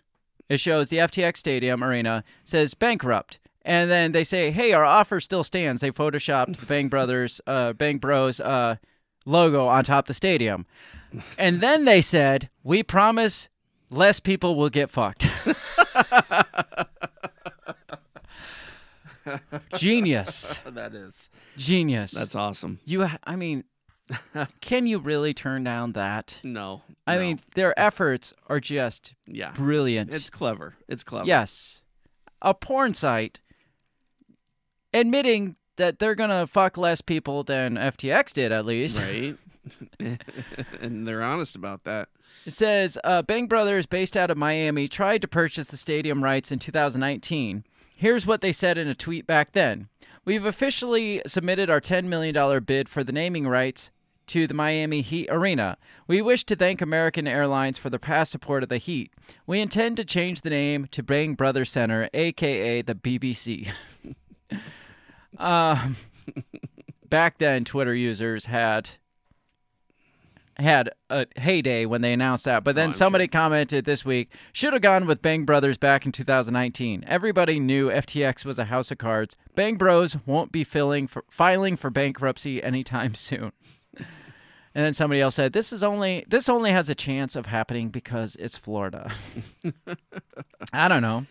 It 0.50 0.60
shows 0.60 0.90
the 0.90 0.98
FTX 0.98 1.38
Stadium 1.38 1.84
Arena 1.84 2.24
says 2.46 2.74
bankrupt, 2.74 3.40
and 3.66 3.90
then 3.90 4.12
they 4.12 4.24
say, 4.24 4.52
"Hey, 4.52 4.74
our 4.74 4.86
offer 4.86 5.20
still 5.20 5.44
stands." 5.44 5.82
They 5.82 5.92
photoshopped 5.92 6.58
the 6.58 6.66
Bang 6.66 6.90
Brothers, 6.90 7.42
uh, 7.48 7.74
Bang 7.74 7.98
Bros 7.98 8.40
uh, 8.40 8.76
logo 9.26 9.68
on 9.68 9.84
top 9.84 10.06
of 10.06 10.08
the 10.08 10.14
stadium, 10.14 10.66
and 11.38 11.62
then 11.62 11.86
they 11.86 12.02
said, 12.02 12.50
"We 12.64 12.84
promise 12.84 13.50
less 13.90 14.20
people 14.20 14.56
will 14.56 14.70
get 14.70 14.90
fucked." 14.90 15.28
Genius. 19.76 20.60
that 20.66 20.94
is. 20.94 21.30
Genius. 21.58 22.12
That's 22.12 22.36
awesome. 22.36 22.80
You, 22.86 23.08
I 23.24 23.36
mean, 23.36 23.64
can 24.62 24.86
you 24.86 25.00
really 25.00 25.34
turn 25.34 25.64
down 25.64 25.94
that? 25.94 26.40
No. 26.44 26.82
I 27.08 27.16
no. 27.16 27.22
mean, 27.22 27.40
their 27.56 27.78
efforts 27.80 28.34
are 28.48 28.60
just 28.60 29.14
yeah. 29.26 29.52
brilliant. 29.52 30.14
It's 30.14 30.30
clever. 30.30 30.76
It's 30.88 31.04
clever. 31.04 31.26
Yes. 31.26 31.82
A 32.42 32.54
porn 32.54 32.94
site 32.94 33.40
admitting 34.94 35.56
that 35.78 36.00
they're 36.00 36.16
going 36.16 36.30
to 36.30 36.48
fuck 36.48 36.78
less 36.78 37.02
people 37.02 37.44
than 37.44 37.76
FTX 37.76 38.34
did, 38.34 38.52
at 38.52 38.66
least. 38.66 39.00
Right. 39.00 39.38
and 40.82 41.08
they're 41.08 41.24
honest 41.24 41.56
about 41.56 41.84
that. 41.86 42.10
It 42.46 42.54
says 42.54 42.98
uh, 43.04 43.22
Bang 43.22 43.48
Brothers, 43.48 43.86
based 43.86 44.18
out 44.18 44.30
of 44.30 44.38
Miami, 44.38 44.88
tried 44.88 45.22
to 45.22 45.28
purchase 45.28 45.68
the 45.68 45.78
stadium 45.78 46.24
rights 46.24 46.52
in 46.52 46.60
2019. 46.60 47.64
Here's 47.96 48.26
what 48.26 48.42
they 48.42 48.52
said 48.52 48.78
in 48.78 48.88
a 48.88 48.96
tweet 48.96 49.26
back 49.26 49.54
then 49.54 49.88
We've 50.26 50.46
officially 50.46 51.22
submitted 51.28 51.70
our 51.70 51.82
$10 51.82 52.06
million 52.06 52.64
bid 52.64 52.88
for 52.88 53.04
the 53.04 53.12
naming 53.12 53.48
rights 53.48 53.90
to 54.28 54.48
the 54.48 54.54
Miami 54.54 55.02
Heat 55.02 55.28
Arena. 55.30 55.78
We 56.08 56.22
wish 56.22 56.46
to 56.46 56.56
thank 56.56 56.82
American 56.82 57.28
Airlines 57.28 57.78
for 57.78 57.90
their 57.90 58.00
past 58.00 58.32
support 58.32 58.64
of 58.64 58.70
the 58.70 58.78
Heat. 58.78 59.12
We 59.46 59.60
intend 59.60 59.98
to 59.98 60.06
change 60.06 60.42
the 60.42 60.50
name 60.50 60.88
to 60.92 61.04
Bang 61.04 61.34
Brothers 61.34 61.72
Center, 61.72 62.10
aka 62.14 62.82
the 62.82 62.96
BBC. 62.96 63.70
um, 65.38 65.98
back 67.10 67.38
then, 67.38 67.66
Twitter 67.66 67.94
users 67.94 68.46
had 68.46 68.90
had 70.58 70.90
a 71.10 71.26
heyday 71.36 71.86
when 71.86 72.02
they 72.02 72.14
announced 72.14 72.46
that. 72.46 72.64
But 72.64 72.76
then 72.76 72.90
I'm 72.90 72.94
somebody 72.94 73.28
commented 73.28 73.86
this 73.86 74.06
week, 74.06 74.30
should 74.52 74.74
have 74.74 74.82
gone 74.82 75.08
with 75.08 75.22
Bang 75.22 75.46
Brothers 75.46 75.78
back 75.78 76.06
in 76.06 76.12
2019. 76.12 77.04
Everybody 77.08 77.60
knew 77.60 77.90
FTX 77.90 78.46
was 78.46 78.60
a 78.60 78.66
house 78.66 78.92
of 78.92 78.98
cards. 78.98 79.36
Bang 79.56 79.76
Bros 79.76 80.18
won't 80.26 80.52
be 80.52 80.64
filling 80.64 81.08
for, 81.08 81.24
filing 81.30 81.76
for 81.76 81.90
bankruptcy 81.90 82.62
anytime 82.62 83.16
soon. 83.16 83.52
and 83.98 84.86
then 84.86 84.94
somebody 84.94 85.22
else 85.22 85.36
said, 85.36 85.54
"This 85.54 85.74
is 85.74 85.84
only 85.84 86.26
this 86.28 86.50
only 86.50 86.72
has 86.72 86.90
a 86.90 86.96
chance 86.96 87.36
of 87.36 87.48
happening 87.48 87.90
because 87.90 88.36
it's 88.38 88.58
Florida." 88.58 89.12
I 90.74 90.88
don't 90.88 91.02
know. 91.02 91.26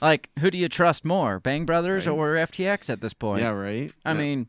Like, 0.00 0.30
who 0.38 0.50
do 0.50 0.58
you 0.58 0.68
trust 0.68 1.04
more, 1.04 1.40
Bang 1.40 1.64
Brothers 1.66 2.06
Right. 2.06 2.12
or 2.12 2.34
FTX 2.36 2.88
at 2.90 3.00
this 3.00 3.12
point? 3.14 3.42
Yeah, 3.42 3.50
right. 3.50 3.92
I 4.04 4.12
Yeah. 4.12 4.18
mean, 4.18 4.46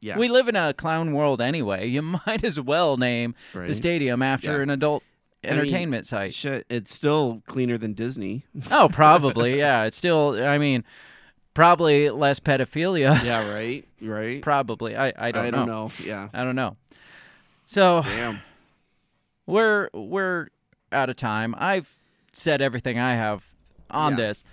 yeah. 0.00 0.18
we 0.18 0.28
live 0.28 0.48
in 0.48 0.56
a 0.56 0.72
clown 0.74 1.12
world 1.12 1.40
anyway. 1.40 1.86
You 1.88 2.02
might 2.26 2.44
as 2.44 2.60
well 2.60 2.96
name 2.96 3.34
the 3.54 3.74
stadium 3.74 4.22
after 4.22 4.56
Yeah. 4.58 4.62
an 4.62 4.70
adult 4.70 5.02
I 5.44 5.48
mean, 5.50 5.58
entertainment 5.58 6.06
site. 6.06 6.34
Shit, 6.34 6.66
it's 6.68 6.92
still 6.94 7.42
cleaner 7.46 7.78
than 7.78 7.92
Disney. 7.94 8.44
Oh, 8.70 8.88
probably. 8.88 9.58
yeah, 9.64 9.84
it's 9.84 9.96
still. 9.96 10.44
I 10.44 10.58
mean, 10.58 10.84
probably 11.54 12.10
less 12.10 12.40
pedophilia. 12.40 13.22
yeah, 13.24 13.48
right. 13.52 13.86
Right. 14.00 14.42
probably. 14.42 14.96
I. 14.96 15.12
I 15.16 15.30
don't 15.32 15.44
I 15.46 15.50
know. 15.50 15.56
don't 15.58 15.66
know. 15.66 15.90
Yeah. 16.04 16.28
I 16.32 16.44
don't 16.44 16.56
know. 16.56 16.76
So 17.66 18.02
Damn. 18.04 18.40
we're 19.46 19.90
we're 19.92 20.48
out 20.92 21.10
of 21.10 21.16
time. 21.16 21.54
I've 21.58 21.88
said 22.32 22.62
everything 22.62 22.98
I 22.98 23.14
have 23.14 23.44
on 23.90 24.12
Yeah. 24.12 24.16
this. 24.16 24.44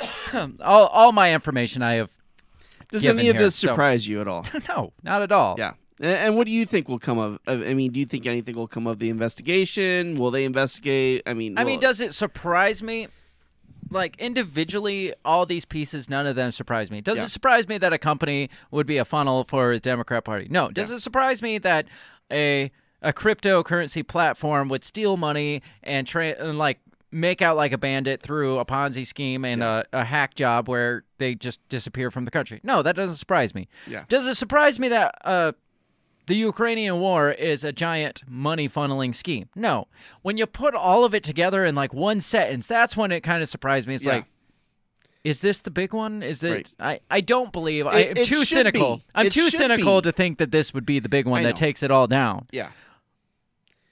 all 0.60 0.86
all 0.86 1.12
my 1.12 1.32
information 1.32 1.82
I 1.82 1.94
have. 1.94 2.10
Does 2.90 3.06
any 3.06 3.28
of 3.28 3.36
here, 3.36 3.44
this 3.44 3.54
so- 3.56 3.68
surprise 3.68 4.06
you 4.08 4.20
at 4.20 4.28
all? 4.28 4.46
no, 4.68 4.92
not 5.02 5.22
at 5.22 5.32
all. 5.32 5.56
Yeah. 5.58 5.72
And 6.00 6.36
what 6.36 6.46
do 6.46 6.52
you 6.52 6.64
think 6.64 6.88
will 6.88 7.00
come 7.00 7.18
of? 7.18 7.38
of- 7.46 7.62
I 7.62 7.74
mean, 7.74 7.90
do 7.92 7.98
you 8.00 8.06
think 8.06 8.24
anything 8.26 8.54
will 8.54 8.68
come 8.68 8.86
of 8.86 8.98
the 8.98 9.10
investigation? 9.10 10.16
Will 10.16 10.30
they 10.30 10.44
investigate? 10.44 11.22
I 11.26 11.34
mean, 11.34 11.58
I 11.58 11.64
mean, 11.64 11.80
does 11.80 12.00
it 12.00 12.14
surprise 12.14 12.82
me? 12.82 13.08
Like 13.90 14.16
individually, 14.18 15.14
all 15.24 15.46
these 15.46 15.64
pieces, 15.64 16.10
none 16.10 16.26
of 16.26 16.36
them 16.36 16.52
surprise 16.52 16.90
me. 16.90 17.00
Does 17.00 17.18
Yeah. 17.18 17.24
it 17.24 17.30
surprise 17.30 17.66
me 17.68 17.78
that 17.78 17.92
a 17.92 17.98
company 17.98 18.50
would 18.70 18.86
be 18.86 18.98
a 18.98 19.04
funnel 19.04 19.44
for 19.48 19.72
the 19.74 19.80
Democrat 19.80 20.24
Party? 20.24 20.46
No. 20.50 20.68
Does 20.68 20.90
Yeah. 20.90 20.96
it 20.96 21.00
surprise 21.00 21.42
me 21.42 21.58
that 21.58 21.86
a 22.30 22.70
a 23.00 23.12
cryptocurrency 23.12 24.06
platform 24.06 24.68
would 24.68 24.82
steal 24.84 25.16
money 25.16 25.62
and, 25.84 26.04
tra- 26.06 26.34
and 26.38 26.58
like 26.58 26.80
make 27.10 27.40
out 27.42 27.56
like 27.56 27.72
a 27.72 27.78
bandit 27.78 28.20
through 28.22 28.58
a 28.58 28.64
Ponzi 28.64 29.06
scheme 29.06 29.44
and 29.44 29.62
a, 29.62 29.84
a 29.92 30.04
hack 30.04 30.34
job 30.34 30.68
where 30.68 31.04
they 31.18 31.34
just 31.34 31.66
disappear 31.68 32.10
from 32.10 32.24
the 32.24 32.30
country? 32.30 32.60
No, 32.62 32.82
that 32.82 32.96
doesn't 32.96 33.16
surprise 33.16 33.54
me. 33.54 33.68
Yeah. 33.86 34.04
Does 34.08 34.26
it 34.26 34.34
surprise 34.36 34.78
me 34.78 34.88
that 34.88 35.14
uh, 35.24 35.52
the 36.26 36.36
Ukrainian 36.36 37.00
war 37.00 37.30
is 37.30 37.64
a 37.64 37.72
giant 37.72 38.22
money 38.28 38.68
funneling 38.68 39.14
scheme. 39.14 39.48
No. 39.56 39.88
When 40.20 40.36
you 40.36 40.44
put 40.46 40.74
all 40.74 41.04
of 41.04 41.14
it 41.14 41.24
together 41.24 41.64
in 41.64 41.74
like 41.74 41.94
one 41.94 42.20
sentence, 42.20 42.68
that's 42.68 42.94
when 42.96 43.10
it 43.12 43.22
kind 43.22 43.42
of 43.42 43.48
surprised 43.48 43.88
me. 43.88 43.94
It's 43.94 44.04
Yeah. 44.04 44.12
like, 44.16 44.24
is 45.24 45.40
this 45.40 45.62
the 45.62 45.70
big 45.70 45.92
one? 45.94 46.22
Is 46.22 46.42
it? 46.44 46.50
Right. 46.78 47.00
I, 47.10 47.16
I 47.16 47.20
don't 47.22 47.50
believe. 47.52 47.86
I, 47.86 47.98
It- 48.00 48.10
I'm 48.10 48.22
it 48.22 48.26
too 48.26 48.44
cynical. 48.44 48.96
be. 48.98 49.04
I'm 49.14 49.26
It 49.26 49.32
too 49.32 49.48
cynical 49.50 50.00
be. 50.02 50.10
to 50.10 50.12
think 50.12 50.36
that 50.38 50.52
this 50.52 50.72
would 50.74 50.84
be 50.86 51.00
the 51.00 51.08
big 51.08 51.26
one 51.26 51.40
I 51.40 51.44
that 51.48 51.56
takes 51.56 51.82
it 51.82 51.90
all 51.90 52.06
down. 52.06 52.46
Yeah, 52.52 52.68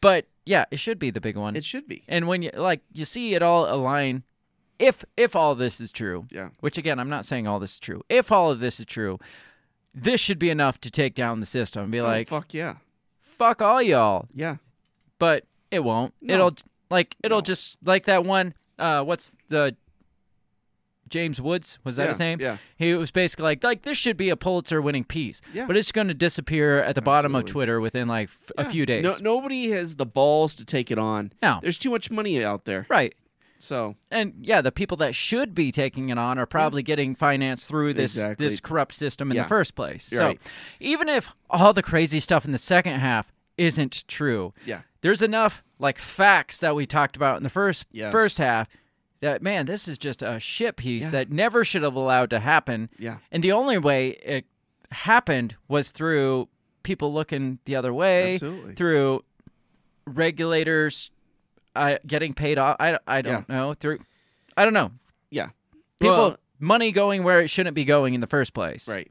But 0.06 0.26
yeah, 0.44 0.64
it 0.70 0.78
should 0.78 0.98
be 1.00 1.10
the 1.10 1.20
big 1.20 1.36
one. 1.36 1.56
it 1.56 1.64
should 1.64 1.88
be. 1.88 2.04
and 2.06 2.28
when 2.28 2.42
you 2.42 2.50
like 2.54 2.80
you 2.92 3.04
see 3.04 3.34
it 3.34 3.42
all 3.42 3.62
align, 3.72 4.22
if 4.78 5.04
if 5.16 5.34
all 5.34 5.54
this 5.56 5.80
is 5.80 5.90
true, 5.90 6.26
Yeah. 6.30 6.50
which 6.60 6.78
again 6.78 6.98
I'm 7.00 7.08
not 7.10 7.24
saying 7.24 7.46
all 7.48 7.58
this 7.58 7.72
is 7.72 7.80
true. 7.80 8.02
If 8.08 8.30
all 8.30 8.50
of 8.52 8.60
this 8.60 8.78
is 8.78 8.86
true, 8.86 9.18
this 9.92 10.20
should 10.20 10.38
be 10.38 10.50
enough 10.50 10.80
to 10.82 10.90
take 10.90 11.14
down 11.16 11.40
the 11.40 11.46
system 11.46 11.82
and 11.84 11.92
be 11.92 11.98
Oh, 12.00 12.04
like, 12.04 12.28
fuck 12.28 12.54
yeah. 12.54 12.74
fuck 13.38 13.60
all 13.62 13.82
y'all. 13.82 14.28
Yeah. 14.34 14.56
but 15.18 15.44
it 15.72 15.82
won't. 15.82 16.14
No. 16.20 16.34
It'll 16.34 16.56
like 16.90 17.16
it'll 17.24 17.38
No. 17.38 17.42
just 17.52 17.78
like 17.84 18.04
that 18.06 18.24
one. 18.24 18.54
Uh, 18.78 19.02
what's 19.02 19.34
the 19.48 19.74
James 21.08 21.40
Woods? 21.40 21.78
Was 21.84 21.96
that 21.96 22.04
Yeah, 22.04 22.08
his 22.08 22.18
name? 22.18 22.40
yeah. 22.40 22.56
He 22.76 22.94
was 22.94 23.10
basically 23.10 23.44
like 23.44 23.62
like 23.64 23.82
this 23.82 23.96
should 23.98 24.16
be 24.16 24.28
a 24.30 24.36
Pulitzer 24.36 24.80
winning 24.82 25.04
piece. 25.04 25.40
Yeah. 25.52 25.66
But 25.66 25.76
it's 25.76 25.92
going 25.92 26.08
to 26.08 26.14
disappear 26.14 26.82
at 26.82 26.94
the 26.94 27.02
bottom 27.02 27.34
of 27.34 27.44
Twitter 27.46 27.80
within 27.80 28.08
like 28.08 28.28
f- 28.28 28.52
a 28.58 28.62
Yeah. 28.64 28.70
few 28.70 28.86
days. 28.86 29.02
No, 29.04 29.16
nobody 29.20 29.70
has 29.70 29.96
the 29.96 30.06
balls 30.06 30.54
to 30.56 30.64
take 30.64 30.90
it 30.90 30.98
on. 30.98 31.32
No. 31.42 31.58
There's 31.62 31.78
too 31.78 31.90
much 31.90 32.10
money 32.10 32.44
out 32.44 32.64
there. 32.64 32.86
Right. 32.88 33.14
So 33.58 33.96
And 34.10 34.34
yeah, 34.42 34.60
the 34.60 34.70
people 34.70 34.98
that 34.98 35.14
should 35.14 35.54
be 35.54 35.72
taking 35.72 36.10
it 36.10 36.18
on 36.18 36.38
are 36.38 36.44
probably 36.46 36.82
getting 36.82 37.14
financed 37.14 37.66
through 37.68 37.94
this 37.94 38.12
Exactly. 38.16 38.46
this 38.46 38.60
corrupt 38.60 38.94
system 38.94 39.30
in 39.30 39.36
Yeah. 39.36 39.44
the 39.44 39.48
first 39.48 39.74
place. 39.74 40.12
You're 40.12 40.20
so 40.20 40.26
right. 40.26 40.40
even 40.78 41.08
if 41.08 41.30
all 41.48 41.72
the 41.72 41.82
crazy 41.82 42.20
stuff 42.20 42.44
in 42.44 42.52
the 42.52 42.58
second 42.58 43.00
half 43.00 43.32
isn't 43.56 44.04
true, 44.08 44.52
yeah, 44.66 44.82
there's 45.00 45.22
enough 45.22 45.62
like 45.78 45.98
facts 45.98 46.58
that 46.58 46.74
we 46.74 46.84
talked 46.84 47.16
about 47.16 47.38
in 47.38 47.42
the 47.44 47.48
first 47.50 47.86
Yes. 47.90 48.12
first 48.12 48.36
half 48.36 48.68
that 49.20 49.42
man 49.42 49.66
this 49.66 49.88
is 49.88 49.98
just 49.98 50.22
a 50.22 50.38
shit 50.40 50.76
piece 50.76 51.04
Yeah. 51.04 51.10
that 51.10 51.30
never 51.32 51.64
should 51.64 51.82
have 51.82 51.94
allowed 51.94 52.30
to 52.30 52.40
happen 52.40 52.88
yeah, 52.98 53.18
and 53.32 53.42
the 53.42 53.52
only 53.52 53.78
way 53.78 54.10
it 54.10 54.44
happened 54.90 55.56
was 55.68 55.90
through 55.90 56.48
people 56.82 57.12
looking 57.12 57.58
the 57.64 57.74
other 57.76 57.92
way 57.92 58.34
Absolutely. 58.34 58.74
through 58.74 59.24
regulators 60.06 61.10
uh, 61.74 61.96
getting 62.06 62.32
paid 62.34 62.58
off 62.58 62.76
I, 62.78 62.98
I 63.06 63.22
don't 63.22 63.48
know 63.48 63.74
through 63.74 63.98
i 64.56 64.64
don't 64.64 64.72
know 64.74 64.92
yeah. 65.30 65.48
people 66.00 66.16
Well, 66.16 66.36
money 66.60 66.92
going 66.92 67.22
where 67.24 67.40
it 67.40 67.48
shouldn't 67.48 67.74
be 67.74 67.84
going 67.84 68.14
in 68.14 68.20
the 68.20 68.26
first 68.26 68.54
place 68.54 68.88
Right. 68.88 69.10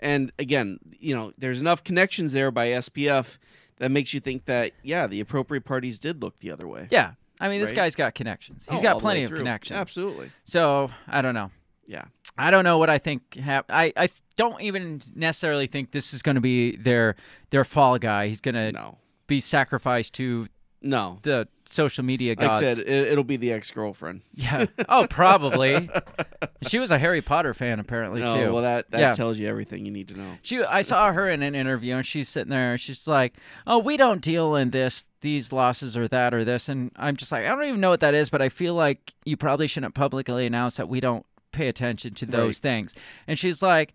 And 0.00 0.32
again, 0.36 0.80
you 0.98 1.14
know, 1.14 1.32
there's 1.38 1.60
enough 1.60 1.84
connections 1.84 2.32
there 2.32 2.50
by 2.50 2.66
SBF 2.70 3.38
that 3.78 3.92
makes 3.92 4.12
you 4.12 4.18
think 4.18 4.46
that 4.46 4.72
yeah, 4.82 5.06
the 5.06 5.20
appropriate 5.20 5.64
parties 5.64 6.00
did 6.00 6.20
look 6.20 6.40
the 6.40 6.50
other 6.50 6.66
way. 6.66 6.88
yeah 6.90 7.12
i 7.40 7.48
mean 7.48 7.60
this 7.60 7.70
Right. 7.70 7.76
guy's 7.76 7.94
got 7.96 8.14
connections 8.14 8.66
He's 8.70 8.80
Oh, 8.80 8.82
got 8.82 9.00
plenty 9.00 9.22
of 9.24 9.28
through. 9.28 9.38
connections 9.38 9.76
Absolutely. 9.78 10.30
so 10.44 10.90
i 11.08 11.20
don't 11.22 11.34
know 11.34 11.50
Yeah. 11.86 12.04
I 12.38 12.50
don't 12.50 12.64
know 12.64 12.78
what 12.78 12.88
I 12.88 12.96
think. 12.96 13.34
Hap- 13.34 13.66
I 13.70 13.92
I 13.94 14.08
don't 14.36 14.58
even 14.62 15.02
necessarily 15.14 15.66
think 15.66 15.90
this 15.90 16.14
is 16.14 16.22
going 16.22 16.36
to 16.36 16.40
be 16.40 16.76
their 16.76 17.14
their 17.50 17.62
fall 17.62 17.98
guy. 17.98 18.28
He's 18.28 18.40
going 18.40 18.54
to 18.54 18.72
No. 18.72 18.96
be 19.26 19.38
sacrificed 19.38 20.14
to 20.14 20.46
No. 20.82 21.18
the 21.22 21.48
social 21.70 22.04
media 22.04 22.32
Like 22.32 22.40
gods. 22.40 22.56
I 22.56 22.60
said, 22.74 22.78
it, 22.80 22.88
it'll 22.88 23.24
be 23.24 23.38
the 23.38 23.50
ex-girlfriend. 23.52 24.20
yeah. 24.34 24.66
Oh, 24.90 25.06
probably. 25.08 25.88
she 26.68 26.78
was 26.78 26.90
a 26.90 26.98
Harry 26.98 27.22
Potter 27.22 27.54
fan 27.54 27.80
apparently 27.80 28.20
No, 28.20 28.36
too. 28.46 28.52
well 28.52 28.62
that 28.62 28.90
that 28.90 29.00
Yeah. 29.00 29.12
tells 29.12 29.38
you 29.38 29.48
everything 29.48 29.86
you 29.86 29.90
need 29.92 30.08
to 30.08 30.18
know. 30.18 30.32
She, 30.42 30.62
I 30.62 30.82
saw 30.82 31.12
her 31.12 31.30
in 31.30 31.42
an 31.42 31.54
interview, 31.54 31.96
and 31.96 32.06
she's 32.06 32.28
sitting 32.28 32.50
there, 32.50 32.72
and 32.72 32.80
she's 32.80 33.06
like, 33.08 33.34
"Oh, 33.66 33.78
we 33.78 33.96
don't 33.96 34.20
deal 34.20 34.54
in 34.54 34.70
this, 34.70 35.06
these 35.22 35.50
losses, 35.50 35.96
or 35.96 36.08
that, 36.08 36.34
or 36.34 36.44
this." 36.44 36.68
And 36.68 36.90
I'm 36.96 37.16
just 37.16 37.32
like, 37.32 37.46
I 37.46 37.48
don't 37.48 37.64
even 37.64 37.80
know 37.80 37.90
what 37.90 38.00
that 38.00 38.12
is, 38.14 38.28
but 38.28 38.42
I 38.42 38.50
feel 38.50 38.74
like 38.74 39.14
you 39.24 39.38
probably 39.38 39.66
shouldn't 39.66 39.94
publicly 39.94 40.44
announce 40.44 40.76
that 40.76 40.90
we 40.90 41.00
don't 41.00 41.24
pay 41.52 41.68
attention 41.68 42.12
to 42.14 42.26
those 42.26 42.56
Right. 42.56 42.62
things. 42.62 42.94
And 43.26 43.38
she's 43.38 43.62
like, 43.62 43.94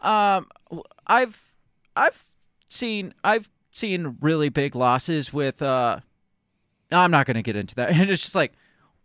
um, 0.00 0.48
"I've, 1.06 1.38
I've 1.94 2.24
seen, 2.68 3.12
I've 3.22 3.50
seen 3.70 4.16
really 4.22 4.48
big 4.48 4.74
losses 4.74 5.30
with." 5.30 5.60
uh 5.60 5.98
no, 6.90 6.98
I'm 7.00 7.10
not 7.10 7.26
going 7.26 7.36
to 7.36 7.42
get 7.42 7.56
into 7.56 7.74
that. 7.76 7.90
And 7.92 8.10
it's 8.10 8.22
just 8.22 8.34
like, 8.34 8.52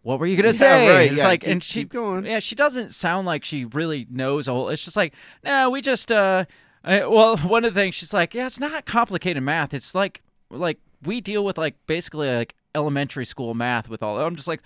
what 0.02 0.20
were 0.20 0.26
you 0.26 0.36
going 0.42 0.54
to 0.54 0.58
Yeah, 0.58 0.70
say? 0.70 0.90
right, 0.90 1.12
It's 1.12 1.18
yeah, 1.20 1.28
like, 1.28 1.42
keep- 1.42 1.50
and 1.52 1.64
she, 1.64 1.80
keep 1.82 1.90
going. 1.92 2.26
yeah, 2.26 2.40
she 2.40 2.56
doesn't 2.56 2.94
sound 2.94 3.26
like 3.28 3.46
she 3.46 3.66
really 3.66 4.06
knows 4.10 4.48
a 4.48 4.52
whole. 4.52 4.70
It's 4.70 4.84
just 4.84 4.98
like, 4.98 5.14
no, 5.44 5.70
we 5.70 5.82
just, 5.82 6.12
uh, 6.12 6.46
I, 6.84 7.06
well, 7.06 7.38
one 7.48 7.64
of 7.66 7.74
the 7.74 7.80
things 7.80 7.96
she's 7.96 8.14
like, 8.14 8.34
yeah, 8.34 8.46
it's 8.48 8.60
not 8.60 8.86
complicated 8.86 9.42
math. 9.44 9.74
It's 9.74 9.96
like, 9.96 10.22
like 10.50 10.78
we 11.04 11.22
deal 11.22 11.44
with 11.46 11.58
like 11.58 11.76
basically 11.88 12.30
like 12.34 12.56
elementary 12.76 13.26
school 13.26 13.54
math 13.54 13.90
with 13.90 14.02
all. 14.04 14.20
I'm 14.20 14.36
just 14.36 14.48
like, 14.48 14.62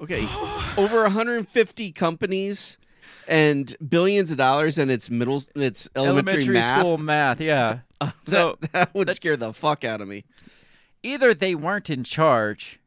Okay, 0.00 0.28
over 0.76 1.02
150 1.02 1.90
companies 1.92 2.78
and 3.26 3.74
billions 3.88 4.30
of 4.30 4.36
dollars, 4.36 4.78
and 4.78 4.90
it's 4.92 5.10
middle, 5.10 5.42
it's 5.56 5.88
elementary, 5.96 6.46
math. 6.54 6.78
school 6.80 6.98
math. 6.98 7.40
Yeah. 7.40 7.80
Uh, 8.00 8.12
So- 8.26 8.56
that, 8.60 8.72
that 8.72 8.94
would 8.94 9.12
scare 9.14 9.36
the 9.36 9.52
fuck 9.52 9.84
out 9.84 10.00
of 10.00 10.06
me. 10.08 10.24
Either 11.02 11.32
they 11.34 11.54
weren't 11.54 11.90
in 11.90 12.04
charge, 12.04 12.80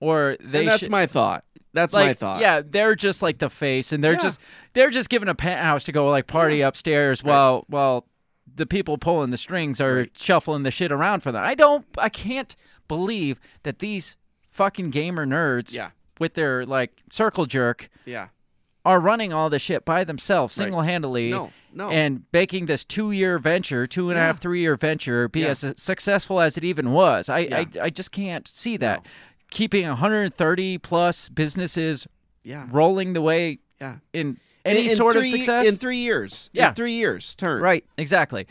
or 0.00 0.36
they. 0.40 0.60
and 0.60 0.68
that's 0.68 0.82
should- 0.84 0.90
my 0.90 1.06
thought. 1.06 1.44
That's 1.72 1.92
like, 1.92 2.06
my 2.06 2.14
thought. 2.14 2.40
Yeah, 2.40 2.62
they're 2.64 2.94
just 2.94 3.20
like 3.20 3.38
the 3.38 3.50
face, 3.50 3.92
and 3.92 4.02
they're 4.02 4.12
Yeah. 4.14 4.18
just 4.18 4.40
they're 4.72 4.88
just 4.90 5.10
given 5.10 5.28
a 5.28 5.34
penthouse 5.34 5.84
to 5.84 5.92
go 5.92 6.08
like 6.08 6.26
party 6.26 6.62
upstairs 6.62 7.22
Right. 7.22 7.30
while 7.30 7.64
while 7.68 8.06
the 8.54 8.64
people 8.64 8.96
pulling 8.96 9.30
the 9.30 9.36
strings 9.36 9.78
are 9.80 9.96
Right. 9.96 10.10
shuffling 10.16 10.62
the 10.62 10.70
shit 10.70 10.90
around 10.90 11.20
for 11.20 11.30
them. 11.32 11.44
I 11.44 11.54
don't, 11.54 11.84
I 11.98 12.08
can't 12.08 12.56
believe 12.88 13.38
that 13.64 13.80
these 13.80 14.16
fucking 14.50 14.88
gamer 14.90 15.26
nerds, 15.26 15.74
Yeah. 15.74 15.90
with 16.18 16.32
their 16.34 16.64
like 16.64 17.02
circle 17.10 17.44
jerk, 17.44 17.90
Yeah. 18.06 18.28
Are 18.86 19.00
running 19.00 19.32
all 19.32 19.50
this 19.50 19.60
shit 19.62 19.84
by 19.84 20.04
themselves, 20.04 20.54
single 20.54 20.80
handedly. 20.82 21.28
No, 21.30 21.52
no. 21.74 21.90
And 21.90 22.22
making 22.32 22.66
this 22.66 22.84
two 22.84 23.10
year 23.10 23.38
venture, 23.38 23.86
two 23.86 24.08
and 24.10 24.18
a 24.18 24.22
half, 24.22 24.36
Yeah. 24.36 24.40
three 24.40 24.60
year 24.60 24.76
venture 24.76 25.28
be 25.28 25.40
Yeah. 25.40 25.48
as 25.48 25.74
successful 25.76 26.40
as 26.40 26.56
it 26.56 26.64
even 26.64 26.92
was. 26.92 27.28
I, 27.28 27.38
Yeah. 27.40 27.58
I, 27.58 27.66
I 27.82 27.90
just 27.90 28.12
can't 28.12 28.46
see 28.48 28.76
that. 28.78 29.04
Keeping 29.50 29.86
130 29.86 30.78
plus 30.78 31.28
businesses 31.28 32.06
Yeah. 32.44 32.66
rolling 32.70 33.12
the 33.12 33.22
way 33.22 33.58
Yeah. 33.80 33.96
in 34.12 34.38
any 34.64 34.84
In- 34.86 34.90
in 34.90 34.96
sort 34.96 35.16
of 35.16 35.22
three- 35.22 35.30
success. 35.32 35.66
in 35.66 35.76
three 35.76 35.98
years. 35.98 36.48
Yeah. 36.52 36.68
In 36.68 36.74
three 36.74 36.92
years. 36.92 37.34
Turn. 37.34 37.60
Right, 37.62 37.84
exactly. 37.98 38.46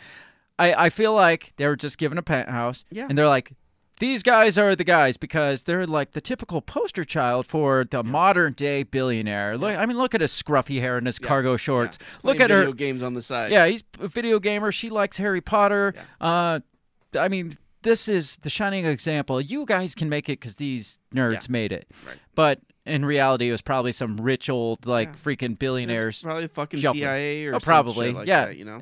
I, 0.60 0.86
I 0.86 0.90
feel 0.90 1.14
like 1.14 1.54
they 1.58 1.68
were 1.68 1.76
just 1.76 1.98
given 1.98 2.18
a 2.18 2.22
penthouse, 2.22 2.86
Yeah. 2.92 3.08
and 3.10 3.18
they're 3.18 3.28
like, 3.28 3.52
these 4.00 4.24
guys 4.24 4.58
are 4.58 4.76
the 4.76 4.84
guys 4.84 5.18
because 5.18 5.64
they're 5.64 5.88
like 5.88 6.12
the 6.12 6.22
typical 6.22 6.62
poster 6.62 7.06
child 7.06 7.46
for 7.46 7.86
the 7.90 8.04
modern 8.04 8.54
day 8.54 8.84
billionaire. 8.84 9.58
Look, 9.58 9.78
I 9.78 9.86
mean, 9.86 9.98
look 9.98 10.14
at 10.14 10.22
his 10.22 10.32
scruffy 10.32 10.82
hair 10.82 10.98
and 10.98 11.08
his 11.08 11.20
cargo 11.20 11.56
shorts. 11.56 11.98
Look 12.24 12.40
at 12.40 12.50
her 12.50 12.60
video 12.60 12.74
games 12.74 13.04
on 13.04 13.14
the 13.14 13.22
side. 13.22 13.52
Yeah, 13.52 13.68
he's 13.68 13.84
a 14.00 14.08
video 14.08 14.40
gamer. 14.40 14.72
She 14.72 14.90
likes 14.90 15.18
Harry 15.18 15.42
Potter. 15.42 15.94
Uh, 16.20 16.60
I 17.18 17.30
mean, 17.30 17.58
this 17.84 18.10
is 18.10 18.38
the 18.38 18.50
shining 18.50 18.86
example. 18.86 19.40
You 19.40 19.66
guys 19.66 19.96
can 19.96 20.10
make 20.10 20.28
it 20.28 20.40
because 20.40 20.58
these 20.58 21.00
nerds 21.14 21.48
made 21.48 21.72
it. 21.72 21.88
Right. 22.06 22.18
But 22.34 22.60
in 22.86 23.06
reality, 23.06 23.48
it 23.48 23.52
was 23.52 23.62
probably 23.62 23.94
some 23.94 24.18
rich 24.18 24.50
old 24.50 24.86
like 24.86 25.18
freaking 25.24 25.58
billionaires. 25.58 26.22
Probably 26.22 26.48
fucking 26.48 26.82
shuffling. 26.82 27.02
CIA 27.02 27.46
or 27.46 27.56
oh, 27.56 27.60
probably 27.60 28.12
like 28.12 28.28
yeah. 28.28 28.48
that, 28.48 28.58
you 28.58 28.66
know? 28.66 28.82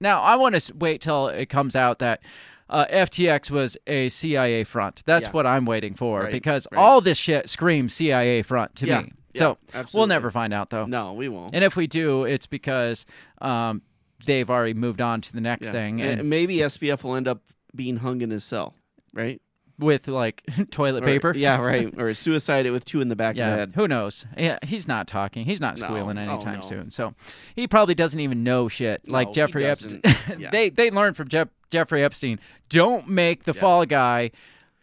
Now 0.00 0.22
I 0.22 0.36
want 0.36 0.58
to 0.58 0.74
wait 0.74 1.02
till 1.02 1.28
it 1.28 1.46
comes 1.46 1.76
out 1.76 1.98
that. 1.98 2.22
Uh, 2.68 2.86
FTX 2.90 3.50
was 3.50 3.76
a 3.86 4.08
CIA 4.08 4.64
front. 4.64 5.02
That's 5.04 5.26
Yeah. 5.26 5.30
what 5.32 5.46
I'm 5.46 5.64
waiting 5.66 5.94
for 5.94 6.22
Right, 6.22 6.32
because 6.32 6.66
right. 6.72 6.78
all 6.80 7.00
this 7.00 7.18
shit 7.18 7.48
screams 7.48 7.94
CIA 7.94 8.42
front 8.42 8.74
to 8.76 8.86
Yeah, 8.86 9.02
me. 9.02 9.12
yeah, 9.34 9.38
so 9.38 9.58
we'll 9.92 10.06
never 10.06 10.30
find 10.30 10.52
out 10.54 10.70
though. 10.70 10.86
No, 10.86 11.12
we 11.12 11.28
won't. 11.28 11.54
And 11.54 11.62
if 11.62 11.76
we 11.76 11.86
do, 11.86 12.24
it's 12.24 12.46
because 12.46 13.04
um, 13.42 13.82
they've 14.24 14.48
already 14.48 14.74
moved 14.74 15.00
on 15.02 15.20
to 15.20 15.32
the 15.32 15.40
next 15.42 15.68
thing. 15.70 16.00
And 16.00 16.20
And 16.20 16.30
maybe 16.30 16.56
SBF 16.58 17.04
will 17.04 17.16
end 17.16 17.28
up 17.28 17.42
being 17.74 17.98
hung 17.98 18.22
in 18.22 18.30
his 18.30 18.44
cell, 18.44 18.74
right? 19.12 19.40
With 19.78 20.06
like 20.08 20.42
toilet 20.70 21.02
Or- 21.02 21.06
paper. 21.06 21.32
Yeah, 21.36 21.56
right. 21.60 21.92
Or 21.98 22.12
suicide 22.14 22.66
it 22.66 22.70
with 22.70 22.84
two 22.84 23.00
in 23.00 23.08
the 23.08 23.16
back 23.16 23.32
of 23.32 23.36
the 23.36 23.42
Yeah, 23.42 23.56
head. 23.56 23.72
who 23.74 23.88
knows? 23.88 24.24
Yeah, 24.36 24.58
he's 24.62 24.86
not 24.88 25.06
talking. 25.08 25.44
He's 25.44 25.60
not 25.60 25.78
No, 25.80 25.86
squealing 25.86 26.18
oh, 26.18 26.22
anytime 26.22 26.60
no. 26.60 26.64
soon. 26.64 26.90
So 26.90 27.14
he 27.56 27.66
probably 27.66 27.94
doesn't 27.94 28.20
even 28.20 28.42
know 28.44 28.68
shit. 28.68 29.08
Like 29.08 29.28
he 29.28 29.34
Jeffrey 29.34 29.66
Epstein. 29.66 30.00
Yeah. 30.38 30.50
they 30.50 30.68
they 30.70 30.90
learned 30.90 31.16
from 31.16 31.28
Jeff, 31.28 31.48
Jeffrey 31.70 32.02
Epstein. 32.04 32.38
Don't 32.68 33.08
make 33.08 33.44
the 33.44 33.54
fall 33.54 33.84
guy 33.86 34.30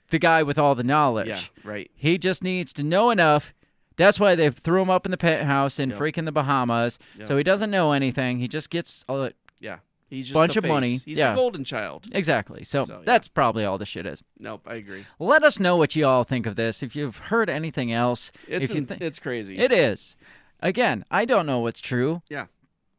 the 0.10 0.20
guy 0.20 0.44
with 0.44 0.60
all 0.60 0.76
the 0.76 0.84
knowledge. 0.84 1.28
Yeah, 1.30 1.40
right. 1.64 1.90
He 1.96 2.18
just 2.18 2.44
needs 2.44 2.74
to 2.74 2.84
know 2.84 3.12
enough. 3.12 3.54
That's 3.98 4.20
why 4.20 4.36
they 4.36 4.50
threw 4.50 4.82
him 4.82 4.90
up 4.90 5.06
in 5.06 5.12
the 5.12 5.18
penthouse 5.18 5.80
in 5.80 5.92
Yep. 5.92 6.00
freaking 6.00 6.26
the 6.26 6.32
Bahamas. 6.32 7.00
Yep. 7.18 7.28
So 7.28 7.38
he 7.38 7.44
doesn't 7.44 7.72
know 7.72 7.92
anything. 7.94 8.40
He 8.40 8.48
just 8.48 8.70
gets 8.70 9.06
a 9.08 9.32
Yeah. 9.60 9.78
He's 10.12 10.26
just 10.28 10.34
bunch 10.36 10.54
the 10.54 10.60
of 10.60 10.66
money. 10.66 10.98
He's 10.98 11.08
yeah, 11.08 11.32
the 11.32 11.38
golden 11.38 11.64
child. 11.64 12.06
Exactly. 12.12 12.64
So, 12.64 12.84
So, 12.84 12.98
yeah. 12.98 13.04
that's 13.06 13.28
probably 13.28 13.66
all 13.66 13.78
the 13.80 13.86
shit 13.86 14.06
is. 14.06 14.22
Nope, 14.38 14.62
I 14.68 14.74
agree. 14.74 15.06
Let 15.18 15.42
us 15.42 15.60
know 15.60 15.78
what 15.78 15.96
you 15.96 16.06
all 16.06 16.24
think 16.26 16.46
of 16.46 16.56
this. 16.58 16.84
If 16.84 16.96
you've 16.96 17.18
heard 17.18 17.50
anything 17.50 17.92
else, 17.94 18.32
It's 18.48 18.70
if 18.70 18.76
you 18.76 18.82
in- 18.82 18.86
think 18.88 19.02
it's 19.02 19.20
crazy. 19.20 19.58
it 19.58 19.72
is. 19.72 20.18
Again, 20.60 21.06
I 21.10 21.26
don't 21.26 21.46
know 21.48 21.60
what's 21.60 21.80
true. 21.82 22.22
Yeah. 22.30 22.46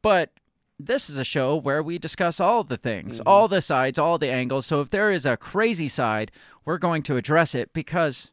But 0.00 0.30
this 0.78 1.08
is 1.10 1.18
a 1.18 1.22
show 1.24 1.54
where 1.54 1.82
we 1.82 1.98
discuss 1.98 2.40
all 2.40 2.64
the 2.64 2.76
things, 2.78 3.18
Mm-hmm. 3.18 3.28
all 3.28 3.46
the 3.46 3.60
sides, 3.60 3.98
all 3.98 4.18
the 4.18 4.30
angles. 4.30 4.66
So 4.66 4.80
if 4.80 4.90
there 4.90 5.10
is 5.12 5.24
a 5.26 5.36
crazy 5.36 5.86
side, 5.88 6.32
we're 6.64 6.78
going 6.78 7.02
to 7.04 7.16
address 7.16 7.54
it 7.54 7.72
because 7.72 8.32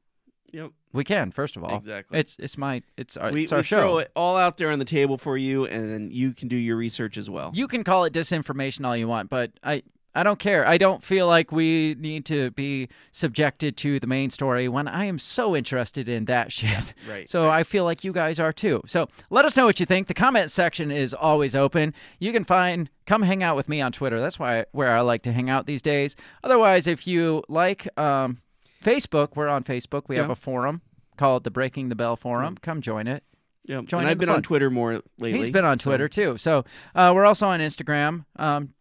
Yep. 0.52 0.72
We 0.94 1.04
can. 1.04 1.32
First 1.32 1.56
of 1.56 1.64
all, 1.64 1.78
Exactly. 1.78 2.20
It's 2.20 2.36
it's 2.40 2.58
my 2.58 2.82
it's 2.98 3.16
our, 3.18 3.32
We, 3.32 3.44
it's 3.44 3.52
our 3.52 3.60
we 3.60 3.64
show. 3.64 3.78
throw 3.78 3.98
it 4.00 4.12
all 4.16 4.36
out 4.38 4.58
there 4.58 4.72
on 4.72 4.80
the 4.80 4.86
table 4.86 5.18
for 5.18 5.38
you, 5.38 5.66
and 5.66 5.90
then 5.90 6.10
you 6.12 6.32
can 6.34 6.48
do 6.48 6.56
your 6.56 6.78
research 6.78 7.18
as 7.18 7.30
well. 7.30 7.52
You 7.54 7.68
can 7.68 7.84
call 7.84 8.06
it 8.06 8.14
disinformation 8.14 8.86
all 8.86 8.96
you 8.98 9.08
want, 9.08 9.30
but 9.30 9.52
I 9.64 9.84
I 10.16 10.24
don't 10.24 10.40
care. 10.40 10.68
I 10.68 10.80
don't 10.80 11.04
feel 11.04 11.28
like 11.28 11.52
we 11.52 11.96
need 12.00 12.26
to 12.26 12.50
be 12.52 12.90
subjected 13.12 13.78
to 13.78 14.00
the 14.00 14.08
main 14.08 14.32
story 14.32 14.68
when 14.68 14.88
I 14.88 15.06
am 15.06 15.20
so 15.20 15.56
interested 15.56 16.10
in 16.10 16.26
that 16.26 16.52
shit. 16.60 16.94
right, 17.08 17.30
So 17.30 17.48
I 17.48 17.62
feel 17.64 17.84
like 17.84 18.04
you 18.04 18.12
guys 18.12 18.40
are 18.40 18.52
too. 18.52 18.82
So 18.88 19.08
let 19.30 19.46
us 19.46 19.56
know 19.56 19.68
what 19.68 19.80
you 19.80 19.86
think. 19.86 20.08
The 20.08 20.16
comment 20.16 20.50
section 20.50 20.90
is 20.90 21.14
always 21.14 21.56
open. 21.56 21.94
You 22.18 22.32
can 22.32 22.44
find 22.44 22.90
come 23.06 23.22
hang 23.22 23.44
out 23.44 23.56
with 23.56 23.70
me 23.70 23.82
on 23.82 23.92
Twitter. 23.92 24.20
That's 24.20 24.40
why 24.40 24.66
where 24.72 24.92
I 24.98 25.02
like 25.02 25.22
to 25.24 25.32
hang 25.32 25.50
out 25.50 25.68
these 25.68 25.84
days. 25.84 26.16
Otherwise, 26.44 26.88
if 26.88 27.06
you 27.06 27.44
like 27.48 27.88
um, 27.98 28.42
Facebook, 28.84 29.36
we're 29.36 29.48
on 29.48 29.64
Facebook. 29.64 30.04
We 30.08 30.16
have 30.18 30.30
a 30.30 30.36
forum 30.36 30.82
called 31.18 31.44
the 31.44 31.52
Breaking 31.52 31.90
the 31.90 31.96
Bell 31.96 32.16
Forum. 32.16 32.58
Come 32.62 32.82
join 32.82 33.08
it. 33.08 33.24
Yeah, 33.66 33.82
Join 33.82 34.00
and 34.02 34.10
I've 34.10 34.18
been 34.18 34.30
on 34.30 34.42
Twitter 34.42 34.70
more 34.72 35.02
lately. 35.20 35.34
He's 35.34 35.52
been 35.52 35.66
on 35.66 35.78
so- 35.78 35.92
Twitter 35.92 36.08
too. 36.08 36.38
So 36.38 36.66
uh, 36.96 37.12
we're 37.14 37.26
also 37.26 37.46
on 37.48 37.60
Instagram. 37.60 38.26
Um, 38.38 38.74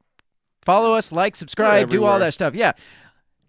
follow 0.65 0.95
us, 0.95 1.13
like, 1.13 1.37
subscribe, 1.37 1.91
do 1.91 2.05
all 2.05 2.19
that 2.21 2.33
stuff. 2.33 2.55
Yeah. 2.55 2.73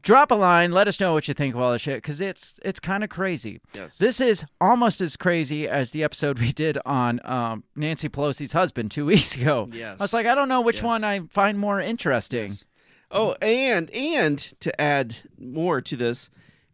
Drop 0.02 0.32
a 0.32 0.36
line. 0.36 0.72
Let 0.72 0.88
us 0.88 0.98
know 1.00 1.12
what 1.14 1.28
you 1.28 1.34
think 1.34 1.54
of 1.56 1.60
all 1.62 1.74
this 1.74 1.82
shit 1.82 1.98
because 1.98 2.22
it's 2.22 2.56
it's 2.64 2.80
kind 2.80 3.04
of 3.04 3.10
crazy. 3.10 3.60
Yes. 3.74 3.98
This 3.98 4.22
is 4.22 4.46
almost 4.62 5.02
as 5.02 5.18
crazy 5.18 5.68
as 5.68 5.92
the 5.92 6.04
episode 6.06 6.40
we 6.40 6.54
did 6.54 6.78
on 6.86 7.20
um, 7.26 7.66
Nancy 7.76 8.08
Pelosi's 8.08 8.54
husband 8.54 8.92
two 8.92 9.06
weeks 9.06 9.36
ago. 9.36 9.68
Yes. 9.74 9.98
I 10.00 10.04
was 10.04 10.14
like, 10.14 10.26
I 10.26 10.36
don't 10.36 10.48
know 10.48 10.62
which 10.62 10.78
Yes. 10.78 10.84
one 10.84 11.04
I 11.04 11.20
find 11.30 11.60
more 11.60 11.82
interesting. 11.82 12.54
Oh, 13.12 13.36
and 13.42 13.90
and 13.92 14.38
to 14.60 14.80
add 14.80 15.18
more 15.38 15.82
to 15.82 15.96
this, 15.96 16.30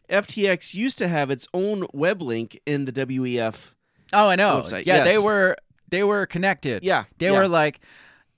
FTX 0.10 0.74
used 0.74 0.98
to 0.98 1.08
have 1.08 1.32
its 1.32 1.48
own 1.54 1.86
web 1.94 2.22
link 2.22 2.60
in 2.66 2.86
the 2.86 2.92
WEF. 2.92 3.74
Oh, 4.14 4.28
I 4.28 4.36
know. 4.36 4.62
Website, 4.62 4.86
Yeah, 4.86 5.04
they 5.04 5.18
were 5.18 5.58
they 5.90 6.04
were 6.04 6.26
connected. 6.26 6.84
Yeah, 6.84 7.06
they 7.18 7.28
yeah. 7.32 7.40
were 7.40 7.48
like 7.48 7.80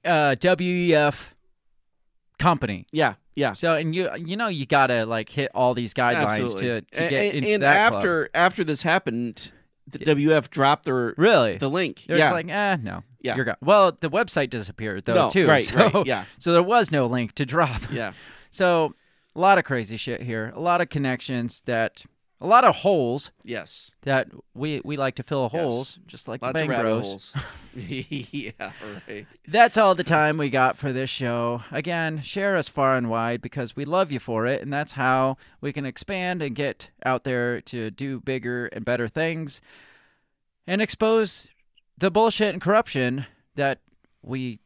uh, 0.06 0.36
WEF 0.40 1.20
company. 2.40 2.86
Yeah, 2.92 3.16
yeah. 3.36 3.54
So 3.54 3.76
and 3.76 3.96
you 3.96 4.10
you 4.18 4.38
know 4.38 4.48
you 4.48 4.66
gotta 4.66 5.06
like 5.06 5.30
hit 5.30 5.52
all 5.54 5.74
these 5.74 5.94
guidelines 5.94 6.42
Absolutely. 6.42 6.68
to 6.68 6.82
to 6.82 7.10
get 7.10 7.26
and, 7.26 7.38
into 7.38 7.54
and 7.56 7.64
that 7.64 7.90
club. 7.90 7.98
after 7.98 8.30
after 8.34 8.64
this 8.64 8.84
happened, 8.84 9.52
the 9.88 10.00
WF 10.00 10.50
dropped 10.50 10.86
their 10.86 11.14
Really? 11.18 11.58
the 11.58 11.70
link. 11.70 12.04
They're 12.08 12.18
yeah, 12.18 12.32
like, 12.32 12.48
eh, 12.48 12.78
no. 12.82 13.04
Yeah. 13.22 13.36
You're 13.36 13.46
gone. 13.46 13.58
Well, 13.62 13.98
the 14.00 14.10
website 14.10 14.50
disappeared 14.50 15.06
though 15.06 15.14
No, 15.14 15.30
too. 15.30 15.48
right, 15.48 15.66
so, 15.66 15.76
right, 15.76 16.06
yeah. 16.06 16.26
So 16.40 16.54
there 16.54 16.64
was 16.64 16.92
no 16.92 17.06
link 17.06 17.34
to 17.34 17.46
drop. 17.46 17.82
yeah, 17.92 18.14
So 18.52 18.96
a 19.36 19.40
lot 19.40 19.58
of 19.58 19.64
crazy 19.64 19.98
shit 19.98 20.22
here. 20.22 20.52
A 20.56 20.60
lot 20.60 20.82
of 20.82 20.90
connections 20.90 21.62
that 21.66 22.04
a 22.40 22.48
lot 22.48 22.64
of 22.64 22.76
holes 22.76 23.32
yes. 23.44 23.96
that 24.04 24.28
we 24.54 24.82
we 24.86 24.96
like 24.96 25.16
to 25.16 25.24
fill 25.24 25.50
holes, 25.50 25.98
just 26.06 26.28
like 26.28 26.42
Lots 26.42 26.60
the 26.60 26.68
rabbit 26.68 27.02
holes. 27.02 27.34
yeah, 27.76 28.52
right. 29.08 29.26
That's 29.48 29.78
all 29.78 29.96
the 29.96 30.04
time 30.04 30.38
we 30.38 30.50
got 30.52 30.78
for 30.78 30.94
this 30.94 31.10
show. 31.10 31.64
Again, 31.72 32.22
share 32.22 32.56
us 32.56 32.68
far 32.68 32.96
and 32.96 33.10
wide 33.10 33.42
because 33.42 33.76
we 33.76 33.86
love 33.86 34.12
you 34.12 34.20
for 34.20 34.46
it, 34.46 34.62
and 34.62 34.72
that's 34.72 34.92
how 34.92 35.38
we 35.62 35.74
can 35.74 35.86
expand 35.86 36.44
and 36.44 36.56
get 36.56 36.92
out 37.04 37.24
there 37.24 37.60
to 37.62 37.90
do 37.90 38.20
bigger 38.20 38.68
and 38.68 38.86
better 38.86 39.08
things 39.08 39.62
and 40.68 40.82
expose 40.82 41.48
the 41.98 42.12
bullshit 42.12 42.54
and 42.54 42.62
corruption 42.62 43.26
that 43.56 43.80
we 44.22 44.60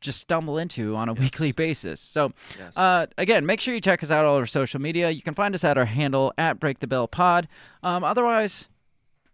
just 0.00 0.20
stumble 0.20 0.58
into 0.58 0.94
on 0.94 1.08
a 1.08 1.12
weekly 1.14 1.52
basis. 1.52 2.00
So, 2.00 2.32
Yes. 2.58 2.76
uh, 2.76 3.06
again, 3.18 3.46
make 3.46 3.60
sure 3.60 3.74
you 3.74 3.80
check 3.80 4.02
us 4.02 4.10
out 4.10 4.24
all 4.24 4.36
over 4.36 4.46
social 4.46 4.80
media. 4.80 5.10
You 5.10 5.22
can 5.22 5.34
find 5.34 5.54
us 5.54 5.64
at 5.64 5.76
our 5.78 5.86
handle 5.86 6.32
at 6.38 6.60
Break 6.60 6.80
the 6.80 6.86
Bell 6.86 7.08
Pod. 7.08 7.48
Um, 7.82 8.04
otherwise, 8.04 8.68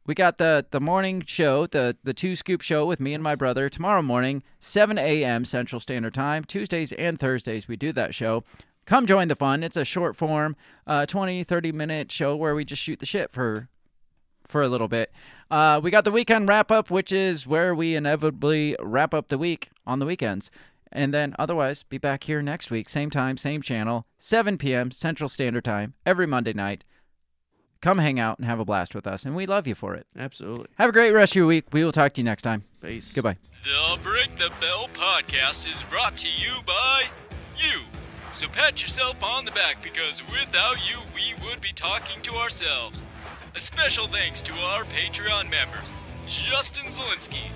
we 0.07 0.15
got 0.15 0.39
the 0.39 0.67
the 0.71 0.81
morning 0.81 1.23
show, 1.27 1.67
the 1.67 1.97
the 2.03 2.15
two 2.15 2.35
scoop 2.37 2.61
show 2.61 2.87
with 2.87 2.99
me 3.01 3.15
and 3.15 3.23
my 3.23 3.35
brother 3.35 3.69
tomorrow 3.69 4.03
morning, 4.03 4.43
7 4.59 4.99
a.m. 4.99 5.45
Central 5.45 5.79
Standard 5.81 6.15
Time. 6.15 6.45
Tuesdays 6.45 6.93
and 6.93 7.19
Thursdays 7.21 7.69
we 7.69 7.77
do 7.77 7.93
that 7.93 8.15
show. 8.15 8.43
Come 8.85 9.07
join 9.07 9.29
the 9.29 9.37
fun. 9.37 9.63
It's 9.63 9.77
a 9.77 9.85
short 9.85 10.17
form, 10.17 10.57
uh, 10.89 11.07
20, 11.07 11.45
30 11.45 11.71
minute 11.71 12.11
show 12.11 12.35
where 12.35 12.53
we 12.55 12.65
just 12.65 12.83
shoot 12.83 12.99
the 12.99 13.07
shit 13.07 13.31
for 13.33 13.69
for 14.49 14.61
a 14.63 14.69
little 14.69 14.89
bit. 14.89 15.13
Uh, 15.53 15.79
we 15.83 15.91
got 15.91 16.05
the 16.05 16.11
weekend 16.11 16.49
wrap 16.49 16.71
up, 16.71 16.91
which 16.91 17.13
is 17.13 17.47
where 17.47 17.75
we 17.75 17.95
inevitably 17.95 18.75
wrap 18.81 19.13
up 19.13 19.29
the 19.29 19.37
week 19.37 19.69
on 19.87 19.99
the 19.99 20.07
weekends. 20.07 20.51
And 20.91 21.13
then 21.13 21.35
otherwise, 21.39 21.83
be 21.83 21.99
back 21.99 22.25
here 22.25 22.41
next 22.41 22.71
week, 22.71 22.89
same 22.89 23.11
time, 23.11 23.37
same 23.37 23.61
channel, 23.61 24.07
7 24.17 24.57
p.m. 24.57 24.91
Central 24.91 25.29
Standard 25.29 25.65
Time, 25.65 25.93
every 26.07 26.27
Monday 26.27 26.55
night. 26.55 26.85
come 27.83 27.99
hang 27.99 28.19
out 28.19 28.39
and 28.39 28.47
have 28.47 28.61
a 28.61 28.65
blast 28.65 28.95
with 28.95 29.07
us, 29.07 29.27
and 29.27 29.37
we 29.37 29.45
love 29.45 29.67
you 29.67 29.75
for 29.75 29.95
it. 29.95 30.07
Absolutely. 30.17 30.69
Have 30.79 30.89
a 30.89 30.93
great 30.93 31.11
rest 31.13 31.33
of 31.33 31.37
your 31.37 31.47
week. 31.47 31.67
We 31.71 31.85
will 31.85 31.93
talk 31.93 32.15
to 32.15 32.23
you 32.23 32.25
next 32.25 32.45
time. 32.45 32.65
Peace. 32.81 33.13
Goodbye. 33.13 33.37
The 33.63 33.99
Break 34.03 34.35
the 34.37 34.51
Bell 34.59 34.89
podcast 34.95 35.71
is 35.71 35.83
brought 35.83 36.17
to 36.17 36.29
you 36.29 36.63
by 36.65 37.05
you. 37.59 37.81
So 38.33 38.49
pat 38.49 38.81
yourself 38.81 39.23
on 39.23 39.45
the 39.45 39.51
back 39.51 39.83
because 39.83 40.23
without 40.29 40.77
you, 40.89 40.99
we 41.15 41.35
would 41.45 41.61
be 41.61 41.73
talking 41.75 42.23
to 42.23 42.37
ourselves. 42.37 43.03
A 43.55 43.61
special 43.61 44.07
thanks 44.07 44.41
to 44.43 44.53
our 44.55 44.85
Patreon 44.85 45.51
members 45.51 45.93
Justin 46.27 46.87
Zielinski, 46.87 47.51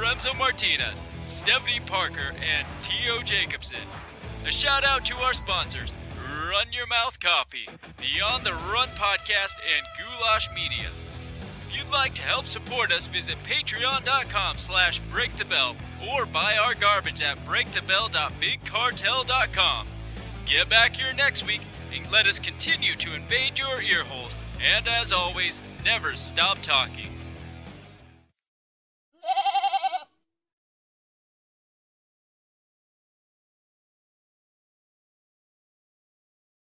Remso 0.00 0.34
Martinez, 0.38 1.02
Stephanie 1.26 1.80
Parker, 1.84 2.32
and 2.40 2.66
T.O. 2.80 3.20
Jacobson. 3.22 3.80
A 4.46 4.50
shout 4.50 4.84
out 4.84 5.04
to 5.04 5.14
our 5.16 5.34
sponsors 5.34 5.92
Run 6.48 6.72
Your 6.72 6.86
Mouth 6.86 7.20
Coffee, 7.20 7.68
the 7.98 8.22
On 8.24 8.42
the 8.42 8.52
Run 8.52 8.88
podcast, 8.90 9.52
and 9.76 9.84
Goulash 9.98 10.48
Media. 10.54 10.86
If 10.86 11.74
you'd 11.76 11.90
like 11.92 12.14
to 12.14 12.22
help 12.22 12.46
support 12.46 12.90
us, 12.90 13.06
visit 13.06 13.36
patreon.com 13.42 14.56
slash 14.56 15.02
breakthebell 15.12 15.76
or 16.10 16.24
buy 16.24 16.56
our 16.56 16.74
garbage 16.74 17.20
at 17.20 17.36
breakthebell.bigcartel.com. 17.44 19.86
Get 20.46 20.70
back 20.70 20.96
here 20.96 21.12
next 21.12 21.44
week 21.46 21.60
and 21.94 22.10
let 22.10 22.26
us 22.26 22.38
continue 22.38 22.94
to 22.94 23.14
invade 23.14 23.58
your 23.58 23.82
earholes. 23.82 24.36
And 24.62 24.86
as 24.88 25.12
always, 25.12 25.60
never 25.84 26.14
stop 26.14 26.58
talking. 26.62 27.13